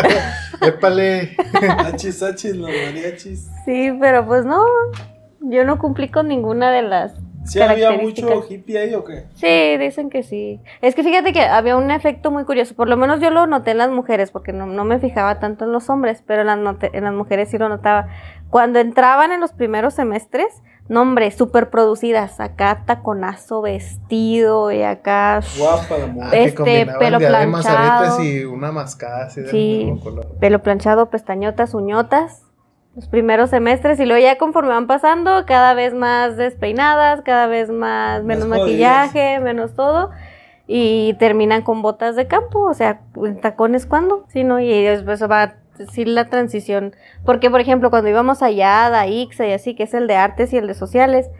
Épale. 0.60 1.34
Los 1.54 2.68
mariachis. 2.68 3.48
Sí, 3.64 3.92
pero 3.98 4.26
pues 4.26 4.44
no, 4.44 4.62
yo 5.40 5.64
no 5.64 5.78
cumplí 5.78 6.10
con 6.10 6.28
ninguna 6.28 6.70
de 6.70 6.82
las 6.82 7.14
¿Sí 7.44 7.62
había 7.62 7.86
características. 7.88 8.34
mucho 8.36 8.46
hippie 8.52 8.78
ahí 8.78 8.94
o 8.94 9.04
qué? 9.04 9.24
Sí, 9.36 9.78
dicen 9.78 10.10
que 10.10 10.22
sí. 10.22 10.60
Es 10.82 10.94
que 10.94 11.02
fíjate 11.02 11.32
que 11.32 11.40
había 11.40 11.78
un 11.78 11.90
efecto 11.90 12.30
muy 12.30 12.44
curioso, 12.44 12.74
por 12.74 12.90
lo 12.90 12.98
menos 12.98 13.20
yo 13.20 13.30
lo 13.30 13.46
noté 13.46 13.70
en 13.70 13.78
las 13.78 13.90
mujeres, 13.90 14.30
porque 14.32 14.52
no, 14.52 14.66
no 14.66 14.84
me 14.84 14.98
fijaba 14.98 15.38
tanto 15.40 15.64
en 15.64 15.72
los 15.72 15.88
hombres, 15.88 16.22
pero 16.26 16.42
en 16.42 16.48
las, 16.48 16.58
noté- 16.58 16.90
en 16.92 17.04
las 17.04 17.14
mujeres 17.14 17.48
sí 17.48 17.56
lo 17.56 17.70
notaba. 17.70 18.08
Cuando 18.50 18.80
entraban 18.80 19.32
en 19.32 19.40
los 19.40 19.52
primeros 19.52 19.94
semestres, 19.94 20.62
no 20.88 21.02
hombre, 21.02 21.30
súper 21.30 21.70
producidas, 21.70 22.40
acá 22.40 22.82
taconazo, 22.86 23.60
vestido 23.62 24.72
y 24.72 24.82
acá... 24.82 25.40
Guapa 25.58 25.98
la 25.98 26.06
mujer. 26.06 26.28
Ah, 26.32 26.36
Este, 26.36 26.86
pelo 26.98 27.18
planchado. 27.18 28.24
y 28.24 28.44
una 28.44 28.72
mascada 28.72 29.26
así 29.26 29.40
del 29.42 29.50
Sí. 29.50 29.84
mismo 29.86 30.00
color. 30.00 30.26
pelo 30.40 30.62
planchado, 30.62 31.10
pestañotas, 31.10 31.74
uñotas. 31.74 32.42
Los 32.96 33.06
primeros 33.06 33.50
semestres 33.50 34.00
y 34.00 34.06
luego 34.06 34.20
ya 34.20 34.38
conforme 34.38 34.70
van 34.70 34.86
pasando, 34.88 35.44
cada 35.46 35.72
vez 35.74 35.94
más 35.94 36.36
despeinadas, 36.36 37.20
cada 37.22 37.46
vez 37.46 37.70
más, 37.70 38.24
menos 38.24 38.46
maquillaje, 38.48 39.38
menos 39.40 39.74
todo. 39.74 40.10
Y 40.66 41.14
terminan 41.14 41.62
con 41.62 41.80
botas 41.80 42.16
de 42.16 42.26
campo, 42.26 42.60
o 42.60 42.74
sea, 42.74 43.00
en 43.24 43.40
tacones 43.40 43.86
cuando, 43.86 44.24
sí, 44.28 44.42
¿no? 44.42 44.58
Y 44.58 44.82
después 44.82 45.22
va 45.30 45.54
sí 45.92 46.04
la 46.04 46.28
transición. 46.28 46.94
Porque, 47.24 47.50
por 47.50 47.60
ejemplo, 47.60 47.90
cuando 47.90 48.10
íbamos 48.10 48.42
allá 48.42 48.86
a 48.86 49.06
Ixa 49.06 49.46
y 49.46 49.52
así, 49.52 49.74
que 49.74 49.84
es 49.84 49.94
el 49.94 50.06
de 50.06 50.16
artes 50.16 50.52
y 50.52 50.56
el 50.56 50.66
de 50.66 50.74
sociales, 50.74 51.30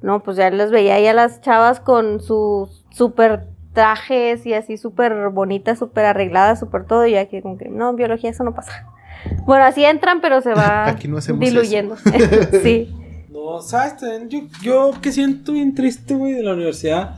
no, 0.00 0.22
pues 0.22 0.36
ya 0.36 0.50
les 0.50 0.70
veía 0.70 0.94
ahí 0.94 1.06
a 1.06 1.14
las 1.14 1.40
chavas 1.40 1.80
con 1.80 2.20
sus 2.20 2.84
super 2.90 3.46
trajes 3.72 4.46
y 4.46 4.54
así 4.54 4.76
súper 4.76 5.28
bonitas, 5.30 5.78
súper 5.78 6.04
arregladas, 6.04 6.58
súper 6.58 6.84
todo, 6.84 7.06
y 7.06 7.16
aquí 7.16 7.42
como 7.42 7.58
que, 7.58 7.68
no, 7.68 7.90
en 7.90 7.96
biología 7.96 8.30
eso 8.30 8.44
no 8.44 8.54
pasa. 8.54 8.86
Bueno, 9.46 9.64
así 9.64 9.84
entran, 9.84 10.20
pero 10.20 10.40
se 10.40 10.54
va 10.54 10.88
Aquí 10.88 11.08
no 11.08 11.18
diluyendo. 11.20 11.96
sí. 12.62 12.94
No, 13.30 13.60
¿sabes? 13.60 13.94
Yo, 14.28 14.40
yo 14.62 14.92
que 15.00 15.12
siento 15.12 15.52
bien 15.52 15.74
triste, 15.74 16.14
güey, 16.14 16.32
de 16.32 16.42
la 16.42 16.54
universidad. 16.54 17.17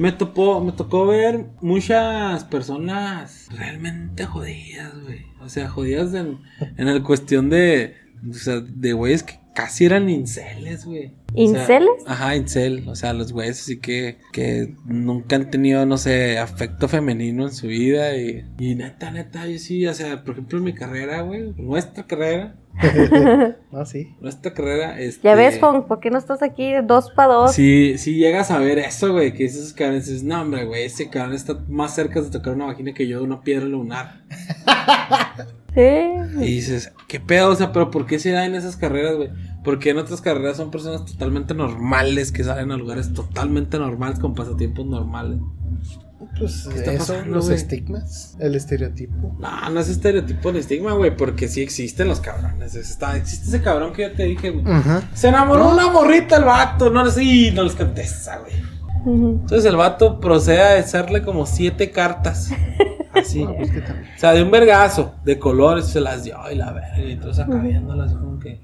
Me 0.00 0.12
tocó, 0.12 0.64
me 0.64 0.72
tocó 0.72 1.06
ver 1.06 1.44
muchas 1.60 2.44
personas 2.44 3.48
realmente 3.50 4.24
jodidas, 4.24 4.98
güey. 5.02 5.26
O 5.42 5.50
sea, 5.50 5.68
jodidas 5.68 6.14
en, 6.14 6.38
en 6.78 6.88
el 6.88 7.02
cuestión 7.02 7.50
de, 7.50 7.96
o 8.26 8.32
sea, 8.32 8.60
de 8.60 8.94
güeyes 8.94 9.22
que 9.22 9.38
casi 9.54 9.84
eran 9.84 10.08
inceles, 10.08 10.86
güey. 10.86 11.08
O 11.08 11.34
sea, 11.34 11.42
¿Inceles? 11.42 11.90
ajá, 12.06 12.34
incel. 12.34 12.88
O 12.88 12.94
sea, 12.94 13.12
los 13.12 13.34
güeyes 13.34 13.60
así 13.60 13.78
que, 13.78 14.16
que 14.32 14.74
nunca 14.86 15.36
han 15.36 15.50
tenido, 15.50 15.84
no 15.84 15.98
sé, 15.98 16.38
afecto 16.38 16.88
femenino 16.88 17.44
en 17.44 17.52
su 17.52 17.66
vida. 17.66 18.16
Y, 18.16 18.46
y 18.58 18.76
neta, 18.76 19.10
neta, 19.10 19.46
yo 19.46 19.58
sí, 19.58 19.86
o 19.86 19.92
sea, 19.92 20.24
por 20.24 20.32
ejemplo, 20.32 20.56
en 20.56 20.64
mi 20.64 20.72
carrera, 20.72 21.20
güey, 21.20 21.52
nuestra 21.58 22.06
carrera, 22.06 22.56
No, 23.72 23.84
sí. 23.86 24.14
nuestra 24.20 24.52
carrera, 24.52 24.98
este... 24.98 25.28
Ya 25.28 25.34
ves, 25.34 25.60
Fong, 25.60 25.84
¿por 25.86 26.00
qué 26.00 26.10
no 26.10 26.18
estás 26.18 26.42
aquí 26.42 26.72
dos 26.84 27.10
para 27.10 27.34
dos? 27.34 27.52
Si, 27.52 27.98
si 27.98 28.16
llegas 28.16 28.50
a 28.50 28.58
ver 28.58 28.78
eso, 28.78 29.12
güey, 29.12 29.32
que 29.32 29.44
esos 29.44 29.72
cabrones 29.72 30.06
dices, 30.06 30.24
no, 30.24 30.40
hombre, 30.40 30.64
güey, 30.64 30.84
ese 30.84 31.08
cabrón 31.08 31.34
está 31.34 31.58
más 31.68 31.94
cerca 31.94 32.20
de 32.20 32.30
tocar 32.30 32.54
una 32.54 32.66
vagina 32.66 32.92
que 32.92 33.06
yo 33.06 33.18
de 33.18 33.24
una 33.24 33.42
piedra 33.42 33.66
lunar. 33.66 34.22
Sí. 35.72 35.80
Y 36.40 36.54
dices, 36.56 36.92
¿qué 37.06 37.20
pedo? 37.20 37.50
O 37.50 37.54
sea, 37.54 37.72
pero 37.72 37.92
¿por 37.92 38.04
qué 38.04 38.18
se 38.18 38.32
da 38.32 38.44
en 38.44 38.56
esas 38.56 38.76
carreras, 38.76 39.14
güey? 39.14 39.30
Porque 39.62 39.90
en 39.90 39.98
otras 39.98 40.20
carreras 40.20 40.56
son 40.56 40.72
personas 40.72 41.04
totalmente 41.04 41.54
normales 41.54 42.32
que 42.32 42.42
salen 42.42 42.72
a 42.72 42.76
lugares 42.76 43.12
totalmente 43.12 43.78
normales 43.78 44.18
con 44.18 44.34
pasatiempos 44.34 44.84
normales. 44.86 45.38
Pues 46.38 46.68
¿Qué 46.70 46.78
está 46.78 46.92
eso, 46.92 47.14
pasando, 47.14 47.36
los 47.36 47.48
estigmas, 47.48 48.36
el 48.38 48.54
estereotipo. 48.54 49.36
No, 49.38 49.70
no 49.70 49.80
es 49.80 49.88
estereotipo 49.88 50.52
de 50.52 50.60
estigma, 50.60 50.92
güey, 50.92 51.16
porque 51.16 51.48
sí 51.48 51.62
existen 51.62 52.08
los 52.08 52.20
cabrones. 52.20 52.74
Está, 52.74 53.16
existe 53.16 53.48
ese 53.48 53.62
cabrón 53.62 53.92
que 53.92 54.02
ya 54.02 54.12
te 54.12 54.24
dije, 54.24 54.50
güey. 54.50 54.64
Se 55.14 55.28
enamoró 55.28 55.70
una 55.70 55.90
morrita 55.90 56.36
el 56.36 56.44
vato, 56.44 56.90
no 56.90 57.10
sé, 57.10 57.24
y 57.24 57.50
no 57.52 57.62
les 57.62 57.74
contesta, 57.74 58.38
güey. 58.38 58.52
Entonces 59.06 59.64
el 59.64 59.76
vato 59.76 60.20
procede 60.20 60.60
a 60.60 60.78
hacerle 60.78 61.22
como 61.22 61.46
siete 61.46 61.90
cartas 61.90 62.50
Así. 63.14 63.44
No, 63.44 63.54
pues 63.56 63.70
que 63.70 63.80
también. 63.80 64.14
O 64.14 64.18
sea, 64.18 64.32
de 64.32 64.42
un 64.42 64.50
vergazo, 64.50 65.14
de 65.24 65.38
colores, 65.38 65.86
se 65.86 66.00
las 66.00 66.24
dio 66.24 66.38
y 66.50 66.54
la 66.54 66.72
verga. 66.72 67.00
Y 67.00 67.12
entonces 67.12 67.44
acá 67.44 67.56
viéndola 67.56 68.04
así 68.04 68.14
como 68.14 68.38
que. 68.38 68.60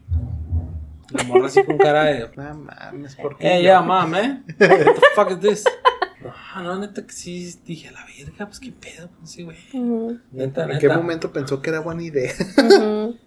La 1.11 1.25
morra 1.25 1.47
así 1.47 1.63
con 1.65 1.79
cara 1.79 2.05
de. 2.05 2.31
No 2.37 2.55
mames, 2.55 3.17
¿por 3.17 3.37
qué? 3.37 3.49
Hey, 3.49 3.63
yo? 3.63 3.69
yeah, 3.69 3.81
mom, 3.81 4.15
eh. 4.15 4.43
What 4.61 4.69
the 4.69 5.03
fuck 5.15 5.31
is 5.31 5.41
this? 5.41 5.65
Ah, 6.59 6.63
no, 6.63 6.79
neta 6.79 7.05
que 7.07 7.13
sí. 7.13 7.55
Dije, 7.67 7.89
a 7.89 7.93
la 7.93 8.01
verga, 8.07 8.47
pues 8.47 8.61
qué 8.61 8.73
pedo. 8.73 9.11
Pues 9.19 9.31
sí, 9.31 9.43
güey. 9.43 9.59
Ujú, 9.75 10.19
Neta, 10.33 10.63
¿En 10.63 10.69
neta. 10.69 10.81
qué 10.81 10.89
momento 10.89 11.31
pensó 11.31 11.61
que 11.61 11.69
era 11.69 11.81
buena 11.81 12.03
idea? 12.03 12.33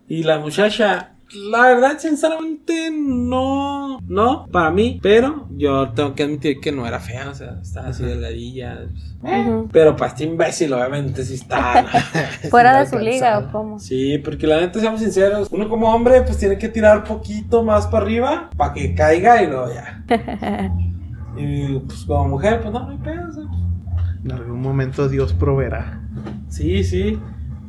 Y 0.08 0.24
la 0.24 0.40
muchacha, 0.40 1.12
la 1.52 1.62
verdad, 1.68 2.00
sinceramente, 2.00 2.90
no. 2.92 4.00
No, 4.08 4.48
para 4.52 4.72
mí. 4.72 5.00
Pero 5.04 5.48
yo 5.52 5.92
tengo 5.92 6.16
que 6.16 6.24
admitir 6.24 6.60
que 6.60 6.72
no 6.72 6.88
era 6.88 7.00
fea. 7.00 7.30
O 7.30 7.36
sea, 7.36 7.60
estaba 7.62 7.90
así 7.90 8.04
delgadilla. 8.04 8.88
Ujú. 9.22 9.70
Pero 9.72 9.96
para 9.96 10.10
este 10.10 10.24
imbécil, 10.24 10.74
obviamente, 10.74 11.24
sí 11.24 11.36
está. 11.36 11.86
¿Fuera 12.50 12.80
de 12.80 12.88
su 12.90 12.98
liga 12.98 13.38
o 13.38 13.52
cómo? 13.52 13.78
Sí, 13.78 14.18
porque 14.18 14.48
la 14.48 14.60
neta, 14.60 14.80
seamos 14.80 15.02
sinceros, 15.02 15.50
uno 15.52 15.70
como 15.70 15.94
hombre, 15.94 16.24
pues 16.24 16.40
tiene 16.40 16.58
que 16.58 16.68
tirar 16.70 17.04
poquito 17.04 17.62
más 17.64 17.86
para 17.86 18.06
arriba 18.06 18.50
para 18.58 18.74
que 18.74 18.96
caiga 18.96 19.44
y 19.44 19.46
luego 19.46 19.72
ya. 19.72 20.04
Y 21.40 21.80
pues 21.80 22.04
como 22.06 22.28
mujer, 22.30 22.62
pues 22.62 22.74
no, 22.74 22.80
no 22.86 22.90
hay 22.92 22.98
pedo. 22.98 23.30
o 23.30 23.32
sea, 23.34 23.44
En 24.24 24.32
algún 24.32 24.62
momento 24.62 25.08
Dios 25.10 25.34
proveerá. 25.34 26.02
Sí, 26.50 26.84
sí. 26.84 27.20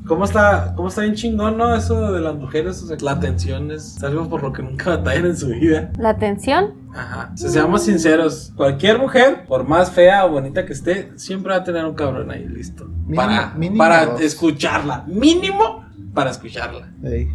¿Cómo 0.06 0.24
está, 0.24 0.72
¿Cómo 0.74 0.88
está 0.88 1.02
bien 1.02 1.14
chingón, 1.14 1.56
no? 1.58 1.74
Eso 1.76 2.10
de 2.12 2.20
las 2.20 2.34
mujeres, 2.34 2.82
o 2.82 2.86
sea, 2.86 2.96
la 3.00 3.12
atención 3.12 3.70
es 3.70 4.02
algo 4.02 4.28
por 4.28 4.42
lo 4.42 4.52
que 4.52 4.62
nunca 4.62 4.96
batallan 4.96 5.26
en 5.26 5.36
su 5.36 5.48
vida. 5.48 5.92
¿La 5.98 6.08
atención? 6.10 6.70
Ajá. 6.92 7.30
O 7.32 7.36
sea, 7.36 7.50
seamos 7.50 7.84
sinceros, 7.84 8.52
cualquier 8.56 8.98
mujer, 8.98 9.44
por 9.46 9.68
más 9.68 9.90
fea 9.92 10.24
o 10.26 10.30
bonita 10.32 10.66
que 10.66 10.72
esté, 10.72 11.12
siempre 11.16 11.52
va 11.52 11.58
a 11.60 11.64
tener 11.64 11.84
un 11.84 11.94
cabrón 11.94 12.30
ahí 12.32 12.48
listo. 12.48 12.86
Mínimo- 13.06 13.16
para 13.16 13.54
mínimo 13.54 13.78
para 13.78 14.06
dos. 14.06 14.20
escucharla. 14.22 15.04
Mínimo 15.06 15.84
para 16.12 16.30
escucharla. 16.30 16.90
Ey. 17.04 17.28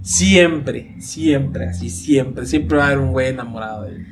Siempre, 0.00 0.94
siempre, 1.00 1.66
así, 1.68 1.90
siempre. 1.90 2.46
Siempre 2.46 2.78
va 2.78 2.84
a 2.84 2.86
haber 2.86 2.98
un 3.00 3.12
güey 3.12 3.28
enamorado 3.28 3.82
de 3.82 3.90
él. 3.96 4.06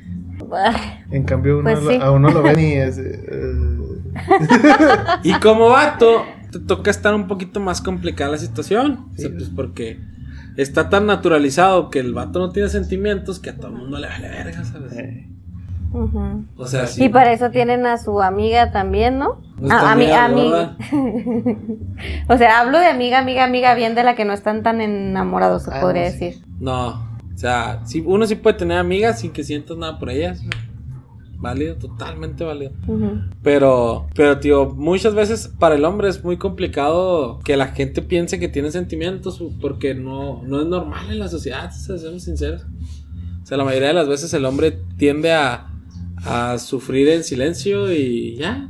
En 1.11 1.25
cambio, 1.25 1.59
uno 1.59 1.71
Pues 1.71 1.83
lo- 1.83 1.91
sí. 1.91 1.99
a 2.01 2.11
uno 2.11 2.31
lo 2.31 2.43
ven 2.43 2.61
y 2.61 2.73
es. 2.75 2.99
eh, 2.99 3.21
Y 5.23 5.33
como 5.35 5.69
vato, 5.71 6.25
te 6.51 6.59
toca 6.61 6.91
estar 6.91 7.15
un 7.15 7.27
poquito 7.29 7.61
más 7.61 7.81
complicada 7.81 8.33
la 8.33 8.39
situación. 8.39 9.07
O 9.15 9.17
sea, 9.17 9.29
Sí. 9.29 9.35
pues 9.37 9.51
porque 9.51 10.01
está 10.57 10.89
tan 10.89 11.07
naturalizado 11.07 11.91
que 11.91 12.01
el 12.01 12.13
vato 12.15 12.39
no 12.39 12.51
tiene 12.51 12.69
sentimientos 12.69 13.39
que 13.39 13.51
a 13.51 13.57
todo 13.57 13.69
el 13.69 13.75
mundo 13.75 13.99
le 13.99 14.09
vale 14.09 14.29
verga, 14.29 14.65
¿sabes? 14.65 14.93
eh, 14.93 15.27
ujú. 15.93 16.45
O 16.57 16.67
sea, 16.67 16.87
sí. 16.87 17.05
Y 17.05 17.09
para 17.09 17.33
eso 17.33 17.51
tienen 17.51 17.87
a 17.87 17.99
su 17.99 18.21
amiga 18.23 18.71
también, 18.73 19.19
¿no? 19.19 19.41
Nuestra 19.59 19.91
A, 19.91 19.93
a 19.93 19.97
mi, 19.97 20.05
amiga 20.11 20.25
a 20.25 20.29
mi- 20.29 20.43
gorda. 20.51 20.77
o 22.29 22.37
sea, 22.37 22.61
hablo 22.61 22.79
de 22.79 22.87
amiga, 22.87 23.19
amiga, 23.19 23.45
amiga, 23.45 23.75
bien 23.75 23.95
de 23.95 24.03
la 24.05 24.15
que 24.15 24.25
no 24.25 24.33
están 24.33 24.63
tan 24.63 24.81
enamorados, 24.81 25.65
se 25.65 25.71
Ah, 25.75 25.81
podría 25.81 26.05
no, 26.07 26.11
sí. 26.13 26.19
decir. 26.25 26.45
No, 26.61 27.10
sea, 27.41 27.81
sí, 27.87 28.03
uno 28.05 28.27
sí 28.27 28.35
puede 28.35 28.59
tener 28.59 28.79
amigas 28.79 29.21
sin 29.21 29.33
que 29.33 29.45
sientas 29.45 29.77
nada 29.77 29.99
por 29.99 30.11
ellas. 30.11 30.43
Válido, 31.39 31.77
totalmente 31.77 32.45
válido. 32.45 32.73
Ujú. 32.87 33.19
Pero, 33.43 34.07
pero, 34.15 34.39
tío, 34.41 34.75
muchas 34.75 35.15
veces 35.15 35.49
para 35.59 35.75
el 35.75 35.87
hombre 35.87 36.11
es 36.11 36.23
muy 36.23 36.37
complicado 36.37 37.39
que 37.43 37.57
la 37.57 37.69
gente 37.69 38.03
piense 38.03 38.39
que 38.39 38.49
tiene 38.49 38.71
sentimientos 38.71 39.43
porque 39.59 39.95
no, 39.95 40.43
no 40.43 40.61
es 40.61 40.67
normal 40.67 41.11
en 41.11 41.19
la 41.19 41.29
sociedad, 41.29 41.73
si 41.73 41.99
seamos 41.99 42.25
sinceros. 42.25 42.67
O 43.43 43.47
sea, 43.47 43.57
la 43.57 43.65
mayoría 43.65 43.89
de 43.89 43.95
las 43.95 44.09
veces 44.09 44.35
el 44.35 44.45
hombre 44.45 44.79
tiende 44.99 45.33
a, 45.33 45.71
a 46.27 46.59
sufrir 46.59 47.09
en 47.09 47.25
silencio 47.25 47.91
y 47.91 48.37
ya. 48.37 48.69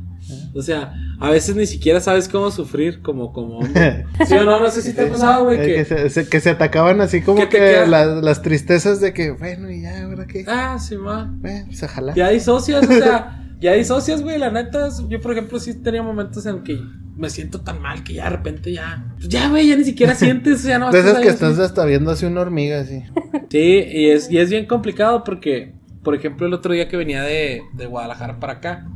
O 0.55 0.63
sea, 0.63 0.93
a 1.21 1.31
veces 1.31 1.55
ni 1.57 1.67
siquiera 1.67 2.01
sabes 2.01 2.29
cómo 2.29 2.51
sufrir 2.51 3.03
como, 3.03 3.33
como 3.33 3.59
hombre. 3.59 4.07
Sí 4.27 4.35
o 4.35 4.45
no, 4.45 4.61
no 4.61 4.71
sé 4.71 4.83
si 4.83 4.93
te 4.95 5.03
ha 5.03 5.09
pasado, 5.09 5.45
güey, 5.45 5.59
eh, 5.61 5.67
que, 5.67 5.75
que... 5.75 5.85
se, 5.85 6.11
se- 6.11 6.29
que 6.29 6.41
se 6.41 6.51
atacaban 6.51 7.01
así 7.01 7.23
como 7.23 7.41
¿Qué 7.41 7.47
te 7.47 7.59
que 7.59 7.87
las, 7.87 8.23
las 8.23 8.43
tristezas 8.43 9.01
de 9.01 9.13
que, 9.13 9.31
bueno, 9.33 9.71
y 9.71 9.83
ya, 9.83 10.05
ahora 10.05 10.27
qué. 10.27 10.45
Ah, 10.49 10.79
sí, 10.79 10.97
man. 10.97 11.41
Bueno, 11.41 11.67
pues 11.67 11.83
ojalá. 11.83 12.15
Ya 12.15 12.29
disocias, 12.31 12.85
o 12.89 12.93
sea, 12.93 13.45
ya 13.61 13.73
disocias, 13.75 14.23
güey, 14.23 14.39
la 14.39 14.51
neta. 14.51 14.89
Yo, 15.09 15.21
por 15.21 15.33
ejemplo, 15.33 15.59
sí 15.61 15.75
tenía 15.75 16.03
momentos 16.03 16.47
en 16.47 16.63
que 16.63 16.81
me 17.17 17.29
siento 17.29 17.61
tan 17.61 17.83
mal 17.83 18.03
que 18.03 18.15
ya 18.15 18.25
de 18.25 18.31
repente 18.31 18.73
ya. 18.73 19.05
Pues 19.17 19.29
ya, 19.29 19.49
güey, 19.51 19.69
ya 19.69 19.77
ni 19.77 19.85
siquiera 19.85 20.15
sientes, 20.17 20.63
ya 20.63 20.79
no 20.79 20.91
De 20.91 21.01
esas 21.01 21.15
que 21.19 21.29
así. 21.29 21.35
estás 21.35 21.59
hasta 21.59 21.85
viendo 21.85 22.11
así 22.11 22.25
una 22.27 22.41
hormiga 22.41 22.81
así. 22.81 23.03
Sí, 23.51 23.59
y 23.91 24.11
es, 24.11 24.31
y 24.31 24.39
es 24.39 24.49
bien 24.49 24.67
complicado 24.67 25.23
porque, 25.25 25.75
por 26.03 26.15
ejemplo, 26.15 26.47
el 26.47 26.55
otro 26.55 26.73
día 26.73 26.89
que 26.89 26.97
venía 26.97 27.23
de, 27.23 27.61
de 27.75 27.87
Guadalajara 27.87 28.41
para 28.41 28.55
acá, 28.55 28.89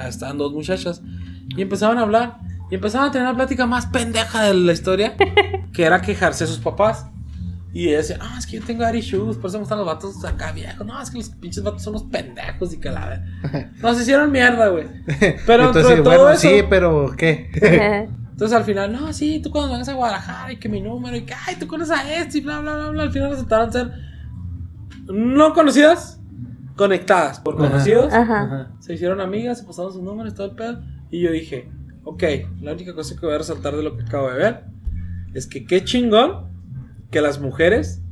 estaban 0.00 0.38
dos 0.38 0.52
muchachas 0.52 1.02
y 1.56 1.62
empezaban 1.62 1.98
a 1.98 2.02
hablar 2.02 2.38
y 2.70 2.74
empezaban 2.74 3.08
a 3.08 3.12
tener 3.12 3.28
la 3.28 3.34
plática 3.34 3.66
más 3.66 3.86
pendeja 3.86 4.42
de 4.42 4.54
la 4.54 4.72
historia, 4.72 5.14
que 5.72 5.84
era 5.84 6.00
quejarse 6.00 6.44
a 6.44 6.46
sus 6.46 6.58
papás. 6.58 7.06
Y 7.72 7.86
decían, 7.86 8.20
no, 8.20 8.38
es 8.38 8.46
que 8.46 8.60
yo 8.60 8.64
tengo 8.64 8.82
daddy 8.84 8.98
issues, 8.98 9.36
por 9.36 9.48
eso 9.48 9.58
me 9.58 9.62
gustan 9.62 9.78
los 9.78 9.86
vatos 9.88 10.24
acá 10.24 10.52
viejos. 10.52 10.86
No, 10.86 11.02
es 11.02 11.10
que 11.10 11.18
los 11.18 11.30
pinches 11.30 11.64
vatos 11.64 11.82
son 11.82 11.96
unos 11.96 12.08
pendejos 12.08 12.72
y 12.72 12.78
que 12.78 12.88
la 12.88 13.08
verdad. 13.08 13.72
Nos 13.82 14.00
hicieron 14.00 14.30
mierda, 14.30 14.68
güey. 14.68 14.86
Pero 15.44 15.64
dentro 15.64 15.80
Entonces, 15.80 15.96
todo 15.96 16.04
bueno, 16.04 16.30
eso. 16.30 16.40
sí, 16.40 16.62
pero 16.70 17.14
¿qué? 17.16 17.50
Entonces 18.30 18.56
al 18.56 18.64
final, 18.64 18.92
no, 18.92 19.12
sí, 19.12 19.40
tú 19.42 19.50
cuando 19.50 19.72
vengas 19.72 19.88
a 19.88 19.94
Guadalajara 19.94 20.52
y 20.52 20.56
que 20.56 20.68
mi 20.68 20.80
número 20.80 21.16
y 21.16 21.22
que, 21.22 21.34
ay, 21.46 21.56
tú 21.56 21.66
conoces 21.66 21.96
a 21.96 22.14
este 22.14 22.38
y 22.38 22.40
bla, 22.42 22.60
bla, 22.60 22.76
bla, 22.76 22.90
bla. 22.90 23.02
Al 23.04 23.12
final 23.12 23.30
resultaron 23.30 23.72
ser 23.72 23.90
no 25.06 25.52
conocidas, 25.52 26.20
conectadas 26.76 27.40
por 27.40 27.56
conocidos. 27.56 28.12
Ajá. 28.12 28.42
Ajá. 28.42 28.72
Se 28.80 28.94
hicieron 28.94 29.20
amigas, 29.20 29.58
se 29.58 29.64
pasaron 29.64 29.92
sus 29.92 30.02
números, 30.02 30.34
todo 30.34 30.48
el 30.48 30.56
pedo. 30.56 30.82
Y 31.10 31.20
yo 31.20 31.30
dije, 31.30 31.70
ok, 32.04 32.22
la 32.60 32.72
única 32.72 32.94
cosa 32.94 33.14
que 33.18 33.26
voy 33.26 33.34
a 33.34 33.38
resaltar 33.38 33.76
de 33.76 33.82
lo 33.82 33.96
que 33.96 34.02
acabo 34.02 34.30
de 34.30 34.36
ver 34.36 34.64
es 35.34 35.46
que 35.46 35.66
qué 35.66 35.84
chingón 35.84 36.48
que 37.10 37.20
las 37.20 37.40
mujeres 37.40 38.02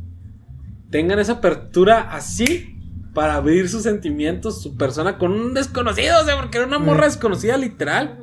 tengan 0.90 1.18
esa 1.18 1.34
apertura 1.34 2.02
así 2.12 2.78
para 3.14 3.34
abrir 3.34 3.68
sus 3.68 3.82
sentimientos, 3.82 4.62
su 4.62 4.76
persona 4.76 5.18
con 5.18 5.32
un 5.32 5.54
desconocido, 5.54 6.20
o 6.20 6.24
sea, 6.24 6.36
porque 6.36 6.58
era 6.58 6.66
una 6.66 6.78
morra 6.78 7.06
desconocida 7.06 7.56
literal. 7.56 8.18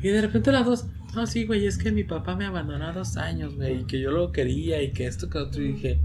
Y 0.00 0.08
de 0.08 0.20
repente 0.20 0.52
las 0.52 0.66
dos, 0.66 0.86
no, 1.14 1.26
sí, 1.26 1.46
güey, 1.46 1.66
es 1.66 1.78
que 1.78 1.92
mi 1.92 2.04
papá 2.04 2.36
me 2.36 2.46
abandonó 2.46 2.86
a 2.86 2.92
dos 2.92 3.16
años, 3.16 3.56
güey, 3.56 3.80
y 3.80 3.84
que 3.84 4.00
yo 4.00 4.10
lo 4.10 4.32
quería 4.32 4.82
y 4.82 4.92
que 4.92 5.06
esto 5.06 5.28
que 5.28 5.38
otro. 5.38 5.62
Y 5.62 5.72
dije, 5.72 6.00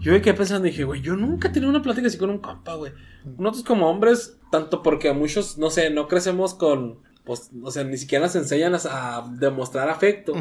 yo 0.00 0.12
me 0.12 0.20
quedé 0.22 0.34
pensando, 0.34 0.64
dije, 0.64 0.84
güey, 0.84 1.00
yo 1.00 1.16
nunca 1.16 1.48
he 1.48 1.50
tenido 1.50 1.70
una 1.70 1.82
plática 1.82 2.06
así 2.06 2.18
con 2.18 2.30
un 2.30 2.38
compa, 2.38 2.74
güey. 2.74 2.92
Nosotros 3.36 3.64
como 3.64 3.90
hombres, 3.90 4.38
tanto 4.50 4.82
porque 4.82 5.08
a 5.08 5.14
muchos, 5.14 5.58
no 5.58 5.70
sé, 5.70 5.90
no 5.90 6.08
crecemos 6.08 6.54
con, 6.54 7.00
pues, 7.24 7.50
o 7.62 7.70
sea, 7.70 7.84
ni 7.84 7.96
siquiera 7.96 8.24
nos 8.24 8.36
enseñan 8.36 8.74
a, 8.74 8.78
a 8.88 9.28
demostrar 9.38 9.88
afecto, 9.88 10.34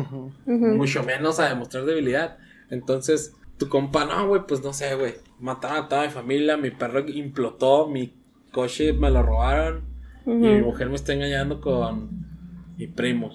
mucho 0.45 1.03
menos 1.03 1.39
a 1.39 1.49
demostrar 1.49 1.85
debilidad. 1.85 2.37
Entonces, 2.69 3.35
tu 3.57 3.69
compa, 3.69 4.05
no, 4.05 4.27
güey, 4.27 4.41
pues 4.47 4.63
no 4.63 4.73
sé, 4.73 4.95
güey, 4.95 5.15
mataron 5.39 5.85
a 5.85 5.87
toda 5.87 6.03
mi 6.03 6.09
familia, 6.09 6.57
mi 6.57 6.71
perro 6.71 7.07
implotó, 7.07 7.87
mi 7.87 8.13
coche 8.51 8.93
me 8.93 9.09
lo 9.09 9.23
robaron. 9.23 9.81
Y 10.25 10.31
mi 10.31 10.61
mujer 10.61 10.89
me 10.89 10.95
está 10.95 11.13
engañando 11.13 11.61
con 11.61 12.09
mi 12.77 12.87
primo. 12.87 13.31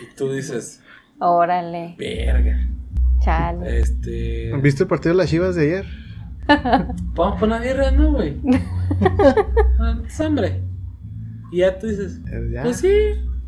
Y 0.00 0.16
tú 0.16 0.32
dices, 0.32 0.82
Órale, 1.18 1.94
verga. 1.98 2.68
Chale. 3.24 3.78
Este. 3.80 4.52
¿Viste 4.62 4.82
el 4.84 4.88
partido 4.88 5.14
de 5.14 5.18
las 5.18 5.30
chivas 5.30 5.54
de 5.56 5.62
ayer? 5.62 5.86
Vamos 7.14 7.38
por 7.38 7.48
una 7.48 7.60
birra, 7.60 7.90
¿no, 7.90 8.12
güey? 8.12 8.36
Ah, 9.80 9.98
Es 10.06 10.20
hambre. 10.20 10.62
Y 11.50 11.58
ya 11.58 11.78
tú 11.78 11.86
dices, 11.86 12.20
ya. 12.52 12.62
pues 12.62 12.78
sí, 12.78 12.88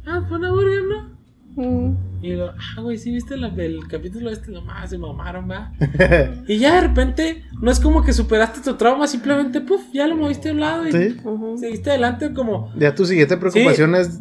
vamos 0.05 0.29
por 0.29 0.39
una 0.39 0.51
burger, 0.51 0.83
¿no? 0.89 1.15
Mm. 1.57 1.97
Y 2.23 2.33
lo, 2.35 2.51
ah, 2.51 2.81
güey, 2.83 2.99
sí 2.99 3.13
viste 3.13 3.37
la- 3.37 3.49
el 3.49 3.87
capítulo 3.89 4.31
este, 4.31 4.51
nomás 4.51 4.91
se 4.91 4.99
mamaron, 4.99 5.49
va. 5.51 5.73
Y 6.49 6.59
ya 6.59 6.75
de 6.75 6.81
repente, 6.89 7.45
no 7.63 7.71
es 7.71 7.81
como 7.81 8.03
que 8.05 8.13
superaste 8.13 8.61
tu 8.61 8.77
trauma, 8.77 9.07
simplemente, 9.07 9.61
puf, 9.61 9.81
ya 9.93 10.07
lo 10.07 10.17
moviste 10.17 10.51
a 10.51 10.53
un 10.53 10.61
lado 10.61 10.87
y 10.89 10.93
Sí. 10.93 11.17
Seguiste 11.59 11.91
adelante 11.91 12.33
como. 12.35 12.73
Ya 12.77 12.95
tu 12.95 13.07
siguiente 13.07 13.37
preocupación 13.39 13.95
es 13.95 14.21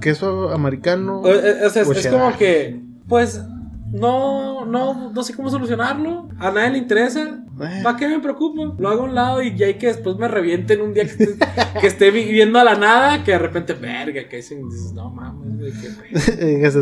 queso 0.00 0.50
americano. 0.50 1.20
O, 1.20 1.28
o 1.28 1.70
sea, 1.70 1.82
es, 1.82 1.88
o 1.88 1.92
es 1.92 2.02
cheddar. 2.02 2.20
como 2.20 2.36
que, 2.38 2.80
pues, 3.08 3.44
no, 3.92 4.64
no, 4.64 5.10
no 5.12 5.22
sé 5.22 5.34
cómo 5.34 5.50
solucionarlo. 5.50 6.28
A 6.38 6.50
nadie 6.50 6.70
le 6.70 6.78
interesa. 6.78 7.44
¿Para 7.82 7.96
qué 7.96 8.08
me 8.08 8.20
preocupo? 8.20 8.74
Lo 8.78 8.88
hago 8.88 9.02
a 9.02 9.04
un 9.04 9.14
lado 9.14 9.42
y 9.42 9.54
ya 9.56 9.66
hay 9.66 9.74
que 9.74 9.88
después 9.88 10.16
me 10.16 10.28
revienten 10.28 10.80
un 10.80 10.94
día 10.94 11.04
que 11.04 11.10
esté, 11.10 11.36
que 11.80 11.86
esté 11.86 12.10
viviendo 12.10 12.58
a 12.58 12.64
la 12.64 12.74
nada, 12.74 13.22
que 13.22 13.32
de 13.32 13.38
repente, 13.38 13.74
verga, 13.74 14.28
que 14.28 14.36
dicen, 14.36 14.68
dices, 14.68 14.92
no 14.92 15.10
mames, 15.10 15.58
güey, 15.58 15.72
qué 15.72 15.88
pedo". 15.88 16.48
Y 16.58 16.60
que 16.60 16.70
se 16.70 16.80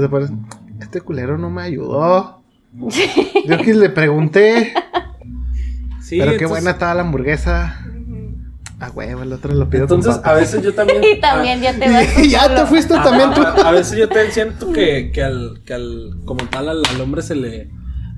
Este 0.81 1.01
culero 1.01 1.37
no 1.39 1.51
me 1.51 1.63
ayudó. 1.63 2.43
Yo 3.47 3.59
que 3.59 3.75
le 3.75 3.91
pregunté. 3.91 4.73
Sí, 6.01 6.19
pero 6.19 6.31
qué 6.33 6.37
entonces- 6.37 6.49
buena 6.51 6.71
estaba 6.71 6.95
la 6.95 7.01
hamburguesa. 7.03 7.85
Ah, 8.81 8.93
huevo, 8.95 9.23
el 9.23 9.33
otro 9.33 9.53
lo 9.55 9.69
pido 9.69 9.83
Entonces, 9.85 10.17
con 10.19 10.29
a 10.29 10.33
veces 10.35 10.63
yo 10.63 10.73
también. 10.73 11.03
Y 11.17 11.21
también 11.21 11.61
ya 11.61 11.77
te 11.77 11.91
vas. 11.91 12.19
Y 12.25 12.31
ya 12.31 12.55
te 12.55 12.65
fuiste 12.67 12.95
a, 12.95 13.03
también 13.03 13.35
tú. 13.35 13.43
a- 13.43 13.69
a 13.69 13.73
veces 13.73 13.99
yo 13.99 14.09
también 14.09 14.31
siento 14.33 14.73
que, 14.73 15.11
que 15.13 15.23
al, 15.23 15.61
que 15.65 15.75
al, 15.75 16.21
como 16.25 16.45
tal, 16.49 16.69
al, 16.69 16.83
al 16.87 17.01
hombre 17.01 17.23
se 17.23 17.35
le 17.35 17.71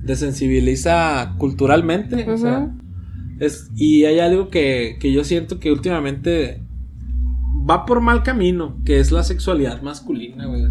desensibiliza 0.02 1.34
culturalmente. 1.38 2.30
O 2.30 2.36
sea, 2.36 2.68
es, 3.38 3.70
y 3.74 4.04
hay 4.04 4.20
algo 4.20 4.50
que, 4.50 4.98
que 5.00 5.12
yo 5.12 5.24
siento 5.24 5.58
que 5.58 5.72
últimamente 5.72 6.62
va 7.68 7.86
por 7.86 8.00
mal 8.00 8.22
camino, 8.22 8.76
que 8.84 9.00
es 9.00 9.12
la 9.12 9.22
sexualidad 9.22 9.80
masculina, 9.82 10.46
güey. 10.46 10.62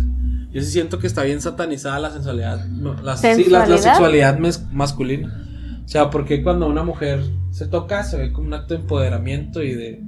Yo 0.52 0.62
sí 0.62 0.72
siento 0.72 1.00
que 1.00 1.08
está 1.08 1.24
bien 1.24 1.42
satanizada 1.42 2.00
la 2.00 2.12
sensualidad. 2.12 2.66
no, 2.68 2.94
la, 3.02 3.18
sí, 3.18 3.46
la- 3.46 3.66
la 3.68 3.78
sexualidad 3.78 4.38
mes- 4.40 4.66
masculina. 4.72 5.46
O 5.84 5.88
sea, 5.88 6.10
porque 6.12 6.44
cuando 6.44 6.68
una 6.68 6.84
mujer 6.84 7.22
se 7.60 7.68
toca, 7.68 8.04
se 8.04 8.18
ve 8.18 8.32
como 8.32 8.48
un 8.48 8.54
acto 8.54 8.74
de 8.74 8.80
empoderamiento 8.80 9.62
y 9.62 9.74
de. 9.74 10.02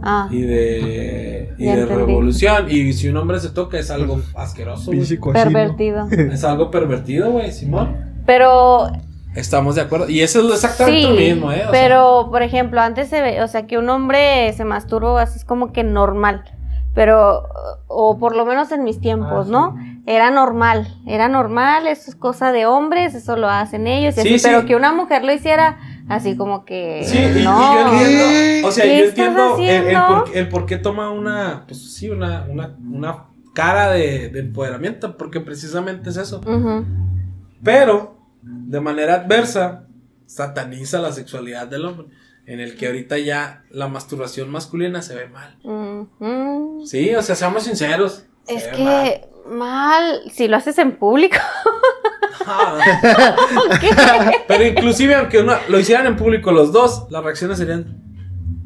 Ah, 0.00 0.28
Y 0.30 0.42
de. 0.42 1.52
Y 1.58 1.64
de 1.64 1.86
revolución. 1.86 2.66
Y 2.70 2.92
si 2.92 3.08
un 3.08 3.16
hombre 3.16 3.40
se 3.40 3.50
toca, 3.50 3.80
es 3.80 3.90
algo 3.90 4.20
asqueroso. 4.36 4.92
pervertido. 5.32 6.06
Es 6.10 6.44
algo 6.44 6.70
pervertido, 6.70 7.32
güey, 7.32 7.50
Simón. 7.50 7.96
Pero 8.26 8.92
Estamos 9.34 9.74
de 9.74 9.80
acuerdo. 9.80 10.08
Y 10.08 10.20
eso 10.20 10.38
es 10.48 10.54
exactamente 10.54 11.00
sí, 11.00 11.08
lo 11.08 11.14
mismo, 11.14 11.50
¿eh? 11.50 11.56
O 11.56 11.62
sea, 11.62 11.70
pero 11.72 12.28
por 12.30 12.42
ejemplo, 12.44 12.80
antes 12.80 13.08
se 13.08 13.20
ve, 13.20 13.42
o 13.42 13.48
sea, 13.48 13.66
que 13.66 13.76
un 13.76 13.88
hombre 13.90 14.52
se 14.52 14.64
masturba 14.64 15.20
así 15.20 15.38
es 15.40 15.44
como 15.44 15.72
que 15.72 15.82
normal. 15.82 16.44
Pero, 16.94 17.42
o 17.88 18.18
por 18.18 18.36
lo 18.36 18.44
menos 18.46 18.70
en 18.70 18.84
mis 18.84 19.00
tiempos, 19.00 19.48
Ah, 19.48 19.50
¿no? 19.50 19.76
Era 20.06 20.30
normal, 20.30 20.86
era 21.08 21.28
normal, 21.28 21.88
eso 21.88 22.08
es 22.10 22.16
cosa 22.16 22.52
de 22.52 22.66
hombres, 22.66 23.14
eso 23.14 23.36
lo 23.36 23.48
hacen 23.48 23.88
ellos, 23.88 24.16
y 24.16 24.20
Sí, 24.22 24.28
así, 24.28 24.38
sí. 24.38 24.46
pero 24.48 24.64
que 24.64 24.76
una 24.76 24.92
mujer 24.92 25.24
lo 25.24 25.32
hiciera 25.32 25.76
así 26.08 26.36
como 26.36 26.64
que... 26.64 27.02
Sí, 27.04 27.18
y, 27.18 27.40
y 27.40 27.44
no. 27.44 27.74
yo 27.74 27.98
entiendo, 27.98 28.68
o 28.68 28.70
sea, 28.70 28.84
¿Qué 28.84 28.98
yo 28.98 29.04
entiendo 29.04 29.58
el, 29.58 29.96
por, 29.96 30.36
el 30.36 30.48
por 30.48 30.66
qué 30.66 30.76
toma 30.76 31.10
una, 31.10 31.64
pues 31.66 31.92
sí, 31.94 32.10
una, 32.10 32.46
una, 32.48 32.76
una 32.90 33.24
cara 33.54 33.90
de, 33.90 34.28
de 34.28 34.40
empoderamiento, 34.40 35.16
porque 35.16 35.40
precisamente 35.40 36.10
es 36.10 36.16
eso. 36.16 36.40
Pero, 37.62 38.18
de 38.42 38.80
manera 38.80 39.14
adversa, 39.14 39.86
sataniza 40.26 41.00
la 41.00 41.12
sexualidad 41.12 41.66
del 41.66 41.84
hombre, 41.84 42.06
en 42.46 42.60
el 42.60 42.76
que 42.76 42.86
ahorita 42.86 43.18
ya 43.18 43.64
la 43.70 43.88
masturbación 43.88 44.50
masculina 44.50 45.02
se 45.02 45.14
ve 45.14 45.28
mal. 45.28 45.56
Sí, 46.84 47.14
o 47.14 47.22
sea, 47.22 47.34
seamos 47.34 47.64
sinceros. 47.64 48.24
Es 48.48 48.64
que 48.68 49.26
mal, 49.50 50.22
si 50.32 50.48
lo 50.48 50.56
haces 50.56 50.78
en 50.78 50.92
público. 50.96 51.36
Pero 54.46 54.64
inclusive 54.64 55.14
aunque 55.14 55.40
uno, 55.40 55.54
lo 55.68 55.78
hicieran 55.78 56.06
en 56.06 56.16
público 56.16 56.52
los 56.52 56.72
dos, 56.72 57.06
las 57.10 57.22
reacciones 57.22 57.58
serían 57.58 58.02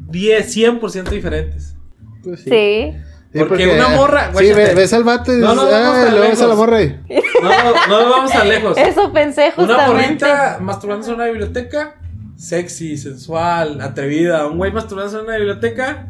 10, 0.09 0.55
100% 0.57 1.09
diferentes. 1.09 1.75
Pues 2.23 2.41
sí. 2.41 2.49
sí. 2.49 2.93
Sí, 3.33 3.39
Porque 3.39 3.67
una 3.67 3.89
morra, 3.89 4.27
Sí, 4.27 4.31
guáchate. 4.33 4.53
ve- 4.53 4.75
ves 4.75 4.93
al 4.93 5.03
vato 5.03 5.33
y 5.33 5.37
No, 5.39 5.55
no, 5.55 5.65
dices, 5.65 5.79
no, 5.79 5.83
no, 5.83 5.91
ah, 5.91 6.03
ves 6.21 6.39
a 6.39 6.43
la 6.43 6.53
lejos. 6.53 6.57
morra 6.57 6.83
y... 6.83 6.99
No, 7.41 7.49
no, 7.49 7.73
no 8.03 8.09
vamos 8.11 8.31
tan 8.31 8.47
lejos. 8.47 8.77
Eso 8.77 9.11
pensé 9.11 9.51
Una 9.57 9.75
justamente. 9.75 10.03
morrita 10.03 10.57
masturbándose 10.61 11.09
en 11.09 11.15
una 11.15 11.25
biblioteca, 11.25 11.95
sexy, 12.37 12.95
sensual, 12.95 13.81
atrevida. 13.81 14.45
Un 14.45 14.57
güey 14.59 14.71
masturbándose 14.71 15.17
en 15.17 15.23
una 15.25 15.37
biblioteca, 15.37 16.09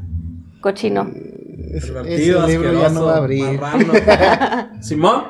Cochino. 0.59 1.09
Ese 1.73 1.87
pervertido, 1.91 2.47
libro 2.47 2.73
ya 2.73 2.89
no 2.89 3.05
va 3.05 3.13
a 3.15 3.17
abrir. 3.17 3.59
marrano. 3.59 3.93
Simón. 4.81 5.23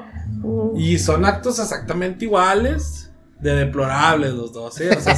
Y 0.76 0.98
son 1.00 1.26
actos 1.26 1.60
exactamente 1.60 2.26
iguales. 2.26 3.00
De 3.40 3.54
deplorables 3.56 4.32
los 4.34 4.54
dos, 4.54 4.80
¿eh? 4.80 4.90
O 4.98 5.02
sea, 5.02 5.18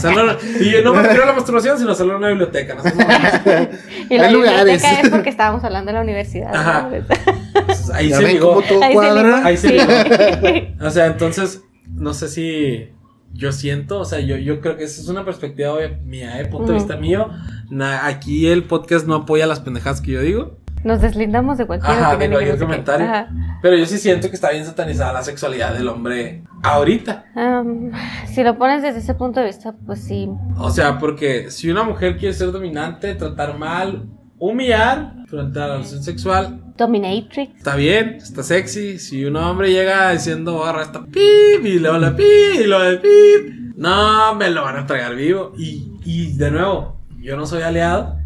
y 0.60 0.72
yo 0.72 0.82
no 0.82 0.96
me 0.96 1.04
refiero 1.04 1.22
a 1.22 1.26
la 1.28 1.34
masturbación, 1.34 1.78
sino 1.78 1.92
hacerlo 1.92 2.14
en 2.14 2.18
una 2.18 2.30
biblioteca. 2.30 2.74
¿no? 2.74 2.82
Y 4.10 4.18
la 4.18 4.26
Hay 4.26 4.34
lugares. 4.34 4.64
biblioteca 4.82 5.02
es 5.02 5.10
porque 5.12 5.30
estábamos 5.30 5.64
hablando 5.64 5.90
de 5.90 5.94
la 5.94 6.02
universidad. 6.02 6.56
Ajá. 6.56 6.90
¿no? 6.90 7.94
Ahí 7.94 8.12
se 8.14 8.24
ligó. 8.34 8.64
todo 8.68 8.82
Ahí 8.84 8.96
se 8.98 9.04
ligó. 9.14 9.36
Ahí 9.44 9.58
se 9.58 9.68
Sí. 9.68 9.74
ligó. 9.76 10.88
O 10.88 10.90
sea, 10.90 11.06
entonces, 11.06 11.62
no 11.88 12.16
sé 12.16 12.28
si 12.30 12.90
yo 13.32 13.52
siento, 13.52 14.00
o 14.00 14.06
sea, 14.06 14.20
yo, 14.22 14.38
yo 14.38 14.60
creo 14.60 14.76
que 14.76 14.86
esa 14.86 15.02
es 15.02 15.08
una 15.08 15.24
perspectiva 15.24 15.76
mía, 16.04 16.42
¿eh? 16.42 16.46
punto 16.48 16.70
de 16.72 16.80
vista 16.80 16.98
mío. 16.98 17.30
Na- 17.70 18.08
aquí 18.08 18.48
el 18.48 18.64
podcast 18.64 19.06
no 19.06 19.14
apoya 19.14 19.46
las 19.46 19.60
pendejadas 19.60 20.02
que 20.02 20.10
yo 20.14 20.22
digo. 20.22 20.58
Nos 20.86 21.02
deslindamos 21.02 21.58
de 21.58 21.66
cualquier 21.66 21.92
Ajá, 21.92 22.16
de 22.16 22.30
cualquier 22.30 22.60
comentario. 22.60 23.08
Ajá. 23.08 23.30
Pero 23.64 23.76
yo 23.76 23.88
sí 23.88 23.98
siento 23.98 24.30
que 24.30 24.36
está 24.36 24.52
bien 24.52 24.66
satanizada 24.66 25.14
la 25.14 25.24
sexualidad 25.24 25.74
del 25.74 25.88
hombre 25.88 26.44
ahorita. 26.62 27.26
Am, 27.36 27.92
si 28.28 28.44
lo 28.44 28.56
pones 28.60 28.84
desde 28.84 29.00
ese 29.00 29.16
punto 29.16 29.40
de 29.40 29.48
vista, 29.48 29.74
pues 29.84 30.02
sí. 30.02 30.30
O 30.60 30.70
sea, 30.70 31.00
porque 31.00 31.50
si 31.50 31.72
una 31.72 31.82
mujer 31.82 32.18
quiere 32.18 32.36
ser 32.36 32.52
dominante, 32.52 33.16
tratar 33.16 33.58
mal, 33.58 34.06
humillar 34.38 35.16
frente 35.28 35.60
a 35.60 35.66
la 35.66 35.74
relación 35.78 36.04
sexual, 36.04 36.62
Dominatrix. 36.78 37.58
Está 37.58 37.76
bien, 37.76 38.18
está 38.22 38.44
sexy. 38.44 39.00
Si 39.00 39.26
un 39.26 39.38
hombre 39.38 39.72
llega 39.72 40.12
diciendo 40.12 40.60
barra 40.60 40.84
esta 40.84 41.04
pip 41.04 41.66
y 41.66 41.80
luego 41.80 41.98
la 41.98 42.16
pip 42.16 42.60
y 42.60 42.68
luego 42.68 42.84
el 42.84 43.00
pip, 43.00 43.76
no 43.76 44.36
me 44.36 44.52
lo 44.52 44.62
van 44.62 44.78
a 44.78 44.86
tragar 44.86 45.16
vivo. 45.16 45.54
Y, 45.58 45.92
y 46.06 46.38
de 46.38 46.52
nuevo, 46.52 47.02
yo 47.18 47.36
no 47.36 47.48
soy 47.48 47.64
aliado. 47.64 48.20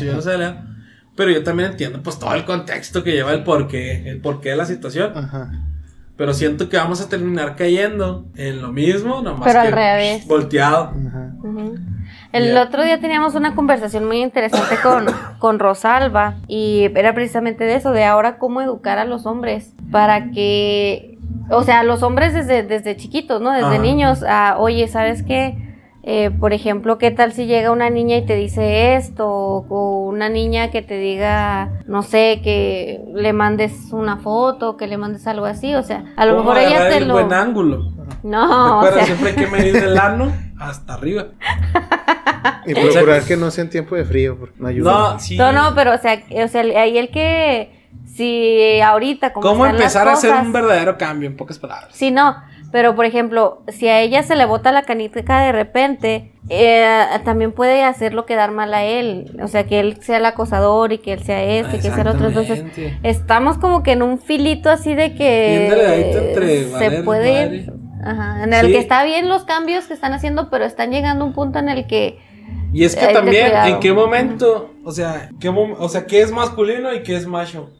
Yo 0.00 0.14
no 0.14 0.22
soy 0.22 0.36
aliado. 0.36 0.75
Pero 1.16 1.30
yo 1.30 1.42
también 1.42 1.70
entiendo 1.70 2.02
pues 2.02 2.18
todo 2.18 2.34
el 2.34 2.44
contexto 2.44 3.02
que 3.02 3.12
lleva 3.12 3.32
el 3.32 3.42
porqué, 3.42 4.08
el 4.08 4.20
porqué 4.20 4.50
de 4.50 4.56
la 4.56 4.66
situación. 4.66 5.12
Ajá. 5.16 5.50
Pero 6.16 6.32
siento 6.32 6.68
que 6.68 6.76
vamos 6.76 7.00
a 7.00 7.08
terminar 7.08 7.56
cayendo 7.56 8.26
en 8.36 8.62
lo 8.62 8.72
mismo, 8.72 9.20
nomás 9.22 9.42
Pero 9.44 9.60
que 9.62 9.66
al 9.68 9.72
revés. 9.72 10.26
volteado. 10.26 10.92
Ajá. 11.08 11.32
El 12.32 12.56
otro 12.58 12.84
día 12.84 13.00
teníamos 13.00 13.34
una 13.34 13.54
conversación 13.54 14.04
muy 14.06 14.22
interesante 14.22 14.76
con, 14.82 15.06
con 15.38 15.58
Rosalba 15.58 16.36
y 16.48 16.90
era 16.94 17.14
precisamente 17.14 17.64
de 17.64 17.76
eso, 17.76 17.92
de 17.92 18.04
ahora 18.04 18.38
cómo 18.38 18.60
educar 18.62 18.98
a 18.98 19.04
los 19.04 19.26
hombres 19.26 19.72
para 19.90 20.30
que, 20.30 21.18
o 21.50 21.62
sea, 21.62 21.82
los 21.82 22.02
hombres 22.02 22.34
desde, 22.34 22.62
desde 22.62 22.96
chiquitos, 22.96 23.40
¿no? 23.40 23.52
Desde 23.52 23.66
Ajá. 23.66 23.78
niños, 23.78 24.22
a, 24.22 24.56
oye, 24.58 24.88
¿sabes 24.88 25.22
qué? 25.22 25.65
Eh, 26.08 26.30
por 26.30 26.52
ejemplo, 26.52 26.98
¿qué 26.98 27.10
tal 27.10 27.32
si 27.32 27.46
llega 27.46 27.72
una 27.72 27.90
niña 27.90 28.16
y 28.16 28.24
te 28.24 28.36
dice 28.36 28.94
esto? 28.94 29.28
O, 29.28 29.66
o 29.68 30.06
una 30.06 30.28
niña 30.28 30.70
que 30.70 30.80
te 30.80 30.98
diga, 30.98 31.82
no 31.86 32.04
sé, 32.04 32.40
que 32.44 33.00
le 33.12 33.32
mandes 33.32 33.92
una 33.92 34.16
foto, 34.16 34.76
que 34.76 34.86
le 34.86 34.98
mandes 34.98 35.26
algo 35.26 35.46
así, 35.46 35.74
o 35.74 35.82
sea, 35.82 36.04
a 36.16 36.24
lo 36.24 36.36
¿Cómo 36.36 36.52
mejor 36.52 36.68
ella 36.68 36.88
te 36.88 36.98
el 36.98 37.08
lo... 37.08 37.14
buen 37.14 37.32
ángulo. 37.32 37.90
No, 38.22 38.78
o 38.78 38.82
Recuerda, 38.82 39.04
sea, 39.04 39.16
siempre 39.16 39.30
hay 39.30 39.34
que 39.34 39.46
medir 39.48 39.76
el 39.76 39.98
ano 39.98 40.32
hasta 40.60 40.94
arriba. 40.94 41.26
Y 42.66 42.74
procurar 42.74 43.22
que 43.24 43.36
no 43.36 43.50
sea 43.50 43.64
en 43.64 43.70
tiempo 43.70 43.96
de 43.96 44.04
frío, 44.04 44.38
porque 44.38 44.54
no 44.60 44.68
ayuda. 44.68 44.92
No, 44.92 45.18
sí. 45.18 45.36
No, 45.36 45.50
no, 45.50 45.74
pero 45.74 45.92
o 45.92 45.98
sea, 45.98 46.22
o 46.44 46.46
sea, 46.46 46.60
ahí 46.60 46.98
el 46.98 47.10
que 47.10 47.90
si 48.04 48.80
ahorita 48.80 49.32
como 49.32 49.48
¿Cómo 49.48 49.66
están 49.66 49.80
las 49.80 49.82
empezar 49.94 50.08
a 50.08 50.12
hacer 50.12 50.32
un 50.34 50.52
verdadero 50.52 50.96
cambio, 50.96 51.28
en 51.28 51.36
pocas 51.36 51.58
palabras? 51.58 51.90
Sí, 51.92 52.12
no, 52.12 52.36
pero 52.76 52.94
por 52.94 53.06
ejemplo, 53.06 53.62
si 53.68 53.88
a 53.88 54.02
ella 54.02 54.22
se 54.22 54.36
le 54.36 54.44
bota 54.44 54.70
la 54.70 54.82
canica 54.82 55.40
de 55.40 55.50
repente, 55.50 56.32
eh, 56.50 56.84
también 57.24 57.52
puede 57.52 57.82
hacerlo 57.82 58.26
quedar 58.26 58.50
mal 58.52 58.74
a 58.74 58.84
él, 58.84 59.34
o 59.42 59.48
sea, 59.48 59.64
que 59.64 59.80
él 59.80 59.96
sea 60.02 60.18
el 60.18 60.26
acosador 60.26 60.92
y 60.92 60.98
que 60.98 61.14
él 61.14 61.22
sea 61.22 61.42
este, 61.42 61.76
que 61.78 61.90
sea 61.90 62.02
el 62.02 62.08
otro, 62.08 62.26
entonces 62.28 62.64
estamos 63.02 63.56
como 63.56 63.82
que 63.82 63.92
en 63.92 64.02
un 64.02 64.18
filito 64.18 64.68
así 64.68 64.94
de 64.94 65.14
que 65.14 65.68
entre 65.68 66.64
se 66.68 67.02
puede 67.02 67.44
madre. 67.46 67.56
ir, 67.56 67.72
ajá, 68.04 68.44
en 68.44 68.52
el 68.52 68.66
Sí. 68.66 68.72
que 68.72 68.78
está 68.78 69.04
bien 69.04 69.30
los 69.30 69.44
cambios 69.44 69.86
que 69.86 69.94
están 69.94 70.12
haciendo, 70.12 70.50
pero 70.50 70.66
están 70.66 70.90
llegando 70.90 71.24
a 71.24 71.28
un 71.28 71.32
punto 71.32 71.58
en 71.58 71.70
el 71.70 71.86
que 71.86 72.18
Y 72.74 72.84
es 72.84 72.94
que 72.94 73.06
también. 73.06 73.52
¿en 73.68 73.80
qué 73.80 73.94
momento? 73.94 74.68
O 74.84 74.92
sea, 74.92 75.30
¿qué 75.40 75.50
mom- 75.50 75.76
o 75.78 75.88
sea, 75.88 76.04
¿qué 76.04 76.20
es 76.20 76.30
masculino 76.30 76.92
y 76.92 77.02
qué 77.02 77.16
es 77.16 77.26
macho? 77.26 77.70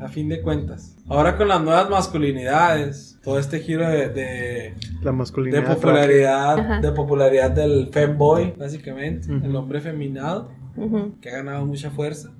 A 0.00 0.08
fin 0.08 0.30
de 0.30 0.40
cuentas. 0.40 0.95
Ahora 1.08 1.36
con 1.36 1.46
las 1.48 1.60
nuevas 1.62 1.88
masculinidades, 1.88 3.18
todo 3.22 3.38
este 3.38 3.60
giro 3.60 3.88
de, 3.88 4.08
de, 4.08 4.74
La 5.02 5.12
de 5.12 5.16
masculinidad. 5.16 5.74
popularidad, 5.74 6.58
Ajá. 6.58 6.80
de 6.80 6.92
popularidad 6.92 7.50
del 7.52 7.88
femboy, 7.92 8.54
básicamente, 8.58 9.32
Ujú. 9.32 9.46
el 9.46 9.54
hombre 9.56 9.80
feminado, 9.80 10.50
ujú, 10.76 11.14
que 11.20 11.30
ha 11.30 11.36
ganado 11.36 11.64
mucha 11.64 11.90
fuerza. 11.90 12.32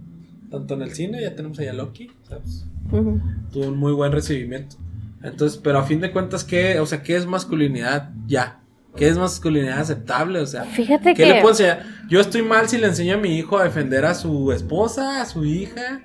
Tanto 0.50 0.74
en 0.74 0.82
el 0.82 0.90
cine, 0.92 1.20
ya 1.22 1.34
tenemos 1.34 1.58
allá 1.60 1.70
a 1.70 1.74
Loki, 1.74 2.10
¿sabes? 2.28 2.66
ujú. 2.90 3.20
tuvo 3.52 3.66
un 3.68 3.78
muy 3.78 3.92
buen 3.92 4.10
recibimiento. 4.12 4.76
Entonces, 5.22 5.58
pero 5.62 5.78
a 5.78 5.82
fin 5.84 6.00
de 6.00 6.10
cuentas, 6.12 6.44
¿qué, 6.44 6.78
o 6.80 6.86
sea, 6.86 7.02
¿qué 7.02 7.16
es 7.16 7.26
masculinidad 7.26 8.10
ya? 8.26 8.60
¿Qué 8.96 9.08
es 9.08 9.18
masculinidad 9.18 9.80
aceptable? 9.80 10.40
O 10.40 10.46
sea, 10.46 10.64
Fíjate 10.64 11.14
¿qué 11.14 11.22
que 11.22 11.26
le 11.26 11.34
puedo 11.40 11.50
enseñar? 11.50 11.82
Yo 12.08 12.20
estoy 12.20 12.42
mal 12.42 12.68
si 12.68 12.78
le 12.78 12.86
enseño 12.86 13.14
a 13.14 13.18
mi 13.18 13.36
hijo 13.36 13.58
a 13.58 13.64
defender 13.64 14.04
a 14.06 14.14
su 14.14 14.50
esposa, 14.52 15.20
a 15.20 15.26
su 15.26 15.44
hija. 15.44 16.00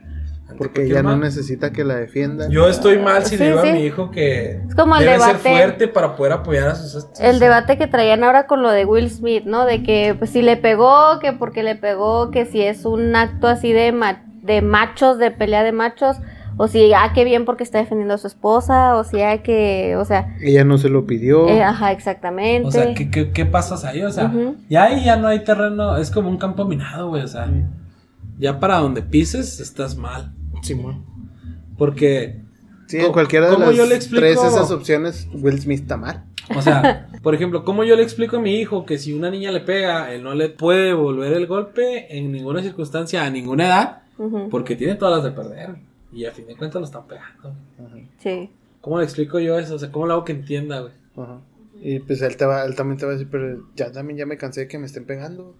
Porque 0.57 0.84
ella 0.86 1.02
no 1.03 1.18
necesita 1.18 1.72
que 1.72 1.84
la 1.84 1.95
defiendan. 1.95 2.49
Yo 2.52 2.68
estoy 2.68 2.98
mal 2.99 3.23
si 3.26 3.38
Sí, 3.38 3.44
le 3.44 3.49
digo 3.49 3.61
sí. 3.61 3.69
a 3.69 3.73
mi 3.73 3.84
hijo 3.86 4.11
que 4.11 4.61
Es 4.68 4.76
como 4.76 4.95
el 4.95 5.02
debe 5.02 5.14
debate- 5.14 5.40
ser 5.40 5.52
fuerte 5.57 5.88
para 5.88 6.15
poder 6.15 6.34
apoyar 6.34 6.69
a 6.69 6.76
sus 6.76 7.07
El 7.19 7.40
debate 7.40 7.78
que 7.78 7.88
traían 7.88 8.23
ahora 8.23 8.48
con 8.48 8.61
lo 8.61 8.69
de 8.72 8.86
Will 8.86 9.10
Smith, 9.10 9.44
¿no? 9.45 9.65
De 9.65 9.84
que 9.84 10.15
pues 10.18 10.30
si 10.32 10.41
le 10.41 10.57
pegó, 10.57 11.19
que 11.19 11.34
porque 11.34 11.64
le 11.64 11.76
pegó, 11.76 12.32
que 12.32 12.45
si 12.45 12.61
es 12.61 12.86
un 12.86 13.15
acto 13.15 13.48
así 13.48 13.72
de, 13.73 13.91
ma- 13.91 14.23
de 14.41 14.61
machos, 14.61 15.18
de 15.18 15.32
pelea 15.32 15.64
de 15.64 15.72
machos, 15.72 16.18
o 16.57 16.68
si, 16.68 16.91
ah, 16.94 17.11
qué 17.15 17.23
bien 17.23 17.45
porque 17.45 17.64
está 17.64 17.80
defendiendo 17.80 18.14
a 18.14 18.18
su 18.18 18.28
esposa, 18.28 18.95
o 18.98 19.03
si, 19.03 19.22
ah, 19.22 19.41
que, 19.41 19.95
o 19.98 20.03
sea, 20.06 20.36
Ella 20.41 20.64
no 20.65 20.78
se 20.78 20.90
lo 20.90 21.07
pidió. 21.07 21.48
eh, 21.48 21.64
ajá, 21.64 21.91
exactamente. 21.91 22.68
O 22.68 22.72
sea, 22.72 22.94
¿qué, 22.94 23.10
qué, 23.10 23.32
qué 23.32 23.45
pasas 23.45 23.84
ahí? 23.86 24.03
O 24.03 24.11
sea, 24.11 24.32
ya 24.69 24.84
ahí 24.84 25.06
ya 25.06 25.15
no 25.15 25.28
hay 25.30 25.44
terreno, 25.44 25.98
es 25.98 26.11
como 26.11 26.30
un 26.30 26.38
campo 26.38 26.65
minado, 26.65 27.10
güey. 27.10 27.23
O 27.23 27.28
sea, 27.28 27.49
ya 28.38 28.60
para 28.60 28.78
donde 28.78 29.02
pises 29.02 29.60
estás 29.60 29.95
mal. 29.95 30.34
Simón. 30.61 31.05
Porque 31.77 32.41
Sí, 32.88 32.97
¿Cómo- 32.97 33.07
en 33.07 33.13
cualquiera 33.13 33.49
de 33.49 33.57
las 33.57 33.73
yo 33.73 33.85
le 33.85 33.95
explico? 33.95 34.19
tres 34.19 34.38
esas 34.43 34.69
opciones, 34.69 35.27
Will 35.33 35.57
Smith 35.61 35.79
está 35.81 35.95
mal. 35.95 36.25
O 36.53 36.61
sea, 36.61 37.07
por 37.23 37.33
ejemplo, 37.33 37.63
¿cómo 37.63 37.85
yo 37.85 37.95
le 37.95 38.03
explico 38.03 38.35
a 38.38 38.41
mi 38.41 38.55
hijo 38.59 38.85
que 38.85 38.97
si 38.97 39.13
una 39.13 39.31
niña 39.31 39.49
le 39.51 39.61
pega, 39.61 40.11
él 40.13 40.23
no 40.23 40.35
le 40.35 40.49
puede 40.49 40.88
devolver 40.88 41.31
el 41.31 41.47
golpe 41.47 42.17
en 42.17 42.33
ninguna 42.33 42.61
circunstancia, 42.61 43.23
a 43.23 43.29
ninguna 43.29 43.65
edad, 43.65 44.01
porque 44.49 44.75
tiene 44.75 44.95
todas 44.95 45.15
las 45.15 45.23
de 45.23 45.31
perder? 45.31 45.75
Y 46.11 46.25
a 46.25 46.31
fin 46.31 46.45
de 46.47 46.57
cuentas 46.57 46.81
lo 46.81 46.85
están 46.85 47.07
pegando. 47.07 47.55
Sí. 48.19 48.49
¿Cómo 48.81 48.97
le 48.97 49.05
explico 49.05 49.39
yo 49.39 49.57
eso? 49.57 49.75
O 49.75 49.79
sea, 49.79 49.89
¿cómo 49.89 50.05
le 50.05 50.11
hago 50.11 50.25
que 50.25 50.33
entienda, 50.33 50.81
güey? 50.81 50.91
Ajá. 51.15 51.39
Y 51.81 51.99
pues 51.99 52.21
él, 52.21 52.35
te 52.35 52.45
va, 52.45 52.65
él 52.65 52.75
también 52.75 52.97
te 52.99 53.05
va 53.05 53.11
a 53.11 53.15
decir, 53.15 53.29
pero 53.31 53.63
ya 53.77 53.89
también 53.91 54.17
ya 54.17 54.25
me 54.25 54.35
cansé 54.38 54.61
de 54.61 54.67
que 54.67 54.77
me 54.77 54.85
estén 54.88 55.05
pegando. 55.05 55.55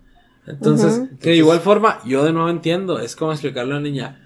Entonces, 0.48 1.04
que 1.22 1.30
de 1.30 1.38
igual 1.38 1.60
forma, 1.62 2.00
yo 2.06 2.26
de 2.26 2.34
nuevo 2.34 2.50
entiendo, 2.50 3.00
es 3.00 3.16
como 3.16 3.32
explicarle 3.32 3.74
a 3.74 3.78
una 3.78 3.84
niña, 3.90 4.21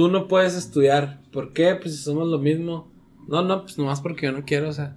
tú 0.00 0.08
no 0.08 0.28
puedes 0.28 0.54
estudiar, 0.54 1.20
¿por 1.30 1.52
qué? 1.52 1.74
Pues 1.74 1.94
si 1.94 2.02
somos 2.02 2.26
lo 2.26 2.38
mismo. 2.38 2.90
No, 3.28 3.42
no, 3.42 3.60
pues 3.60 3.76
nomás 3.76 4.00
porque 4.00 4.24
yo 4.24 4.32
no 4.32 4.46
quiero, 4.46 4.70
o 4.70 4.72
sea, 4.72 4.96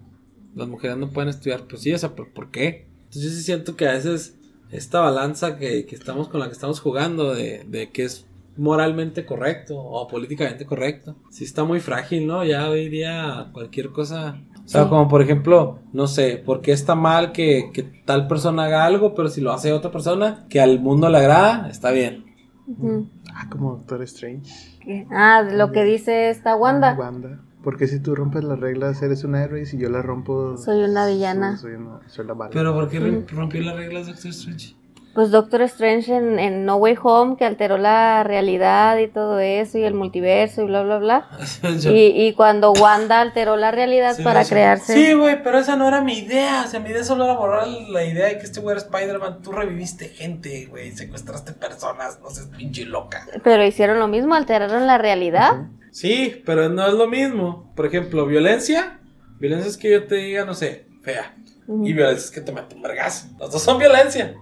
las 0.55 0.69
mujeres 0.69 0.95
no 0.95 1.09
pueden 1.09 1.27
estudiar, 1.27 1.67
pues 1.67 1.81
sí, 1.81 1.91
o 1.91 1.97
sea, 1.97 2.15
¿por, 2.15 2.31
por 2.31 2.51
qué? 2.51 2.87
Entonces 2.99 3.23
yo 3.23 3.29
sí 3.31 3.43
siento 3.43 3.75
que 3.75 3.85
a 3.85 3.91
veces 3.91 4.37
esta 4.71 5.01
balanza 5.01 5.57
que, 5.57 5.85
que 5.85 5.93
estamos 5.97 6.29
con 6.29 6.39
la 6.39 6.45
que 6.47 6.53
estamos 6.53 6.79
jugando 6.79 7.33
de, 7.33 7.65
de 7.67 7.91
que 7.91 8.05
es 8.05 8.25
moralmente 8.55 9.25
correcto 9.25 9.75
o 9.77 10.07
políticamente 10.07 10.65
correcto, 10.65 11.17
sí 11.29 11.43
está 11.43 11.65
muy 11.65 11.81
frágil, 11.81 12.25
¿no? 12.25 12.45
Ya 12.45 12.69
hoy 12.69 12.87
día 12.87 13.49
cualquier 13.51 13.89
cosa... 13.89 14.41
O 14.63 14.69
sea, 14.69 14.83
Sí. 14.83 14.89
como 14.89 15.09
por 15.09 15.21
ejemplo, 15.21 15.79
no 15.91 16.07
sé, 16.07 16.37
¿por 16.37 16.61
qué 16.61 16.71
está 16.71 16.95
mal 16.95 17.33
que, 17.33 17.71
que 17.73 17.83
tal 17.83 18.29
persona 18.29 18.63
haga 18.63 18.85
algo, 18.85 19.15
pero 19.15 19.27
si 19.27 19.41
lo 19.41 19.51
hace 19.51 19.73
otra 19.73 19.91
persona 19.91 20.45
que 20.49 20.61
al 20.61 20.79
mundo 20.79 21.09
le 21.09 21.17
agrada, 21.17 21.67
está 21.69 21.91
bien? 21.91 22.23
Ujú. 22.65 23.09
Ah, 23.35 23.49
como 23.49 23.71
Doctor 23.75 24.01
Strange. 24.03 24.72
¿Qué? 24.83 25.07
Ah, 25.11 25.41
lo 25.49 25.71
que 25.71 25.83
dice 25.83 26.29
esta 26.29 26.55
Wanda. 26.55 26.93
Wanda. 26.95 27.39
Porque 27.63 27.87
si 27.87 27.99
tú 28.01 28.13
rompes 28.13 28.43
las 28.43 28.59
reglas, 28.59 29.01
eres 29.01 29.23
un 29.23 29.35
héroe 29.35 29.61
y 29.61 29.65
si 29.65 29.77
yo 29.77 29.89
las 29.89 30.05
rompo. 30.05 30.57
Soy 30.57 30.83
una 30.83 31.07
villana. 31.07 31.55
Soy, 31.57 31.73
una- 31.75 32.01
soy 32.07 32.25
la 32.27 32.33
mala. 32.33 32.51
Pero 32.53 32.73
¿por 32.73 32.89
qué 32.89 32.99
rom- 32.99 33.25
rompió 33.29 33.61
las 33.61 33.77
reglas 33.77 34.07
Doctor 34.07 34.31
Strange? 34.31 34.75
Pues 35.13 35.29
Doctor 35.29 35.61
Strange 35.61 36.11
en, 36.15 36.39
en 36.39 36.65
No 36.65 36.77
Way 36.77 36.95
Home, 37.03 37.35
que 37.37 37.45
alteró 37.45 37.77
la 37.77 38.23
realidad 38.23 38.97
y 38.97 39.07
todo 39.07 39.39
eso, 39.39 39.77
y 39.77 39.83
el 39.83 39.93
multiverso 39.93 40.63
y 40.63 40.65
bla, 40.65 40.81
bla, 40.81 40.97
bla. 40.97 41.27
Y, 41.83 42.25
y 42.25 42.33
cuando 42.33 42.71
Wanda 42.71 43.21
alteró 43.21 43.55
la 43.55 43.69
realidad 43.69 44.15
Sí, 44.15 44.23
para 44.23 44.43
sí. 44.43 44.49
crearse. 44.49 44.93
Sí, 44.95 45.13
güey, 45.13 45.43
pero 45.43 45.59
esa 45.59 45.75
no 45.75 45.87
era 45.87 46.01
mi 46.01 46.17
idea. 46.17 46.63
O 46.65 46.67
sea, 46.67 46.79
mi 46.79 46.89
idea 46.89 47.03
solo 47.03 47.25
era 47.25 47.33
borrar 47.33 47.67
la 47.67 48.03
idea 48.03 48.25
de 48.27 48.37
que 48.39 48.43
este 48.43 48.59
güey 48.59 48.75
era 48.75 48.85
Spider-Man. 48.85 49.41
Tú 49.43 49.51
reviviste 49.51 50.09
gente, 50.09 50.65
güey. 50.65 50.91
Secuestraste 50.91 51.53
personas. 51.53 52.19
No 52.19 52.29
seas 52.31 52.47
pinche 52.47 52.85
loca. 52.85 53.27
Pero 53.43 53.63
hicieron 53.63 53.99
lo 53.99 54.07
mismo, 54.07 54.33
alteraron 54.33 54.87
la 54.87 54.97
realidad. 54.97 55.67
Sí, 55.91 56.41
pero 56.43 56.69
no 56.69 56.87
es 56.87 56.93
lo 56.95 57.07
mismo. 57.07 57.71
Por 57.75 57.85
ejemplo, 57.85 58.25
violencia. 58.25 58.99
Violencia 59.39 59.69
es 59.69 59.77
que 59.77 59.91
yo 59.91 60.07
te 60.07 60.15
diga, 60.15 60.43
no 60.45 60.55
sé, 60.55 60.87
fea. 61.03 61.35
Ujú, 61.67 61.85
Y 61.85 61.93
violencia 61.93 62.25
es 62.25 62.31
que 62.31 62.41
te 62.41 62.51
mete 62.51 62.75
un 62.75 62.81
vergazo. 62.81 63.27
Los 63.39 63.51
dos 63.51 63.61
son 63.61 63.79
violencia. 63.79 64.35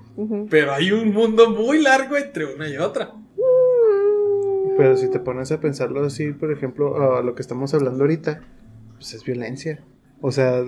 Pero 0.50 0.74
hay 0.74 0.92
un 0.92 1.14
mundo 1.14 1.50
muy 1.50 1.82
largo 1.82 2.18
entre 2.18 2.46
una 2.46 2.68
y 2.68 2.78
otra. 2.78 3.12
Pero 4.78 4.98
si 4.98 5.10
te 5.10 5.20
pones 5.20 5.52
a 5.52 5.60
pensarlo 5.60 6.06
así, 6.06 6.32
por 6.32 6.52
ejemplo, 6.52 7.18
a 7.18 7.22
lo 7.22 7.36
que 7.36 7.42
estamos 7.42 7.74
hablando 7.74 8.04
ahorita, 8.04 8.42
pues 8.96 9.14
es 9.14 9.24
violencia. 9.24 9.84
O 10.22 10.32
sea, 10.32 10.64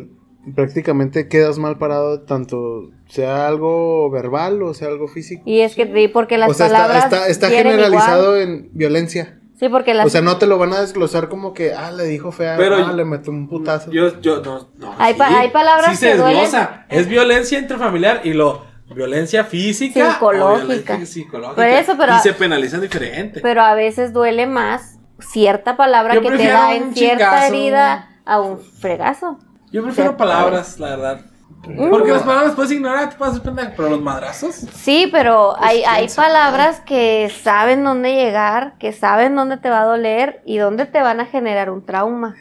prácticamente 0.56 1.28
quedas 1.28 1.58
mal 1.58 1.78
parado, 1.78 2.22
tanto 2.22 2.92
sea 3.08 3.48
algo 3.48 4.10
verbal 4.10 4.62
o 4.64 4.74
sea 4.74 4.90
algo 4.90 5.08
físico. 5.08 5.44
Y 5.46 5.62
es 5.62 5.76
que 5.76 5.92
sí, 5.94 6.08
porque 6.08 6.38
las 6.38 6.50
o 6.50 6.54
sea, 6.54 6.68
está, 6.68 6.88
palabras 6.88 7.30
está, 7.30 7.50
generalizado 7.50 8.40
igual. 8.40 8.42
en 8.42 8.70
violencia. 8.74 9.40
Sí, 9.64 9.70
porque 9.70 9.94
las 9.94 10.06
O 10.08 10.10
sea, 10.10 10.20
no 10.22 10.36
te 10.38 10.46
lo 10.46 10.58
van 10.58 10.74
a 10.74 10.82
desglosar 10.82 11.30
como 11.30 11.54
que, 11.54 11.74
ah, 11.74 11.90
le 11.94 12.04
dijo 12.04 12.34
fea, 12.34 12.56
Pero 12.58 12.76
ah, 12.76 12.80
yo- 12.90 12.94
le 12.94 13.06
metió 13.06 13.32
un 13.32 13.48
putazo. 13.48 13.90
Yo, 13.92 14.20
yo, 14.20 14.42
no, 14.42 14.68
no. 14.78 14.94
Hay 15.00 15.14
pa- 15.14 15.40
hay 15.40 15.52
palabras 15.52 15.92
sí 15.92 15.96
se 15.96 16.12
que 16.12 16.18
duelen. 16.18 16.42
desglosa. 16.42 16.86
Es 16.90 17.08
violencia 17.08 17.60
intrafamiliar 17.60 18.22
y 18.26 18.34
lo. 18.34 18.66
Violencia 18.94 19.46
física. 19.46 20.12
Psicológica. 20.16 20.54
o 20.64 20.68
violencia 20.68 21.06
psicológica. 21.06 21.56
Por 21.56 21.66
eso, 21.66 21.94
pero- 21.98 22.16
Y 22.18 22.20
se 22.20 22.34
penalizan 22.34 22.82
diferente. 22.82 23.40
pero 23.42 23.62
a 23.62 23.74
veces 23.74 24.12
duele 24.12 24.48
más 24.48 25.00
cierta 25.20 25.78
palabra 25.78 26.16
Yo 26.16 26.22
que 26.22 26.32
te 26.32 26.46
da 26.48 26.76
en 26.76 26.94
cierta 26.94 27.18
chingazo. 27.26 27.46
herida 27.54 28.10
a 28.26 28.42
un 28.42 28.60
fregazo. 28.60 29.40
Yo 29.72 29.82
prefiero 29.82 30.12
Sí. 30.12 30.16
palabras, 30.18 30.78
la 30.80 30.90
verdad. 30.90 31.22
Porque 31.64 32.12
las 32.12 32.24
palabras 32.24 32.56
puedes 32.56 32.72
ignorar, 32.72 33.10
te 33.12 33.16
puedes 33.16 33.40
pendejo, 33.40 33.72
pero 33.78 33.90
los 33.92 34.02
madrazos. 34.02 34.54
Sí, 34.56 35.08
pero 35.12 35.56
hay, 35.62 35.84
hay 35.84 36.02
piensa. 36.02 36.22
palabras 36.24 36.82
que 36.82 37.32
saben 37.42 37.84
dónde 37.84 38.14
llegar, 38.16 38.78
que 38.80 38.92
saben 38.92 39.36
dónde 39.36 39.58
te 39.58 39.70
va 39.70 39.82
a 39.82 39.86
doler 39.86 40.42
y 40.46 40.58
dónde 40.58 40.86
te 40.86 41.02
van 41.02 41.20
a 41.22 41.26
generar 41.26 41.70
un 41.70 41.86
trauma. 41.86 42.36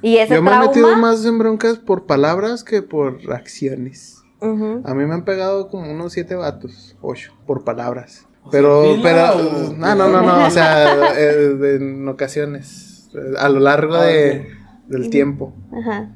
Y 0.00 0.18
ese 0.18 0.34
Yo 0.36 0.42
me 0.42 0.54
he 0.54 0.58
metido 0.58 0.86
trauma. 0.88 1.08
más 1.08 1.24
en 1.26 1.38
broncas 1.38 1.78
por 1.78 2.06
palabras 2.06 2.62
que 2.62 2.82
por 2.82 3.18
acciones. 3.32 4.22
A 4.40 4.94
mí 4.94 5.04
me 5.04 5.14
han 5.14 5.24
pegado 5.24 5.68
como 5.68 5.90
unos 5.90 6.12
siete 6.12 6.36
vatos, 6.36 6.96
ocho, 7.00 7.32
por 7.46 7.64
palabras. 7.64 8.26
Pero, 8.52 8.94
¿fila 8.94 9.32
pero, 9.34 9.72
no, 9.76 9.94
no, 9.96 10.08
no, 10.08 10.22
no, 10.22 10.46
o 10.46 10.50
sea, 10.50 11.12
eh, 11.18 11.76
en 11.80 12.06
ocasiones, 12.08 13.10
a 13.38 13.48
lo 13.48 13.58
largo 13.58 13.96
Ah, 13.96 14.04
de, 14.04 14.48
del 14.86 15.10
tiempo. 15.10 15.52
Ajá. 15.76 16.12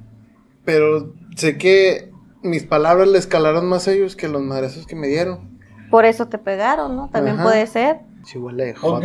Pero 0.64 1.12
sé 1.36 1.59
que 1.59 2.11
mis 2.43 2.64
palabras 2.64 3.09
le 3.09 3.19
escalaron 3.19 3.66
más 3.69 3.89
a 3.89 3.93
ellos 3.93 4.16
que 4.16 4.28
los 4.28 4.43
madrazos 4.43 4.86
que 4.86 4.97
me 4.97 5.06
dieron. 5.09 5.59
Por 5.90 6.05
eso 6.05 6.28
te 6.28 6.39
pegaron, 6.39 6.97
¿no? 6.97 7.09
También 7.10 7.36
Ajá. 7.36 7.44
puede 7.44 7.66
ser. 7.66 7.98
Chihuahua 8.24 8.52
de 8.55 8.74
Ok. 8.81 9.05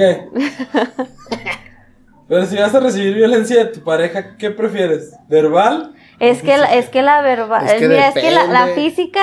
pero 2.28 2.46
si 2.46 2.58
vas 2.58 2.74
a 2.76 2.80
recibir 2.80 3.16
violencia 3.16 3.58
de 3.58 3.72
tu 3.72 3.82
pareja, 3.84 4.36
¿qué 4.38 4.52
prefieres? 4.52 5.14
¿Verbal? 5.30 5.94
Es 6.20 6.42
que, 6.42 6.58
la- 6.58 6.74
es 6.76 6.90
que 6.90 7.02
la 7.02 7.22
verba, 7.22 7.60
Es 7.66 7.74
que 7.74 7.88
mira, 7.88 8.10
es 8.10 8.14
que 8.16 8.32
la, 8.32 8.68
física 8.76 9.22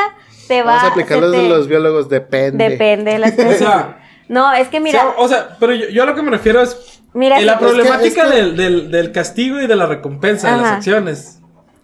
te 0.49 0.63
va 0.63 0.77
Vamos 0.77 0.85
a 0.85 0.93
aplicar 0.93 1.19
los 1.19 1.33
de 1.33 1.39
te- 1.39 1.49
los 1.49 1.69
biólogos, 1.69 2.09
depende. 2.09 2.69
Depende 2.71 3.13
de 3.13 3.19
la 3.19 3.27
O 3.49 3.53
sea, 3.53 3.99
no, 4.29 4.53
es 4.55 4.69
que 4.69 4.81
mira, 4.81 5.09
o 5.19 5.29
sea, 5.29 5.43
o 5.43 5.47
sea, 5.49 5.57
pero 5.61 5.75
yo, 5.75 5.89
yo 5.89 6.03
a 6.03 6.07
lo 6.07 6.15
que 6.15 6.23
me 6.23 6.31
refiero 6.31 6.63
es. 6.63 7.03
mira, 7.13 7.39
la 7.41 7.43
si- 7.43 7.47
es 7.49 7.53
que- 7.59 7.65
problemática 7.77 8.23
es 8.23 8.29
que- 8.31 8.37
Del, 8.37 8.57
del, 8.57 8.91
del 8.91 9.13
castigo 9.13 9.61
y 9.61 9.67
de 9.67 9.77
la 9.77 9.87
recompensa 9.87 10.51
de 10.55 10.63
las 10.63 10.73
acciones, 10.73 11.41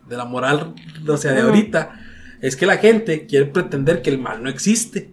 de 0.09 0.17
la 0.17 0.25
moral, 0.25 0.75
o 1.07 1.17
sea, 1.17 1.33
de 1.33 1.43
ahorita, 1.43 1.91
es 2.41 2.57
que 2.57 2.67
la 2.67 2.79
gente 2.79 3.27
quiere 3.27 3.47
pretender 3.47 4.03
que 4.03 4.11
el 4.11 4.19
mal 4.19 4.43
no 4.43 4.49
existe. 4.51 5.13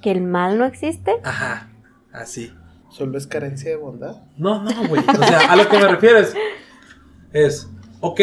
que 0.00 0.10
el 0.10 0.20
mal 0.20 0.58
no 0.58 0.66
existe. 0.66 1.12
Ajá, 1.24 1.70
así. 2.12 2.52
Solo 2.90 3.16
es 3.16 3.26
carencia 3.26 3.70
de 3.70 3.76
bondad. 3.76 4.22
No, 4.36 4.62
no, 4.62 4.88
güey. 4.88 5.02
O 5.02 5.24
sea, 5.24 5.50
a 5.50 5.56
lo 5.56 5.68
que 5.68 5.78
me 5.78 5.88
refiero 5.88 6.18
es, 7.32 7.70
ok, 8.00 8.20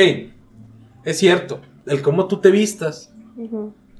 es 1.03 1.17
cierto, 1.17 1.59
el 1.87 2.01
cómo 2.01 2.27
tú 2.27 2.39
te 2.39 2.51
vistas 2.51 3.13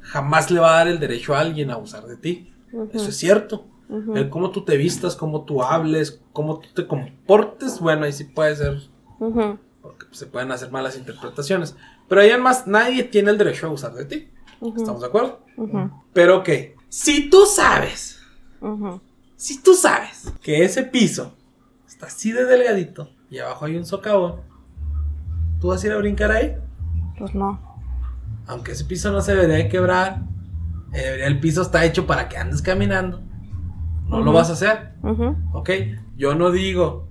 jamás 0.02 0.52
le 0.52 0.60
va 0.60 0.74
a 0.74 0.78
dar 0.78 0.88
el 0.88 1.00
derecho 1.00 1.36
a 1.36 1.40
alguien 1.40 1.72
a 1.72 1.74
abusar 1.74 2.06
de 2.06 2.18
ti. 2.18 2.54
Eso 2.94 3.10
es 3.10 3.18
cierto. 3.18 3.68
El 4.16 4.30
cómo 4.30 4.52
tú 4.52 4.64
te 4.64 4.78
vistas, 4.78 5.16
cómo 5.16 5.44
tú 5.44 5.62
hables, 5.64 6.22
cómo 6.32 6.60
tú 6.60 6.70
te 6.74 6.88
comportes, 6.88 7.80
bueno, 7.82 8.06
ahí 8.06 8.14
sí 8.14 8.24
puede 8.24 8.56
ser, 8.56 8.80
porque 9.82 10.06
se 10.12 10.28
pueden 10.28 10.52
hacer 10.52 10.72
malas 10.72 10.98
interpretaciones. 10.98 11.76
Pero 12.12 12.24
ahí 12.24 12.30
además 12.30 12.68
nadie 12.68 13.06
tiene 13.06 13.32
el 13.32 13.38
derecho 13.38 13.66
a 13.66 13.70
abusar 13.70 13.94
de 13.94 14.04
ti. 14.04 14.30
¿Estamos 14.76 15.00
de 15.00 15.08
acuerdo? 15.08 15.46
Pero 16.12 16.40
ok, 16.40 16.50
si 16.90 17.30
tú 17.30 17.46
sabes, 17.46 18.20
si 19.38 19.64
tú 19.64 19.74
sabes 19.74 20.30
que 20.42 20.66
ese 20.66 20.84
piso 20.84 21.38
está 21.88 22.08
así 22.08 22.34
de 22.34 22.44
delgadito 22.44 23.12
y 23.30 23.38
abajo 23.38 23.64
hay 23.64 23.78
un 23.78 23.86
socavón, 23.86 24.42
¿tú 25.62 25.70
vas 25.70 25.82
a 25.82 25.88
ir 25.88 25.94
a 25.94 26.00
brincar 26.00 26.32
ahí? 26.32 26.58
Pues 27.18 27.34
no. 27.34 27.80
Aunque 28.46 28.74
ese 28.74 28.84
piso 28.84 29.10
no 29.14 29.22
se 29.22 29.34
debería 29.34 29.56
de 29.56 29.70
quebrar, 29.70 30.24
eh, 30.92 31.22
el 31.24 31.40
piso 31.40 31.62
está 31.62 31.86
hecho 31.86 32.08
para 32.08 32.28
que 32.28 32.36
andes 32.36 32.62
caminando. 32.62 33.22
No 34.10 34.20
lo 34.20 34.34
vas 34.34 34.50
a 34.50 34.54
hacer. 34.54 34.96
¿Ok? 35.54 35.70
Yo 36.18 36.36
no 36.36 36.52
digo, 36.52 37.08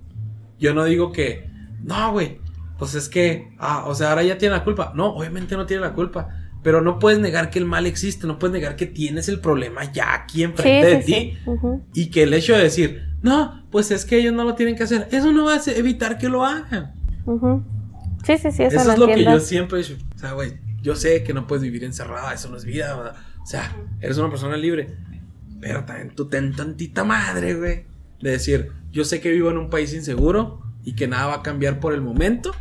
yo 0.59 0.75
no 0.75 0.85
digo 0.85 1.11
que, 1.11 1.51
no, 1.85 2.13
güey, 2.13 2.40
pues 2.81 2.95
es 2.97 3.09
que, 3.09 3.53
ah, 3.59 3.85
o 3.87 3.95
sea, 3.95 4.09
ahora 4.11 4.25
ya 4.25 4.39
tiene 4.39 4.57
la 4.57 4.65
culpa. 4.65 4.93
No, 4.97 5.15
obviamente 5.15 5.55
no 5.57 5.67
tiene 5.67 5.83
la 5.83 5.93
culpa. 5.93 6.31
Pero 6.63 6.81
no 6.81 6.99
puedes 6.99 7.21
negar 7.21 7.51
que 7.51 7.59
el 7.59 7.65
mal 7.67 7.87
existe, 7.87 8.27
no 8.27 8.39
puedes 8.39 8.53
negar 8.55 8.75
que 8.75 8.87
tienes 8.87 9.29
el 9.29 9.39
problema 9.41 9.91
ya 9.93 10.15
aquí 10.15 10.39
Sí, 10.39 10.43
enfrente 10.45 10.87
de 10.87 11.03
sí, 11.03 11.13
ti. 11.13 11.39
sí. 11.45 11.59
Y 11.95 12.11
que 12.11 12.23
el 12.25 12.35
hecho 12.35 12.55
de 12.55 12.63
decir, 12.65 13.03
no, 13.23 13.65
pues 13.71 13.91
es 13.91 14.05
que 14.05 14.17
ellos 14.19 14.33
no 14.35 14.45
lo 14.45 14.55
tienen 14.55 14.77
que 14.77 14.83
hacer, 14.83 15.09
eso 15.13 15.31
no 15.33 15.45
va 15.45 15.55
a 15.55 15.61
evitar 15.67 16.19
que 16.19 16.29
lo 16.29 16.45
hagan. 16.45 16.95
Sí, 18.25 18.37
sí, 18.39 18.51
sí, 18.51 18.63
eso, 18.63 18.77
Eso, 18.77 18.85
lo 18.87 18.93
es 18.93 18.99
lo 18.99 19.07
que 19.09 19.25
yo 19.25 19.41
siempre 19.41 19.81
he 19.81 19.83
dicho. 19.83 19.97
O 20.15 20.19
sea, 20.19 20.33
güey, 20.33 20.55
yo 20.83 20.97
sé 20.97 21.23
que 21.23 21.33
no 21.35 21.47
puedes 21.47 21.63
vivir 21.63 21.85
encerrada, 21.85 22.33
eso 22.35 22.49
no 22.51 22.57
es 22.57 22.65
vida, 22.65 22.97
¿verdad? 22.97 23.17
O 23.43 23.47
sea, 23.47 23.77
eres 24.01 24.19
una 24.19 24.31
persona 24.31 24.57
libre. 24.57 24.97
Pero 25.61 25.85
también 25.85 26.15
tú 26.15 26.29
ten 26.29 26.55
tantita 26.57 27.05
madre, 27.05 27.55
güey. 27.55 27.85
De 28.21 28.31
decir, 28.33 28.73
yo 28.91 29.05
sé 29.05 29.21
que 29.21 29.31
vivo 29.31 29.51
en 29.51 29.59
un 29.59 29.71
país 29.71 29.93
inseguro 29.95 30.61
y 30.85 30.95
que 30.95 31.09
nada 31.09 31.27
va 31.27 31.35
a 31.37 31.43
cambiar 31.43 31.81
por 31.81 31.93
el 31.95 32.01
momento. 32.01 32.53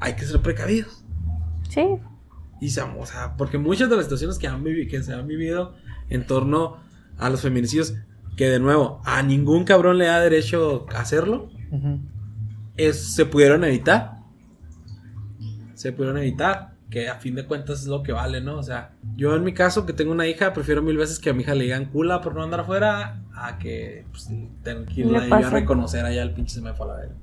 Hay 0.00 0.14
que 0.14 0.24
ser 0.24 0.40
precavidos. 0.40 1.04
Sí. 1.68 1.84
Y 2.60 2.70
seamos, 2.70 2.96
o 3.10 3.12
sea, 3.12 3.36
porque 3.36 3.58
muchas 3.58 3.90
de 3.90 3.96
las 3.96 4.04
situaciones 4.06 4.38
que, 4.38 4.46
han 4.48 4.62
vivi- 4.64 4.88
que 4.88 5.02
se 5.02 5.12
han 5.12 5.26
vivido 5.26 5.74
en 6.08 6.26
torno 6.26 6.76
a 7.18 7.28
los 7.30 7.40
feminicidios, 7.42 7.94
que 8.36 8.48
de 8.48 8.58
nuevo, 8.58 9.00
a 9.04 9.22
ningún 9.22 9.64
cabrón 9.64 9.98
le 9.98 10.06
da 10.06 10.20
derecho 10.20 10.86
a 10.94 11.00
hacerlo, 11.00 11.50
es, 12.76 13.14
se 13.14 13.26
pudieron 13.26 13.64
evitar. 13.64 14.18
Se 15.74 15.92
pudieron 15.92 16.18
evitar. 16.18 16.72
Que 16.90 17.08
a 17.08 17.16
fin 17.16 17.34
de 17.34 17.44
cuentas 17.44 17.80
es 17.80 17.86
lo 17.88 18.04
que 18.04 18.12
vale, 18.12 18.40
¿no? 18.40 18.56
O 18.56 18.62
sea, 18.62 18.92
yo 19.16 19.34
en 19.34 19.42
mi 19.42 19.52
caso, 19.52 19.84
que 19.84 19.92
tengo 19.92 20.12
una 20.12 20.28
hija, 20.28 20.52
prefiero 20.52 20.80
mil 20.80 20.96
veces 20.96 21.18
que 21.18 21.30
a 21.30 21.32
mi 21.32 21.42
hija 21.42 21.54
le 21.54 21.64
digan 21.64 21.86
cula 21.86 22.20
por 22.20 22.36
no 22.36 22.42
andar 22.44 22.60
afuera, 22.60 23.20
a 23.34 23.58
que 23.58 24.06
pues, 24.12 24.30
tengo 24.62 24.84
que 24.86 25.00
irla 25.00 25.26
yo 25.26 25.34
a 25.34 25.50
reconocer 25.50 26.04
allá 26.04 26.22
el 26.22 26.32
pinche 26.34 26.54
se 26.54 26.60
me 26.60 26.72
fue 26.72 26.86
a 26.86 26.88
la 26.90 26.96
verga. 26.96 27.14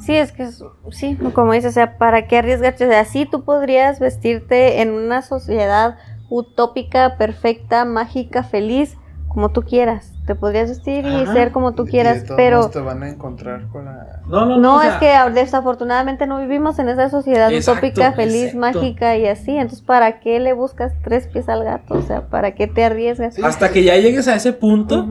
Sí, 0.00 0.14
es 0.16 0.32
que 0.32 0.44
es- 0.44 0.62
sí, 0.90 1.16
como 1.34 1.52
dices, 1.52 1.70
o 1.70 1.74
sea, 1.74 1.96
¿para 1.98 2.26
qué 2.26 2.38
arriesgarte? 2.38 2.86
O 2.86 2.88
sea, 2.88 3.04
sí 3.04 3.26
tú 3.26 3.44
podrías 3.44 4.00
vestirte 4.00 4.80
en 4.82 4.90
una 4.90 5.22
sociedad 5.22 5.96
utópica, 6.28 7.16
perfecta, 7.16 7.84
mágica, 7.84 8.42
feliz, 8.42 8.96
como 9.28 9.50
tú 9.50 9.62
quieras. 9.62 10.12
Te 10.26 10.34
podrías 10.34 10.68
vestir 10.70 11.04
y 11.04 11.22
Ajá. 11.24 11.32
ser 11.32 11.52
como 11.52 11.72
tú 11.74 11.84
Y 11.86 11.90
quieras, 11.90 12.22
de 12.22 12.26
todos 12.28 12.36
pero 12.36 12.70
te 12.70 12.78
van 12.80 13.02
a 13.02 13.08
encontrar 13.10 13.68
con 13.68 13.84
la... 13.84 14.20
No, 14.26 14.46
no, 14.46 14.56
no, 14.56 14.76
o 14.76 14.80
es 14.80 14.88
sea, 14.90 14.98
que 14.98 15.10
ah, 15.12 15.28
desafortunadamente 15.28 16.26
no 16.26 16.40
vivimos 16.40 16.78
en 16.78 16.88
esa 16.88 17.10
sociedad 17.10 17.52
Exacto, 17.52 17.86
utópica, 17.86 18.12
feliz, 18.12 18.54
exacto. 18.54 18.78
mágica 18.80 19.16
y 19.18 19.26
así. 19.26 19.50
Entonces, 19.56 19.82
¿para 19.82 20.20
qué 20.20 20.40
le 20.40 20.52
buscas 20.54 20.92
tres 21.02 21.26
pies 21.26 21.48
al 21.48 21.62
gato? 21.64 21.94
O 21.94 22.02
sea, 22.02 22.28
¿para 22.28 22.54
qué 22.54 22.66
te 22.66 22.84
arriesgas? 22.84 23.38
Hasta 23.42 23.70
que 23.70 23.82
ya 23.84 23.96
llegues 23.96 24.26
a 24.28 24.34
ese 24.36 24.52
punto, 24.52 25.06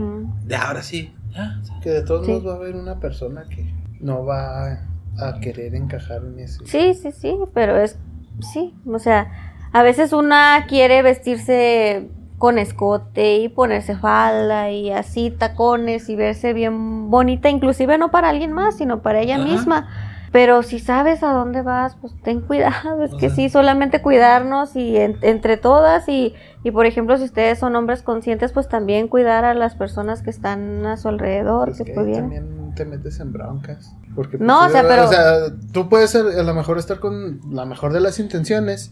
de 0.45 0.55
ahora 0.55 0.81
sí. 0.81 1.13
ya, 1.35 1.59
Que 1.83 1.89
de 1.91 2.01
todos 2.03 2.25
Sí. 2.25 2.31
modos 2.31 2.47
va 2.47 2.53
a 2.53 2.55
haber 2.55 2.75
una 2.75 2.99
persona 2.99 3.43
que 3.49 3.71
no 4.03 4.25
va 4.25 4.79
a, 5.17 5.39
querer 5.39 5.75
encajar 5.75 6.21
en 6.23 6.39
ese. 6.39 6.65
Sí, 6.65 6.93
sí, 6.93 7.11
sí, 7.11 7.37
pero 7.53 7.77
es, 7.77 7.97
sí, 8.39 8.73
o 8.85 8.99
sea, 8.99 9.31
a 9.71 9.83
veces 9.83 10.13
una 10.13 10.65
quiere 10.67 11.01
vestirse 11.01 12.09
con 12.37 12.57
escote 12.59 13.37
y 13.37 13.47
ponerse 13.49 13.95
falda 13.95 14.69
y 14.69 14.91
así 14.91 15.31
tacones 15.31 16.09
y 16.09 16.15
verse 16.15 16.51
bien 16.53 17.09
bonita, 17.09 17.49
inclusive 17.49 17.97
no 17.97 18.11
para 18.11 18.29
alguien 18.29 18.51
más, 18.51 18.77
sino 18.77 19.01
para 19.01 19.21
ella 19.21 19.35
Ajá. 19.35 19.43
misma. 19.45 19.87
Pero 20.33 20.63
si 20.63 20.79
sabes 20.79 21.21
a 21.21 21.31
dónde 21.31 21.61
vas, 21.61 21.95
pues 21.95 22.15
ten 22.23 22.41
cuidado, 22.41 23.03
es 23.03 23.13
O 23.13 23.17
que 23.17 23.29
sea. 23.29 23.35
sí, 23.35 23.49
solamente 23.49 24.01
cuidarnos 24.01 24.75
y 24.75 24.97
en- 24.97 25.19
entre 25.21 25.57
todas 25.57 26.09
y, 26.09 26.33
y 26.63 26.71
por 26.71 26.87
ejemplo 26.87 27.17
si 27.17 27.25
ustedes 27.25 27.59
son 27.59 27.75
hombres 27.75 28.01
conscientes, 28.01 28.51
pues 28.51 28.67
también 28.67 29.07
cuidar 29.07 29.45
a 29.45 29.53
las 29.53 29.75
personas 29.75 30.23
que 30.23 30.31
están 30.31 30.85
a 30.87 30.97
su 30.97 31.07
alrededor, 31.07 31.67
Pues 31.67 31.77
que 31.77 31.83
que 31.85 31.91
ahí 31.91 31.97
pudieran. 31.97 32.23
también 32.31 32.62
te 32.75 32.85
metes 32.85 33.19
en 33.19 33.31
broncas. 33.33 33.93
Porque, 34.15 34.37
pues, 34.37 34.47
No, 34.47 34.65
o 34.65 34.69
sea, 34.69 34.83
pero- 34.83 35.05
O 35.05 35.07
sea, 35.07 35.23
tú 35.71 35.89
puedes 35.89 36.09
ser- 36.11 36.27
a 36.39 36.43
lo 36.43 36.53
mejor 36.53 36.77
estar 36.77 36.99
con 36.99 37.39
la 37.53 37.65
mejor 37.65 37.93
de 37.93 37.99
las 37.99 38.19
intenciones. 38.19 38.91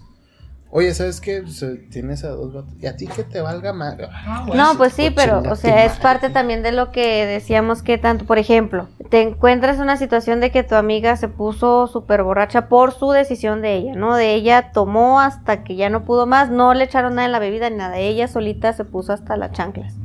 Oye, 0.74 0.94
¿sabes 0.94 1.20
qué? 1.20 1.42
Pues, 1.42 1.66
tienes 1.90 2.24
a 2.24 2.30
dos 2.30 2.54
vatos. 2.54 2.74
Y 2.80 2.86
a 2.88 2.96
ti 2.96 3.06
que 3.06 3.26
te 3.26 3.42
valga 3.42 3.74
más. 3.74 3.98
No, 4.56 4.78
pues 4.78 4.94
sí, 4.94 5.12
pero, 5.14 5.40
chinga 5.42 5.52
o 5.52 5.56
sea, 5.58 5.84
es 5.84 5.98
parte 5.98 6.30
también 6.30 6.64
de 6.64 6.72
lo 6.72 6.94
que 6.94 7.26
decíamos 7.26 7.84
que 7.84 7.98
tanto, 7.98 8.24
por 8.26 8.38
ejemplo, 8.38 8.88
te 9.10 9.22
encuentras 9.22 9.76
en 9.76 9.82
una 9.84 9.98
situación 9.98 10.40
de 10.40 10.50
que 10.50 10.64
tu 10.64 10.76
amiga 10.76 11.18
se 11.18 11.28
puso 11.28 11.88
súper 11.88 12.24
borracha 12.24 12.70
por 12.70 12.94
su 12.94 13.12
decisión 13.12 13.62
de 13.62 13.74
ella, 13.76 13.96
¿no? 13.96 14.16
De 14.16 14.34
ella 14.34 14.72
tomó 14.72 15.20
hasta 15.20 15.66
que 15.66 15.76
ya 15.76 15.90
no 15.90 16.06
pudo 16.06 16.26
más, 16.26 16.50
no 16.50 16.74
le 16.74 16.86
echaron 16.86 17.16
nada 17.16 17.26
en 17.26 17.34
la 17.34 17.40
bebida 17.40 17.70
ni 17.70 17.76
nada, 17.76 17.98
ella 17.98 18.30
solita 18.30 18.72
se 18.72 18.86
puso 18.86 19.12
hasta 19.12 19.36
las 19.36 19.52
chanclas. 19.52 19.96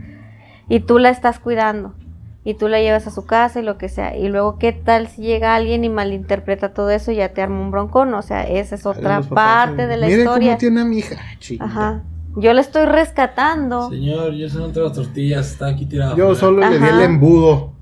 Y 0.69 0.81
tú 0.81 0.99
la 0.99 1.11
estás 1.11 1.39
cuidando, 1.39 1.95
y 2.47 2.55
tú 2.55 2.69
la 2.69 2.81
llevas 2.81 3.07
a 3.07 3.11
su 3.11 3.27
casa 3.27 3.59
y 3.61 3.63
lo 3.63 3.77
que 3.77 3.89
sea. 3.91 4.17
Y 4.17 4.29
luego, 4.29 4.57
¿qué 4.59 4.73
tal 4.73 5.09
si 5.09 5.21
llega 5.23 5.55
alguien 5.57 5.85
y 5.85 5.91
malinterpreta 5.91 6.73
todo 6.73 6.89
eso 6.91 7.11
y 7.13 7.17
ya 7.17 7.31
te 7.35 7.43
arma 7.43 7.61
un 7.61 7.71
broncón? 7.73 8.15
O 8.15 8.23
sea, 8.23 8.45
esa 8.49 8.77
es 8.77 8.87
otra 8.87 9.21
parte 9.21 9.87
de 9.89 9.97
la 9.97 10.07
Mire 10.07 10.21
historia. 10.23 10.49
cómo 10.53 10.59
tiene 10.59 10.81
a 10.81 10.85
mi 10.85 10.99
hija. 10.99 11.17
Chinga. 11.41 11.65
Ajá. 11.65 12.03
Yo 12.37 12.53
la 12.53 12.61
estoy 12.61 12.85
rescatando. 12.87 13.91
Señor, 13.91 14.33
yo 14.35 14.49
soy 14.49 14.65
entre 14.65 14.83
las 14.85 14.93
tortillas, 14.93 15.51
está 15.51 15.67
aquí 15.69 15.87
tirado. 15.87 16.17
Yo 16.17 16.35
solo 16.35 16.61
le 16.69 16.79
di 16.79 16.87
el 16.87 17.01
embudo. 17.03 17.73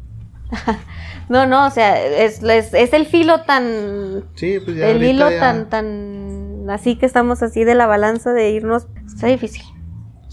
No, 1.26 1.46
no, 1.46 1.66
o 1.66 1.70
sea, 1.70 2.04
es, 2.04 2.42
es, 2.42 2.74
es 2.74 2.92
el 2.92 3.06
filo 3.06 3.40
tan. 3.44 4.24
Sí, 4.34 4.58
pues 4.62 4.76
ya 4.76 4.88
el 4.90 5.02
hilo 5.02 5.30
ya- 5.30 5.40
tan, 5.40 5.70
tan. 5.70 6.66
Así 6.68 6.96
que 6.96 7.06
estamos 7.06 7.42
así 7.42 7.64
de 7.64 7.74
la 7.74 7.86
balanza 7.86 8.32
de 8.34 8.50
irnos. 8.50 8.86
Está 9.06 9.28
difícil. 9.28 9.62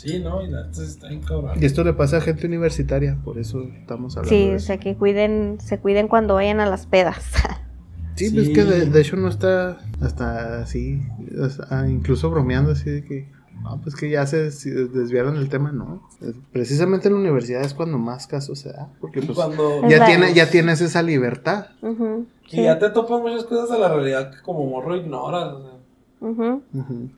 Sí, 0.01 0.19
no, 0.19 0.41
y 0.43 0.47
la 0.49 0.69
está 0.71 1.09
bien 1.09 1.21
cabrón. 1.21 1.57
Y 1.61 1.65
esto 1.65 1.83
le 1.83 1.93
pasa 1.93 2.17
a 2.17 2.21
gente 2.21 2.47
universitaria, 2.47 3.17
por 3.23 3.37
eso 3.37 3.61
estamos 3.79 4.17
hablando 4.17 4.29
Sí, 4.35 4.49
de 4.49 4.55
o 4.55 4.59
sea, 4.59 4.77
que 4.77 4.95
cuiden, 4.95 5.57
se 5.61 5.79
cuiden 5.79 6.07
cuando 6.07 6.33
vayan 6.35 6.59
a 6.59 6.65
las 6.65 6.85
pedas. 6.87 7.23
Sí, 8.15 8.29
pues 8.29 8.45
Sí. 8.47 8.51
es 8.51 8.57
que 8.57 8.65
de, 8.65 8.85
de 8.87 9.01
hecho 9.01 9.15
no 9.15 9.29
está 9.29 9.77
hasta 10.01 10.61
así, 10.61 11.01
hasta- 11.43 11.87
incluso 11.89 12.29
bromeando 12.29 12.71
así 12.73 12.89
de 12.89 13.03
que, 13.03 13.31
no, 13.63 13.79
pues 13.81 13.95
que 13.95 14.09
ya 14.11 14.27
se 14.27 14.43
desviaron 14.89 15.35
del 15.35 15.49
tema, 15.49 15.71
no. 15.71 16.07
Precisamente 16.51 17.07
en 17.07 17.13
la 17.15 17.19
universidad 17.21 17.61
es 17.61 17.73
cuando 17.73 17.97
más 17.97 18.27
casos 18.27 18.59
se 18.59 18.73
da, 18.73 18.89
porque 18.99 19.21
pues 19.21 19.35
Cuando 19.37 19.87
ya, 19.87 20.05
tiene, 20.05 20.33
ya 20.33 20.49
tienes 20.51 20.81
esa 20.81 21.01
libertad. 21.01 21.67
Y 21.81 22.57
sí, 22.57 22.63
ya 22.63 22.77
te 22.77 22.89
topas 22.89 23.21
muchas 23.21 23.45
cosas 23.45 23.71
de 23.71 23.79
la 23.79 23.87
realidad 23.91 24.29
que 24.31 24.41
como 24.41 24.65
morro 24.67 24.95
ignoras. 24.97 25.53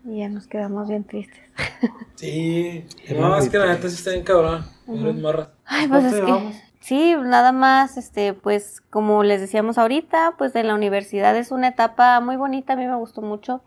Y 0.06 0.20
ya 0.20 0.30
nos 0.30 0.48
quedamos 0.48 0.88
bien 0.88 1.04
tristes. 1.04 1.40
Sí, 2.16 2.86
no, 3.20 3.36
es 3.38 3.50
que 3.50 3.58
la 3.58 3.68
neta 3.68 3.90
sí 3.90 3.96
está 3.96 4.12
bien 4.12 4.24
cabrón. 4.24 4.64
Morras. 4.88 5.50
Ay, 5.66 5.88
pues 5.90 6.04
¿Cuánto 6.04 6.38
es 6.38 6.54
que. 6.54 6.64
Sí, 6.80 7.16
nada 7.22 7.52
más, 7.52 7.98
este, 7.98 8.34
pues 8.34 8.82
como 8.90 9.24
les 9.24 9.42
decíamos 9.42 9.78
ahorita, 9.78 10.36
pues 10.38 10.56
en 10.56 10.68
la 10.68 10.76
universidad 10.76 11.36
es 11.36 11.52
una 11.52 11.70
etapa 11.70 12.20
muy 12.22 12.36
bonita, 12.38 12.74
a 12.74 12.76
mí 12.76 12.86
me 12.86 12.96
gustó 12.96 13.22
mucho, 13.22 13.62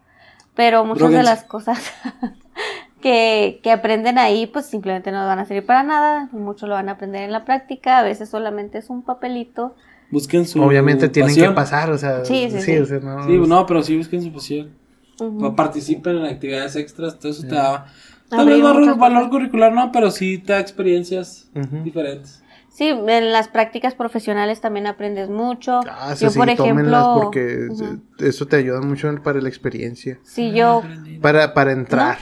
pero 0.55 0.85
muchas 0.85 1.11
de 1.11 1.23
las 1.23 1.45
cosas 1.45 1.79
que, 3.03 3.61
que 3.63 3.73
aprenden 3.73 4.19
ahí, 4.19 4.47
pues 4.47 4.67
simplemente 4.67 5.13
no 5.13 5.27
van 5.27 5.39
a 5.39 5.45
servir 5.45 5.67
para 5.67 5.83
nada, 5.83 6.29
mucho 6.33 6.67
lo 6.67 6.75
van 6.75 6.89
a 6.89 6.93
aprender 6.93 7.23
en 7.23 7.33
la 7.33 7.45
práctica, 7.45 7.99
a 7.99 8.03
veces 8.03 8.29
solamente 8.29 8.79
es 8.79 8.91
un 8.91 9.03
papelito. 9.03 9.75
Busquen 10.11 10.47
su 10.47 10.63
Obviamente 10.63 11.09
tienen 11.09 11.31
pasión. 11.31 11.49
que 11.49 11.55
pasar, 11.55 11.91
o 11.91 11.99
sea, 11.99 12.25
Sí, 12.25 12.49
sí, 12.51 12.61
sí. 12.61 12.79
o 12.79 12.87
sea, 12.87 13.01
no, 13.01 13.25
Sí, 13.27 13.37
no, 13.39 13.67
pero 13.67 13.83
sí 13.83 13.97
busquen 13.97 14.23
su 14.23 14.33
pasión. 14.33 14.71
Ujú. 15.20 15.38
Pa- 15.40 15.56
Participen 15.56 16.16
en 16.18 16.24
actividades 16.26 16.76
extras, 16.76 17.18
todo 17.18 17.32
eso 17.32 17.43
te 17.43 17.55
da. 17.55 17.86
Tal 18.28 18.47
vez 18.47 18.60
valor, 18.62 18.98
valor 18.98 19.30
curricular 19.30 19.72
no, 19.72 19.93
pero 19.93 20.10
sí 20.10 20.38
te 20.38 20.52
da 20.52 20.60
experiencias 20.60 21.48
Ujú. 21.55 21.82
diferentes. 21.84 22.43
Sí, 22.68 22.88
en 22.88 23.32
las 23.32 23.48
prácticas 23.48 23.94
profesionales 23.94 24.60
también 24.60 24.86
aprendes 24.86 25.30
mucho. 25.30 25.80
Ah, 25.88 26.14
sí, 26.14 26.24
yo, 26.24 26.30
sí, 26.30 26.38
por 26.38 26.55
tómenlas 26.55 27.02
ejemplo, 27.06 27.20
porque 27.22 27.68
ujú. 27.70 28.01
eso 28.18 28.47
te 28.47 28.56
ayuda 28.56 28.82
mucho 28.82 29.10
para 29.22 29.40
la 29.40 29.48
experiencia, 29.48 30.18
si 30.24 30.52
yo, 30.52 30.82
para, 31.22 31.55
para 31.55 31.72
entrar. 31.72 32.18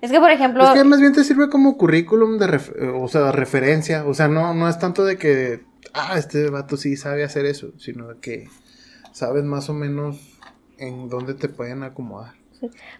es 0.00 0.10
que 0.10 0.18
por 0.18 0.30
ejemplo, 0.30 0.64
Es 0.64 0.70
que 0.70 0.84
más 0.84 1.00
bien 1.00 1.12
te 1.12 1.24
sirve 1.24 1.50
como 1.50 1.76
currículum 1.76 2.38
de, 2.38 2.46
ref- 2.46 2.72
o 3.02 3.06
sea, 3.08 3.22
de 3.24 3.32
referencia. 3.32 4.06
O 4.06 4.14
sea, 4.14 4.28
no, 4.28 4.54
no 4.54 4.66
es 4.68 4.78
tanto 4.78 5.04
de 5.04 5.18
que, 5.18 5.64
ah, 5.92 6.16
este 6.16 6.48
vato 6.48 6.78
sí 6.78 6.96
sabe 6.96 7.22
hacer 7.24 7.44
eso, 7.44 7.72
sino 7.78 8.08
de 8.08 8.18
que 8.20 8.48
sabes 9.12 9.44
más 9.44 9.68
o 9.68 9.74
menos 9.74 10.37
en 10.78 11.08
dónde 11.08 11.34
te 11.34 11.48
pueden 11.48 11.82
acomodar. 11.82 12.34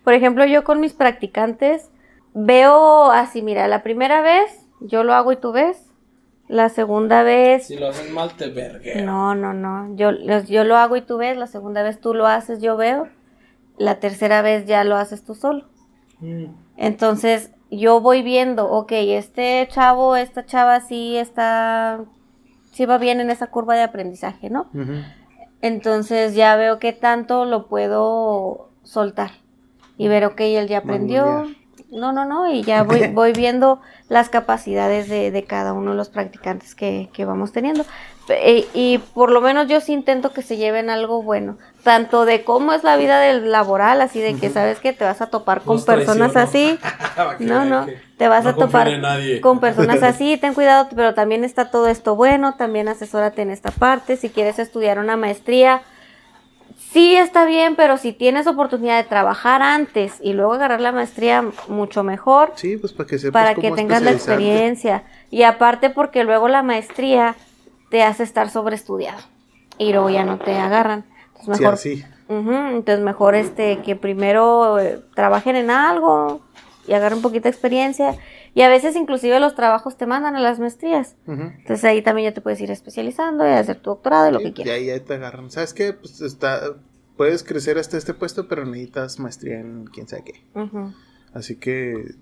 Por 0.04 0.14
ejemplo, 0.14 0.44
yo 0.44 0.64
con 0.64 0.80
mis 0.80 0.92
practicantes 0.92 1.90
veo 2.34 3.10
así, 3.10 3.42
mira, 3.42 3.66
la 3.68 3.82
primera 3.82 4.20
vez 4.20 4.66
yo 4.80 5.02
lo 5.04 5.14
hago 5.14 5.32
y 5.32 5.36
tú 5.36 5.52
ves. 5.52 5.84
La 6.46 6.70
segunda 6.70 7.22
vez, 7.22 7.66
Si 7.66 7.76
lo 7.76 7.88
hacen 7.88 8.12
mal, 8.14 8.34
te 8.34 8.48
vergueo. 8.48 9.04
no, 9.04 9.34
no, 9.34 9.52
no. 9.52 9.94
Yo, 9.96 10.12
yo 10.12 10.64
lo 10.64 10.76
hago 10.76 10.96
y 10.96 11.02
tú 11.02 11.18
ves. 11.18 11.36
La 11.36 11.46
segunda 11.46 11.82
vez 11.82 12.00
tú 12.00 12.14
lo 12.14 12.26
haces, 12.26 12.62
yo 12.62 12.76
veo. 12.78 13.06
La 13.76 14.00
tercera 14.00 14.40
vez 14.40 14.64
ya 14.64 14.82
lo 14.84 14.96
haces 14.96 15.22
tú 15.24 15.34
solo. 15.34 15.66
Mm. 16.20 16.46
Entonces, 16.78 17.50
yo 17.70 18.00
voy 18.00 18.22
viendo, 18.22 18.70
ok, 18.70 18.92
este 18.92 19.68
chavo, 19.70 20.16
esta 20.16 20.46
chava 20.46 20.80
sí 20.80 21.18
está, 21.18 22.00
sí 22.72 22.86
va 22.86 22.96
bien 22.96 23.20
en 23.20 23.30
esa 23.30 23.48
curva 23.48 23.74
de 23.74 23.82
aprendizaje, 23.82 24.48
¿no? 24.48 24.70
Ujú. 24.72 25.02
Entonces 25.60 26.34
ya 26.34 26.56
veo 26.56 26.78
qué 26.78 26.92
tanto 26.92 27.44
lo 27.44 27.66
puedo 27.66 28.70
soltar 28.84 29.32
y 29.96 30.08
ver, 30.08 30.24
ok, 30.24 30.40
él 30.40 30.68
ya 30.68 30.78
aprendió. 30.78 31.46
No, 31.90 32.12
no, 32.12 32.24
no, 32.24 32.50
y 32.52 32.62
ya 32.62 32.82
voy, 32.82 33.06
voy 33.12 33.32
viendo 33.32 33.80
las 34.08 34.28
capacidades 34.28 35.08
de, 35.08 35.30
de 35.30 35.44
cada 35.44 35.72
uno 35.72 35.92
de 35.92 35.96
los 35.96 36.08
practicantes 36.08 36.74
que, 36.74 37.08
que 37.12 37.24
vamos 37.24 37.52
teniendo. 37.52 37.84
E- 38.28 38.66
y 38.74 38.98
por 38.98 39.30
lo 39.30 39.40
menos 39.40 39.68
yo 39.68 39.80
sí 39.80 39.92
intento 39.92 40.32
que 40.32 40.42
se 40.42 40.56
lleven 40.56 40.90
algo 40.90 41.22
bueno, 41.22 41.56
tanto 41.82 42.24
de 42.26 42.44
cómo 42.44 42.72
es 42.72 42.84
la 42.84 42.96
vida 42.96 43.20
del 43.20 43.50
laboral, 43.50 44.00
así 44.02 44.20
de 44.20 44.34
que 44.36 44.50
sabes 44.50 44.80
que 44.80 44.92
te 44.92 45.04
vas 45.04 45.22
a 45.22 45.28
topar 45.28 45.62
con 45.62 45.82
personas 45.84 46.36
así. 46.36 46.78
Que 47.38 47.44
No, 47.44 47.64
no, 47.64 47.86
te 48.16 48.28
vas 48.28 48.44
no 48.44 48.50
a 48.50 48.54
topar 48.54 48.88
con 49.40 49.60
personas 49.60 50.02
así, 50.02 50.36
ten 50.40 50.54
cuidado, 50.54 50.88
pero 50.94 51.14
también 51.14 51.42
está 51.44 51.70
todo 51.70 51.88
esto 51.88 52.14
bueno, 52.16 52.54
también 52.54 52.88
asesórate 52.88 53.42
en 53.42 53.50
esta 53.50 53.70
parte, 53.70 54.16
si 54.16 54.28
quieres 54.28 54.58
estudiar 54.58 54.98
una 54.98 55.16
maestría, 55.16 55.82
sí 56.90 57.16
está 57.16 57.44
bien, 57.44 57.76
pero 57.76 57.96
si 57.96 58.12
tienes 58.12 58.46
oportunidad 58.46 59.02
de 59.02 59.08
trabajar 59.08 59.62
antes 59.62 60.14
y 60.22 60.32
luego 60.32 60.54
agarrar 60.54 60.80
la 60.80 60.92
maestría, 60.92 61.44
mucho 61.68 62.02
mejor, 62.04 62.52
Sí, 62.56 62.76
pues 62.76 62.92
para 62.92 63.06
que 63.06 63.18
sepas 63.18 63.42
para 63.42 63.54
cómo 63.54 63.68
que 63.68 63.74
tengas 63.74 64.02
la 64.02 64.10
experiencia. 64.10 65.04
Y 65.30 65.42
aparte 65.42 65.90
porque 65.90 66.24
luego 66.24 66.48
la 66.48 66.62
maestría 66.62 67.36
te 67.90 68.02
hace 68.02 68.22
estar 68.22 68.50
sobreestudiado 68.50 69.20
y 69.78 69.92
luego 69.92 70.10
ya 70.10 70.24
no 70.24 70.38
te 70.38 70.56
agarran. 70.56 71.04
Entonces 71.38 71.56
Sí, 71.56 71.62
mejor 71.62 71.74
así. 71.74 72.04
Ujú, 72.28 72.52
entonces 72.52 73.04
mejor 73.04 73.34
este 73.34 73.78
que 73.78 73.96
primero 73.96 74.78
eh, 74.78 75.00
trabajen 75.14 75.56
en 75.56 75.70
algo 75.70 76.42
y 76.86 76.92
agarren 76.92 77.18
un 77.18 77.22
poquito 77.22 77.44
de 77.44 77.50
experiencia 77.50 78.16
y 78.54 78.62
a 78.62 78.68
veces 78.68 78.96
inclusive 78.96 79.38
los 79.40 79.54
trabajos 79.54 79.96
te 79.96 80.06
mandan 80.06 80.36
a 80.36 80.40
las 80.40 80.58
maestrías. 80.58 81.16
Ujú. 81.26 81.42
Entonces 81.42 81.84
ahí 81.84 82.02
también 82.02 82.30
ya 82.30 82.34
te 82.34 82.40
puedes 82.40 82.60
ir 82.60 82.70
especializando 82.70 83.46
y 83.46 83.50
hacer 83.50 83.76
tu 83.80 83.90
doctorado 83.90 84.28
y 84.30 84.32
lo 84.32 84.38
que 84.40 84.48
y 84.48 84.52
quieras. 84.52 84.74
ahí, 84.74 84.90
ahí 84.90 85.00
te 85.00 85.14
agarran. 85.14 85.50
¿Sabes 85.50 85.74
qué? 85.74 85.92
Pues 85.92 86.20
está, 86.20 86.60
puedes 87.16 87.42
crecer 87.44 87.78
hasta 87.78 87.96
este 87.96 88.14
puesto, 88.14 88.48
pero 88.48 88.64
necesitas 88.64 89.18
maestría 89.18 89.60
en 89.60 89.84
quién 89.86 90.08
sabe 90.08 90.24
qué. 90.24 90.44
Ujú. 90.60 90.92
Así 91.34 91.56
que 91.56 92.14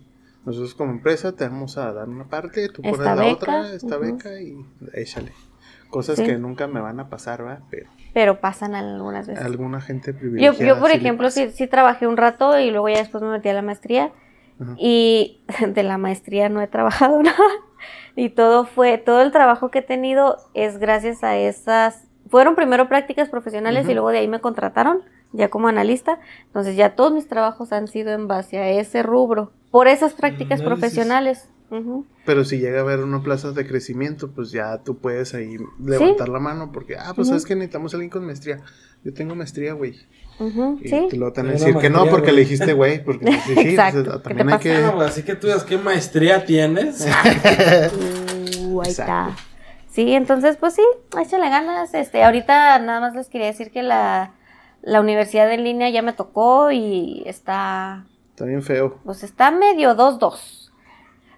nosotros 0.45 0.75
como 0.75 0.93
empresa 0.93 1.33
te 1.33 1.47
vamos 1.49 1.77
a 1.79 1.93
dar 1.93 2.09
una 2.09 2.25
parte, 2.29 2.69
tú 2.69 2.83
pones 2.83 2.99
la 3.01 3.15
beca, 3.15 3.33
otra, 3.33 3.73
esta 3.75 3.99
ujú. 3.99 4.07
beca 4.13 4.41
y 4.41 4.57
échale. 4.95 5.33
Cosas 5.91 6.17
Sí. 6.17 6.25
que 6.25 6.37
nunca 6.37 6.67
me 6.67 6.81
van 6.81 6.99
a 6.99 7.09
pasar, 7.09 7.43
¿verdad? 7.45 7.61
Pero 7.71 7.89
Pero 8.13 8.41
pasan 8.41 8.75
algunas 8.75 9.27
veces. 9.29 9.45
alguna 9.45 9.81
gente 9.81 10.13
Yo, 10.13 10.19
privilegiada. 10.19 10.67
yo, 10.75 10.81
por 10.81 10.91
sí 10.91 10.97
ejemplo, 10.97 11.31
sí, 11.31 11.51
sí 11.51 11.67
trabajé 11.69 12.07
un 12.09 12.17
rato 12.17 12.59
y 12.59 12.71
luego 12.71 12.89
ya 12.89 12.99
después 12.99 13.23
me 13.23 13.31
metí 13.31 13.49
a 13.49 13.55
la 13.55 13.63
maestría. 13.63 14.11
Ajá. 14.61 14.75
Y 14.79 15.41
de 15.67 15.83
la 15.83 15.99
maestría 15.99 16.49
no 16.49 16.61
he 16.61 16.67
trabajado 16.67 17.23
nada. 17.23 17.37
Y 18.15 18.31
todo 18.31 18.65
fue, 18.65 18.99
todo 18.99 19.21
el 19.21 19.31
trabajo 19.31 19.71
que 19.71 19.81
he 19.81 19.83
tenido 19.83 20.39
es 20.55 20.79
gracias 20.79 21.23
a 21.23 21.37
esas. 21.37 22.05
Fueron 22.29 22.57
primero 22.57 22.89
prácticas 22.89 23.29
profesionales 23.29 23.89
y 23.89 23.93
luego 23.93 24.09
de 24.11 24.19
ahí 24.19 24.29
me 24.29 24.41
contrataron 24.41 25.03
ya 25.33 25.49
como 25.49 25.69
analista. 25.69 26.19
Entonces 26.47 26.77
ya 26.77 26.97
todos 26.97 27.13
mis 27.13 27.29
trabajos 27.29 27.73
han 27.73 27.89
sido 27.89 28.13
en 28.13 28.27
base 28.27 28.59
a 28.59 28.71
ese 28.71 29.03
rubro. 29.03 29.53
Por 29.71 29.87
esas 29.87 30.15
prácticas 30.15 30.61
Análisis. 30.61 30.67
profesionales. 30.67 31.49
Pero 32.25 32.45
si 32.45 32.59
llega 32.59 32.79
a 32.79 32.83
haber 32.83 33.01
una 33.01 33.23
plaza 33.23 33.53
de 33.53 33.67
crecimiento, 33.67 34.31
pues 34.31 34.51
ya 34.53 34.79
tú 34.83 34.99
puedes 34.99 35.35
ahí 35.35 35.57
levantar 35.83 36.29
la 36.29 36.39
mano 36.39 36.71
porque, 36.73 36.97
ah, 36.97 37.13
pues 37.15 37.29
sabes 37.29 37.45
que 37.45 37.55
necesitamos 37.55 37.93
a 37.93 37.97
alguien 37.97 38.11
con 38.11 38.25
maestría. 38.25 38.61
Yo 39.05 39.13
tengo 39.13 39.35
maestría, 39.35 39.73
güey. 39.73 39.97
Y 40.39 40.89
Sí. 40.89 41.07
te 41.11 41.17
lo 41.17 41.33
van 41.33 41.49
a 41.49 41.53
decir 41.53 41.75
que 41.77 41.89
no 41.91 42.05
porque 42.07 42.27
güey. 42.33 42.35
le 42.37 42.41
dijiste, 42.43 42.73
güey. 42.75 43.03
Porque 43.05 43.25
pues, 43.27 43.43
sí, 43.45 43.55
sí, 43.55 43.61
Exacto. 43.71 44.05
pues, 44.05 44.17
¿Qué 44.23 44.29
te 44.29 44.35
también 44.35 44.49
hay? 44.49 44.55
Ah, 44.55 44.59
que... 44.91 44.97
pues, 44.97 45.09
así 45.11 45.23
que 45.23 45.35
tú 45.35 45.47
digas 45.47 45.65
qué 45.65 45.79
maestría 45.79 46.45
tienes. 46.45 47.07
Uh, 48.69 48.83
ahí 48.83 48.91
Exacto. 48.91 49.31
está. 49.31 49.37
Sí, 49.91 50.13
entonces, 50.15 50.57
pues 50.59 50.75
sí, 50.75 50.83
échale 51.21 51.49
ganas. 51.49 51.95
Este, 51.95 52.23
ahorita 52.25 52.79
nada 52.81 53.01
más 53.01 53.15
les 53.15 53.29
quería 53.29 53.47
decir 53.47 53.71
que 53.71 53.83
la, 53.83 54.33
la 54.83 55.01
universidad 55.01 55.51
en 55.53 55.65
línea 55.65 55.89
ya 55.89 56.03
me 56.03 56.13
tocó 56.13 56.71
y 56.71 57.23
está, 57.27 58.05
Está 58.31 58.45
bien 58.45 58.63
feo. 58.63 58.99
pues 59.05 59.23
está 59.23 59.51
medio 59.51 59.97
2-2. 59.97 60.71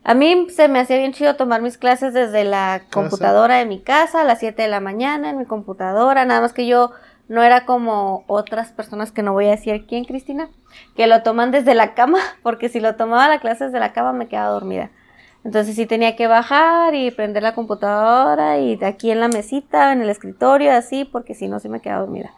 A 0.04 0.14
mí 0.14 0.46
se 0.50 0.68
me 0.68 0.80
hacía 0.80 0.96
bien 0.96 1.12
chido 1.12 1.36
tomar 1.36 1.60
mis 1.60 1.76
clases 1.76 2.14
desde 2.14 2.42
la 2.44 2.82
computadora 2.90 3.56
de 3.58 3.66
mi 3.66 3.80
casa 3.80 4.22
a 4.22 4.24
las 4.24 4.38
7 4.40 4.62
de 4.62 4.68
la 4.68 4.80
mañana 4.80 5.30
en 5.30 5.38
mi 5.38 5.44
computadora, 5.44 6.24
nada 6.24 6.40
más 6.40 6.52
que 6.52 6.66
yo 6.66 6.92
no 7.28 7.42
era 7.42 7.66
como 7.66 8.24
otras 8.26 8.72
personas 8.72 9.12
que 9.12 9.22
no 9.22 9.32
voy 9.32 9.46
a 9.46 9.50
decir 9.50 9.86
quién, 9.86 10.04
Cristina, 10.04 10.48
que 10.96 11.06
lo 11.06 11.22
toman 11.22 11.50
desde 11.50 11.74
la 11.74 11.94
cama, 11.94 12.18
porque 12.42 12.68
si 12.68 12.80
lo 12.80 12.96
tomaba 12.96 13.28
la 13.28 13.40
clase 13.40 13.66
desde 13.66 13.80
la 13.80 13.92
cama 13.92 14.12
me 14.12 14.28
quedaba 14.28 14.50
dormida. 14.50 14.90
Entonces 15.44 15.76
sí 15.76 15.86
tenía 15.86 16.16
que 16.16 16.26
bajar 16.26 16.94
y 16.94 17.10
prender 17.10 17.42
la 17.42 17.54
computadora 17.54 18.58
y 18.58 18.76
de 18.76 18.86
aquí 18.86 19.10
en 19.10 19.20
la 19.20 19.28
mesita, 19.28 19.92
en 19.92 20.02
el 20.02 20.10
escritorio, 20.10 20.72
así, 20.72 21.04
porque 21.04 21.34
si 21.34 21.48
no, 21.48 21.60
sí 21.60 21.68
me 21.68 21.80
quedaba 21.80 22.00
dormida. 22.00 22.32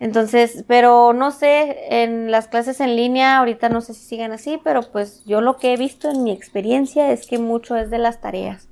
Entonces, 0.00 0.64
pero 0.66 1.12
no 1.12 1.30
sé, 1.30 2.02
en 2.02 2.30
las 2.30 2.48
clases 2.48 2.80
en 2.80 2.96
línea, 2.96 3.38
ahorita 3.38 3.68
no 3.68 3.82
sé 3.82 3.92
si 3.92 4.02
sigan 4.02 4.32
así, 4.32 4.58
pero 4.64 4.80
pues 4.90 5.24
yo 5.26 5.40
lo 5.42 5.58
que 5.58 5.74
he 5.74 5.76
visto 5.76 6.10
en 6.10 6.22
mi 6.22 6.32
experiencia 6.32 7.10
es 7.12 7.26
que 7.26 7.38
mucho 7.38 7.76
es 7.76 7.90
de 7.90 7.98
las 7.98 8.20
tareas, 8.20 8.68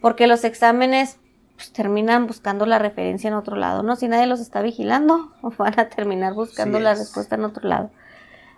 porque 0.00 0.26
los 0.26 0.42
exámenes 0.42 1.18
pues, 1.62 1.72
terminan 1.72 2.26
buscando 2.26 2.66
la 2.66 2.78
referencia 2.78 3.28
en 3.28 3.34
otro 3.34 3.54
lado, 3.56 3.82
¿no? 3.82 3.94
Si 3.96 4.08
nadie 4.08 4.26
los 4.26 4.40
está 4.40 4.62
vigilando, 4.62 5.32
van 5.58 5.78
a 5.78 5.88
terminar 5.88 6.34
buscando 6.34 6.78
Sí 6.78 6.84
la 6.84 6.92
es. 6.92 6.98
respuesta 6.98 7.36
en 7.36 7.44
otro 7.44 7.68
lado. 7.68 7.90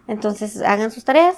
Entonces, 0.09 0.63
hagan 0.63 0.91
sus 0.91 1.05
tareas 1.05 1.37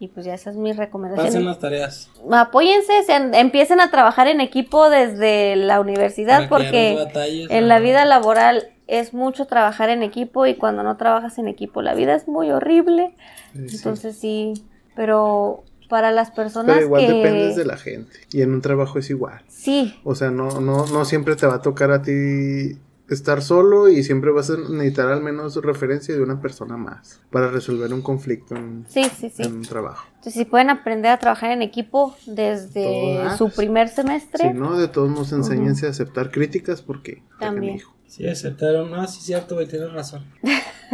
y 0.00 0.08
pues 0.08 0.24
ya 0.26 0.34
esa 0.34 0.50
es 0.50 0.56
mi 0.56 0.72
recomendación. 0.72 1.26
Pasen 1.26 1.44
las 1.44 1.58
tareas. 1.58 2.10
Apóyense, 2.30 3.02
sean- 3.04 3.34
empiecen 3.34 3.80
a 3.80 3.90
trabajar 3.90 4.28
en 4.28 4.40
equipo 4.40 4.88
desde 4.90 5.56
la 5.56 5.80
universidad 5.80 6.34
Para 6.36 6.42
no 6.44 6.48
porque 6.50 6.94
batalles, 6.96 7.50
en 7.50 7.62
¿no? 7.62 7.66
la 7.68 7.78
vida 7.80 8.04
laboral 8.04 8.68
es 8.86 9.12
mucho 9.14 9.46
trabajar 9.46 9.90
en 9.90 10.02
equipo 10.02 10.46
y 10.46 10.54
cuando 10.54 10.82
no 10.82 10.96
trabajas 10.96 11.38
en 11.38 11.48
equipo 11.48 11.82
la 11.82 11.94
vida 11.94 12.14
es 12.14 12.28
muy 12.28 12.50
horrible. 12.52 13.14
Sí. 13.54 13.76
Entonces 13.76 14.16
sí, 14.16 14.54
pero 14.94 15.64
para 15.88 16.10
las 16.10 16.30
personas 16.30 16.74
Pero 16.74 16.86
igual 16.86 17.06
que 17.06 17.12
dependes 17.12 17.56
de 17.56 17.64
la 17.64 17.76
gente. 17.76 18.12
Y 18.32 18.42
en 18.42 18.52
un 18.52 18.60
trabajo 18.60 18.98
es 18.98 19.10
igual. 19.10 19.42
sí, 19.48 19.98
O 20.04 20.14
sea, 20.14 20.30
no, 20.30 20.60
no, 20.60 20.86
no 20.86 21.04
siempre 21.04 21.36
te 21.36 21.46
va 21.46 21.56
a 21.56 21.62
tocar 21.62 21.90
a 21.90 22.02
ti 22.02 22.78
estar 23.08 23.40
solo 23.42 23.88
y 23.88 24.02
siempre 24.02 24.30
vas 24.30 24.50
a 24.50 24.56
necesitar 24.56 25.08
al 25.08 25.22
menos 25.22 25.56
referencia 25.56 26.14
de 26.14 26.22
una 26.22 26.40
persona 26.40 26.76
más 26.76 27.20
para 27.30 27.48
resolver 27.48 27.92
un 27.94 28.02
conflicto 28.02 28.54
en, 28.54 28.84
sí, 28.88 29.04
sí, 29.04 29.30
sí. 29.30 29.42
en 29.44 29.56
un 29.56 29.62
trabajo. 29.62 30.06
Entonces 30.08 30.34
si 30.34 30.44
pueden 30.44 30.68
aprender 30.68 31.10
a 31.10 31.18
trabajar 31.18 31.52
en 31.52 31.62
equipo 31.62 32.14
desde 32.26 33.22
ah, 33.22 33.36
su 33.36 33.50
primer 33.50 33.88
semestre, 33.88 34.50
Si 34.52 34.54
no, 34.58 34.76
de 34.76 34.88
todos 34.88 35.08
modos 35.08 35.32
enséñense 35.32 35.86
a 35.86 35.90
aceptar 35.90 36.30
críticas 36.30 36.82
porque 36.82 37.22
También. 37.40 37.80
Sí, 38.06 38.26
aceptaron. 38.26 38.90
No, 38.90 39.06
sí, 39.06 39.20
cierto, 39.20 39.54
güey, 39.54 39.68
tienes 39.68 39.92
razón. 39.92 40.24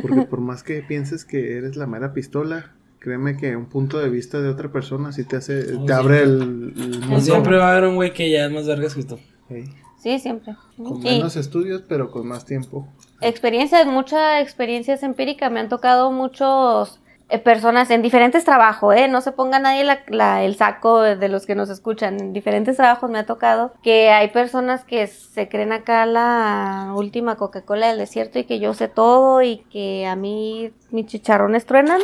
Porque 0.02 0.22
por 0.22 0.40
más 0.40 0.64
que 0.64 0.82
pienses 0.82 1.24
que 1.24 1.56
eres 1.56 1.76
la 1.76 1.86
mera 1.86 2.12
pistola, 2.12 2.74
créeme 3.04 3.36
que 3.36 3.54
un 3.54 3.66
punto 3.66 3.98
de 3.98 4.08
vista 4.08 4.40
de 4.40 4.48
otra 4.48 4.72
persona 4.72 5.12
sí 5.12 5.24
te 5.24 5.36
hace, 5.36 5.62
te 5.62 5.72
sí. 5.74 5.92
abre 5.92 6.22
el, 6.22 6.72
el 6.74 7.00
mundo. 7.00 7.20
siempre 7.20 7.58
va 7.58 7.68
a 7.68 7.72
haber 7.72 7.84
un 7.90 7.96
güey 7.96 8.14
que 8.14 8.30
ya 8.30 8.46
es 8.46 8.50
más 8.50 8.66
vergas 8.66 8.94
que 8.94 9.02
tú. 9.04 9.18
Sí. 9.48 9.64
sí, 10.02 10.18
siempre. 10.18 10.54
Con 10.78 11.02
Y- 11.06 11.10
menos 11.18 11.36
estudios, 11.36 11.82
pero 11.86 12.10
con 12.10 12.26
más 12.26 12.46
tiempo. 12.46 12.88
experiencias, 13.20 13.86
muchas 13.86 14.40
experiencias 14.42 15.02
empíricas. 15.02 15.52
Me 15.52 15.60
han 15.60 15.68
tocado 15.68 16.10
muchos 16.12 16.98
eh, 17.28 17.38
personas 17.38 17.90
en 17.90 18.00
diferentes 18.00 18.44
trabajos, 18.44 18.94
¿eh? 18.96 19.06
No 19.08 19.20
se 19.20 19.32
ponga 19.32 19.58
nadie 19.58 19.84
la- 19.84 20.00
la- 20.08 20.42
el 20.42 20.56
saco 20.56 21.00
de 21.02 21.28
los 21.28 21.44
que 21.44 21.54
nos 21.54 21.68
escuchan. 21.68 22.18
En 22.20 22.32
diferentes 22.32 22.76
trabajos 22.78 23.10
me 23.10 23.18
ha 23.18 23.26
tocado 23.26 23.74
que 23.82 24.08
hay 24.10 24.28
personas 24.28 24.84
que 24.84 25.06
se 25.06 25.48
creen 25.50 25.72
acá 25.72 26.06
la 26.06 26.92
última 26.96 27.36
Coca-Cola 27.36 27.88
del 27.88 27.98
desierto 27.98 28.38
y 28.38 28.44
que 28.44 28.58
yo 28.60 28.72
sé 28.72 28.88
todo 28.88 29.42
y 29.42 29.58
que 29.70 30.06
a 30.06 30.16
mí 30.16 30.70
mis 30.90 31.04
chicharrones 31.06 31.66
truenan. 31.66 32.00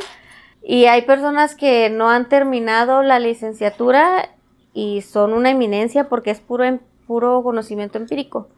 Y 0.62 0.84
hay 0.86 1.02
personas 1.02 1.54
que 1.54 1.90
no 1.90 2.10
han 2.10 2.28
terminado 2.28 3.02
la 3.02 3.18
licenciatura 3.18 4.28
y 4.74 5.00
son 5.02 5.32
una 5.32 5.50
eminencia 5.50 6.08
porque 6.08 6.30
es 6.30 6.40
puro, 6.40 6.64
em- 6.64 6.80
puro 7.06 7.42
conocimiento 7.42 7.98
empírico. 7.98 8.48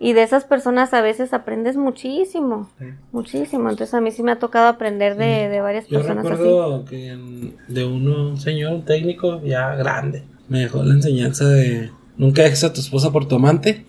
Y 0.00 0.12
de 0.12 0.22
esas 0.22 0.44
personas 0.44 0.94
a 0.94 1.00
veces 1.00 1.34
aprendes 1.34 1.76
muchísimo, 1.76 2.70
Sí. 2.78 2.84
muchísimo. 3.10 3.68
Entonces 3.68 3.92
a 3.94 4.00
mí 4.00 4.12
sí 4.12 4.22
me 4.22 4.30
ha 4.30 4.38
tocado 4.38 4.68
aprender 4.68 5.16
de, 5.16 5.48
de 5.48 5.60
varias 5.60 5.88
Yo 5.88 5.98
personas 5.98 6.24
así. 6.24 6.34
recuerdo 6.36 6.84
que 6.84 7.08
en- 7.08 7.56
de 7.66 7.84
uno, 7.84 8.28
un 8.28 8.36
señor, 8.40 8.72
un 8.74 8.84
técnico 8.84 9.42
ya 9.42 9.74
grande, 9.74 10.22
me 10.48 10.60
dejó 10.60 10.84
la 10.84 10.94
enseñanza 10.94 11.48
de 11.48 11.90
nunca 12.16 12.42
dejes 12.42 12.62
a 12.64 12.72
tu 12.72 12.80
esposa 12.80 13.10
por 13.10 13.26
tu 13.26 13.34
amante. 13.34 13.84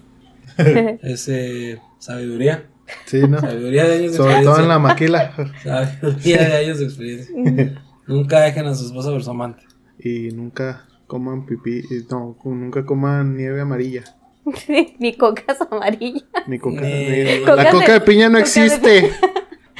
es 0.57 1.29
eh, 1.29 1.79
sabiduría. 1.99 2.65
Sí, 3.05 3.19
¿no? 3.27 3.39
Sabiduría 3.39 3.85
de 3.85 3.95
años 3.97 4.11
de 4.13 4.17
Sobre 4.17 4.41
todo 4.43 4.59
en 4.59 4.67
la 4.67 4.79
maquila. 4.79 5.33
Sabiduría 5.63 6.47
de 6.47 6.57
años 6.57 6.79
de 6.79 6.85
experiencia. 6.85 7.81
nunca 8.07 8.41
dejen 8.41 8.65
a 8.67 8.75
su 8.75 8.85
esposa 8.85 9.09
por 9.11 9.23
su 9.23 9.29
amante. 9.31 9.63
Y 9.99 10.29
nunca 10.31 10.85
coman 11.07 11.45
pipí, 11.45 11.81
no, 12.09 12.37
nunca 12.43 12.85
coman 12.85 13.35
nieve 13.35 13.61
amarilla. 13.61 14.03
Ni 14.99 15.15
cocas 15.15 15.57
amarillas. 15.69 16.23
Ni 16.47 16.57
coca. 16.59 16.81
Ni- 16.81 16.87
ni- 17.23 17.39
Coca 17.41 17.55
la 17.55 17.63
de- 17.65 17.69
coca 17.71 17.93
de 17.93 18.01
piña 18.01 18.29
no 18.29 18.37
existe. 18.39 19.11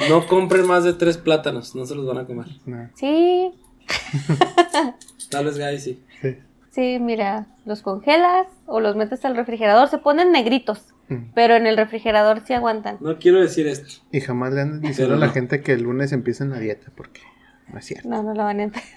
No 0.08 0.26
compren 0.26 0.66
más 0.66 0.84
de 0.84 0.92
tres 0.94 1.16
plátanos, 1.18 1.74
no 1.74 1.84
se 1.86 1.94
los 1.94 2.06
van 2.06 2.18
a 2.18 2.26
comer. 2.26 2.46
No, 2.66 2.88
Sí, 2.94 3.50
Tal 5.30 5.44
vez 5.44 5.58
Gaby 5.58 5.78
sí. 5.78 6.02
sí. 6.22 6.36
sí, 6.70 6.98
mira, 7.00 7.46
los 7.64 7.82
congelas 7.82 8.46
o 8.66 8.80
los 8.80 8.96
metes 8.96 9.24
al 9.24 9.36
refrigerador, 9.36 9.88
se 9.88 9.98
ponen 9.98 10.32
negritos. 10.32 10.80
Pero 11.34 11.56
en 11.56 11.66
el 11.66 11.76
refrigerador 11.76 12.42
sí 12.46 12.52
aguantan. 12.54 12.98
No 13.00 13.18
quiero 13.18 13.40
decir 13.40 13.66
esto. 13.66 14.02
Y 14.12 14.20
jamás 14.20 14.52
le 14.52 14.60
andan 14.62 14.80
diciendo 14.80 15.14
Pero 15.14 15.16
a 15.16 15.18
la 15.20 15.26
no. 15.26 15.32
gente 15.32 15.60
que 15.62 15.72
el 15.72 15.82
lunes 15.82 16.12
empiecen 16.12 16.50
la 16.50 16.58
dieta, 16.58 16.92
porque 16.94 17.20
no 17.72 17.78
es 17.78 17.84
cierto. 17.86 18.08
No, 18.08 18.22
no 18.22 18.34
lo 18.34 18.44
van 18.44 18.60
a 18.60 18.62
entender. 18.64 18.90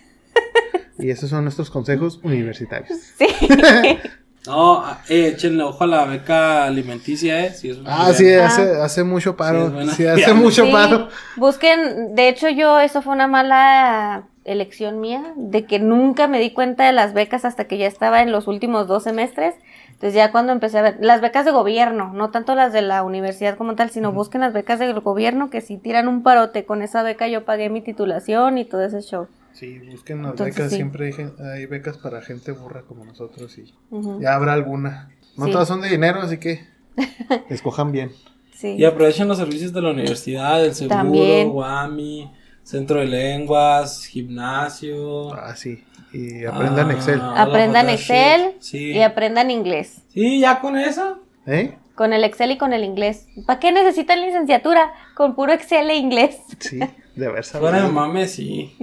Y 1.00 1.10
esos 1.10 1.30
son 1.30 1.44
nuestros 1.44 1.70
consejos 1.70 2.20
universitarios. 2.24 2.98
Sí. 3.18 3.28
No, 4.46 4.84
eh, 5.08 5.28
échenle 5.34 5.64
ojo 5.64 5.86
a 5.86 5.88
la 5.88 6.04
beca 6.04 6.66
alimenticia, 6.66 7.46
¿eh? 7.46 7.54
Si 7.54 7.70
es 7.70 7.78
una 7.78 8.08
Ah, 8.08 8.14
sí, 8.14 8.30
hace, 8.34 8.76
hace 8.76 9.06
mucho 9.06 9.38
paro. 9.38 9.72
Sí, 9.92 10.06
hace 10.06 10.34
mucho 10.34 10.66
Sí, 10.66 10.72
paro. 10.74 11.08
Busquen, 11.38 12.14
de 12.14 12.28
hecho 12.28 12.50
yo, 12.50 12.82
eso 12.82 13.02
fue 13.02 13.14
una 13.14 13.28
mala 13.28 14.24
elección 14.44 15.00
mía, 15.00 15.24
de 15.38 15.66
que 15.66 15.80
nunca 15.80 16.28
me 16.28 16.42
di 16.42 16.52
cuenta 16.52 16.86
de 16.86 16.92
las 16.92 17.14
becas 17.14 17.46
hasta 17.46 17.68
que 17.70 17.78
ya 17.78 17.88
estaba 17.88 18.22
en 18.22 18.34
los 18.34 18.48
últimos 18.48 18.86
dos 18.86 19.04
semestres. 19.04 19.56
Entonces 20.04 20.18
ya 20.18 20.34
cuando 20.34 20.52
empecé 20.52 20.80
a 20.80 20.82
ver, 20.82 20.98
las 21.00 21.22
becas 21.22 21.46
de 21.46 21.52
gobierno, 21.52 22.12
no 22.14 22.30
tanto 22.30 22.56
las 22.56 22.74
de 22.74 22.82
la 22.82 23.04
universidad 23.04 23.56
como 23.56 23.76
tal, 23.76 23.90
sino 23.90 24.12
busquen 24.12 24.42
las 24.42 24.52
becas 24.52 24.78
del 24.78 25.00
gobierno 25.00 25.50
que 25.50 25.62
si 25.62 25.78
tiran 25.78 26.10
un 26.10 26.24
parote 26.24 26.66
con 26.66 26.82
esa 26.82 27.04
beca 27.04 27.30
yo 27.30 27.46
pagué 27.46 27.70
mi 27.70 27.80
titulación 27.80 28.58
y 28.58 28.66
todo 28.66 28.84
ese 28.84 29.02
show. 29.02 29.28
Sí, 29.54 29.80
busquen 29.80 30.22
las 30.24 30.32
Entonces, 30.32 30.56
becas. 30.58 30.70
sí. 30.72 30.76
Siempre 30.76 31.06
hay, 31.18 31.46
hay 31.54 31.66
becas 31.68 31.98
para 31.98 32.22
gente 32.22 32.52
burra 32.52 32.82
como 32.82 33.06
nosotros 33.06 33.58
y 33.58 33.74
ya 34.20 34.36
habrá 34.36 34.52
alguna. 34.52 35.10
No 35.38 35.46
Sí. 35.46 35.52
todas 35.54 35.70
son 35.70 35.80
de 35.80 35.88
dinero, 35.88 36.20
así 36.20 36.38
que 36.38 36.68
escojan 37.50 37.94
bien. 37.94 38.12
Sí. 38.54 38.76
Y 38.78 38.84
aprovechen 38.84 39.30
los 39.30 39.38
servicios 39.38 39.72
de 39.72 39.82
la 39.84 39.92
universidad, 39.92 40.66
el 40.66 40.76
seguro, 40.76 40.98
También. 40.98 41.50
Guami, 41.50 42.30
centro 42.62 43.00
de 43.00 43.06
lenguas, 43.06 44.04
gimnasio. 44.06 45.34
Ah, 45.34 45.56
sí. 45.56 45.82
Y 46.14 46.46
aprendan 46.46 46.90
Ah, 46.90 46.94
Excel. 46.94 47.22
Aprendan 47.22 47.90
Excel. 47.90 48.56
Sí. 48.60 48.92
y 48.94 49.02
aprendan 49.02 49.50
inglés. 49.52 50.04
Sí, 50.10 50.40
ya 50.40 50.60
con 50.60 50.78
eso. 50.78 51.20
¿Eh? 51.48 51.76
Con 51.96 52.14
el 52.14 52.24
Excel 52.24 52.52
y 52.52 52.58
con 52.58 52.74
el 52.74 52.84
inglés. 52.84 53.28
¿Para 53.46 53.60
qué 53.60 53.72
necesitan 53.72 54.22
licenciatura? 54.22 54.92
Con 55.16 55.36
puro 55.36 55.54
Excel 55.54 55.90
e 55.90 55.96
inglés. 55.96 56.38
Sí, 56.60 56.80
de 57.16 57.26
haber 57.28 57.44
Fuera 57.44 57.72
de 57.72 57.82
sabido. 57.82 57.92
mames, 57.92 58.32
sí. 58.32 58.76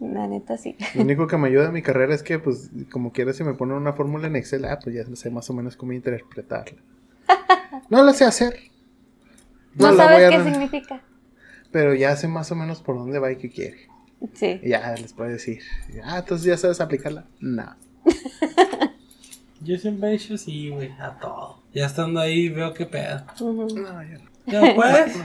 La 0.00 0.26
neta 0.26 0.56
sí. 0.56 0.74
Lo 0.94 1.02
único 1.02 1.26
que 1.26 1.36
me 1.36 1.48
ayuda 1.48 1.66
en 1.66 1.72
mi 1.72 1.82
carrera 1.82 2.14
es 2.14 2.22
que, 2.22 2.38
pues, 2.38 2.70
como 2.90 3.12
quiera, 3.12 3.32
si 3.34 3.44
me 3.44 3.54
ponen 3.54 3.76
una 3.76 3.92
fórmula 3.92 4.26
en 4.26 4.36
Excel, 4.36 4.64
ah, 4.64 4.78
pues 4.82 4.94
ya 4.94 5.04
sé 5.16 5.30
más 5.30 5.50
o 5.50 5.54
menos 5.54 5.76
cómo 5.76 5.92
interpretarla. 5.92 6.78
No 7.90 8.02
la 8.02 8.12
sé 8.14 8.24
hacer. 8.24 8.54
No, 9.74 9.90
la 9.92 10.04
sabes 10.04 10.16
voy 10.16 10.24
a 10.24 10.30
qué 10.44 10.50
significa. 10.50 11.00
Pero 11.70 11.94
ya 11.94 12.16
sé 12.16 12.26
más 12.26 12.50
o 12.50 12.54
menos 12.56 12.80
por 12.80 12.96
dónde 12.96 13.18
va 13.18 13.30
y 13.30 13.36
qué 13.36 13.50
quiere. 13.50 13.88
Sí. 14.34 14.60
Y 14.62 14.70
ya 14.70 14.94
les 14.94 15.12
puedo 15.12 15.30
decir. 15.30 15.60
Ah, 16.04 16.18
entonces 16.18 16.46
ya 16.46 16.56
sabes 16.56 16.80
aplicarla. 16.80 17.26
No. 17.40 17.76
Yo 19.62 19.76
siempre 19.78 20.10
he 20.10 20.14
hecho 20.14 20.34
así, 20.34 20.70
güey, 20.70 20.90
a 20.98 21.18
todo. 21.18 21.62
Ya 21.72 21.86
estando 21.86 22.20
ahí 22.20 22.48
veo 22.48 22.72
qué 22.74 22.86
pedo. 22.86 23.24
No, 23.40 23.66
ya 24.02 24.18
no. 24.18 24.30
Ya 24.46 24.74
pues. 24.76 25.16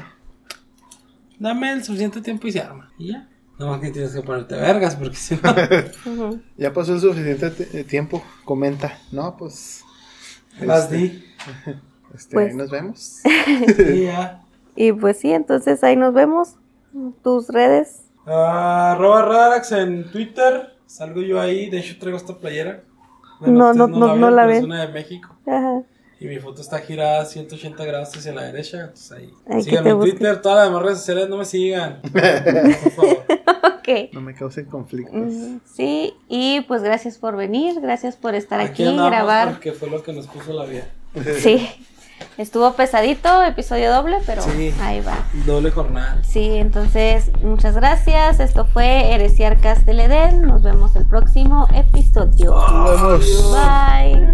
Dame 1.40 1.72
el 1.74 1.84
suficiente 1.84 2.22
tiempo 2.22 2.48
y 2.48 2.52
se 2.52 2.62
arma. 2.62 2.92
Y 2.98 3.12
ya. 3.12 3.28
Nomás 3.60 3.80
que 3.82 3.92
tienes 3.92 4.12
que 4.14 4.22
ponerte 4.22 4.56
vergas 4.56 4.96
porque 4.96 5.16
si 5.16 5.36
no. 5.36 6.40
Ya 6.58 6.74
pasó 6.74 6.94
el 6.96 7.02
suficiente 7.02 7.52
te- 7.52 7.80
eh, 7.80 7.84
tiempo. 7.84 8.24
Comenta. 8.46 8.98
No, 9.12 9.38
pues. 9.38 9.84
Las 10.60 10.84
este, 10.86 10.98
di. 10.98 11.26
este, 12.16 12.34
Pues- 12.34 12.50
ahí 12.52 12.56
nos 12.56 12.70
vemos. 12.72 13.22
Sí, 13.78 14.04
ya. 14.04 14.42
Y 14.76 14.92
pues 14.94 15.20
sí, 15.20 15.32
entonces 15.32 15.84
ahí 15.84 15.96
nos 15.96 16.14
vemos. 16.14 16.56
Tus 17.24 17.50
redes. 17.50 18.04
Ah, 18.34 18.94
arroba 18.94 19.22
Rarax 19.24 19.72
en 19.74 20.10
Twitter. 20.12 20.74
Salgo 20.86 21.22
yo 21.22 21.40
ahí. 21.40 21.70
De 21.70 21.80
hecho, 21.80 21.96
traigo 22.00 22.18
esta 22.18 22.38
playera. 22.38 22.84
No, 23.42 23.74
no, 23.74 23.88
no, 23.88 23.88
no 23.88 24.14
vieron, 24.14 24.36
la 24.36 24.44
pero 24.44 24.54
Es 24.54 24.62
ven. 24.62 24.66
una 24.72 24.86
de 24.86 24.94
México. 24.94 25.36
Ajá. 25.48 25.82
Y 26.20 26.26
mi 26.28 26.38
foto 26.38 26.62
está 26.62 26.78
girada 26.80 27.26
180 27.26 27.84
grados 27.84 28.16
hacia 28.16 28.32
la 28.34 28.44
derecha. 28.44 28.82
Entonces 28.82 29.12
ahí. 29.12 29.34
Ay, 29.50 29.64
Síganme 29.64 29.90
en 29.90 29.98
busque. 29.98 30.12
Twitter. 30.12 30.42
Todas 30.42 30.58
las 30.60 30.68
demás 30.68 30.84
redes 30.84 30.98
sociales 31.00 31.30
no 31.30 31.38
me 31.38 31.46
sigan. 31.46 32.00
Por 32.12 32.92
favor. 32.92 33.24
Ok. 33.80 33.90
No 34.14 34.22
me 34.22 34.36
causen 34.36 34.66
conflictos. 34.66 35.34
Sí, 35.74 36.14
y 36.30 36.62
pues 36.68 36.84
gracias 36.84 37.18
por 37.18 37.36
venir, 37.36 37.82
gracias 37.82 38.16
por 38.16 38.36
estar 38.36 38.60
aquí, 38.60 38.84
andamos 38.86 39.10
grabar. 39.10 39.50
Porque 39.54 39.72
fue 39.72 39.90
lo 39.90 40.04
que 40.04 40.14
nos 40.14 40.28
puso 40.28 40.54
la 40.54 40.66
vida. 40.66 40.88
Sí, 41.40 41.68
estuvo 42.38 42.74
pesadito, 42.74 43.44
episodio 43.44 43.94
doble, 43.94 44.18
pero 44.26 44.44
ahí 44.82 45.02
va. 45.02 45.18
Doble 45.46 45.72
jornada. 45.72 46.18
Sí, 46.24 46.58
entonces, 46.58 47.32
muchas 47.44 47.76
gracias. 47.76 48.40
Esto 48.40 48.66
fue 48.66 49.14
Heresiarcas 49.14 49.86
del 49.86 50.00
Edén. 50.02 50.42
Nos 50.44 50.64
vemos 50.64 50.96
el 50.96 51.06
próximo 51.06 51.68
episodio. 51.74 52.56
Nos. 52.56 53.52
Bye. 53.52 54.28